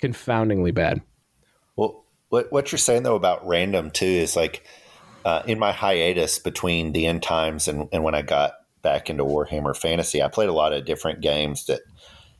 confoundingly 0.00 0.72
bad. 0.72 1.00
Well, 1.76 2.04
what 2.28 2.50
what 2.52 2.72
you're 2.72 2.78
saying 2.78 3.04
though 3.04 3.14
about 3.14 3.46
random 3.46 3.92
too 3.92 4.04
is 4.04 4.34
like 4.34 4.64
uh, 5.24 5.42
in 5.46 5.60
my 5.60 5.70
hiatus 5.72 6.40
between 6.40 6.92
the 6.92 7.06
end 7.06 7.22
times 7.22 7.68
and, 7.68 7.88
and 7.92 8.02
when 8.02 8.16
I 8.16 8.22
got 8.22 8.54
back 8.82 9.08
into 9.08 9.24
Warhammer 9.24 9.76
Fantasy, 9.76 10.20
I 10.20 10.28
played 10.28 10.48
a 10.48 10.52
lot 10.52 10.72
of 10.72 10.84
different 10.84 11.20
games 11.20 11.66
that 11.66 11.80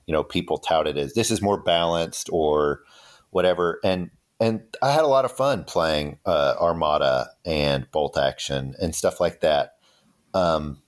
you 0.06 0.12
know 0.12 0.24
people 0.24 0.59
touted 0.59 0.98
as 0.98 1.14
this 1.14 1.30
is 1.30 1.40
more 1.40 1.62
balanced 1.62 2.28
or 2.32 2.82
whatever, 3.30 3.78
and 3.85 4.10
and 4.40 4.62
I 4.82 4.93
had 4.93 5.05
a 5.05 5.09
lot 5.09 5.24
of 5.24 5.32
fun 5.32 5.65
playing 5.65 6.19
uh, 6.27 6.55
Armada 6.60 7.31
and 7.44 7.90
Bolt 7.90 8.16
Action 8.19 8.74
and 8.81 8.94
stuff 8.94 9.20
like 9.20 9.40
that. 9.40 9.74
Um, 10.35 10.82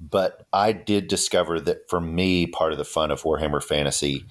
but 0.00 0.46
I 0.52 0.72
did 0.72 1.08
discover 1.08 1.60
that 1.60 1.88
for 1.88 2.00
me, 2.00 2.46
part 2.46 2.72
of 2.72 2.78
the 2.78 2.84
fun 2.84 3.10
of 3.10 3.22
Warhammer 3.22 3.62
Fantasy 3.62 4.24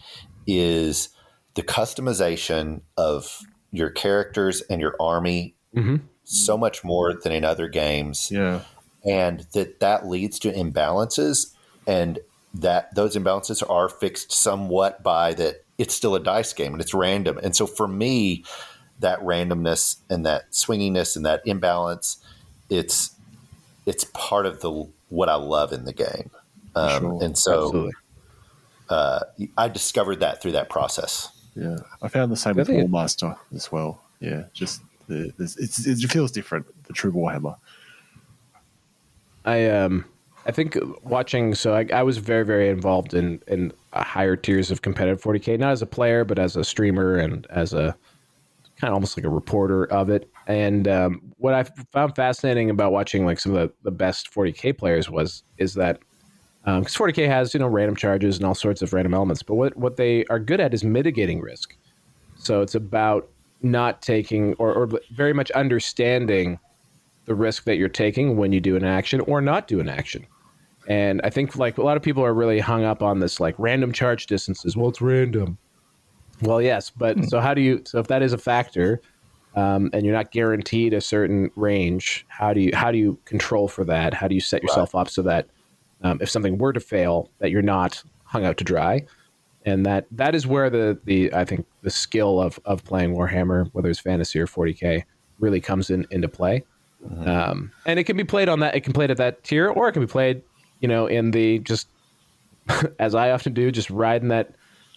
is 0.47 1.09
the 1.55 1.63
customization 1.63 2.81
of 2.97 3.41
your 3.71 3.89
characters 3.89 4.61
and 4.69 4.79
your 4.81 4.95
army 4.99 5.55
Mhm. 5.75 6.01
so 6.23 6.57
much 6.57 6.83
more 6.83 7.13
than 7.13 7.31
in 7.31 7.43
other 7.43 7.67
games 7.67 8.29
Yeah. 8.31 8.61
and 9.03 9.45
that 9.53 9.79
that 9.81 10.07
leads 10.07 10.39
to 10.39 10.51
imbalances 10.51 11.53
and 11.85 12.19
that 12.53 12.95
those 12.95 13.15
imbalances 13.17 13.67
are 13.69 13.89
fixed 13.89 14.31
somewhat 14.31 15.03
by 15.03 15.33
that 15.33 15.64
it's 15.77 15.93
still 15.93 16.15
a 16.15 16.19
dice 16.19 16.53
game 16.53 16.72
and 16.73 16.81
it's 16.81 16.93
random 16.93 17.38
and 17.43 17.56
so 17.56 17.65
for 17.68 17.88
me 17.88 18.43
that 18.99 19.19
randomness 19.19 19.97
and 20.10 20.26
that 20.26 20.52
swinginess 20.52 21.15
and 21.15 21.26
that 21.26 21.41
imbalance 21.45 22.18
it's 22.69 23.15
it's 23.85 24.06
part 24.14 24.45
of 24.45 24.61
the 24.61 24.88
what 25.10 25.27
i 25.30 25.35
love 25.35 25.72
in 25.73 25.85
the 25.85 25.93
game 25.93 26.30
um, 26.76 26.99
Sure. 26.99 27.23
and 27.23 27.38
so 27.38 27.91
uh, 28.89 29.19
i 29.57 29.68
discovered 29.68 30.19
that 30.22 30.41
through 30.41 30.53
that 30.53 30.69
process 30.69 31.30
Yeah, 31.56 31.77
I 32.02 32.07
found 32.10 32.31
the 32.31 32.35
same 32.38 32.52
I 32.56 32.57
with 32.60 32.68
think 32.68 32.80
it- 32.84 32.89
Warmaster 32.91 33.38
as 33.53 33.72
well. 33.72 34.02
Yeah, 34.19 34.43
just 34.53 34.81
the, 35.07 35.31
it's, 35.39 35.85
it 35.85 35.97
feels 36.10 36.31
different. 36.31 36.65
The 36.88 36.93
true 36.93 37.11
Warhammer. 37.11 37.56
I 39.45 39.69
um 39.69 40.06
I 40.45 40.51
think 40.51 40.77
watching 41.03 41.55
so 41.55 41.73
I, 41.73 41.88
I 41.93 42.03
was 42.03 42.17
very 42.17 42.45
very 42.45 42.69
involved 42.69 43.13
in 43.13 43.41
in 43.47 43.72
higher 43.93 44.35
tiers 44.35 44.72
of 44.72 44.81
competitive 44.81 45.22
40k 45.22 45.59
not 45.59 45.72
as 45.72 45.81
a 45.81 45.88
player 45.88 46.23
but 46.23 46.38
as 46.38 46.55
a 46.55 46.63
streamer 46.63 47.15
and 47.15 47.47
as 47.49 47.73
a 47.73 47.95
kind 48.77 48.89
of 48.89 48.93
almost 48.93 49.17
like 49.17 49.26
a 49.26 49.30
reporter 49.30 49.85
of 49.85 50.09
it 50.09 50.30
and 50.47 50.88
um, 50.88 51.22
what 51.38 51.53
I 51.53 51.63
found 51.91 52.15
fascinating 52.15 52.69
about 52.69 52.91
watching 52.91 53.26
like 53.26 53.39
some 53.39 53.55
of 53.55 53.67
the, 53.67 53.73
the 53.84 53.91
best 53.91 54.31
40k 54.34 54.77
players 54.77 55.09
was 55.09 55.43
is 55.57 55.73
that 55.76 55.99
because 56.63 56.95
40k 56.95 57.27
has 57.27 57.53
you 57.53 57.59
know 57.59 57.67
random 57.67 57.95
charges 57.95 58.38
and 58.38 58.45
all 58.45 58.55
sorts 58.55 58.81
of 58.81 58.93
random 58.93 59.13
elements 59.13 59.41
but 59.41 59.55
what 59.55 59.76
what 59.77 59.97
they 59.97 60.26
are 60.26 60.39
good 60.39 60.59
at 60.59 60.73
is 60.73 60.84
mitigating 60.84 61.39
risk 61.39 61.76
so 62.38 62.61
it's 62.61 62.76
about 62.76 63.30
not 63.61 64.01
taking 64.01 64.53
or, 64.55 64.73
or 64.73 64.89
very 65.11 65.34
much 65.34 65.51
understanding 65.51 66.59
the 67.26 67.35
risk 67.35 67.63
that 67.65 67.77
you're 67.77 67.89
taking 67.89 68.38
when 68.38 68.53
you 68.53 68.61
do 68.61 68.76
an 68.76 68.84
action 68.84 69.19
or 69.22 69.41
not 69.41 69.67
do 69.67 69.80
an 69.80 69.89
action. 69.89 70.26
And 70.87 71.21
I 71.23 71.29
think 71.29 71.55
like 71.55 71.77
a 71.77 71.83
lot 71.83 71.97
of 71.97 72.03
people 72.03 72.23
are 72.23 72.33
really 72.33 72.59
hung 72.59 72.83
up 72.83 73.01
on 73.01 73.19
this 73.19 73.39
like 73.39 73.55
random 73.57 73.91
charge 73.91 74.27
distances. 74.27 74.77
Well, 74.77 74.89
it's 74.89 75.01
random. 75.01 75.57
Well, 76.41 76.61
yes, 76.61 76.89
but 76.89 77.23
so 77.25 77.39
how 77.39 77.53
do 77.53 77.61
you? 77.61 77.81
So 77.85 77.99
if 77.99 78.07
that 78.07 78.21
is 78.21 78.33
a 78.33 78.37
factor, 78.37 79.01
um, 79.55 79.89
and 79.93 80.05
you're 80.05 80.13
not 80.13 80.31
guaranteed 80.31 80.93
a 80.93 81.01
certain 81.01 81.49
range, 81.55 82.25
how 82.27 82.53
do 82.53 82.59
you 82.59 82.71
how 82.73 82.91
do 82.91 82.97
you 82.97 83.17
control 83.25 83.67
for 83.67 83.85
that? 83.85 84.13
How 84.13 84.27
do 84.27 84.35
you 84.35 84.41
set 84.41 84.61
yourself 84.61 84.93
up 84.95 85.09
so 85.09 85.21
that 85.23 85.47
um, 86.01 86.19
if 86.21 86.29
something 86.29 86.57
were 86.57 86.73
to 86.73 86.79
fail, 86.79 87.29
that 87.39 87.51
you're 87.51 87.61
not 87.61 88.03
hung 88.25 88.45
out 88.45 88.57
to 88.57 88.63
dry? 88.63 89.05
And 89.65 89.85
that 89.85 90.05
that 90.11 90.35
is 90.35 90.45
where 90.45 90.69
the 90.69 90.99
the 91.05 91.33
I 91.33 91.45
think 91.45 91.65
the 91.81 91.89
skill 91.89 92.39
of 92.39 92.59
of 92.65 92.83
playing 92.83 93.15
Warhammer, 93.15 93.69
whether 93.71 93.89
it's 93.89 93.99
fantasy 93.99 94.39
or 94.39 94.45
40k, 94.45 95.03
really 95.39 95.61
comes 95.61 95.89
in 95.89 96.05
into 96.11 96.27
play. 96.27 96.63
Um, 97.25 97.71
and 97.85 97.99
it 97.99 98.05
can 98.05 98.17
be 98.17 98.23
played 98.23 98.49
on 98.49 98.59
that. 98.59 98.75
It 98.75 98.81
can 98.81 98.93
play 98.93 99.05
at 99.05 99.17
that 99.17 99.43
tier, 99.43 99.69
or 99.69 99.87
it 99.87 99.93
can 99.93 100.01
be 100.01 100.07
played, 100.07 100.41
you 100.85 100.87
know, 100.87 101.07
in 101.07 101.31
the 101.31 101.57
just 101.57 101.87
as 102.99 103.15
I 103.15 103.31
often 103.31 103.55
do, 103.55 103.71
just 103.71 103.89
riding 103.89 104.27
that 104.27 104.53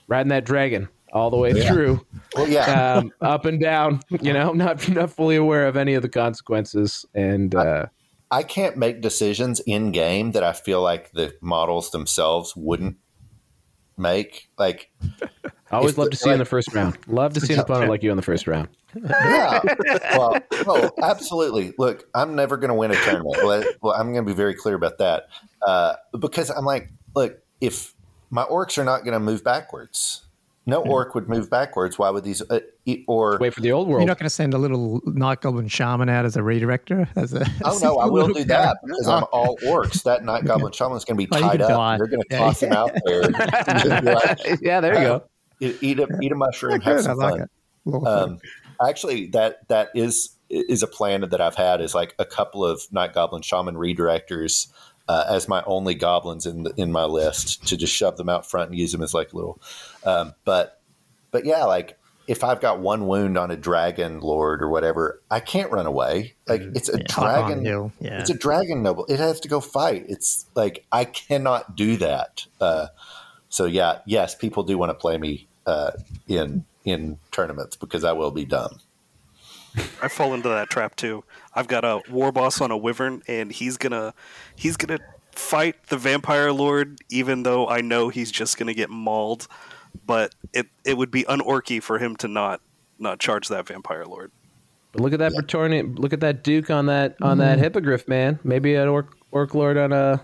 riding 0.06 0.28
that 0.28 0.44
dragon 0.44 0.90
all 1.14 1.30
the 1.30 1.38
way 1.38 1.66
through, 1.66 2.04
well 2.36 2.46
yeah 2.46 2.98
um, 2.98 3.10
up 3.22 3.46
and 3.46 3.58
down. 3.58 4.02
You 4.20 4.34
know, 4.34 4.52
not 4.52 4.86
not 4.90 5.10
fully 5.10 5.36
aware 5.36 5.66
of 5.66 5.78
any 5.78 5.94
of 5.94 6.02
the 6.02 6.10
consequences, 6.10 7.06
and 7.14 7.54
uh, 7.54 7.86
I 8.30 8.42
can't 8.42 8.76
make 8.76 9.00
decisions 9.00 9.60
in 9.60 9.90
game 9.92 10.32
that 10.32 10.44
I 10.44 10.52
feel 10.52 10.82
like 10.82 11.12
the 11.12 11.34
models 11.40 11.90
themselves 11.90 12.52
wouldn't 12.54 12.98
make. 13.96 14.50
Like, 14.58 14.90
I 15.70 15.76
always 15.78 15.96
love 15.96 16.08
the- 16.08 16.10
to 16.10 16.16
see 16.18 16.28
you 16.28 16.34
in 16.34 16.38
the 16.38 16.44
first 16.44 16.74
round. 16.74 16.98
Love 17.06 17.32
to 17.32 17.40
see 17.40 17.54
an 17.54 17.60
opponent 17.60 17.88
like 17.88 18.02
you 18.02 18.10
in 18.10 18.16
the 18.18 18.22
first 18.22 18.46
round. 18.46 18.68
yeah, 18.94 19.60
well, 20.18 20.38
oh, 20.66 20.90
absolutely. 21.02 21.72
Look, 21.78 22.06
I'm 22.14 22.34
never 22.34 22.58
going 22.58 22.68
to 22.68 22.74
win 22.74 22.90
a 22.90 22.94
tournament. 22.96 23.36
Well, 23.42 23.64
well, 23.80 23.94
I'm 23.94 24.12
going 24.12 24.26
to 24.26 24.30
be 24.30 24.36
very 24.36 24.54
clear 24.54 24.74
about 24.74 24.98
that 24.98 25.28
uh, 25.66 25.94
because 26.18 26.50
I'm 26.50 26.64
like, 26.64 26.90
look, 27.14 27.38
if 27.60 27.94
my 28.30 28.44
orcs 28.44 28.78
are 28.78 28.84
not 28.84 29.04
going 29.04 29.14
to 29.14 29.20
move 29.20 29.42
backwards, 29.44 30.22
no 30.66 30.82
orc 30.82 31.14
would 31.14 31.28
move 31.30 31.48
backwards. 31.48 31.98
Why 31.98 32.10
would 32.10 32.24
these? 32.24 32.42
Uh, 32.42 32.60
e- 32.84 33.02
or 33.08 33.38
Wait 33.40 33.54
for 33.54 33.62
the 33.62 33.72
old 33.72 33.88
world? 33.88 34.02
You're 34.02 34.06
not 34.08 34.18
going 34.18 34.26
to 34.26 34.30
send 34.30 34.52
a 34.52 34.58
little 34.58 35.00
night 35.06 35.40
goblin 35.40 35.66
shaman 35.68 36.10
out 36.10 36.26
as 36.26 36.36
a 36.36 36.40
redirector? 36.40 37.08
As 37.16 37.32
a, 37.32 37.46
Oh 37.64 37.78
no, 37.82 37.96
I 37.96 38.04
will 38.04 38.26
little 38.26 38.34
do 38.34 38.44
that 38.44 38.62
character? 38.62 38.78
because 38.86 39.08
I'm 39.08 39.24
all 39.32 39.56
orcs. 39.64 40.02
That 40.02 40.24
night 40.24 40.44
goblin 40.44 40.72
shaman 40.72 40.98
is 40.98 41.06
going 41.06 41.16
to 41.16 41.26
be 41.26 41.26
tied 41.40 41.52
can 41.52 41.62
up. 41.62 41.68
Die. 41.70 41.96
You're 41.96 42.06
going 42.08 42.20
to 42.20 42.26
Yeah. 42.30 42.38
toss 42.38 42.62
him 42.62 42.72
out 42.72 42.90
there. 43.06 43.22
like, 44.02 44.38
yeah, 44.60 44.80
there 44.80 44.94
you 44.94 45.00
go. 45.00 45.22
eat, 45.60 45.76
eat 45.80 45.98
a 46.00 46.08
eat 46.20 46.32
a 46.32 46.34
mushroom, 46.36 46.72
Good, 46.74 46.82
have 46.82 46.98
I 46.98 47.00
some 47.00 47.16
like 47.18 47.34
fun. 47.34 47.48
it. 47.86 48.06
Um, 48.06 48.38
actually, 48.86 49.28
that 49.28 49.66
that 49.68 49.88
is 49.94 50.36
is 50.50 50.82
a 50.82 50.86
plan 50.86 51.22
that 51.22 51.40
I've 51.40 51.54
had 51.56 51.80
is 51.80 51.94
like 51.94 52.14
a 52.18 52.24
couple 52.26 52.64
of 52.64 52.82
night 52.92 53.14
goblin 53.14 53.40
shaman 53.42 53.74
redirectors 53.76 54.68
uh, 55.08 55.24
as 55.28 55.48
my 55.48 55.62
only 55.66 55.94
goblins 55.94 56.46
in 56.46 56.64
the, 56.64 56.74
in 56.76 56.92
my 56.92 57.04
list 57.04 57.66
to 57.68 57.76
just 57.76 57.94
shove 57.94 58.16
them 58.16 58.28
out 58.28 58.48
front 58.48 58.70
and 58.70 58.78
use 58.78 58.92
them 58.92 59.02
as 59.02 59.14
like 59.14 59.32
little. 59.34 59.60
Um, 60.04 60.34
but 60.44 60.80
but 61.30 61.44
yeah, 61.44 61.64
like 61.64 61.98
if 62.26 62.44
I've 62.44 62.60
got 62.60 62.80
one 62.80 63.06
wound 63.06 63.38
on 63.38 63.50
a 63.50 63.56
dragon 63.56 64.20
lord 64.20 64.62
or 64.62 64.68
whatever, 64.68 65.20
I 65.30 65.40
can't 65.40 65.72
run 65.72 65.86
away. 65.86 66.34
Like 66.46 66.62
it's 66.74 66.90
a 66.90 66.98
Yeah, 66.98 67.04
dragon. 67.08 67.64
hill, 67.64 67.92
yeah. 68.00 68.20
It's 68.20 68.30
a 68.30 68.34
dragon 68.36 68.82
noble. 68.82 69.06
It 69.06 69.18
has 69.18 69.40
to 69.40 69.48
go 69.48 69.60
fight. 69.60 70.04
It's 70.08 70.46
like 70.54 70.84
I 70.92 71.04
cannot 71.04 71.74
do 71.74 71.96
that. 71.96 72.46
Uh, 72.60 72.88
so 73.48 73.64
yeah, 73.64 74.00
yes, 74.04 74.34
people 74.34 74.62
do 74.62 74.76
want 74.76 74.90
to 74.90 74.94
play 74.94 75.16
me 75.16 75.48
uh, 75.66 75.92
in 76.26 76.66
in 76.84 77.18
tournaments 77.32 77.76
because 77.76 78.04
I 78.04 78.12
will 78.12 78.30
be 78.30 78.44
dumb. 78.44 78.78
I 80.02 80.08
fall 80.08 80.34
into 80.34 80.48
that 80.48 80.70
trap 80.70 80.96
too. 80.96 81.24
I've 81.54 81.68
got 81.68 81.84
a 81.84 82.00
war 82.10 82.32
boss 82.32 82.60
on 82.60 82.70
a 82.70 82.76
wyvern, 82.76 83.22
and 83.28 83.52
he's 83.52 83.76
gonna 83.76 84.14
he's 84.56 84.76
gonna 84.76 84.98
fight 85.32 85.76
the 85.88 85.96
vampire 85.96 86.52
lord, 86.52 87.00
even 87.10 87.42
though 87.42 87.68
I 87.68 87.80
know 87.80 88.08
he's 88.08 88.30
just 88.30 88.58
gonna 88.58 88.74
get 88.74 88.90
mauled. 88.90 89.48
But 90.06 90.34
it 90.52 90.66
it 90.84 90.96
would 90.96 91.10
be 91.10 91.24
unorky 91.24 91.82
for 91.82 91.98
him 91.98 92.16
to 92.16 92.28
not 92.28 92.60
not 92.98 93.18
charge 93.18 93.48
that 93.48 93.66
vampire 93.66 94.04
lord. 94.04 94.30
But 94.92 95.02
look 95.02 95.12
at 95.12 95.18
that 95.18 95.32
Praetorian. 95.34 95.94
Look 95.96 96.12
at 96.12 96.20
that 96.20 96.42
Duke 96.42 96.70
on 96.70 96.86
that 96.86 97.16
on 97.20 97.38
that 97.38 97.54
mm-hmm. 97.54 97.64
hippogriff, 97.64 98.08
man. 98.08 98.38
Maybe 98.44 98.74
an 98.74 98.88
orc 98.88 99.16
orc 99.30 99.54
lord 99.54 99.76
on 99.76 99.92
a 99.92 100.22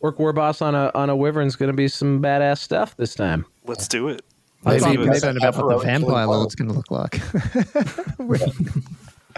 orc 0.00 0.18
war 0.18 0.32
boss 0.32 0.60
on 0.60 0.74
a 0.74 0.90
on 0.94 1.10
a 1.10 1.16
wyvern's 1.16 1.56
going 1.56 1.70
to 1.70 1.76
be 1.76 1.88
some 1.88 2.20
badass 2.20 2.58
stuff 2.58 2.96
this 2.96 3.14
time. 3.14 3.46
Let's 3.64 3.88
do 3.88 4.08
it. 4.08 4.22
I'm 4.66 4.72
Maybe 4.72 4.80
not 4.84 4.92
even 4.94 5.08
concerned 5.08 5.38
about 5.38 5.56
what 5.56 5.78
the 5.78 5.84
vampire 5.84 6.26
lord's 6.26 6.54
going 6.54 6.68
to 6.68 6.74
look 6.74 6.90
like. 6.90 7.20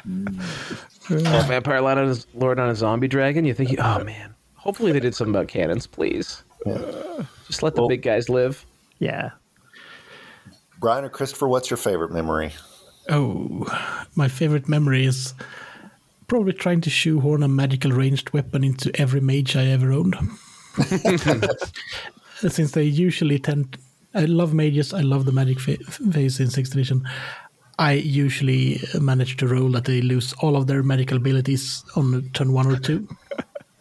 Mm. 0.06 0.40
Oh, 1.10 1.44
vampire 1.48 1.80
lord 1.80 1.98
on, 1.98 2.10
a, 2.10 2.16
lord 2.34 2.58
on 2.60 2.68
a 2.68 2.74
zombie 2.76 3.08
dragon. 3.08 3.44
You 3.44 3.54
think? 3.54 3.74
Oh 3.80 4.04
man. 4.04 4.34
Hopefully 4.54 4.92
they 4.92 5.00
did 5.00 5.14
something 5.14 5.34
about 5.34 5.48
cannons, 5.48 5.86
please. 5.86 6.44
Just 7.46 7.62
let 7.62 7.74
the 7.74 7.80
Well- 7.82 7.88
big 7.88 8.02
guys 8.02 8.28
live. 8.28 8.64
yeah. 8.98 9.30
Brian 10.78 11.04
or 11.04 11.08
Christopher, 11.08 11.48
what's 11.48 11.70
your 11.70 11.78
favorite 11.78 12.12
memory? 12.12 12.52
Oh, 13.08 13.66
my 14.14 14.28
favorite 14.28 14.68
memory 14.68 15.06
is 15.06 15.32
probably 16.28 16.52
trying 16.52 16.82
to 16.82 16.90
shoehorn 16.90 17.42
a 17.42 17.48
magical 17.48 17.92
ranged 17.92 18.30
weapon 18.34 18.62
into 18.62 18.90
every 19.00 19.20
mage 19.22 19.56
I 19.56 19.66
ever 19.68 19.90
owned. 19.90 20.14
Since 22.36 22.72
they 22.72 22.82
usually 22.84 23.38
tend, 23.38 23.78
I 24.16 24.24
love 24.24 24.54
mages. 24.54 24.94
I 24.94 25.02
love 25.02 25.26
the 25.26 25.32
magic 25.32 25.60
fa- 25.60 25.84
phase 26.12 26.40
in 26.40 26.50
sixth 26.50 26.72
edition. 26.72 27.06
I 27.78 27.92
usually 27.92 28.80
manage 28.98 29.36
to 29.36 29.46
roll 29.46 29.70
that 29.72 29.84
they 29.84 30.00
lose 30.00 30.32
all 30.40 30.56
of 30.56 30.66
their 30.66 30.82
magical 30.82 31.18
abilities 31.18 31.84
on 31.94 32.30
turn 32.32 32.52
one 32.52 32.66
or 32.66 32.78
two. 32.78 33.06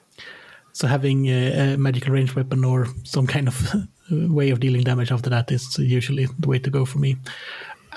so 0.74 0.88
having 0.88 1.28
a, 1.28 1.74
a 1.74 1.78
magical 1.78 2.12
ranged 2.12 2.34
weapon 2.34 2.66
or 2.66 2.88
some 3.06 3.26
kind 3.26 3.48
of 3.48 3.74
way 4.12 4.50
of 4.50 4.60
dealing 4.60 4.84
damage 4.84 5.12
after 5.12 5.30
that 5.30 5.50
is 5.52 5.78
usually 5.80 6.28
the 6.40 6.48
way 6.48 6.60
to 6.60 6.70
go 6.70 6.84
for 6.84 7.00
me. 7.00 7.16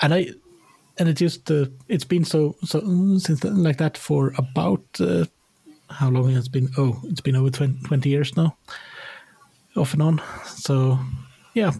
And 0.01 0.13
I 0.13 0.29
and 0.97 1.09
it 1.09 1.13
just 1.13 1.51
uh, 1.51 1.65
it's 1.89 2.05
been 2.05 2.23
so 2.23 2.55
so 2.63 2.79
since 3.17 3.41
then, 3.41 3.61
like 3.61 3.77
that 3.77 3.97
for 3.97 4.33
about 4.37 4.83
uh, 5.01 5.25
how 5.89 6.09
long 6.09 6.29
has 6.31 6.45
it 6.45 6.51
been 6.51 6.69
oh 6.77 7.01
it's 7.05 7.21
been 7.21 7.35
over 7.35 7.49
20, 7.49 7.81
20 7.83 8.09
years 8.09 8.37
now 8.37 8.55
off 9.75 9.93
and 9.93 10.01
on 10.01 10.21
so 10.45 10.99
yeah 11.53 11.71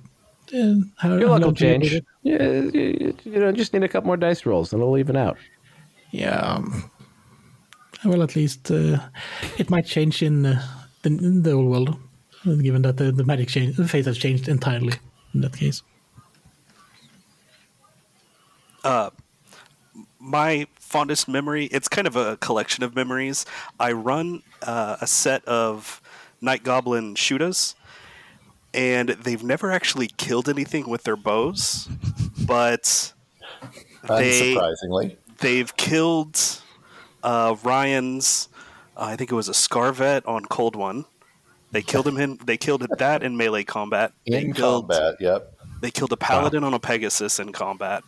uh, 0.54 0.76
how, 0.98 1.18
Your 1.18 1.30
luck 1.30 1.40
will 1.40 1.48
long 1.48 1.54
do 1.54 1.68
you 1.68 1.78
need 1.78 1.90
change. 1.90 2.04
Yeah, 2.24 2.44
you, 2.44 3.16
you 3.24 3.40
know, 3.40 3.52
just 3.52 3.74
need 3.74 3.84
a 3.84 3.88
couple 3.88 4.08
more 4.08 4.18
dice 4.18 4.46
rolls, 4.46 4.74
and 4.74 4.82
it'll 4.82 4.98
even 4.98 5.16
out. 5.16 5.38
yeah 6.12 6.40
um, 6.40 6.90
well 8.06 8.24
at 8.24 8.36
least 8.36 8.72
uh, 8.72 8.98
it 9.58 9.70
might 9.70 9.86
change 9.86 10.24
in, 10.24 10.46
uh, 10.46 10.62
the, 11.04 11.10
in 11.10 11.44
the 11.44 11.52
old 11.52 11.68
world 11.70 11.96
uh, 12.48 12.56
given 12.56 12.82
that 12.82 12.98
the, 12.98 13.12
the 13.12 13.24
magic 13.24 13.48
change 13.50 13.76
the 13.78 13.88
fate 13.88 14.06
has 14.06 14.18
changed 14.18 14.48
entirely 14.48 14.94
in 15.34 15.42
that 15.42 15.56
case 15.56 15.84
my 20.20 20.68
fondest 20.76 21.28
memory 21.28 21.66
it's 21.66 21.88
kind 21.88 22.08
of 22.08 22.16
a 22.16 22.38
collection 22.38 22.84
of 22.84 22.96
memories 22.96 23.46
i 23.80 23.92
run 23.92 24.42
uh, 24.64 24.98
a 25.02 25.08
set 25.08 25.44
of 25.46 26.02
night 26.42 26.64
goblin 26.64 27.16
shootas 27.16 27.76
and 28.74 29.10
they've 29.10 29.44
never 29.44 29.72
actually 29.72 30.08
killed 30.18 30.48
anything 30.48 30.90
with 30.90 31.04
their 31.04 31.16
bows 31.16 31.88
but 32.46 33.14
they 34.08 34.56
Unsurprisingly, 34.56 35.18
they've 35.40 35.76
killed 35.78 36.62
uh, 37.24 37.56
ryan's 37.64 38.50
uh, 38.96 39.06
i 39.06 39.16
think 39.16 39.32
it 39.32 39.36
was 39.36 39.50
a 39.50 39.54
scarvet 39.54 40.28
on 40.28 40.46
cold 40.46 40.76
one 40.76 41.06
they 41.72 41.82
killed 41.82 42.08
him 42.08 42.18
in 42.18 42.40
they 42.46 42.58
killed 42.58 42.86
that 42.98 43.24
in 43.24 43.38
melee 43.38 43.64
combat 43.64 44.14
they 44.28 44.42
in 44.42 44.54
killed 44.54 44.90
combat, 44.90 45.16
yep. 45.20 45.54
they 45.82 45.92
killed 45.92 46.12
a 46.12 46.18
paladin 46.18 46.64
on 46.64 46.74
a 46.74 46.80
Pegasus 46.80 47.40
in 47.40 47.52
combat, 47.52 48.04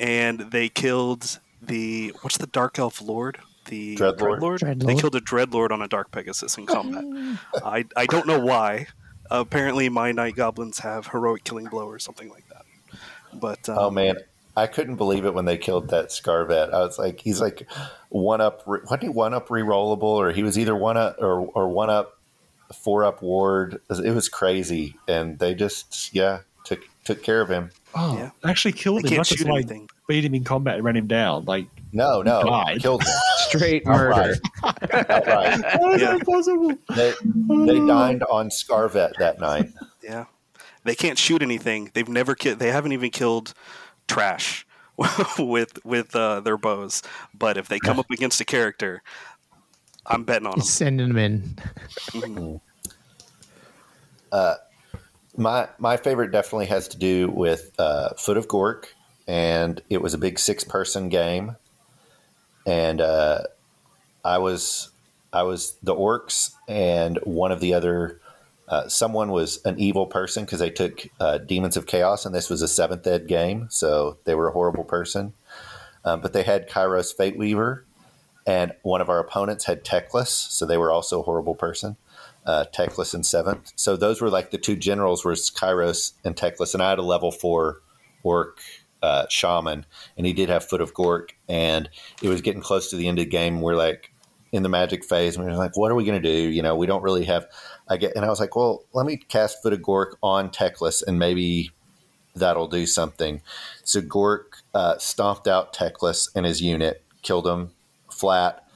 and 0.00 0.40
they 0.40 0.68
killed 0.68 1.38
the 1.62 2.12
what's 2.22 2.38
the 2.38 2.46
dark 2.48 2.78
elf 2.78 3.00
lord? 3.00 3.38
The 3.66 3.96
Dreadlord? 3.96 4.60
They 4.60 4.74
Dreadlord. 4.74 5.00
killed 5.00 5.16
a 5.16 5.20
dreadlord 5.20 5.70
on 5.70 5.82
a 5.82 5.88
dark 5.88 6.10
Pegasus 6.12 6.56
in 6.56 6.66
combat. 6.66 7.04
I 7.64 7.84
I 7.96 8.06
don't 8.06 8.26
know 8.26 8.38
why. 8.40 8.86
Apparently, 9.30 9.88
my 9.88 10.12
night 10.12 10.36
goblins 10.36 10.78
have 10.80 11.08
heroic 11.08 11.44
killing 11.44 11.66
blow 11.66 11.86
or 11.86 11.98
something 11.98 12.28
like 12.28 12.48
that. 12.48 12.64
But 13.32 13.68
um, 13.68 13.78
Oh 13.78 13.90
man, 13.90 14.16
I 14.56 14.66
couldn't 14.66 14.96
believe 14.96 15.24
it 15.24 15.34
when 15.34 15.44
they 15.44 15.58
killed 15.58 15.88
that 15.90 16.08
Scarvet. 16.08 16.72
I 16.72 16.80
was 16.80 16.98
like, 16.98 17.20
he's 17.20 17.40
like 17.40 17.68
one 18.08 18.40
up. 18.40 18.62
What 18.66 19.02
he 19.02 19.08
one 19.08 19.34
up 19.34 19.48
rerollable, 19.48 20.02
or 20.02 20.32
he 20.32 20.42
was 20.42 20.58
either 20.58 20.74
one 20.74 20.96
up 20.96 21.16
or 21.20 21.40
or 21.40 21.68
one 21.68 21.90
up 21.90 22.18
four 22.74 23.04
up 23.04 23.22
ward. 23.22 23.80
It 23.90 24.14
was 24.14 24.28
crazy, 24.28 24.96
and 25.06 25.38
they 25.38 25.54
just 25.54 26.14
yeah 26.14 26.40
took 26.64 26.80
took 27.04 27.22
care 27.22 27.40
of 27.40 27.48
him. 27.48 27.70
Oh, 27.94 28.16
Yeah. 28.16 28.30
actually 28.44 28.72
killed 28.72 29.02
They 29.02 29.08
him. 29.08 29.14
can't 29.16 29.26
just 29.26 29.38
shoot 29.38 29.48
like 29.48 29.64
anything. 29.66 29.88
Beat 30.06 30.24
him 30.24 30.34
in 30.34 30.44
combat 30.44 30.76
and 30.76 30.84
ran 30.84 30.96
him 30.96 31.06
down. 31.06 31.44
Like, 31.46 31.66
No, 31.92 32.22
no, 32.22 32.42
Died. 32.42 32.80
killed 32.80 33.02
him 33.02 33.08
Straight 33.48 33.86
outright. 33.86 34.38
murder. 34.62 35.06
outright. 35.10 35.64
how 35.64 35.92
is 35.92 36.00
Yeah. 36.02 36.16
that 36.18 36.26
possible? 36.26 36.74
They 36.94 37.14
they 37.66 37.86
dined 37.86 38.22
on 38.24 38.50
Scarvet 38.50 39.14
that 39.18 39.40
night. 39.40 39.70
yeah, 40.02 40.26
they 40.84 40.94
can't 40.94 41.18
shoot 41.18 41.42
anything. 41.42 41.90
They've 41.94 42.08
never 42.08 42.34
killed. 42.34 42.58
They 42.58 42.70
haven't 42.70 42.92
even 42.92 43.10
killed 43.10 43.54
trash 44.08 44.66
with 45.38 45.84
with 45.84 46.14
uh, 46.16 46.40
their 46.40 46.56
bows. 46.56 47.02
But 47.36 47.56
if 47.56 47.68
they 47.68 47.78
come 47.78 47.98
up 47.98 48.10
against 48.10 48.40
a 48.40 48.44
character, 48.44 49.02
I'm 50.06 50.24
betting 50.24 50.46
on 50.46 50.52
them. 50.52 50.60
He's 50.60 50.72
sending 50.72 51.08
them 51.08 51.18
in. 51.18 52.60
Uh, 54.32 54.54
My 55.36 55.68
my 55.78 55.96
favorite 55.96 56.30
definitely 56.32 56.66
has 56.66 56.88
to 56.88 56.98
do 56.98 57.28
with 57.30 57.72
uh, 57.78 58.10
Foot 58.14 58.36
of 58.36 58.48
Gork, 58.48 58.86
and 59.26 59.82
it 59.90 60.02
was 60.02 60.14
a 60.14 60.18
big 60.18 60.38
six 60.38 60.64
person 60.64 61.08
game, 61.08 61.56
and 62.66 63.00
uh, 63.00 63.42
I 64.24 64.38
was 64.38 64.90
I 65.32 65.42
was 65.42 65.76
the 65.82 65.94
orcs, 65.94 66.54
and 66.68 67.18
one 67.24 67.52
of 67.52 67.60
the 67.60 67.74
other 67.74 68.20
uh, 68.68 68.88
someone 68.88 69.30
was 69.30 69.60
an 69.64 69.78
evil 69.78 70.06
person 70.06 70.44
because 70.44 70.58
they 70.58 70.70
took 70.70 71.06
uh, 71.20 71.38
Demons 71.38 71.76
of 71.76 71.86
Chaos, 71.86 72.26
and 72.26 72.34
this 72.34 72.50
was 72.50 72.62
a 72.62 72.68
seventh 72.68 73.06
ed 73.06 73.28
game, 73.28 73.68
so 73.70 74.18
they 74.24 74.34
were 74.34 74.48
a 74.48 74.52
horrible 74.52 74.84
person. 74.84 75.32
Um, 76.04 76.20
but 76.20 76.32
they 76.32 76.44
had 76.44 76.68
Kairos 76.68 77.16
Fate 77.16 77.36
Weaver, 77.36 77.84
and 78.46 78.72
one 78.82 79.00
of 79.00 79.08
our 79.08 79.18
opponents 79.18 79.64
had 79.64 79.84
Teclis, 79.84 80.28
so 80.28 80.64
they 80.64 80.78
were 80.78 80.92
also 80.92 81.20
a 81.20 81.24
horrible 81.24 81.54
person 81.54 81.96
uh, 82.46 82.64
Teclis 82.72 83.14
in 83.14 83.24
seventh. 83.24 83.72
So 83.76 83.96
those 83.96 84.20
were 84.20 84.30
like 84.30 84.50
the 84.50 84.58
two 84.58 84.76
generals 84.76 85.24
were 85.24 85.32
Kairos 85.32 86.12
and 86.24 86.36
Teclis, 86.36 86.74
and 86.74 86.82
I 86.82 86.90
had 86.90 86.98
a 86.98 87.02
level 87.02 87.32
four 87.32 87.82
orc 88.22 88.60
uh, 89.06 89.26
shaman, 89.28 89.86
and 90.16 90.26
he 90.26 90.32
did 90.32 90.48
have 90.48 90.64
Foot 90.64 90.80
of 90.80 90.94
Gork, 90.94 91.30
and 91.48 91.88
it 92.22 92.28
was 92.28 92.40
getting 92.40 92.60
close 92.60 92.90
to 92.90 92.96
the 92.96 93.08
end 93.08 93.18
of 93.18 93.26
the 93.26 93.30
game. 93.30 93.60
We're 93.60 93.76
like 93.76 94.12
in 94.52 94.62
the 94.62 94.68
magic 94.68 95.04
phase, 95.04 95.36
and 95.36 95.44
we 95.44 95.50
were 95.50 95.56
like, 95.56 95.76
"What 95.76 95.90
are 95.90 95.94
we 95.94 96.04
going 96.04 96.20
to 96.20 96.28
do?" 96.28 96.48
You 96.48 96.62
know, 96.62 96.76
we 96.76 96.86
don't 96.86 97.02
really 97.02 97.24
have. 97.24 97.46
I 97.88 97.96
get, 97.96 98.16
and 98.16 98.24
I 98.24 98.28
was 98.28 98.40
like, 98.40 98.56
"Well, 98.56 98.84
let 98.92 99.06
me 99.06 99.16
cast 99.16 99.62
Foot 99.62 99.72
of 99.72 99.80
Gork 99.80 100.14
on 100.22 100.50
Teclis, 100.50 101.02
and 101.06 101.18
maybe 101.18 101.70
that'll 102.34 102.68
do 102.68 102.86
something." 102.86 103.42
So 103.84 104.00
Gork 104.00 104.62
uh, 104.74 104.98
stomped 104.98 105.46
out 105.46 105.72
Teclis 105.72 106.28
and 106.34 106.44
his 106.44 106.60
unit, 106.60 107.02
killed 107.22 107.46
him 107.46 107.70
flat, 108.10 108.68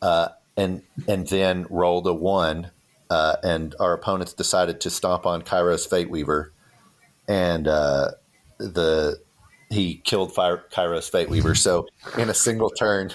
uh, 0.00 0.28
and 0.56 0.82
and 1.06 1.26
then 1.26 1.66
rolled 1.68 2.06
a 2.06 2.14
one 2.14 2.70
uh, 3.10 3.36
and 3.42 3.74
our 3.78 3.92
opponents 3.92 4.32
decided 4.32 4.80
to 4.80 4.90
stomp 4.90 5.26
on 5.26 5.42
Kairos 5.42 5.88
Fate 5.88 6.10
Weaver, 6.10 6.52
and 7.28 7.68
uh, 7.68 8.12
the 8.58 9.20
he 9.70 9.96
killed 9.96 10.32
Fire, 10.32 10.64
Kairos 10.70 11.10
Fate 11.10 11.28
Weaver. 11.28 11.54
So 11.54 11.86
in 12.18 12.30
a 12.30 12.34
single 12.34 12.70
turn, 12.70 13.12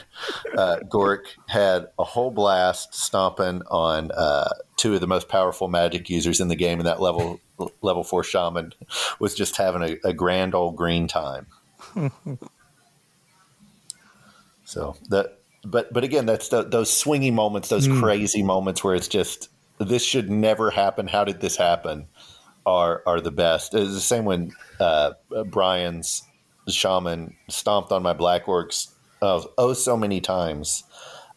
uh, 0.57 0.77
Gork 0.83 1.25
had 1.47 1.87
a 1.97 2.03
whole 2.03 2.31
blast 2.31 2.93
stomping 2.93 3.61
on 3.69 4.11
uh, 4.11 4.49
two 4.75 4.93
of 4.93 5.01
the 5.01 5.07
most 5.07 5.29
powerful 5.29 5.67
magic 5.67 6.09
users 6.09 6.39
in 6.39 6.47
the 6.47 6.55
game, 6.55 6.79
and 6.79 6.87
that 6.87 7.01
level 7.01 7.39
level 7.81 8.03
four 8.03 8.23
shaman 8.23 8.73
was 9.19 9.35
just 9.35 9.57
having 9.57 9.83
a, 9.83 9.97
a 10.07 10.13
grand 10.13 10.55
old 10.55 10.75
green 10.75 11.07
time. 11.07 11.47
so 14.65 14.95
that. 15.09 15.35
But 15.65 15.91
but 15.91 16.05
again, 16.05 16.25
that's 16.25 16.47
the, 16.47 16.63
those 16.63 16.89
swingy 16.89 17.33
moments, 17.33 17.67
those 17.67 17.85
crazy 17.85 18.43
moments 18.43 18.81
where 18.81 18.95
it's 18.95 19.09
just 19.09 19.49
this 19.77 20.05
should 20.05 20.29
never 20.29 20.71
happen. 20.71 21.05
How 21.05 21.25
did 21.25 21.41
this 21.41 21.57
happen? 21.57 22.07
Are 22.65 23.03
are 23.05 23.19
the 23.19 23.29
best. 23.29 23.73
It's 23.73 23.93
the 23.93 23.99
same 23.99 24.23
when 24.23 24.53
uh, 24.79 25.15
Brian's 25.47 26.23
shaman 26.73 27.35
stomped 27.49 27.91
on 27.91 28.03
my 28.03 28.13
black 28.13 28.45
orcs 28.45 28.89
uh, 29.21 29.43
oh 29.57 29.73
so 29.73 29.97
many 29.97 30.21
times, 30.21 30.83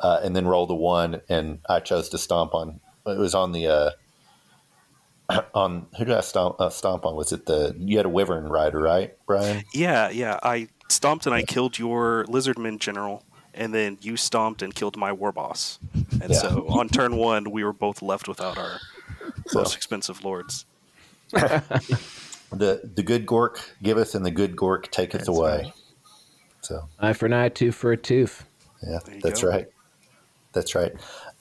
uh, 0.01 0.21
and 0.23 0.35
then 0.37 0.47
rolled 0.47 0.71
a 0.71 0.75
one, 0.75 1.21
and 1.29 1.59
I 1.69 1.81
chose 1.81 2.09
to 2.11 2.19
stomp 2.19 2.55
on. 2.55 2.81
It 3.07 3.19
was 3.19 3.35
on 3.35 3.53
the 3.53 3.67
uh, 3.69 3.91
on 5.55 5.87
who 5.99 6.05
did 6.05 6.15
I 6.15 6.21
stomp, 6.21 6.61
uh, 6.61 6.71
stomp 6.71 7.05
on? 7.07 7.17
Was 7.17 7.33
it 7.33 7.47
the 7.47 7.75
you 7.79 7.97
had 7.97 8.07
a 8.07 8.11
wyvern 8.11 8.45
rider, 8.49 8.81
right, 8.81 9.17
Brian? 9.27 9.65
Yeah, 9.73 10.11
yeah. 10.11 10.39
I 10.43 10.69
stomped 10.89 11.27
and 11.27 11.35
I 11.35 11.43
killed 11.43 11.79
your 11.79 12.25
lizardman 12.29 12.79
general, 12.79 13.25
and 13.55 13.73
then 13.75 13.99
you 14.01 14.17
stomped 14.17 14.63
and 14.63 14.75
killed 14.75 14.97
my 14.97 15.13
war 15.13 15.33
boss. 15.33 15.79
And 16.21 16.31
Yeah. 16.31 16.39
so 16.39 16.67
on 16.69 16.89
turn 16.89 17.17
one, 17.17 17.51
we 17.51 17.65
were 17.65 17.73
both 17.73 18.03
left 18.03 18.29
without 18.29 18.59
our 18.59 18.81
So 19.49 19.59
most 19.61 19.75
expensive 19.77 20.25
lords. 20.25 20.67
the 22.53 22.91
the 22.95 23.03
good 23.03 23.27
gork 23.27 23.59
giveth, 23.83 24.15
and 24.15 24.25
the 24.25 24.31
good 24.31 24.57
gork 24.57 24.91
taketh 24.91 25.29
away. 25.29 25.73
So 26.61 26.89
Eye 27.01 27.13
for 27.13 27.27
an 27.27 27.33
eye, 27.33 27.49
tooth 27.49 27.75
for 27.75 27.93
a 27.93 27.97
tooth. 27.97 28.47
Yeah, 28.83 28.99
that's 29.23 29.43
go. 29.43 29.49
right. 29.49 29.67
That's 30.53 30.75
right. 30.75 30.93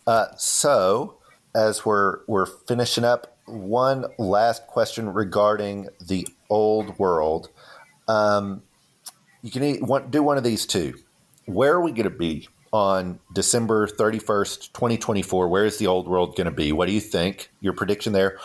Uh, 0.08 0.28
so, 0.38 1.18
as 1.54 1.86
we're 1.86 2.20
we're 2.28 2.46
finishing 2.46 3.04
up, 3.04 3.38
one 3.46 4.06
last 4.18 4.68
question 4.68 5.10
regarding 5.10 5.90
the 6.06 6.28
old 6.50 6.98
world. 6.98 7.50
Um, 8.08 8.64
you 9.42 9.52
can 9.52 9.64
eat, 9.64 9.82
one, 9.82 10.10
do 10.10 10.22
one 10.24 10.38
of 10.38 10.44
these 10.44 10.66
two. 10.66 10.96
Where 11.46 11.74
are 11.74 11.82
we 11.82 11.92
going 11.92 12.04
to 12.04 12.10
be 12.10 12.48
on 12.72 13.20
December 13.34 13.88
thirty 13.88 14.20
first, 14.20 14.74
twenty 14.74 14.98
twenty 14.98 15.22
four? 15.22 15.50
Where 15.50 15.66
is 15.66 15.78
the 15.78 15.88
old 15.88 16.08
world 16.08 16.36
going 16.36 16.46
to 16.46 16.52
be? 16.52 16.72
What 16.72 16.88
do 16.88 16.94
you 16.94 17.02
think? 17.02 17.52
Your 17.60 17.74
prediction 17.74 18.14
there, 18.14 18.38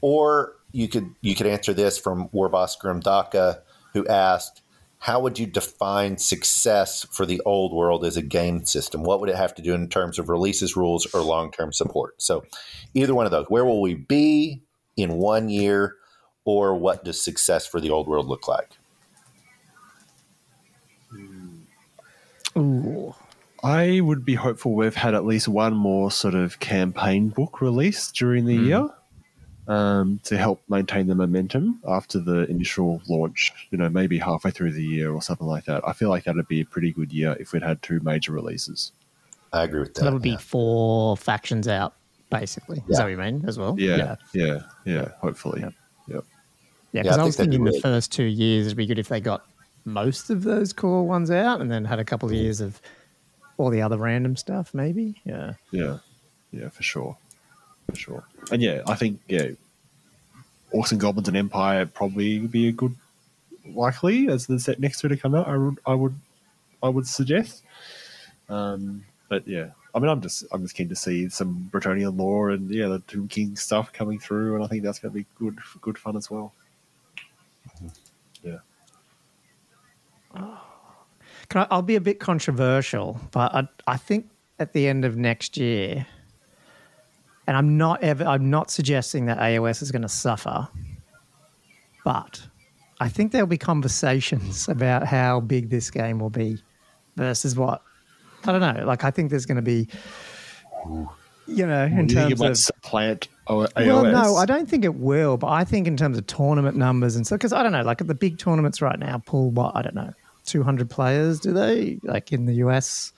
or 0.00 0.54
you 0.72 0.88
could 0.88 1.14
you 1.20 1.34
could 1.34 1.46
answer 1.46 1.72
this 1.74 1.98
from 1.98 2.28
Warboss 2.30 2.78
Grimdaka, 2.78 3.60
who 3.92 4.06
asked, 4.06 4.62
how 4.98 5.20
would 5.20 5.38
you 5.38 5.46
define 5.46 6.16
success 6.16 7.04
for 7.10 7.26
the 7.26 7.40
old 7.44 7.72
world 7.72 8.04
as 8.04 8.16
a 8.16 8.22
game 8.22 8.64
system? 8.64 9.02
What 9.02 9.20
would 9.20 9.28
it 9.28 9.36
have 9.36 9.54
to 9.56 9.62
do 9.62 9.74
in 9.74 9.88
terms 9.88 10.18
of 10.18 10.28
releases, 10.28 10.76
rules, 10.76 11.12
or 11.12 11.20
long 11.20 11.50
term 11.50 11.72
support? 11.72 12.20
So, 12.22 12.44
either 12.94 13.14
one 13.14 13.26
of 13.26 13.32
those. 13.32 13.46
Where 13.48 13.64
will 13.64 13.80
we 13.80 13.94
be 13.94 14.62
in 14.96 15.14
one 15.14 15.48
year, 15.48 15.96
or 16.44 16.74
what 16.74 17.04
does 17.04 17.20
success 17.20 17.66
for 17.66 17.80
the 17.80 17.90
old 17.90 18.08
world 18.08 18.26
look 18.26 18.48
like? 18.48 18.70
Ooh. 22.56 23.14
I 23.64 24.00
would 24.00 24.24
be 24.24 24.34
hopeful 24.34 24.74
we've 24.74 24.94
had 24.94 25.14
at 25.14 25.24
least 25.24 25.48
one 25.48 25.74
more 25.74 26.10
sort 26.10 26.34
of 26.34 26.58
campaign 26.58 27.28
book 27.28 27.60
released 27.60 28.16
during 28.16 28.44
the 28.44 28.56
hmm. 28.56 28.66
year 28.66 28.88
um, 29.72 30.20
to 30.24 30.36
help 30.36 30.62
maintain 30.68 31.06
the 31.06 31.14
momentum 31.14 31.80
after 31.88 32.18
the 32.18 32.46
initial 32.50 33.00
launch, 33.08 33.52
you 33.70 33.78
know, 33.78 33.88
maybe 33.88 34.18
halfway 34.18 34.50
through 34.50 34.72
the 34.72 34.82
year 34.84 35.12
or 35.12 35.22
something 35.22 35.46
like 35.46 35.64
that. 35.64 35.86
I 35.86 35.92
feel 35.92 36.10
like 36.10 36.24
that'd 36.24 36.46
be 36.48 36.60
a 36.60 36.64
pretty 36.66 36.92
good 36.92 37.12
year 37.12 37.36
if 37.40 37.52
we'd 37.52 37.62
had 37.62 37.80
two 37.82 38.00
major 38.00 38.32
releases. 38.32 38.92
I 39.52 39.64
agree 39.64 39.80
with 39.80 39.94
that. 39.94 40.00
So 40.00 40.04
that 40.06 40.12
would 40.12 40.22
be 40.22 40.30
yeah. 40.30 40.36
four 40.38 41.16
factions 41.16 41.68
out, 41.68 41.94
basically. 42.30 42.82
Is 42.88 42.98
that 42.98 43.04
what 43.04 43.10
you 43.10 43.16
mean 43.16 43.44
as 43.46 43.58
well? 43.58 43.74
Yeah, 43.78 44.16
yeah, 44.34 44.60
yeah, 44.84 45.08
hopefully. 45.20 45.60
Yep. 45.62 45.72
Yep. 46.08 46.24
Yeah, 46.92 46.98
Yeah, 46.98 47.02
because 47.02 47.18
I 47.18 47.22
I, 47.22 47.24
was 47.24 47.36
that'd 47.36 47.50
thinking 47.50 47.64
the 47.64 47.70
really- 47.70 47.80
first 47.80 48.12
two 48.12 48.24
years 48.24 48.66
it'd 48.66 48.76
be 48.76 48.86
good 48.86 48.98
if 48.98 49.08
they 49.08 49.20
got 49.20 49.46
most 49.84 50.28
of 50.30 50.42
those 50.42 50.72
core 50.72 51.06
ones 51.06 51.30
out 51.30 51.60
and 51.60 51.70
then 51.70 51.84
had 51.84 51.98
a 51.98 52.04
couple 52.04 52.28
of 52.28 52.34
years 52.34 52.60
of 52.60 52.80
all 53.56 53.70
the 53.70 53.80
other 53.82 53.96
random 53.96 54.36
stuff, 54.36 54.74
maybe. 54.74 55.20
Yeah. 55.24 55.54
Yeah, 55.70 55.98
yeah, 56.52 56.68
for 56.68 56.82
sure, 56.82 57.16
for 57.88 57.96
sure. 57.96 58.24
And 58.50 58.60
yeah, 58.62 58.82
I 58.86 58.94
think 58.94 59.20
yeah, 59.28 59.48
Orcs 60.74 60.92
and 60.92 61.00
Goblins 61.00 61.28
and 61.28 61.36
Empire 61.36 61.86
probably 61.86 62.40
would 62.40 62.52
be 62.52 62.68
a 62.68 62.72
good 62.72 62.96
likely 63.66 64.28
as 64.28 64.46
the 64.46 64.58
set 64.58 64.80
next 64.80 65.00
to 65.00 65.08
to 65.08 65.16
come 65.16 65.34
out. 65.34 65.48
I 65.48 65.56
would, 65.56 65.78
I 65.86 65.94
would, 65.94 66.18
I 66.82 66.88
would 66.88 67.06
suggest. 67.06 67.62
Um, 68.48 69.04
but 69.28 69.46
yeah, 69.46 69.68
I 69.94 69.98
mean, 69.98 70.08
I'm 70.08 70.20
just, 70.20 70.44
I'm 70.52 70.62
just 70.62 70.74
keen 70.74 70.88
to 70.88 70.96
see 70.96 71.28
some 71.28 71.70
Bretonnian 71.72 72.18
lore 72.18 72.50
and 72.50 72.70
yeah, 72.70 72.88
the 72.88 73.00
Tomb 73.00 73.28
King 73.28 73.56
stuff 73.56 73.92
coming 73.92 74.18
through, 74.18 74.56
and 74.56 74.64
I 74.64 74.66
think 74.66 74.82
that's 74.82 74.98
going 74.98 75.12
to 75.12 75.18
be 75.18 75.26
good, 75.38 75.58
good 75.80 75.98
fun 75.98 76.16
as 76.16 76.30
well. 76.30 76.52
Yeah. 78.42 78.58
Can 81.48 81.62
I, 81.62 81.66
I'll 81.70 81.82
be 81.82 81.96
a 81.96 82.00
bit 82.00 82.20
controversial, 82.20 83.20
but 83.30 83.54
I, 83.54 83.68
I 83.86 83.96
think 83.96 84.30
at 84.58 84.72
the 84.72 84.86
end 84.86 85.04
of 85.04 85.16
next 85.16 85.56
year, 85.56 86.06
and 87.46 87.56
I'm 87.56 87.76
not 87.76 88.02
ever, 88.02 88.24
I'm 88.24 88.50
not 88.50 88.70
suggesting 88.70 89.26
that 89.26 89.38
AOS 89.38 89.82
is 89.82 89.90
going 89.90 90.02
to 90.02 90.08
suffer, 90.08 90.68
but 92.04 92.42
I 93.00 93.08
think 93.08 93.32
there'll 93.32 93.46
be 93.46 93.58
conversations 93.58 94.68
about 94.68 95.06
how 95.06 95.40
big 95.40 95.70
this 95.70 95.90
game 95.90 96.18
will 96.18 96.30
be 96.30 96.58
versus 97.16 97.56
what 97.56 97.82
I 98.44 98.52
don't 98.52 98.60
know. 98.60 98.84
Like 98.84 99.04
I 99.04 99.10
think 99.10 99.30
there's 99.30 99.46
going 99.46 99.56
to 99.56 99.62
be, 99.62 99.88
you 101.46 101.66
know, 101.66 101.84
in 101.84 102.08
you 102.08 102.14
terms 102.14 102.40
of 102.40 102.58
supplant 102.58 103.28
AOS? 103.48 103.74
well, 103.76 104.04
no, 104.04 104.36
I 104.36 104.46
don't 104.46 104.68
think 104.68 104.84
it 104.84 104.94
will. 104.94 105.36
But 105.36 105.48
I 105.48 105.64
think 105.64 105.86
in 105.86 105.96
terms 105.96 106.18
of 106.18 106.26
tournament 106.26 106.76
numbers 106.76 107.16
and 107.16 107.26
so, 107.26 107.36
because 107.36 107.52
I 107.52 107.62
don't 107.62 107.72
know, 107.72 107.82
like 107.82 108.00
at 108.00 108.06
the 108.06 108.14
big 108.14 108.38
tournaments 108.38 108.80
right 108.80 108.98
now, 108.98 109.18
pull 109.24 109.50
what 109.50 109.76
I 109.76 109.82
don't 109.82 109.94
know, 109.94 110.12
two 110.44 110.62
hundred 110.62 110.90
players. 110.90 111.40
Do 111.40 111.52
they 111.52 111.98
like 112.02 112.32
in 112.32 112.46
the 112.46 112.54
US 112.54 113.12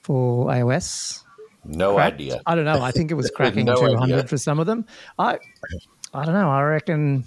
for 0.00 0.46
AOS? 0.46 1.22
No 1.64 1.94
Cracked? 1.94 2.14
idea. 2.14 2.40
I 2.46 2.54
don't 2.54 2.64
know. 2.64 2.80
I 2.82 2.90
think 2.90 3.10
it 3.10 3.14
was 3.14 3.30
cracking 3.34 3.64
No 3.66 3.76
two 3.76 3.96
idea. 3.98 4.26
for 4.26 4.36
some 4.38 4.58
of 4.58 4.66
them. 4.66 4.84
I, 5.18 5.38
I 6.14 6.24
don't 6.24 6.34
know. 6.34 6.50
I 6.50 6.62
reckon 6.62 7.24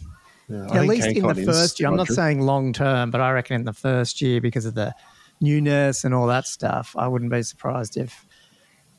Yeah, 0.48 0.62
I 0.64 0.66
at 0.66 0.72
think 0.72 0.90
least 0.90 1.08
in 1.18 1.28
the 1.28 1.36
first 1.46 1.80
year. 1.80 1.90
I'm 1.90 1.96
not 1.96 2.08
saying 2.08 2.42
long 2.42 2.74
term, 2.74 3.12
but 3.12 3.22
I 3.22 3.32
reckon 3.32 3.56
in 3.58 3.66
the 3.66 3.74
first 3.74 4.22
year 4.22 4.42
because 4.42 4.66
of 4.66 4.74
the 4.76 4.94
newness 5.42 6.04
and 6.04 6.14
all 6.14 6.28
that 6.28 6.46
stuff, 6.48 6.96
I 6.98 7.08
wouldn't 7.08 7.32
be 7.32 7.44
surprised 7.44 7.98
if 7.98 8.26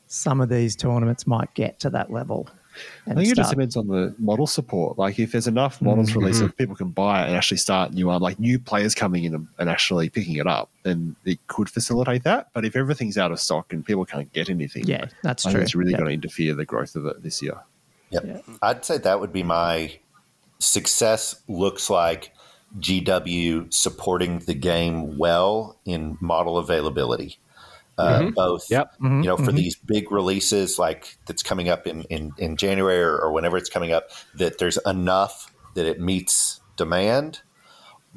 some 0.07 0.41
of 0.41 0.49
these 0.49 0.75
tournaments 0.75 1.25
might 1.25 1.53
get 1.55 1.79
to 1.81 1.89
that 1.91 2.11
level. 2.11 2.49
I 3.07 3.13
think 3.13 3.29
it 3.29 3.35
just 3.35 3.49
depends 3.51 3.75
on 3.75 3.87
the 3.87 4.13
model 4.17 4.47
support. 4.47 4.97
Like 4.97 5.19
if 5.19 5.31
there's 5.33 5.47
enough 5.47 5.81
models 5.81 6.15
released 6.15 6.41
that 6.41 6.57
people 6.57 6.75
can 6.75 6.89
buy 6.89 7.23
it 7.23 7.27
and 7.27 7.35
actually 7.35 7.57
start 7.57 7.93
new, 7.93 8.09
um, 8.09 8.21
like 8.21 8.39
new 8.39 8.57
players 8.59 8.95
coming 8.95 9.23
in 9.25 9.35
and, 9.35 9.47
and 9.59 9.69
actually 9.69 10.09
picking 10.09 10.35
it 10.37 10.47
up, 10.47 10.69
then 10.83 11.15
it 11.25 11.39
could 11.47 11.69
facilitate 11.69 12.23
that. 12.23 12.49
But 12.53 12.65
if 12.65 12.75
everything's 12.75 13.17
out 13.17 13.31
of 13.31 13.39
stock 13.39 13.73
and 13.73 13.85
people 13.85 14.05
can't 14.05 14.31
get 14.33 14.49
anything, 14.49 14.85
Yeah, 14.87 15.05
that's 15.21 15.45
I 15.45 15.51
true. 15.51 15.59
think 15.59 15.65
it's 15.65 15.75
really 15.75 15.91
Yeah. 15.91 15.97
going 15.97 16.07
to 16.09 16.13
interfere 16.13 16.55
the 16.55 16.65
growth 16.65 16.95
of 16.95 17.05
it 17.05 17.21
this 17.23 17.41
year. 17.41 17.57
Yep. 18.11 18.23
Yeah. 18.25 18.39
I'd 18.61 18.85
say 18.85 18.97
that 18.97 19.19
would 19.19 19.33
be 19.33 19.43
my 19.43 19.97
success 20.59 21.35
looks 21.47 21.89
like 21.89 22.33
GW 22.79 23.73
supporting 23.73 24.39
the 24.39 24.53
game 24.53 25.17
well 25.17 25.77
in 25.85 26.17
model 26.21 26.57
availability. 26.57 27.37
Uh, 27.97 28.31
Both, 28.31 28.71
Yep. 28.71 28.95
you 29.01 29.09
know, 29.23 29.37
for 29.37 29.51
these 29.51 29.75
big 29.75 30.11
releases 30.11 30.79
like 30.79 31.15
that's 31.27 31.43
coming 31.43 31.69
up 31.69 31.85
in, 31.85 32.01
in, 32.03 32.31
in 32.39 32.57
January 32.57 32.99
or, 33.01 33.17
or 33.17 33.31
whenever 33.31 33.55
it's 33.57 33.69
coming 33.69 33.91
up, 33.93 34.09
that 34.35 34.57
there's 34.57 34.77
enough 34.85 35.53
that 35.75 35.85
it 35.85 35.99
meets 35.99 36.59
demand, 36.75 37.41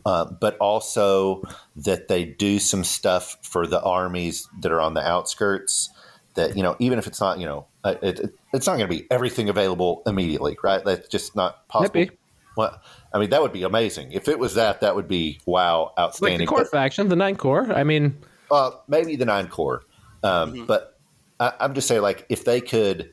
uh, 0.06 0.24
but 0.40 0.56
also 0.58 1.42
that 1.74 2.08
they 2.08 2.24
do 2.24 2.58
some 2.58 2.84
stuff 2.84 3.36
for 3.42 3.66
the 3.66 3.82
armies 3.82 4.48
that 4.60 4.72
are 4.72 4.80
on 4.80 4.94
the 4.94 5.06
outskirts. 5.06 5.90
That 6.34 6.56
you 6.56 6.62
know, 6.62 6.76
even 6.78 6.98
if 6.98 7.06
it's 7.06 7.20
not, 7.20 7.38
you 7.38 7.46
know, 7.46 7.66
uh, 7.84 7.94
it, 8.02 8.18
it, 8.18 8.34
it's 8.52 8.66
not 8.66 8.76
going 8.78 8.88
to 8.88 8.94
be 8.94 9.06
everything 9.10 9.48
available 9.48 10.02
immediately, 10.06 10.56
right? 10.62 10.82
That's 10.84 11.08
just 11.08 11.34
not 11.36 11.66
possible. 11.68 11.92
Maybe. 12.00 12.10
Well, 12.56 12.78
I 13.12 13.18
mean, 13.18 13.28
that 13.30 13.42
would 13.42 13.52
be 13.52 13.62
amazing. 13.62 14.12
If 14.12 14.28
it 14.28 14.38
was 14.38 14.54
that, 14.54 14.80
that 14.80 14.94
would 14.96 15.08
be 15.08 15.40
wow, 15.46 15.92
Like 15.96 15.98
outstanding. 16.06 16.38
the 16.40 16.46
core 16.46 16.58
But- 16.60 16.70
faction, 16.70 17.08
the 17.08 17.16
nine 17.16 17.36
core. 17.36 17.70
I 17.72 17.84
mean, 17.84 18.16
uh, 18.50 18.70
maybe 18.88 19.16
the 19.16 19.24
nine 19.24 19.48
core, 19.48 19.84
um, 20.22 20.66
but 20.66 20.98
I, 21.40 21.52
I'm 21.60 21.74
just 21.74 21.88
saying, 21.88 22.02
like, 22.02 22.26
if 22.28 22.44
they 22.44 22.60
could, 22.60 23.12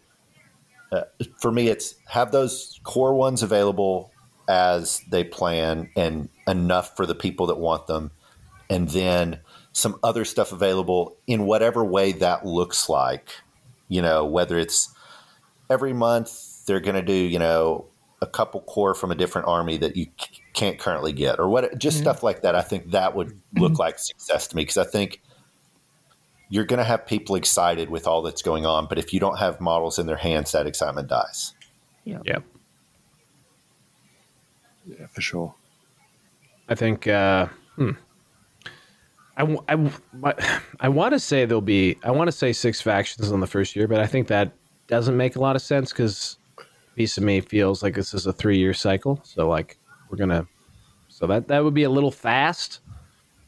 uh, 0.91 1.03
for 1.39 1.51
me, 1.51 1.68
it's 1.68 1.95
have 2.07 2.31
those 2.31 2.80
core 2.84 3.14
ones 3.14 3.43
available 3.43 4.11
as 4.47 5.01
they 5.10 5.23
plan 5.23 5.89
and 5.95 6.30
enough 6.47 6.95
for 6.95 7.05
the 7.05 7.15
people 7.15 7.47
that 7.47 7.57
want 7.57 7.88
them, 7.88 8.11
and 8.69 8.89
then 8.89 9.39
some 9.72 9.99
other 10.03 10.23
stuff 10.26 10.51
available 10.51 11.18
in 11.26 11.45
whatever 11.45 11.84
way 11.84 12.11
that 12.11 12.45
looks 12.45 12.89
like. 12.89 13.30
You 13.89 14.01
know, 14.01 14.26
whether 14.26 14.57
it's 14.57 14.93
every 15.69 15.93
month 15.93 16.65
they're 16.65 16.80
going 16.80 16.95
to 16.95 17.01
do, 17.01 17.14
you 17.14 17.39
know, 17.39 17.88
a 18.22 18.27
couple 18.27 18.61
core 18.61 18.93
from 18.93 19.11
a 19.11 19.15
different 19.15 19.47
army 19.47 19.77
that 19.77 19.97
you 19.97 20.05
c- 20.05 20.41
can't 20.53 20.80
currently 20.80 21.11
get, 21.11 21.39
or 21.39 21.49
what, 21.49 21.77
just 21.77 21.97
stuff 21.97 22.23
like 22.23 22.41
that. 22.43 22.55
I 22.55 22.61
think 22.61 22.91
that 22.91 23.15
would 23.15 23.38
look 23.55 23.80
like 23.80 23.99
success 23.99 24.47
to 24.47 24.55
me 24.55 24.61
because 24.61 24.77
I 24.77 24.85
think 24.85 25.22
you're 26.53 26.65
going 26.65 26.77
to 26.77 26.84
have 26.84 27.07
people 27.07 27.35
excited 27.35 27.89
with 27.89 28.05
all 28.05 28.21
that's 28.21 28.43
going 28.43 28.63
on, 28.63 28.85
but 28.88 28.99
if 28.99 29.11
you 29.11 29.19
don't 29.19 29.39
have 29.39 29.59
models 29.59 29.97
in 29.97 30.05
their 30.05 30.17
hands, 30.17 30.51
that 30.51 30.67
excitement 30.67 31.07
dies. 31.07 31.55
Yeah. 32.03 32.19
yep. 32.25 32.43
Yeah, 34.85 35.07
for 35.07 35.21
sure. 35.21 35.55
I 36.69 36.75
think 36.75 37.07
uh, 37.07 37.47
hmm. 37.75 37.91
I, 39.35 39.41
w- 39.41 39.63
I, 39.67 39.71
w- 39.71 39.91
my- 40.13 40.35
I 40.80 40.89
want 40.89 41.13
to 41.13 41.19
say 41.19 41.45
there'll 41.45 41.59
be 41.61 41.97
I 42.03 42.11
want 42.11 42.27
to 42.27 42.31
say 42.31 42.53
six 42.53 42.80
factions 42.81 43.31
on 43.31 43.39
the 43.39 43.47
first 43.47 43.75
year, 43.75 43.88
but 43.88 43.99
I 43.99 44.05
think 44.05 44.27
that 44.27 44.51
doesn't 44.85 45.17
make 45.17 45.35
a 45.35 45.39
lot 45.39 45.55
of 45.55 45.63
sense 45.63 45.91
because 45.91 46.38
piece 46.95 47.17
of 47.17 47.23
me 47.23 47.41
feels 47.41 47.81
like 47.81 47.95
this 47.95 48.13
is 48.13 48.27
a 48.27 48.34
three 48.34 48.59
year 48.59 48.75
cycle. 48.75 49.19
So 49.23 49.49
like 49.49 49.80
we're 50.11 50.17
gonna, 50.17 50.45
so 51.07 51.25
that 51.25 51.47
that 51.47 51.63
would 51.63 51.73
be 51.73 51.84
a 51.84 51.89
little 51.89 52.11
fast. 52.11 52.81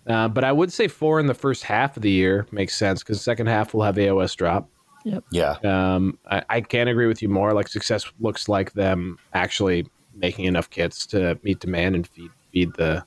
Uh, 0.07 0.27
but 0.27 0.44
I 0.44 0.52
would 0.52 0.72
say 0.72 0.88
four 0.88 1.19
in 1.19 1.26
the 1.27 1.34
first 1.34 1.64
half 1.64 1.98
of 1.98 2.03
the 2.03 2.11
year 2.11 2.45
makes 2.52 2.76
sense 2.76 3.02
because 3.02 3.22
second 3.22 3.48
half 3.48 3.73
will 3.73 3.82
have 3.84 3.95
AOS 3.95 4.36
drop. 4.36 4.69
Yep. 5.03 5.23
Yeah. 5.32 5.56
Um, 5.64 6.18
I, 6.30 6.44
I 6.49 6.61
can't 6.61 6.90
agree 6.90 7.07
with 7.07 7.22
you 7.22 7.30
more. 7.30 7.53
Like 7.53 7.68
success 7.68 8.06
looks 8.19 8.48
like 8.49 8.73
them 8.73 9.18
actually 9.34 9.88
making 10.15 10.45
enough 10.45 10.69
kits 10.69 11.06
to 11.07 11.40
meet 11.44 11.60
demand 11.60 11.95
and 11.95 12.07
feed 12.07 12.32
feed 12.52 12.73
the 12.76 13.03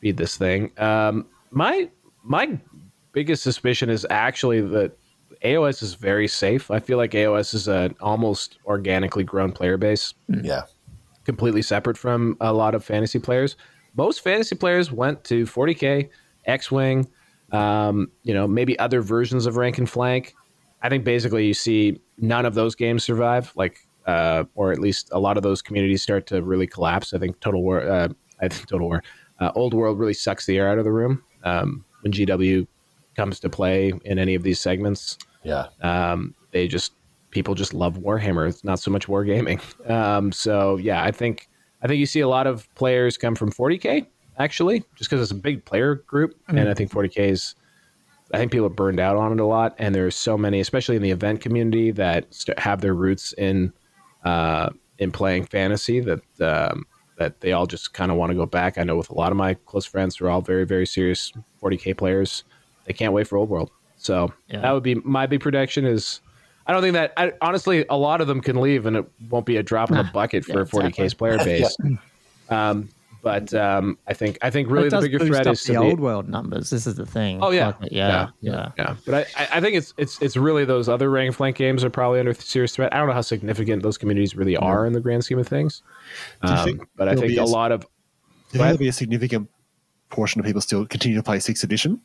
feed 0.00 0.16
this 0.16 0.36
thing. 0.36 0.70
Um, 0.78 1.26
my 1.50 1.88
my 2.22 2.58
biggest 3.12 3.42
suspicion 3.42 3.88
is 3.90 4.06
actually 4.10 4.60
that 4.60 4.92
AOS 5.44 5.82
is 5.82 5.94
very 5.94 6.26
safe. 6.28 6.70
I 6.70 6.78
feel 6.80 6.96
like 6.98 7.12
AOS 7.12 7.54
is 7.54 7.68
an 7.68 7.94
almost 8.00 8.58
organically 8.66 9.24
grown 9.24 9.52
player 9.52 9.76
base, 9.76 10.14
Yeah. 10.28 10.62
completely 11.24 11.62
separate 11.62 11.96
from 11.98 12.36
a 12.40 12.52
lot 12.52 12.74
of 12.74 12.84
fantasy 12.84 13.18
players. 13.18 13.56
Most 13.96 14.22
fantasy 14.22 14.56
players 14.56 14.90
went 14.90 15.24
to 15.24 15.44
40k, 15.44 16.08
X 16.46 16.70
Wing, 16.70 17.08
um, 17.52 18.10
you 18.22 18.34
know, 18.34 18.46
maybe 18.46 18.78
other 18.78 19.00
versions 19.00 19.46
of 19.46 19.56
Rank 19.56 19.78
and 19.78 19.88
Flank. 19.88 20.34
I 20.82 20.88
think 20.88 21.04
basically 21.04 21.46
you 21.46 21.54
see 21.54 22.00
none 22.18 22.44
of 22.44 22.54
those 22.54 22.74
games 22.74 23.04
survive, 23.04 23.52
like, 23.56 23.78
uh, 24.06 24.44
or 24.54 24.72
at 24.72 24.78
least 24.78 25.08
a 25.12 25.18
lot 25.18 25.36
of 25.36 25.42
those 25.42 25.62
communities 25.62 26.02
start 26.02 26.26
to 26.26 26.42
really 26.42 26.66
collapse. 26.66 27.14
I 27.14 27.18
think 27.18 27.40
Total 27.40 27.62
War, 27.62 27.80
uh, 27.80 28.08
I 28.40 28.48
think 28.48 28.68
Total 28.68 28.86
War, 28.86 29.02
uh, 29.40 29.50
Old 29.54 29.72
World 29.72 29.98
really 29.98 30.14
sucks 30.14 30.46
the 30.46 30.58
air 30.58 30.68
out 30.68 30.78
of 30.78 30.84
the 30.84 30.92
room 30.92 31.22
um, 31.44 31.84
when 32.02 32.12
GW 32.12 32.66
comes 33.16 33.40
to 33.40 33.48
play 33.48 33.92
in 34.04 34.18
any 34.18 34.34
of 34.34 34.42
these 34.42 34.60
segments. 34.60 35.18
Yeah. 35.42 35.66
Um, 35.80 36.34
they 36.50 36.68
just 36.68 36.92
people 37.30 37.54
just 37.54 37.74
love 37.74 37.98
Warhammer. 37.98 38.48
It's 38.48 38.64
not 38.64 38.78
so 38.78 38.90
much 38.90 39.06
wargaming. 39.06 39.60
Um, 39.90 40.32
so 40.32 40.76
yeah, 40.76 41.04
I 41.04 41.10
think 41.10 41.48
I 41.84 41.88
think 41.88 42.00
you 42.00 42.06
see 42.06 42.20
a 42.20 42.28
lot 42.28 42.46
of 42.46 42.72
players 42.74 43.16
come 43.18 43.34
from 43.34 43.52
40k 43.52 44.06
actually, 44.38 44.80
just 44.96 45.10
because 45.10 45.22
it's 45.22 45.30
a 45.30 45.40
big 45.40 45.64
player 45.64 45.96
group, 45.96 46.34
and 46.48 46.68
I 46.68 46.74
think 46.74 46.90
40k 46.90 47.18
is. 47.30 47.54
I 48.32 48.38
think 48.38 48.50
people 48.50 48.66
are 48.66 48.70
burned 48.70 48.98
out 48.98 49.16
on 49.16 49.30
it 49.32 49.38
a 49.38 49.44
lot, 49.44 49.76
and 49.78 49.94
there's 49.94 50.16
so 50.16 50.36
many, 50.36 50.58
especially 50.58 50.96
in 50.96 51.02
the 51.02 51.10
event 51.12 51.40
community, 51.40 51.92
that 51.92 52.32
st- 52.34 52.58
have 52.58 52.80
their 52.80 52.94
roots 52.94 53.32
in 53.34 53.72
uh, 54.24 54.70
in 54.98 55.12
playing 55.12 55.44
fantasy. 55.44 56.00
That 56.00 56.20
um, 56.40 56.86
that 57.18 57.40
they 57.42 57.52
all 57.52 57.66
just 57.66 57.92
kind 57.92 58.10
of 58.10 58.16
want 58.16 58.30
to 58.30 58.34
go 58.34 58.46
back. 58.46 58.76
I 58.78 58.82
know 58.82 58.96
with 58.96 59.10
a 59.10 59.14
lot 59.14 59.30
of 59.30 59.36
my 59.36 59.54
close 59.66 59.84
friends, 59.84 60.16
who 60.16 60.24
are 60.24 60.30
all 60.30 60.40
very 60.40 60.64
very 60.64 60.86
serious 60.86 61.32
40k 61.62 61.96
players. 61.96 62.44
They 62.86 62.92
can't 62.94 63.12
wait 63.12 63.28
for 63.28 63.36
Old 63.36 63.50
World. 63.50 63.70
So 63.98 64.32
Yeah. 64.48 64.60
that 64.62 64.72
would 64.72 64.82
be 64.82 64.96
my 64.96 65.26
big 65.26 65.40
prediction. 65.40 65.84
Is 65.84 66.20
I 66.66 66.72
don't 66.72 66.82
think 66.82 66.94
that 66.94 67.12
I, 67.16 67.32
honestly 67.42 67.84
a 67.90 67.96
lot 67.96 68.20
of 68.20 68.26
them 68.26 68.40
can 68.40 68.60
leave 68.60 68.86
and 68.86 68.96
it 68.96 69.04
won't 69.28 69.46
be 69.46 69.56
a 69.58 69.62
drop 69.62 69.90
in 69.90 69.96
the 69.96 70.04
bucket 70.14 70.44
for 70.44 70.52
Yeah, 70.54 70.60
a 70.60 70.64
40k's 70.64 70.98
exactly. 70.98 71.08
player 71.16 71.38
base. 71.38 71.76
um, 72.48 72.88
but 73.22 73.54
um, 73.54 73.96
I 74.06 74.12
think 74.12 74.36
I 74.42 74.50
think 74.50 74.68
really 74.70 74.90
the 74.90 74.96
does 74.96 75.04
bigger 75.04 75.18
threat 75.18 75.46
is 75.46 75.64
the 75.64 75.72
to 75.72 75.78
old 75.78 75.98
the, 75.98 76.02
world 76.02 76.28
numbers. 76.28 76.68
This 76.68 76.86
is 76.86 76.96
the 76.96 77.06
thing. 77.06 77.42
Oh, 77.42 77.52
yeah. 77.52 77.68
Like, 77.80 77.90
yeah, 77.90 78.28
yeah, 78.42 78.72
yeah. 78.76 78.96
But 79.06 79.14
I, 79.14 79.42
I- 79.44 79.48
I 79.52 79.60
think 79.62 79.76
it's 79.76 79.94
it's 79.96 80.20
it's 80.20 80.36
really 80.36 80.66
those 80.66 80.90
other 80.90 81.10
rank 81.10 81.34
flank 81.34 81.56
games 81.56 81.82
are 81.84 81.88
probably 81.90 82.18
under 82.20 82.34
serious 82.34 82.74
threat. 82.74 82.92
I 82.92 82.98
don't 82.98 83.06
know 83.06 83.14
how 83.14 83.22
significant 83.22 83.82
those 83.82 83.96
communities 83.96 84.36
really 84.36 84.58
are 84.58 84.84
in 84.84 84.92
the 84.92 85.00
grand 85.00 85.24
scheme 85.24 85.38
of 85.38 85.48
things. 85.48 85.82
Um, 86.42 86.86
but 86.96 87.08
I 87.08 87.14
think 87.14 87.28
be 87.28 87.38
a 87.38 87.42
a- 87.42 87.44
lot 87.44 87.72
of 87.72 87.80
Do 87.80 87.86
you 87.86 87.90
think 88.50 88.54
ahead. 88.60 88.66
there'll 88.66 88.78
be 88.78 88.88
a 88.88 88.92
significant 88.92 89.48
portion 90.10 90.38
of 90.38 90.44
people 90.44 90.60
still 90.60 90.84
continue 90.84 91.16
to 91.16 91.22
play 91.22 91.40
sixth 91.40 91.64
edition? 91.64 92.00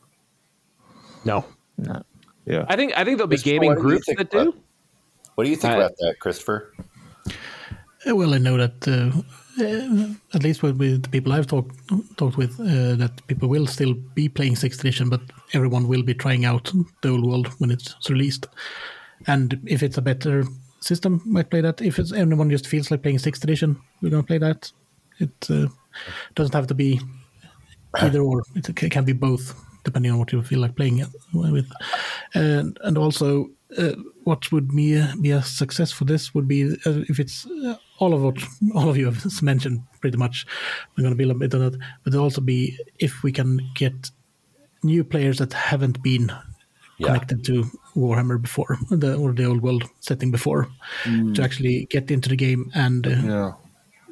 no. 1.25 1.43
No. 1.77 2.01
Yeah. 2.49 2.65
I 2.67 2.75
think 2.75 2.93
I 2.97 3.03
think 3.05 3.17
there'll 3.17 3.27
be 3.27 3.37
gaming 3.37 3.69
what 3.69 3.75
do 3.77 3.81
you 3.83 3.87
groups 3.89 4.05
think 4.07 4.17
that 4.17 4.31
do. 4.31 4.53
What 5.35 5.43
do 5.45 5.49
you 5.51 5.55
think 5.55 5.73
I- 5.73 5.77
about 5.77 5.95
that, 5.99 6.19
Christopher? 6.19 6.73
Uh, 8.07 8.15
Well, 8.15 8.33
I 8.33 8.37
know 8.39 8.57
that 8.57 8.87
uh, 8.87 9.11
uh, 9.63 10.13
at 10.33 10.43
least 10.43 10.63
with, 10.63 10.77
with 10.77 11.03
the 11.03 11.09
people 11.09 11.31
I've 11.33 11.47
talked 11.47 11.75
talked 12.17 12.37
with, 12.37 12.59
uh, 12.59 12.95
that 12.95 13.11
people 13.27 13.49
will 13.49 13.67
still 13.67 13.93
be 14.15 14.29
playing 14.29 14.55
sixth 14.55 14.79
edition, 14.79 15.09
but 15.09 15.21
everyone 15.53 15.87
will 15.87 16.03
be 16.03 16.13
trying 16.13 16.45
out 16.45 16.71
the 17.01 17.09
old 17.09 17.25
world 17.25 17.47
when 17.59 17.71
it's 17.71 17.95
released. 18.09 18.47
And 19.27 19.59
if 19.65 19.83
it's 19.83 19.97
a 19.97 20.01
better 20.01 20.43
system, 20.79 21.21
might 21.25 21.49
play 21.49 21.61
that. 21.61 21.81
If 21.81 21.99
it's 21.99 22.13
anyone 22.13 22.49
just 22.49 22.67
feels 22.67 22.89
like 22.89 23.01
playing 23.03 23.19
sixth 23.19 23.43
edition, 23.43 23.77
we're 24.01 24.09
gonna 24.11 24.23
play 24.23 24.39
that. 24.39 24.71
It 25.19 25.49
uh, 25.49 25.67
doesn't 26.35 26.53
have 26.55 26.67
to 26.67 26.73
be 26.73 26.99
either 27.95 28.21
or. 28.21 28.43
It 28.55 28.91
can 28.91 29.03
be 29.05 29.13
both, 29.13 29.53
depending 29.89 30.11
on 30.13 30.19
what 30.19 30.31
you 30.33 30.41
feel 30.43 30.61
like 30.61 30.75
playing 30.75 30.99
it 31.03 31.09
with. 31.33 31.69
And 32.33 32.77
and 32.87 32.97
also, 32.97 33.27
uh, 33.77 33.93
what 34.29 34.51
would 34.51 34.69
be 34.79 34.89
be 35.21 35.31
a 35.31 35.41
success 35.41 35.91
for 35.97 36.05
this 36.05 36.33
would 36.33 36.47
be 36.47 36.61
uh, 36.85 37.03
if 37.11 37.19
it's 37.19 37.45
uh, 37.45 37.75
all 37.99 38.13
of 38.13 38.21
what 38.21 38.37
all 38.75 38.89
of 38.89 38.97
you 38.97 39.05
have 39.11 39.41
mentioned 39.51 39.79
pretty 40.01 40.17
much. 40.17 40.45
We're 40.95 41.03
going 41.05 41.17
to 41.17 41.21
build 41.23 41.31
a 41.35 41.39
bit 41.39 41.53
on 41.55 41.61
that, 41.61 41.79
but 42.03 42.15
also 42.15 42.41
be 42.41 42.77
if 42.99 43.23
we 43.23 43.31
can 43.31 43.59
get 43.75 44.11
new 44.83 45.03
players 45.03 45.37
that 45.37 45.53
haven't 45.53 45.97
been 46.03 46.31
Yeah. 47.01 47.07
connected 47.07 47.43
to 47.45 47.53
Warhammer 47.95 48.37
before, 48.41 48.77
the 49.01 49.15
or 49.21 49.33
the 49.33 49.45
old 49.45 49.61
world 49.61 49.83
setting 49.99 50.31
before, 50.31 50.67
to 51.33 51.41
actually 51.43 51.87
get 51.89 52.11
into 52.11 52.29
the 52.29 52.35
game 52.35 52.61
and 52.73 53.07
uh, 53.07 53.09
Yeah. 53.33 53.51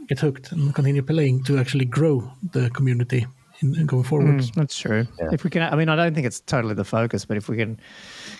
get 0.09 0.19
hooked 0.21 0.51
and 0.53 0.73
continue 0.75 1.03
playing 1.03 1.43
to 1.43 1.57
actually 1.59 1.85
grow 1.85 2.31
the 2.53 2.69
community 2.69 3.25
in, 3.61 3.75
in 3.77 3.85
going 3.85 4.03
forward. 4.03 4.39
Mm, 4.39 4.53
that's 4.53 4.77
true. 4.77 5.07
Yeah. 5.19 5.29
If 5.31 5.43
we 5.43 5.49
can, 5.49 5.61
I 5.61 5.75
mean, 5.75 5.89
I 5.89 5.95
don't 5.95 6.13
think 6.13 6.27
it's 6.27 6.39
totally 6.41 6.73
the 6.73 6.83
focus, 6.83 7.25
but 7.25 7.37
if 7.37 7.49
we 7.49 7.57
can 7.57 7.79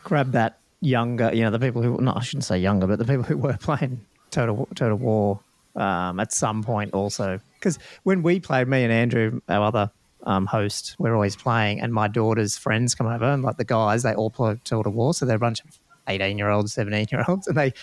grab 0.04 0.32
that 0.34 0.60
younger, 0.82 1.32
you 1.34 1.44
know, 1.44 1.52
the 1.52 1.60
people 1.60 1.82
who, 1.82 2.00
no, 2.02 2.14
I 2.16 2.22
shouldn't 2.22 2.44
say 2.44 2.58
younger, 2.60 2.88
but 2.88 3.00
the 3.00 3.06
people 3.06 3.24
who 3.24 3.38
were 3.38 3.58
playing 3.62 4.02
Total 4.32 4.68
Total 4.76 4.98
War 4.98 5.40
um, 5.76 6.20
at 6.20 6.34
some 6.34 6.64
point 6.64 6.94
also, 6.94 7.40
because 7.56 7.80
when 8.04 8.24
we 8.24 8.40
played, 8.40 8.68
me 8.68 8.84
and 8.84 8.92
Andrew, 8.92 9.42
our 9.50 9.68
other 9.68 9.92
um, 10.24 10.46
host, 10.46 10.96
we're 11.00 11.14
always 11.14 11.36
playing, 11.36 11.80
and 11.80 11.94
my 11.94 12.08
daughter's 12.08 12.58
friends 12.58 12.96
come 12.96 13.08
over, 13.08 13.26
and 13.26 13.44
like 13.44 13.58
the 13.58 13.66
guys, 13.66 14.04
they 14.04 14.14
all 14.14 14.30
play 14.30 14.60
Total 14.64 14.92
War, 14.92 15.14
so 15.14 15.26
they're 15.26 15.38
a 15.38 15.40
bunch 15.40 15.62
of 15.62 15.80
eighteen-year-olds, 16.08 16.74
seventeen-year-olds, 16.74 17.48
and 17.48 17.58
they. 17.58 17.74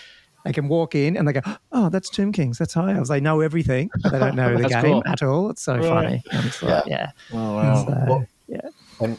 They 0.45 0.53
can 0.53 0.69
walk 0.69 0.95
in 0.95 1.16
and 1.16 1.27
they 1.27 1.33
go, 1.33 1.41
"Oh, 1.73 1.89
that's 1.89 2.11
Tomb 2.11 2.31
Kings. 2.33 2.59
That's 2.59 2.75
high 2.75 2.95
elves. 2.95 3.09
They 3.09 3.21
know 3.21 3.41
everything. 3.41 3.91
They 4.11 4.19
don't 4.19 4.37
know 4.37 4.57
the 4.61 4.69
game 4.69 4.83
cool. 4.83 5.03
at 5.07 5.23
all. 5.23 5.51
It's 5.51 5.62
so 5.62 5.81
funny. 5.83 6.23
It's 6.33 6.62
like, 6.62 6.85
yeah. 6.87 7.11
Oh 7.33 7.55
wow. 7.57 7.85
So, 7.87 8.05
Well- 8.07 8.27
yeah. 8.47 8.69
And 9.01 9.19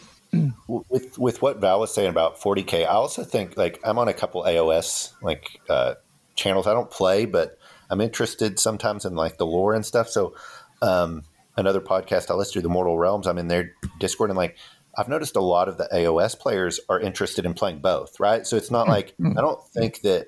with 0.67 1.17
with 1.17 1.41
what 1.41 1.57
Val 1.61 1.79
was 1.79 1.93
saying 1.93 2.09
about 2.09 2.39
40k, 2.39 2.81
I 2.83 2.89
also 2.89 3.23
think 3.23 3.57
like 3.57 3.79
I'm 3.83 3.97
on 3.97 4.07
a 4.07 4.13
couple 4.13 4.43
AOS 4.43 5.13
like 5.21 5.59
uh, 5.69 5.95
channels. 6.35 6.67
I 6.67 6.73
don't 6.73 6.91
play, 6.91 7.25
but 7.25 7.57
I'm 7.89 8.01
interested 8.01 8.59
sometimes 8.59 9.05
in 9.05 9.15
like 9.15 9.37
the 9.37 9.45
lore 9.45 9.73
and 9.73 9.85
stuff. 9.85 10.09
So 10.09 10.35
um, 10.81 11.23
another 11.57 11.81
podcast 11.81 12.29
I 12.29 12.33
listen 12.35 12.53
to, 12.53 12.61
the 12.61 12.69
Mortal 12.69 12.97
Realms. 12.97 13.27
I'm 13.27 13.37
in 13.37 13.47
their 13.47 13.71
Discord 13.99 14.29
and 14.29 14.37
like 14.37 14.57
I've 14.97 15.09
noticed 15.09 15.35
a 15.35 15.41
lot 15.41 15.67
of 15.69 15.77
the 15.77 15.89
AOS 15.93 16.37
players 16.37 16.79
are 16.89 16.99
interested 16.99 17.45
in 17.45 17.53
playing 17.53 17.79
both. 17.79 18.19
Right, 18.19 18.45
so 18.45 18.57
it's 18.57 18.71
not 18.71 18.87
like 18.87 19.13
I 19.19 19.41
don't 19.41 19.65
think 19.69 20.01
that 20.01 20.27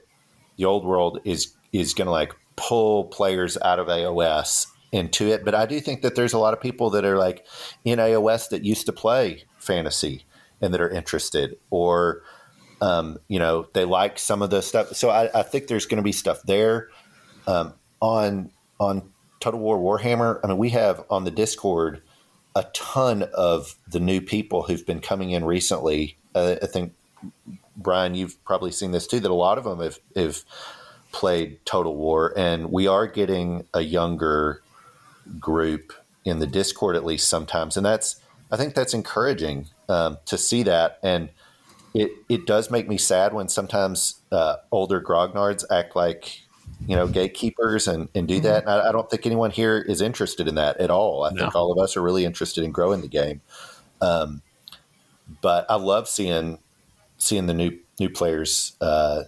the 0.58 0.66
old 0.66 0.86
world 0.86 1.20
is 1.24 1.54
is 1.72 1.94
going 1.94 2.08
to 2.08 2.12
like 2.12 2.34
pull 2.56 3.06
players 3.06 3.58
out 3.64 3.80
of 3.80 3.88
AOS 3.88 4.68
into 4.92 5.28
it. 5.28 5.46
But 5.46 5.56
I 5.56 5.66
do 5.66 5.80
think 5.80 6.02
that 6.02 6.16
there's 6.16 6.34
a 6.34 6.40
lot 6.40 6.54
of 6.54 6.62
people 6.62 6.90
that 6.92 7.06
are 7.06 7.18
like 7.18 7.46
in 7.86 8.00
AOS 8.00 8.50
that 8.50 8.64
used 8.64 8.86
to 8.88 8.94
play 8.94 9.44
fantasy 9.58 10.26
and 10.62 10.74
that 10.74 10.82
are 10.82 10.90
interested, 10.90 11.58
or 11.70 12.24
um, 12.82 13.18
you 13.28 13.40
know, 13.40 13.68
they 13.74 13.86
like 13.86 14.20
some 14.20 14.42
of 14.42 14.50
the 14.50 14.62
stuff. 14.62 14.96
So 14.96 15.10
I, 15.10 15.40
I 15.40 15.44
think 15.44 15.68
there's 15.68 15.86
going 15.86 15.98
to 15.98 16.04
be 16.04 16.12
stuff 16.12 16.42
there 16.44 16.90
um, 17.48 17.74
on 18.02 18.52
on 18.80 19.12
Total 19.40 19.60
War 19.60 19.78
Warhammer. 19.78 20.40
I 20.44 20.48
mean, 20.48 20.58
we 20.58 20.70
have 20.72 21.04
on 21.10 21.24
the 21.24 21.32
Discord 21.32 22.02
a 22.56 22.64
ton 22.74 23.24
of 23.36 23.76
the 23.88 24.00
new 24.00 24.20
people 24.20 24.64
who've 24.64 24.86
been 24.86 25.00
coming 25.00 25.32
in 25.32 25.46
recently. 25.46 26.18
Uh, 26.34 26.56
I 26.62 26.66
think 26.66 26.94
Brian, 27.78 28.16
you've 28.16 28.44
probably 28.44 28.72
seen 28.72 28.92
this 28.92 29.08
too. 29.08 29.20
That 29.20 29.32
a 29.32 29.36
lot 29.36 29.58
of 29.58 29.64
them 29.64 29.80
have, 29.80 30.00
have 30.16 30.44
played 31.12 31.64
Total 31.66 31.96
War, 31.96 32.34
and 32.36 32.72
we 32.72 32.88
are 32.88 33.08
getting 33.08 33.66
a 33.74 33.82
younger 33.82 34.62
group 35.40 35.94
in 36.26 36.40
the 36.40 36.48
Discord 36.48 36.96
at 36.96 37.06
least 37.06 37.30
sometimes, 37.30 37.78
and 37.78 37.86
that's 37.86 38.20
I 38.52 38.58
think 38.58 38.74
that's 38.74 38.94
encouraging 38.94 39.68
um, 39.90 40.18
to 40.26 40.38
see 40.38 40.64
that, 40.64 41.00
and 41.04 41.30
it 41.94 42.12
it 42.30 42.46
does 42.46 42.72
make 42.72 42.88
me 42.88 42.98
sad 42.98 43.34
when 43.34 43.48
sometimes 43.48 44.22
uh, 44.32 44.58
older 44.72 45.02
grognards 45.02 45.64
act 45.72 45.96
like 45.96 46.42
you 46.88 46.96
know 46.96 47.08
gatekeepers 47.08 47.88
and, 47.88 48.10
and 48.14 48.28
do 48.28 48.40
that. 48.42 48.64
And 48.64 48.72
I, 48.72 48.90
I 48.90 48.92
don't 48.92 49.10
think 49.10 49.26
anyone 49.26 49.52
here 49.52 49.78
is 49.78 50.02
interested 50.02 50.48
in 50.48 50.56
that 50.56 50.78
at 50.78 50.90
all. 50.90 51.24
I 51.24 51.32
think 51.32 51.56
all 51.56 51.72
of 51.72 51.78
us 51.78 51.98
are 51.98 52.02
really 52.02 52.26
interested 52.26 52.64
in 52.64 52.72
growing 52.72 53.02
the 53.02 53.08
game. 53.08 53.42
Um, 54.02 54.42
but 55.42 55.66
I 55.70 55.76
love 55.76 56.08
seeing 56.08 56.60
seeing 57.18 57.48
the 57.48 57.54
new 57.54 57.78
new 58.00 58.10
players 58.10 58.76
uh, 58.82 59.24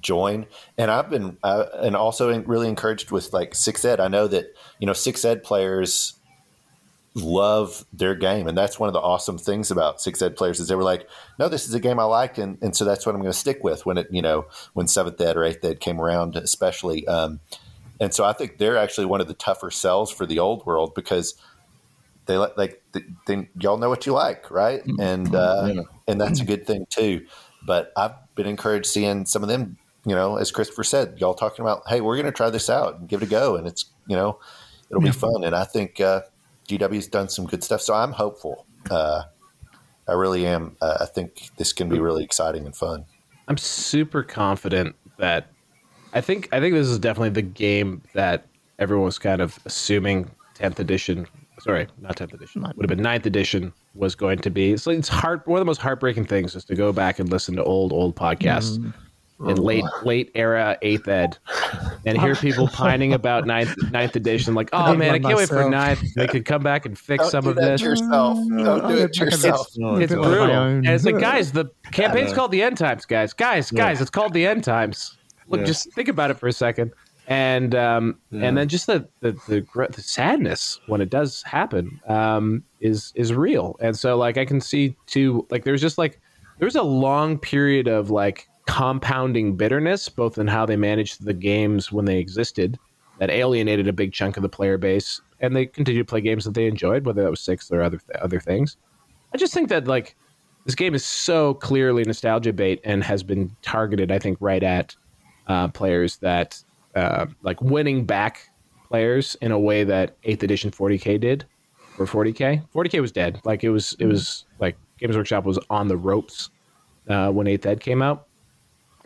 join, 0.00 0.46
and 0.78 0.90
I've 0.90 1.10
been 1.10 1.36
uh, 1.42 1.66
and 1.82 1.96
also 1.96 2.38
really 2.42 2.68
encouraged 2.68 3.10
with 3.10 3.32
like 3.32 3.54
six 3.54 3.84
ed. 3.84 4.00
I 4.00 4.08
know 4.08 4.26
that 4.28 4.54
you 4.78 4.86
know 4.86 4.92
six 4.92 5.24
ed 5.24 5.42
players 5.42 6.14
love 7.14 7.84
their 7.92 8.14
game, 8.14 8.48
and 8.48 8.58
that's 8.58 8.78
one 8.78 8.88
of 8.88 8.92
the 8.92 9.00
awesome 9.00 9.38
things 9.38 9.70
about 9.70 10.00
six 10.00 10.20
ed 10.20 10.36
players 10.36 10.58
is 10.60 10.68
they 10.68 10.74
were 10.74 10.82
like, 10.82 11.08
no, 11.38 11.48
this 11.48 11.68
is 11.68 11.74
a 11.74 11.80
game 11.80 12.00
I 12.00 12.04
like, 12.04 12.38
and, 12.38 12.58
and 12.60 12.74
so 12.74 12.84
that's 12.84 13.06
what 13.06 13.14
I'm 13.14 13.20
going 13.20 13.32
to 13.32 13.38
stick 13.38 13.62
with 13.62 13.86
when 13.86 13.98
it 13.98 14.08
you 14.10 14.22
know 14.22 14.46
when 14.72 14.88
seventh 14.88 15.20
ed 15.20 15.36
or 15.36 15.44
eighth 15.44 15.64
ed 15.64 15.80
came 15.80 16.00
around, 16.00 16.36
especially. 16.36 17.06
Um, 17.06 17.40
and 18.00 18.12
so 18.12 18.24
I 18.24 18.32
think 18.32 18.58
they're 18.58 18.76
actually 18.76 19.06
one 19.06 19.20
of 19.20 19.28
the 19.28 19.34
tougher 19.34 19.70
sells 19.70 20.10
for 20.10 20.26
the 20.26 20.40
old 20.40 20.66
world 20.66 20.94
because 20.94 21.34
they 22.26 22.36
like 22.36 22.56
like 22.56 22.82
they, 22.92 23.00
they, 23.26 23.48
y'all 23.60 23.78
know 23.78 23.88
what 23.88 24.06
you 24.06 24.12
like, 24.12 24.50
right? 24.50 24.82
And 24.98 25.34
uh, 25.34 25.70
Yeah. 25.74 25.82
and 26.08 26.20
that's 26.20 26.40
a 26.40 26.44
good 26.44 26.66
thing 26.66 26.86
too. 26.90 27.26
But 27.66 27.92
I've 27.96 28.12
been 28.34 28.46
encouraged 28.46 28.86
seeing 28.86 29.26
some 29.26 29.42
of 29.42 29.48
them, 29.48 29.76
you 30.04 30.14
know, 30.14 30.36
as 30.36 30.50
Christopher 30.50 30.84
said, 30.84 31.18
y'all 31.18 31.34
talking 31.34 31.62
about, 31.62 31.82
hey, 31.88 32.00
we're 32.00 32.16
going 32.16 32.26
to 32.26 32.32
try 32.32 32.50
this 32.50 32.68
out 32.68 32.98
and 32.98 33.08
give 33.08 33.22
it 33.22 33.26
a 33.26 33.30
go, 33.30 33.56
and 33.56 33.66
it's 33.66 33.86
you 34.06 34.16
know, 34.16 34.38
it'll 34.90 35.02
be 35.02 35.10
fun. 35.10 35.44
And 35.44 35.54
I 35.54 35.64
think 35.64 36.00
uh, 36.00 36.22
GW's 36.68 37.08
done 37.08 37.28
some 37.28 37.46
good 37.46 37.64
stuff, 37.64 37.80
so 37.80 37.94
I'm 37.94 38.12
hopeful. 38.12 38.66
Uh, 38.90 39.22
I 40.06 40.12
really 40.12 40.46
am. 40.46 40.76
Uh, 40.80 40.98
I 41.00 41.06
think 41.06 41.50
this 41.56 41.72
can 41.72 41.88
be 41.88 41.98
really 41.98 42.24
exciting 42.24 42.66
and 42.66 42.76
fun. 42.76 43.06
I'm 43.48 43.56
super 43.56 44.22
confident 44.22 44.96
that 45.18 45.50
I 46.12 46.20
think 46.20 46.48
I 46.52 46.60
think 46.60 46.74
this 46.74 46.88
is 46.88 46.98
definitely 46.98 47.30
the 47.30 47.42
game 47.42 48.02
that 48.14 48.46
everyone 48.78 49.06
was 49.06 49.18
kind 49.18 49.40
of 49.40 49.58
assuming 49.64 50.30
10th 50.56 50.78
edition. 50.78 51.26
Sorry, 51.64 51.86
not 51.98 52.16
10th 52.16 52.34
edition. 52.34 52.60
Would 52.62 52.90
have 52.90 52.94
been 52.94 53.04
9th 53.04 53.24
edition 53.24 53.72
was 53.94 54.14
going 54.14 54.38
to 54.40 54.50
be. 54.50 54.76
So 54.76 54.90
it's 54.90 55.08
heart. 55.08 55.46
One 55.46 55.56
of 55.56 55.60
the 55.62 55.66
most 55.66 55.80
heartbreaking 55.80 56.26
things 56.26 56.54
is 56.54 56.62
to 56.66 56.74
go 56.74 56.92
back 56.92 57.18
and 57.18 57.30
listen 57.30 57.56
to 57.56 57.64
old 57.64 57.90
old 57.90 58.14
podcasts 58.14 58.76
mm. 58.76 58.92
in 59.48 59.58
oh, 59.58 59.62
late 59.62 59.84
late 60.02 60.30
era 60.34 60.76
eighth 60.82 61.08
ed, 61.08 61.38
and 62.04 62.20
hear 62.20 62.34
people 62.36 62.68
pining 62.72 63.14
about 63.14 63.46
ninth 63.46 63.74
ninth 63.90 64.14
edition. 64.14 64.52
Like, 64.52 64.68
oh 64.74 64.90
did 64.90 64.98
man, 64.98 65.14
I 65.14 65.18
can't 65.18 65.38
wait 65.38 65.48
for 65.48 65.54
myself. 65.54 66.02
ninth. 66.02 66.14
They 66.14 66.26
could 66.26 66.44
come 66.44 66.62
back 66.62 66.84
and 66.84 66.98
fix 66.98 67.22
Don't 67.22 67.30
some 67.30 67.44
do 67.44 67.50
of 67.50 67.56
that 67.56 67.62
this. 67.62 67.80
Mm. 67.80 67.84
to 67.84 67.88
yourself. 67.88 68.38
Don't 68.38 68.88
do 68.88 68.98
it 68.98 69.18
yourself. 69.18 69.66
It's 69.68 69.74
do 69.74 69.86
it 69.86 70.12
on 70.12 70.18
my 70.18 70.28
brutal. 70.28 70.50
own. 70.50 70.76
And 70.76 70.88
it's 70.88 71.06
like, 71.06 71.18
guys, 71.18 71.52
the 71.52 71.70
campaign's 71.92 72.34
called 72.34 72.50
the 72.50 72.62
end 72.62 72.76
times, 72.76 73.06
guys. 73.06 73.32
Guys, 73.32 73.72
Yeah. 73.72 73.78
guys, 73.84 74.02
it's 74.02 74.10
called 74.10 74.34
the 74.34 74.46
end 74.46 74.64
times. 74.64 75.16
Look, 75.48 75.60
Yeah. 75.60 75.66
just 75.66 75.90
think 75.94 76.08
about 76.08 76.30
it 76.30 76.38
for 76.38 76.46
a 76.46 76.52
second. 76.52 76.92
And 77.26 77.74
um, 77.74 78.18
and 78.32 78.56
then 78.58 78.68
just 78.68 78.86
the 78.86 79.08
the, 79.20 79.32
the 79.48 79.66
the 79.90 80.02
sadness 80.02 80.78
when 80.86 81.00
it 81.00 81.08
does 81.08 81.42
happen 81.42 82.00
um, 82.06 82.62
is 82.80 83.12
is 83.14 83.32
real. 83.32 83.76
And 83.80 83.96
so 83.98 84.16
like 84.16 84.36
I 84.36 84.44
can 84.44 84.60
see 84.60 84.94
too 85.06 85.46
like 85.50 85.64
there's 85.64 85.80
just 85.80 85.96
like 85.96 86.20
there's 86.58 86.76
a 86.76 86.82
long 86.82 87.38
period 87.38 87.88
of 87.88 88.10
like 88.10 88.46
compounding 88.66 89.56
bitterness 89.56 90.08
both 90.08 90.38
in 90.38 90.46
how 90.46 90.66
they 90.66 90.76
managed 90.76 91.24
the 91.24 91.34
games 91.34 91.92
when 91.92 92.06
they 92.06 92.18
existed 92.18 92.78
that 93.18 93.30
alienated 93.30 93.86
a 93.86 93.92
big 93.92 94.12
chunk 94.12 94.36
of 94.36 94.42
the 94.42 94.48
player 94.48 94.78
base 94.78 95.20
and 95.40 95.54
they 95.54 95.66
continue 95.66 96.02
to 96.02 96.08
play 96.08 96.20
games 96.20 96.44
that 96.44 96.54
they 96.54 96.66
enjoyed 96.66 97.04
whether 97.04 97.22
that 97.22 97.30
was 97.30 97.40
six 97.40 97.70
or 97.70 97.82
other 97.82 98.00
other 98.20 98.40
things. 98.40 98.76
I 99.32 99.38
just 99.38 99.54
think 99.54 99.68
that 99.70 99.86
like 99.86 100.14
this 100.64 100.74
game 100.74 100.94
is 100.94 101.04
so 101.04 101.54
clearly 101.54 102.04
nostalgia 102.04 102.52
bait 102.52 102.80
and 102.84 103.04
has 103.04 103.22
been 103.22 103.54
targeted, 103.62 104.10
I 104.10 104.18
think, 104.18 104.38
right 104.40 104.62
at 104.62 104.96
uh, 105.46 105.68
players 105.68 106.16
that 106.18 106.62
uh, 106.94 107.26
like 107.42 107.60
winning 107.60 108.04
back 108.04 108.48
players 108.88 109.36
in 109.40 109.52
a 109.52 109.58
way 109.58 109.84
that 109.84 110.16
Eighth 110.24 110.42
Edition 110.42 110.70
40k 110.70 111.20
did 111.20 111.44
for 111.96 112.06
40k. 112.06 112.62
40k 112.74 113.00
was 113.00 113.12
dead. 113.12 113.40
Like 113.44 113.64
it 113.64 113.70
was, 113.70 113.96
it 113.98 114.06
was 114.06 114.44
like 114.60 114.76
Games 114.98 115.16
Workshop 115.16 115.44
was 115.44 115.58
on 115.70 115.88
the 115.88 115.96
ropes 115.96 116.50
uh, 117.08 117.30
when 117.30 117.46
Eighth 117.46 117.66
Ed 117.66 117.80
came 117.80 118.02
out. 118.02 118.26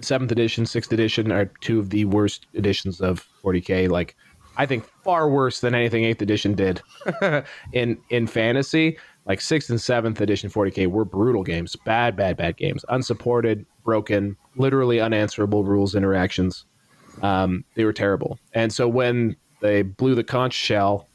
Seventh 0.01 0.31
edition, 0.31 0.65
sixth 0.65 0.93
edition 0.93 1.33
are 1.33 1.47
two 1.61 1.81
of 1.81 1.91
the 1.91 2.05
worst 2.05 2.47
editions 2.55 3.01
of 3.01 3.27
40k. 3.43 3.89
Like 3.89 4.15
I 4.57 4.67
think 4.67 4.85
far 5.03 5.29
worse 5.29 5.61
than 5.61 5.75
anything 5.75 6.05
Eighth 6.05 6.23
edition 6.23 6.55
did 6.55 6.83
in 7.73 7.99
in 8.11 8.27
fantasy. 8.27 8.99
Like 9.27 9.41
sixth 9.41 9.71
and 9.71 9.81
seventh 9.81 10.21
edition 10.21 10.51
40k 10.51 10.87
were 10.87 11.05
brutal 11.05 11.43
games, 11.43 11.77
bad, 11.77 12.17
bad, 12.17 12.37
bad 12.37 12.57
games, 12.57 12.85
unsupported, 12.89 13.67
broken, 13.85 14.37
literally 14.57 15.01
unanswerable 15.01 15.65
rules 15.65 15.95
interactions. 15.95 16.65
Um, 17.23 17.65
they 17.75 17.85
were 17.85 17.93
terrible. 17.93 18.39
And 18.55 18.73
so 18.73 18.89
when 18.89 19.37
they 19.61 19.83
blew 19.83 20.15
the 20.15 20.25
conch 20.25 20.55
shell 20.55 21.09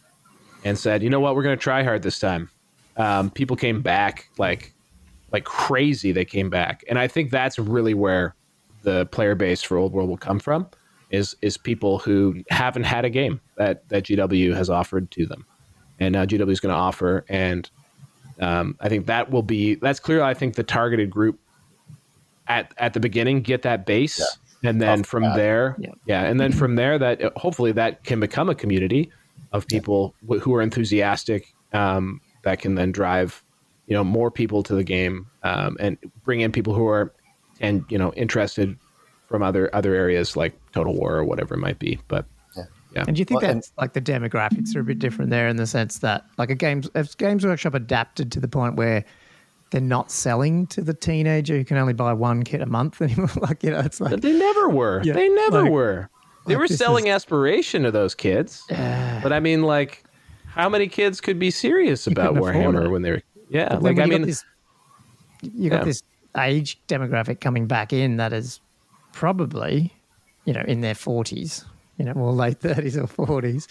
and 0.63 0.77
said, 0.77 1.03
you 1.03 1.09
know 1.09 1.19
what, 1.19 1.35
we're 1.35 1.43
going 1.43 1.57
to 1.57 1.61
try 1.61 1.83
hard 1.83 2.03
this 2.03 2.19
time, 2.19 2.49
um, 2.97 3.31
people 3.31 3.55
came 3.55 3.81
back 3.81 4.29
like 4.37 4.73
like 5.31 5.45
crazy. 5.45 6.11
They 6.11 6.25
came 6.25 6.49
back, 6.49 6.83
and 6.87 6.99
I 6.99 7.07
think 7.07 7.31
that's 7.31 7.57
really 7.57 7.93
where 7.93 8.35
the 8.83 9.07
player 9.07 9.35
base 9.35 9.63
for 9.63 9.77
Old 9.77 9.91
World 9.91 10.09
will 10.09 10.17
come 10.17 10.39
from. 10.39 10.67
Is 11.09 11.35
is 11.41 11.57
people 11.57 11.99
who 11.99 12.43
haven't 12.49 12.83
had 12.83 13.03
a 13.05 13.09
game 13.09 13.41
that 13.57 13.87
that 13.89 14.03
GW 14.03 14.55
has 14.55 14.69
offered 14.69 15.09
to 15.11 15.25
them, 15.25 15.45
and 15.99 16.13
now 16.13 16.25
GW 16.25 16.49
is 16.51 16.59
going 16.59 16.73
to 16.73 16.79
offer, 16.79 17.25
and 17.29 17.69
um, 18.39 18.75
I 18.79 18.89
think 18.89 19.07
that 19.07 19.31
will 19.31 19.43
be 19.43 19.75
that's 19.75 19.99
clearly 19.99 20.23
I 20.23 20.33
think 20.33 20.55
the 20.55 20.63
targeted 20.63 21.09
group 21.09 21.39
at 22.47 22.73
at 22.77 22.93
the 22.93 22.99
beginning 22.99 23.41
get 23.41 23.63
that 23.63 23.85
base, 23.85 24.19
and 24.63 24.81
then 24.81 25.03
from 25.03 25.23
bat. 25.23 25.35
there, 25.35 25.75
Yeah. 25.79 25.91
yeah, 26.05 26.23
and 26.23 26.39
then 26.39 26.51
from 26.51 26.75
there 26.75 26.97
that 26.99 27.21
uh, 27.23 27.31
hopefully 27.35 27.71
that 27.73 28.03
can 28.03 28.19
become 28.19 28.49
a 28.49 28.55
community 28.55 29.11
of 29.51 29.67
people 29.67 30.15
wh- 30.27 30.37
who 30.39 30.53
are 30.55 30.61
enthusiastic 30.61 31.53
um, 31.73 32.21
that 32.43 32.59
can 32.59 32.75
then 32.75 32.91
drive 32.91 33.43
you 33.87 33.93
know 33.95 34.03
more 34.03 34.31
people 34.31 34.63
to 34.63 34.75
the 34.75 34.83
game 34.83 35.27
um, 35.43 35.75
and 35.79 35.97
bring 36.23 36.39
in 36.41 36.51
people 36.51 36.73
who 36.73 36.87
are 36.87 37.13
and 37.59 37.83
you 37.89 37.97
know 37.97 38.13
interested 38.13 38.77
from 39.27 39.43
other 39.43 39.69
other 39.75 39.93
areas 39.95 40.35
like 40.37 40.53
Total 40.71 40.93
War 40.93 41.15
or 41.15 41.23
whatever 41.25 41.55
it 41.55 41.59
might 41.59 41.79
be. 41.79 41.99
But 42.07 42.25
yeah, 42.95 43.05
And 43.07 43.15
do 43.15 43.19
you 43.19 43.25
think 43.25 43.41
Well, 43.41 43.49
and- 43.51 43.63
like 43.79 43.93
the 43.93 44.01
demographics 44.01 44.75
are 44.75 44.81
a 44.81 44.83
bit 44.83 44.99
different 44.99 45.31
there 45.31 45.47
in 45.47 45.55
the 45.57 45.65
sense 45.65 45.97
that 45.99 46.25
like 46.37 46.51
a 46.51 46.55
games 46.55 46.89
if 46.95 47.17
Games 47.17 47.43
Workshop 47.45 47.73
adapted 47.73 48.31
to 48.33 48.39
the 48.39 48.47
point 48.47 48.75
where 48.75 49.03
they're 49.73 49.81
not 49.81 50.11
selling 50.11 50.67
to 50.67 50.81
the 50.81 50.93
teenager 50.93 51.57
who 51.57 51.65
can 51.65 51.77
only 51.77 51.93
buy 51.93 52.13
one 52.13 52.43
kit 52.43 52.61
a 52.61 52.65
month 52.67 53.01
anymore? 53.01 53.27
like 53.41 53.63
you 53.63 53.71
know, 53.71 53.79
it's 53.79 53.99
like 53.99 54.21
they 54.21 54.31
never 54.31 54.69
were. 54.69 55.01
Yeah, 55.03 55.13
they 55.13 55.27
never 55.27 55.63
like- 55.63 55.71
were. 55.71 56.09
They 56.45 56.53
like 56.55 56.61
were 56.61 56.67
selling 56.67 57.07
is- 57.07 57.15
aspiration 57.15 57.83
to 57.83 57.91
those 57.91 58.13
kids. 58.15 58.63
but 58.69 59.33
I 59.33 59.39
mean, 59.39 59.63
like, 59.63 60.03
how 60.45 60.69
many 60.69 60.87
kids 60.87 61.19
could 61.21 61.39
be 61.39 61.49
serious 61.51 62.05
about 62.05 62.35
Warhammer 62.35 62.91
when 62.91 63.01
they 63.01 63.11
were? 63.11 63.21
Yeah, 63.49 63.77
like 63.81 63.97
I 63.99 64.05
mean, 64.05 64.23
this, 64.23 64.43
you 65.41 65.69
got 65.69 65.79
Yeah. 65.79 65.85
this 65.85 66.03
age 66.37 66.79
demographic 66.87 67.39
coming 67.41 67.65
back 67.65 67.93
in 67.93 68.17
that 68.17 68.33
is 68.33 68.59
probably, 69.13 69.93
you 70.45 70.53
know, 70.53 70.63
in 70.67 70.81
their 70.81 70.95
forties, 70.95 71.63
you 71.97 72.05
know, 72.05 72.13
more 72.13 72.33
late 72.33 72.59
thirties 72.59 72.97
or 72.97 73.07
forties. 73.07 73.67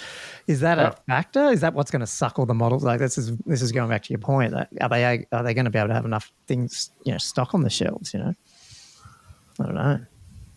Is 0.47 0.61
that 0.61 0.78
a 0.78 0.97
factor? 1.07 1.49
Is 1.49 1.61
that 1.62 1.74
what's 1.74 1.90
going 1.90 2.01
to 2.01 2.07
suck 2.07 2.39
all 2.39 2.47
the 2.47 2.55
models? 2.55 2.85
Like 2.85 3.01
this 3.01 3.19
is 3.19 3.36
this 3.39 3.62
is 3.62 3.73
going 3.73 3.89
back 3.89 4.03
to 4.05 4.11
your 4.11 4.20
point. 4.20 4.53
That 4.53 4.69
are 4.81 4.89
they 4.89 5.27
are 5.32 5.43
they 5.43 5.55
going 5.55 5.65
to 5.65 5.70
be 5.70 5.78
able 5.78 5.89
to 5.89 5.94
have 5.94 6.05
enough 6.05 6.32
things, 6.47 6.90
you 7.05 7.12
know, 7.12 7.19
stock 7.19 7.55
on 7.55 7.62
the 7.62 7.70
shelves? 7.70 8.15
You 8.15 8.20
know, 8.20 8.35
I 9.61 9.65
don't 9.65 9.74
know. 9.74 10.01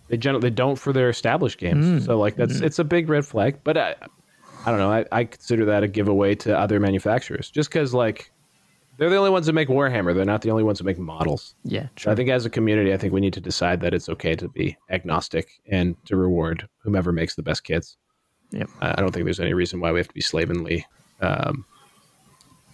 they 0.07 0.17
generally 0.17 0.49
they 0.49 0.55
don't 0.55 0.77
for 0.77 0.93
their 0.93 1.09
established 1.09 1.57
games. 1.57 1.85
Mm. 1.85 2.05
So 2.05 2.17
like 2.17 2.35
that's 2.35 2.59
mm. 2.59 2.63
it's 2.63 2.79
a 2.79 2.83
big 2.83 3.09
red 3.09 3.25
flag. 3.25 3.59
But 3.63 3.77
I, 3.77 3.95
I 4.65 4.71
don't 4.71 4.79
know. 4.79 4.91
I, 4.91 5.05
I 5.11 5.23
consider 5.25 5.65
that 5.65 5.83
a 5.83 5.87
giveaway 5.87 6.35
to 6.35 6.57
other 6.57 6.79
manufacturers 6.79 7.49
just 7.49 7.69
because 7.69 7.93
like 7.93 8.31
they're 8.97 9.09
the 9.09 9.17
only 9.17 9.30
ones 9.30 9.45
that 9.45 9.53
make 9.53 9.67
Warhammer. 9.67 10.13
They're 10.15 10.26
not 10.26 10.41
the 10.41 10.51
only 10.51 10.63
ones 10.63 10.77
that 10.77 10.85
make 10.85 10.97
models. 10.97 11.55
Yeah, 11.63 11.88
true. 11.95 12.11
I 12.11 12.15
think 12.15 12.30
as 12.30 12.45
a 12.45 12.49
community, 12.49 12.93
I 12.93 12.97
think 12.97 13.13
we 13.13 13.22
need 13.22 13.34
to 13.34 13.41
decide 13.41 13.81
that 13.81 13.93
it's 13.93 14.09
okay 14.09 14.35
to 14.35 14.47
be 14.47 14.77
agnostic 14.89 15.49
and 15.69 15.95
to 16.05 16.15
reward 16.15 16.67
whomever 16.80 17.11
makes 17.11 17.35
the 17.35 17.43
best 17.43 17.63
kits. 17.63 17.97
Yep. 18.51 18.69
I 18.81 19.01
don't 19.01 19.11
think 19.11 19.26
there's 19.26 19.39
any 19.39 19.53
reason 19.53 19.80
why 19.80 19.91
we 19.91 19.99
have 19.99 20.07
to 20.07 20.13
be 20.13 20.22
slavenly 20.22 20.85
um, 21.22 21.65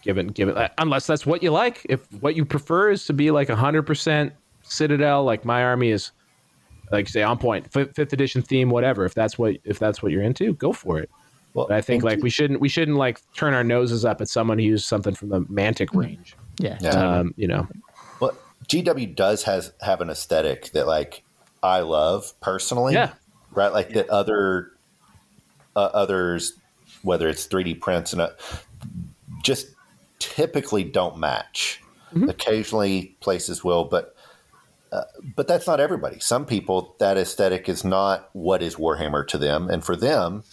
given 0.03 0.27
given 0.27 0.57
uh, 0.57 0.69
unless 0.77 1.07
that's 1.07 1.26
what 1.26 1.41
you 1.41 1.52
like. 1.52 1.85
If 1.89 2.11
what 2.22 2.35
you 2.35 2.45
prefer 2.45 2.91
is 2.91 3.06
to 3.06 3.14
be 3.14 3.31
like 3.31 3.49
hundred 3.49 3.84
percent 3.84 4.34
Citadel, 4.64 5.23
like 5.23 5.43
my 5.43 5.64
army 5.64 5.89
is, 5.89 6.11
like 6.91 7.07
say 7.07 7.23
on 7.23 7.38
point, 7.38 7.72
fifth, 7.72 7.95
fifth 7.95 8.14
edition 8.14 8.41
theme, 8.41 8.69
whatever. 8.69 9.06
If 9.06 9.14
that's 9.14 9.38
what 9.38 9.57
if 9.64 9.80
that's 9.80 10.03
what 10.03 10.11
you're 10.11 10.23
into, 10.23 10.53
go 10.53 10.72
for 10.73 10.99
it. 10.99 11.10
Well, 11.53 11.68
But 11.68 11.76
I 11.78 11.82
think 11.82 12.03
and 12.03 12.11
like 12.11 12.23
we 12.23 12.30
shouldn't 12.30 12.61
we 12.61 12.69
shouldn't 12.69 12.98
like 12.98 13.22
turn 13.34 13.53
our 13.53 13.64
noses 13.64 14.06
up 14.06 14.22
at 14.22 14.30
someone 14.30 14.57
who 14.57 14.65
used 14.65 14.86
something 14.86 15.14
from 15.14 15.30
the 15.30 15.41
Mantic 15.41 15.94
range. 15.94 16.36
Yeah, 16.60 16.78
Yeah. 16.82 16.91
Um, 16.91 17.34
you 17.36 17.48
know, 17.48 17.68
Well, 18.19 18.32
GW 18.68 19.15
does 19.15 19.44
has 19.44 19.73
have 19.82 20.02
an 20.02 20.10
aesthetic 20.10 20.72
that 20.72 20.88
like 20.88 21.23
I 21.61 21.82
love 21.82 22.34
personally. 22.40 22.94
Yeah. 22.94 23.14
Right, 23.53 23.73
like 23.73 23.90
that 23.90 24.10
other 24.10 24.72
uh, 25.76 25.90
others, 25.94 26.53
whether 27.02 27.28
it's 27.28 27.45
3D 27.48 27.82
prints 27.82 28.14
and 28.14 28.22
uh, 28.22 28.30
just 29.44 29.68
typically 30.19 30.84
don't 30.84 31.18
match. 31.18 31.82
Occasionally, 32.30 33.15
places 33.22 33.64
will, 33.64 33.86
but 33.86 34.15
uh, 34.91 35.03
but 35.36 35.48
that's 35.48 35.65
not 35.65 35.80
everybody. 35.80 36.19
Some 36.19 36.45
people 36.45 36.95
that 36.99 37.18
aesthetic 37.18 37.69
is 37.69 37.86
not 37.86 38.30
what 38.34 38.61
is 38.61 38.76
Warhammer 38.76 39.26
to 39.28 39.38
them, 39.38 39.69
and 39.69 39.84
for 39.84 39.95
them, 39.95 40.44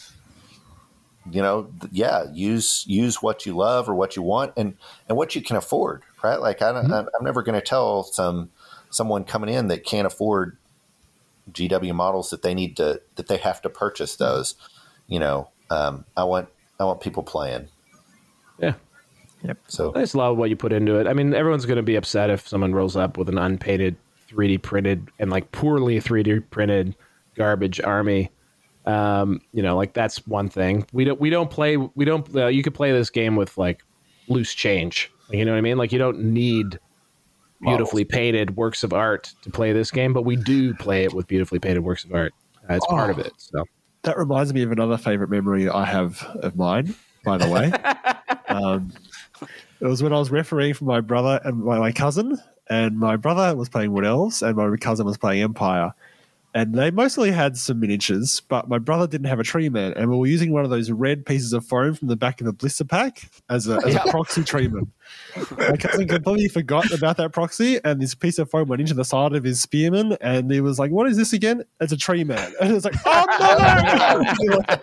you 1.30 1.42
know, 1.42 1.70
yeah, 1.90 2.24
use 2.32 2.84
use 2.86 3.22
what 3.22 3.46
you 3.46 3.56
love 3.56 3.88
or 3.88 3.94
what 3.94 4.16
you 4.16 4.22
want, 4.22 4.52
and 4.56 4.76
and 5.08 5.16
what 5.16 5.34
you 5.34 5.42
can 5.42 5.56
afford, 5.56 6.02
right? 6.22 6.40
Like 6.40 6.62
I 6.62 6.72
don't, 6.72 6.92
I'm 6.92 7.08
I'm 7.18 7.24
never 7.24 7.42
going 7.42 7.58
to 7.58 7.64
tell 7.64 8.02
some 8.02 8.50
someone 8.90 9.24
coming 9.24 9.52
in 9.52 9.68
that 9.68 9.84
can't 9.84 10.06
afford 10.06 10.56
GW 11.52 11.94
models 11.94 12.30
that 12.30 12.42
they 12.42 12.54
need 12.54 12.76
to 12.76 13.00
that 13.16 13.28
they 13.28 13.38
have 13.38 13.62
to 13.62 13.68
purchase 13.68 14.16
those. 14.16 14.54
You 15.06 15.18
know, 15.20 15.48
um, 15.70 16.04
I 16.16 16.24
want 16.24 16.48
I 16.78 16.84
want 16.84 17.00
people 17.00 17.22
playing. 17.22 17.68
yeah. 18.58 18.74
Yep. 19.42 19.58
So 19.68 19.90
That's 19.92 20.14
a 20.14 20.18
lot 20.18 20.32
of 20.32 20.36
what 20.36 20.50
you 20.50 20.56
put 20.56 20.72
into 20.72 20.98
it. 20.98 21.06
I 21.06 21.12
mean, 21.12 21.32
everyone's 21.32 21.64
going 21.64 21.76
to 21.76 21.82
be 21.82 21.96
upset 21.96 22.28
if 22.30 22.48
someone 22.48 22.74
rolls 22.74 22.96
up 22.96 23.16
with 23.16 23.28
an 23.28 23.38
unpainted, 23.38 23.96
3D 24.30 24.62
printed, 24.62 25.10
and 25.18 25.30
like 25.30 25.52
poorly 25.52 26.00
3D 26.00 26.50
printed 26.50 26.96
garbage 27.36 27.80
army. 27.80 28.30
Um, 28.88 29.42
you 29.52 29.62
know, 29.62 29.76
like 29.76 29.92
that's 29.92 30.26
one 30.26 30.48
thing. 30.48 30.86
We 30.92 31.04
don't 31.04 31.20
we 31.20 31.28
don't 31.28 31.50
play 31.50 31.76
we 31.76 32.04
don't. 32.06 32.34
Uh, 32.34 32.46
you 32.46 32.62
could 32.62 32.74
play 32.74 32.90
this 32.90 33.10
game 33.10 33.36
with 33.36 33.58
like 33.58 33.84
loose 34.28 34.54
change. 34.54 35.12
You 35.30 35.44
know 35.44 35.52
what 35.52 35.58
I 35.58 35.60
mean? 35.60 35.76
Like 35.76 35.92
you 35.92 35.98
don't 35.98 36.18
need 36.18 36.80
beautifully 37.60 38.04
painted 38.04 38.56
works 38.56 38.82
of 38.82 38.94
art 38.94 39.32
to 39.42 39.50
play 39.50 39.72
this 39.72 39.90
game, 39.90 40.14
but 40.14 40.22
we 40.22 40.36
do 40.36 40.72
play 40.74 41.04
it 41.04 41.12
with 41.12 41.26
beautifully 41.26 41.58
painted 41.58 41.80
works 41.80 42.04
of 42.04 42.14
art. 42.14 42.32
Uh, 42.68 42.74
it's 42.74 42.86
part 42.86 43.10
of 43.10 43.18
it. 43.18 43.32
So 43.36 43.64
That 44.02 44.16
reminds 44.16 44.54
me 44.54 44.62
of 44.62 44.72
another 44.72 44.96
favorite 44.96 45.28
memory 45.28 45.68
I 45.68 45.84
have 45.84 46.22
of 46.40 46.56
mine, 46.56 46.94
by 47.24 47.36
the 47.36 47.48
way. 47.48 47.72
um, 48.48 48.92
it 49.80 49.86
was 49.86 50.02
when 50.02 50.14
I 50.14 50.18
was 50.18 50.30
refereeing 50.30 50.72
for 50.72 50.84
my 50.84 51.00
brother 51.02 51.40
and 51.44 51.62
my, 51.62 51.78
my 51.78 51.92
cousin, 51.92 52.38
and 52.70 52.98
my 52.98 53.16
brother 53.16 53.54
was 53.54 53.68
playing 53.68 53.92
Wood 53.92 54.04
Elves, 54.06 54.42
and 54.42 54.56
my 54.56 54.76
cousin 54.76 55.04
was 55.04 55.18
playing 55.18 55.42
Empire. 55.42 55.92
And 56.58 56.74
they 56.74 56.90
mostly 56.90 57.30
had 57.30 57.56
some 57.56 57.78
miniatures, 57.78 58.40
but 58.40 58.68
my 58.68 58.78
brother 58.78 59.06
didn't 59.06 59.28
have 59.28 59.38
a 59.38 59.44
tree 59.44 59.68
man, 59.68 59.92
and 59.92 60.10
we 60.10 60.16
were 60.16 60.26
using 60.26 60.52
one 60.52 60.64
of 60.64 60.70
those 60.70 60.90
red 60.90 61.24
pieces 61.24 61.52
of 61.52 61.64
foam 61.64 61.94
from 61.94 62.08
the 62.08 62.16
back 62.16 62.40
of 62.40 62.46
the 62.46 62.52
blister 62.52 62.84
pack 62.84 63.30
as 63.48 63.68
a, 63.68 63.76
as 63.86 63.94
a 63.94 64.00
proxy 64.10 64.42
tree 64.42 64.66
man. 64.66 64.90
My 65.58 65.76
cousin 65.76 66.08
completely 66.08 66.48
forgot 66.48 66.92
about 66.92 67.16
that 67.18 67.32
proxy, 67.32 67.78
and 67.84 68.00
this 68.00 68.14
piece 68.14 68.38
of 68.38 68.50
foam 68.50 68.68
went 68.68 68.80
into 68.80 68.94
the 68.94 69.04
side 69.04 69.34
of 69.34 69.44
his 69.44 69.60
spearman, 69.60 70.16
and 70.20 70.50
he 70.50 70.60
was 70.60 70.78
like, 70.78 70.90
"What 70.90 71.06
is 71.08 71.16
this 71.16 71.32
again?" 71.32 71.64
It's 71.80 71.92
a 71.92 71.96
tree 71.96 72.24
man, 72.24 72.52
and 72.60 72.74
it's 72.74 72.84
like, 72.84 72.94
"Oh 73.04 74.24
no!" 74.42 74.76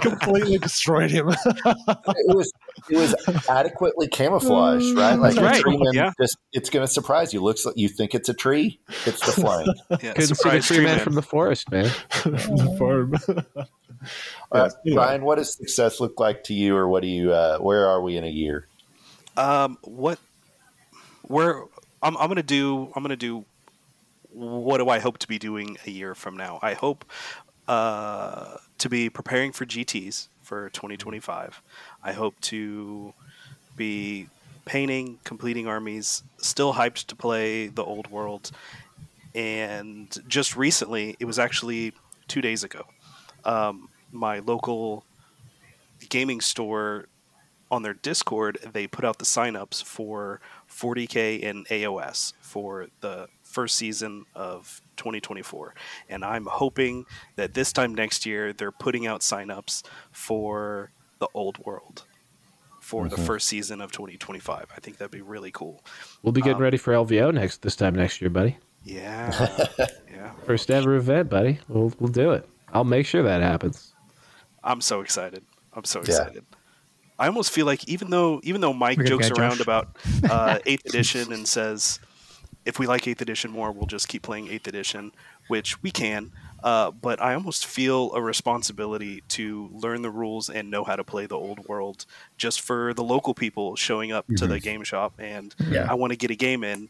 completely 0.00 0.58
destroyed 0.58 1.10
him. 1.10 1.28
it 1.28 2.36
was 2.36 2.52
it 2.90 2.96
was 2.96 3.14
adequately 3.48 4.08
camouflaged, 4.08 4.96
right? 4.96 5.14
Like 5.14 5.36
right. 5.36 5.58
a 5.58 5.62
tree 5.62 5.76
man 5.76 5.92
Yeah. 5.92 6.12
just 6.20 6.36
it's 6.52 6.70
going 6.70 6.86
to 6.86 6.92
surprise 6.92 7.32
you. 7.32 7.40
Looks 7.40 7.64
like 7.64 7.76
you 7.76 7.88
think 7.88 8.14
it's 8.14 8.28
a 8.28 8.34
tree, 8.34 8.78
it's 9.06 9.24
the 9.24 9.32
flame. 9.32 9.66
Yeah, 9.90 10.12
couldn't 10.12 10.36
see 10.36 10.48
the 10.50 10.50
tree 10.50 10.60
tree 10.60 10.84
man 10.84 10.96
man. 10.96 11.04
from 11.04 11.14
the 11.14 11.22
forest, 11.22 11.70
man. 11.70 11.88
foam. 12.78 13.14
Uh, 14.52 14.70
anyway. 14.84 14.96
Ryan, 15.02 15.24
what 15.24 15.36
does 15.38 15.54
success 15.56 16.00
look 16.00 16.20
like 16.20 16.44
to 16.44 16.54
you, 16.54 16.76
or 16.76 16.88
what 16.88 17.02
do 17.02 17.08
you? 17.08 17.32
Uh, 17.32 17.58
where 17.58 17.88
are 17.88 18.00
we 18.00 18.16
in 18.16 18.24
a 18.24 18.28
year? 18.30 18.68
Um, 19.36 19.78
what? 19.82 20.18
Where? 21.22 21.64
I'm, 22.02 22.16
I'm 22.16 22.28
gonna 22.28 22.42
do. 22.42 22.92
I'm 22.94 23.02
gonna 23.02 23.16
do. 23.16 23.44
What 24.30 24.78
do 24.78 24.88
I 24.88 24.98
hope 24.98 25.18
to 25.18 25.28
be 25.28 25.38
doing 25.38 25.78
a 25.86 25.90
year 25.90 26.14
from 26.14 26.36
now? 26.36 26.58
I 26.62 26.74
hope 26.74 27.04
uh, 27.68 28.56
to 28.78 28.88
be 28.88 29.08
preparing 29.08 29.52
for 29.52 29.64
GTS 29.64 30.28
for 30.42 30.70
2025. 30.70 31.62
I 32.02 32.12
hope 32.12 32.38
to 32.42 33.14
be 33.76 34.28
painting, 34.64 35.18
completing 35.24 35.66
armies. 35.66 36.22
Still 36.38 36.74
hyped 36.74 37.06
to 37.06 37.16
play 37.16 37.68
the 37.68 37.82
old 37.82 38.10
world. 38.10 38.50
And 39.34 40.14
just 40.28 40.56
recently, 40.56 41.16
it 41.18 41.24
was 41.24 41.38
actually 41.38 41.92
two 42.28 42.40
days 42.40 42.64
ago. 42.64 42.84
Um, 43.44 43.88
my 44.12 44.38
local 44.40 45.04
gaming 46.08 46.40
store 46.40 47.06
on 47.70 47.82
their 47.82 47.94
Discord, 47.94 48.58
they 48.72 48.86
put 48.86 49.04
out 49.04 49.18
the 49.18 49.24
signups 49.24 49.82
for 49.82 50.40
40k 50.70 51.40
in 51.40 51.64
AOS 51.64 52.32
for 52.40 52.88
the 53.00 53.28
first 53.42 53.76
season 53.76 54.24
of 54.34 54.80
2024. 54.96 55.74
And 56.08 56.24
I'm 56.24 56.46
hoping 56.46 57.06
that 57.36 57.54
this 57.54 57.72
time 57.72 57.94
next 57.94 58.24
year 58.26 58.52
they're 58.52 58.72
putting 58.72 59.06
out 59.06 59.20
signups 59.22 59.82
for 60.12 60.90
the 61.18 61.28
old 61.34 61.58
world 61.64 62.04
for 62.80 63.08
the 63.08 63.16
first 63.16 63.48
season 63.48 63.80
of 63.80 63.90
2025. 63.90 64.66
I 64.76 64.78
think 64.80 64.98
that'd 64.98 65.10
be 65.10 65.20
really 65.20 65.50
cool. 65.50 65.82
We'll 66.22 66.32
be 66.32 66.40
getting 66.40 66.56
Um, 66.56 66.62
ready 66.62 66.76
for 66.76 66.92
LVO 66.92 67.34
next 67.34 67.62
this 67.62 67.74
time 67.74 67.96
next 67.96 68.20
year, 68.20 68.30
buddy. 68.30 68.58
Yeah. 68.84 69.66
yeah. 70.12 70.30
First 70.44 70.70
ever 70.70 70.94
event, 70.94 71.28
buddy. 71.28 71.58
We'll 71.68 71.92
we'll 71.98 72.12
do 72.12 72.30
it. 72.30 72.48
I'll 72.72 72.84
make 72.84 73.06
sure 73.06 73.24
that 73.24 73.42
happens. 73.42 73.92
I'm 74.62 74.80
so 74.80 75.00
excited. 75.00 75.44
I'm 75.72 75.84
so 75.84 76.02
Yeah. 76.06 76.28
I 77.18 77.26
almost 77.26 77.50
feel 77.50 77.66
like 77.66 77.88
even 77.88 78.10
though 78.10 78.40
even 78.44 78.60
though 78.60 78.72
Mike 78.72 79.02
jokes 79.04 79.30
around 79.30 79.52
Josh. 79.52 79.60
about 79.60 79.96
uh, 80.28 80.58
Eighth 80.66 80.84
Edition 80.86 81.32
and 81.32 81.46
says 81.48 81.98
if 82.64 82.78
we 82.78 82.86
like 82.86 83.06
Eighth 83.06 83.22
Edition 83.22 83.50
more, 83.50 83.70
we'll 83.72 83.86
just 83.86 84.08
keep 84.08 84.22
playing 84.22 84.48
Eighth 84.48 84.66
Edition, 84.66 85.12
which 85.48 85.82
we 85.82 85.90
can. 85.90 86.32
Uh, 86.64 86.90
but 86.90 87.22
I 87.22 87.34
almost 87.34 87.64
feel 87.64 88.12
a 88.12 88.20
responsibility 88.20 89.22
to 89.28 89.70
learn 89.72 90.02
the 90.02 90.10
rules 90.10 90.50
and 90.50 90.68
know 90.70 90.82
how 90.82 90.96
to 90.96 91.04
play 91.04 91.26
the 91.26 91.36
old 91.36 91.68
world, 91.68 92.06
just 92.36 92.60
for 92.60 92.92
the 92.92 93.04
local 93.04 93.34
people 93.34 93.76
showing 93.76 94.10
up 94.10 94.26
to 94.36 94.46
the 94.48 94.58
game 94.58 94.82
shop. 94.82 95.12
And 95.18 95.54
Yeah. 95.70 95.86
I 95.88 95.94
want 95.94 96.12
to 96.12 96.16
get 96.16 96.30
a 96.32 96.34
game 96.34 96.64
in. 96.64 96.88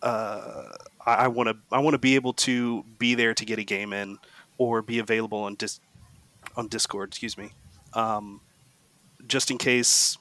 Uh, 0.00 0.64
I 1.04 1.28
want 1.28 1.48
to 1.48 1.56
I 1.72 1.80
want 1.80 1.94
to 1.94 1.98
be 1.98 2.14
able 2.14 2.32
to 2.34 2.84
be 2.98 3.14
there 3.14 3.34
to 3.34 3.44
get 3.44 3.58
a 3.58 3.64
game 3.64 3.92
in, 3.92 4.18
or 4.56 4.80
be 4.80 4.98
available 5.00 5.38
on 5.40 5.54
dis- 5.56 5.80
on 6.56 6.68
Discord. 6.68 7.08
Excuse 7.10 7.36
me, 7.36 7.50
um, 7.94 8.40
just 9.28 9.50
in 9.50 9.58
case 9.58 10.18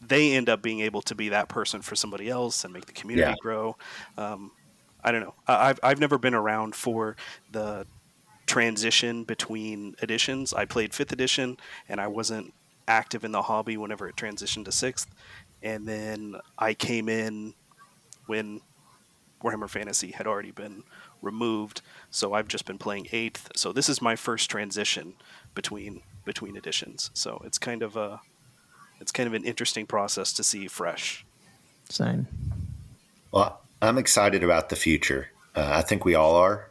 they 0.00 0.32
end 0.34 0.48
up 0.48 0.62
being 0.62 0.80
able 0.80 1.02
to 1.02 1.14
be 1.14 1.30
that 1.30 1.48
person 1.48 1.82
for 1.82 1.96
somebody 1.96 2.28
else 2.28 2.64
and 2.64 2.72
make 2.72 2.86
the 2.86 2.92
community 2.92 3.30
Yeah. 3.30 3.34
grow. 3.40 3.76
Um, 4.16 4.52
I 5.02 5.10
don't 5.12 5.22
know. 5.22 5.34
I- 5.46 5.68
I've 5.70 5.80
I've 5.82 6.00
never 6.00 6.18
been 6.18 6.34
around 6.34 6.74
for 6.74 7.16
the 7.50 7.86
transition 8.46 9.24
between 9.24 9.94
editions. 10.02 10.52
I 10.52 10.64
played 10.66 10.94
fifth 10.94 11.12
edition, 11.12 11.56
and 11.88 12.00
I 12.00 12.06
wasn't 12.08 12.52
active 12.88 13.24
in 13.24 13.32
the 13.32 13.42
hobby 13.42 13.76
whenever 13.76 14.08
it 14.08 14.16
transitioned 14.16 14.64
to 14.66 14.72
sixth. 14.72 15.08
And 15.62 15.88
then 15.88 16.36
I 16.58 16.74
came 16.74 17.08
in 17.08 17.54
when 18.26 18.60
Warhammer 19.42 19.68
Fantasy 19.68 20.12
had 20.12 20.26
already 20.26 20.50
been 20.52 20.84
removed, 21.22 21.82
so 22.10 22.34
I've 22.34 22.48
just 22.48 22.64
been 22.66 22.78
playing 22.78 23.08
eighth. 23.12 23.50
So 23.56 23.72
this 23.72 23.88
is 23.88 24.00
my 24.02 24.14
first 24.16 24.50
transition 24.50 25.14
between 25.54 26.02
between 26.26 26.56
editions. 26.56 27.10
So 27.14 27.40
it's 27.46 27.56
kind 27.56 27.82
of 27.82 27.96
a 27.96 28.20
it's 29.00 29.12
kind 29.12 29.26
of 29.26 29.32
an 29.32 29.44
interesting 29.44 29.86
process 29.86 30.34
to 30.34 30.42
see 30.42 30.68
fresh. 30.68 31.24
Same. 31.88 32.26
Well, 33.30 33.60
I'm 33.80 33.96
excited 33.96 34.42
about 34.42 34.68
the 34.68 34.76
future. 34.76 35.28
Uh, 35.54 35.70
I 35.72 35.82
think 35.82 36.04
we 36.04 36.14
all 36.14 36.36
are. 36.36 36.70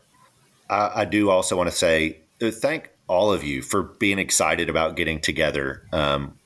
I, 0.69 0.91
I 1.01 1.05
do 1.05 1.29
also 1.29 1.55
want 1.55 1.69
to 1.69 1.75
say 1.75 2.19
uh, 2.41 2.51
thank 2.51 2.91
all 3.07 3.31
of 3.31 3.43
you 3.43 3.61
for 3.61 3.83
being 3.83 4.19
excited 4.19 4.69
about 4.69 4.95
getting 4.95 5.19
together. 5.19 5.83
Um, 5.91 6.37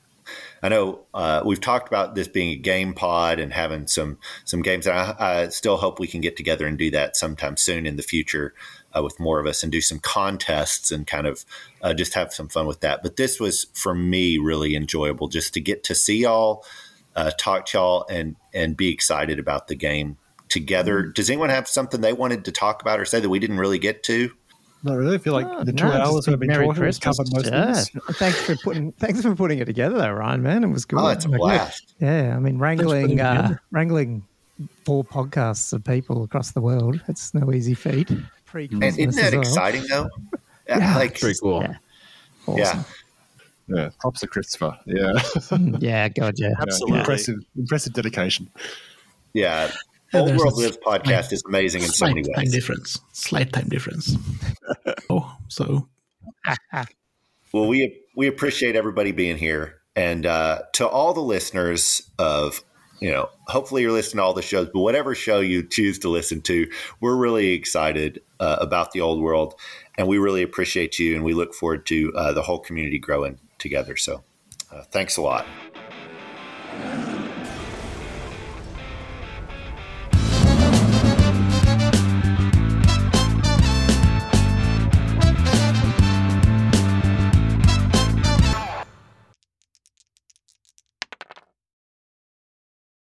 I 0.62 0.68
know 0.68 1.00
uh, 1.14 1.42
we've 1.44 1.60
talked 1.60 1.88
about 1.88 2.14
this 2.14 2.28
being 2.28 2.50
a 2.50 2.56
game 2.56 2.92
pod 2.92 3.40
and 3.40 3.52
having 3.52 3.86
some 3.86 4.18
some 4.44 4.60
games. 4.60 4.86
And 4.86 4.96
I, 4.96 5.14
I 5.18 5.48
still 5.48 5.78
hope 5.78 5.98
we 5.98 6.06
can 6.06 6.20
get 6.20 6.36
together 6.36 6.66
and 6.66 6.76
do 6.76 6.90
that 6.90 7.16
sometime 7.16 7.56
soon 7.56 7.86
in 7.86 7.96
the 7.96 8.02
future 8.02 8.54
uh, 8.96 9.02
with 9.02 9.18
more 9.20 9.38
of 9.40 9.46
us 9.46 9.62
and 9.62 9.70
do 9.70 9.80
some 9.80 9.98
contests 9.98 10.90
and 10.90 11.06
kind 11.06 11.26
of 11.26 11.44
uh, 11.82 11.94
just 11.94 12.14
have 12.14 12.32
some 12.32 12.48
fun 12.48 12.66
with 12.66 12.80
that. 12.80 13.02
But 13.02 13.16
this 13.16 13.38
was 13.40 13.66
for 13.74 13.94
me 13.94 14.38
really 14.38 14.74
enjoyable 14.74 15.28
just 15.28 15.54
to 15.54 15.60
get 15.60 15.84
to 15.84 15.94
see 15.94 16.22
y'all, 16.22 16.64
uh, 17.16 17.30
talk 17.38 17.66
to 17.66 17.78
y'all, 17.78 18.06
and 18.10 18.36
and 18.52 18.76
be 18.76 18.90
excited 18.90 19.38
about 19.38 19.68
the 19.68 19.74
game 19.76 20.16
together. 20.48 21.02
Does 21.02 21.30
anyone 21.30 21.50
have 21.50 21.68
something 21.68 22.00
they 22.00 22.12
wanted 22.12 22.44
to 22.46 22.52
talk 22.52 22.82
about 22.82 22.98
or 22.98 23.04
say 23.04 23.20
that 23.20 23.28
we 23.28 23.38
didn't 23.38 23.58
really 23.58 23.78
get 23.78 24.02
to? 24.04 24.30
Not 24.82 24.94
really. 24.96 25.16
I 25.16 25.18
feel 25.18 25.34
like 25.34 25.46
Oh, 25.46 25.62
the 25.62 25.72
two 25.72 25.84
no, 25.84 25.90
just 25.92 26.10
hours 26.10 26.26
we've 26.26 26.38
been 26.38 26.48
Merry 26.48 26.66
talking 26.66 26.84
has 26.84 26.98
Christmas. 26.98 27.16
covered 27.18 27.34
most 27.34 27.52
yeah. 27.52 27.68
of 27.70 27.74
this. 27.74 27.90
Thanks 28.18 28.40
for 28.40 28.56
putting 28.56 28.92
thanks 28.92 29.20
for 29.22 29.34
putting 29.36 29.58
it 29.58 29.66
together 29.66 29.98
though, 29.98 30.10
Ryan, 30.12 30.42
man. 30.42 30.64
It 30.64 30.68
was 30.68 30.86
good. 30.86 30.98
Oh, 30.98 31.08
it's 31.08 31.26
a 31.26 31.28
Like, 31.28 31.38
blast. 31.38 31.94
Yeah, 32.00 32.34
I 32.34 32.38
mean 32.40 32.58
wrangling 32.58 33.20
uh, 33.20 33.56
wrangling 33.70 34.24
four 34.84 35.04
podcasts 35.04 35.72
of 35.74 35.84
people 35.84 36.24
across 36.24 36.52
the 36.52 36.60
world. 36.62 37.00
It's 37.08 37.34
no 37.34 37.52
easy 37.52 37.74
feat. 37.74 38.10
Pre 38.50 38.68
And 38.72 38.82
isn't 38.82 39.14
that 39.16 39.34
exciting 39.34 39.84
though? 39.88 40.08
Yeah. 40.68 40.94
like 40.94 41.18
Pretty 41.18 41.36
cool. 41.40 41.62
Yeah. 41.62 41.74
yeah. 42.46 42.62
Awesome. 42.62 42.84
Yeah, 43.66 43.90
props 43.98 44.20
to 44.20 44.28
Christopher. 44.28 44.78
Yeah, 44.86 45.14
Yeah, 45.80 46.08
God, 46.16 46.34
yeah. 46.36 46.50
Absolutely. 46.60 47.00
impressive, 47.00 47.36
impressive 47.56 47.92
dedication. 47.92 48.48
Yeah. 49.32 49.72
Yeah, 50.12 50.20
Old 50.20 50.36
World 50.36 50.52
a 50.54 50.56
Lives 50.56 50.78
podcast 50.84 51.32
is 51.32 51.42
amazing 51.46 51.82
in 51.82 51.88
so 51.88 52.06
Slight 52.06 52.14
many 52.14 52.22
time 52.34 52.44
difference. 52.46 53.00
Slight 53.12 53.52
time 53.52 53.68
difference. 53.68 54.16
oh, 55.10 55.36
so 55.48 55.88
Well, 57.52 57.66
we 57.68 58.00
we 58.16 58.26
appreciate 58.26 58.74
everybody 58.76 59.12
being 59.12 59.36
here, 59.36 59.80
and 59.94 60.26
uh, 60.26 60.62
to 60.74 60.88
all 60.88 61.14
the 61.14 61.20
listeners 61.20 62.02
of 62.18 62.62
you 63.00 63.10
know, 63.10 63.30
hopefully 63.46 63.82
you're 63.82 63.92
listening 63.92 64.18
to 64.18 64.22
all 64.22 64.34
the 64.34 64.42
shows, 64.42 64.68
but 64.72 64.80
whatever 64.80 65.14
show 65.14 65.40
you 65.40 65.62
choose 65.62 65.98
to 66.00 66.08
listen 66.08 66.42
to, 66.42 66.70
we're 67.00 67.16
really 67.16 67.52
excited 67.52 68.20
uh, 68.38 68.56
about 68.60 68.92
the 68.92 69.00
old 69.00 69.20
world, 69.20 69.54
and 69.96 70.06
we 70.06 70.18
really 70.18 70.42
appreciate 70.42 70.98
you, 70.98 71.14
and 71.14 71.24
we 71.24 71.32
look 71.32 71.54
forward 71.54 71.86
to 71.86 72.12
uh, 72.14 72.32
the 72.32 72.42
whole 72.42 72.58
community 72.58 72.98
growing 72.98 73.38
together. 73.58 73.96
So, 73.96 74.22
uh, 74.70 74.82
thanks 74.90 75.16
a 75.16 75.22
lot. 75.22 75.46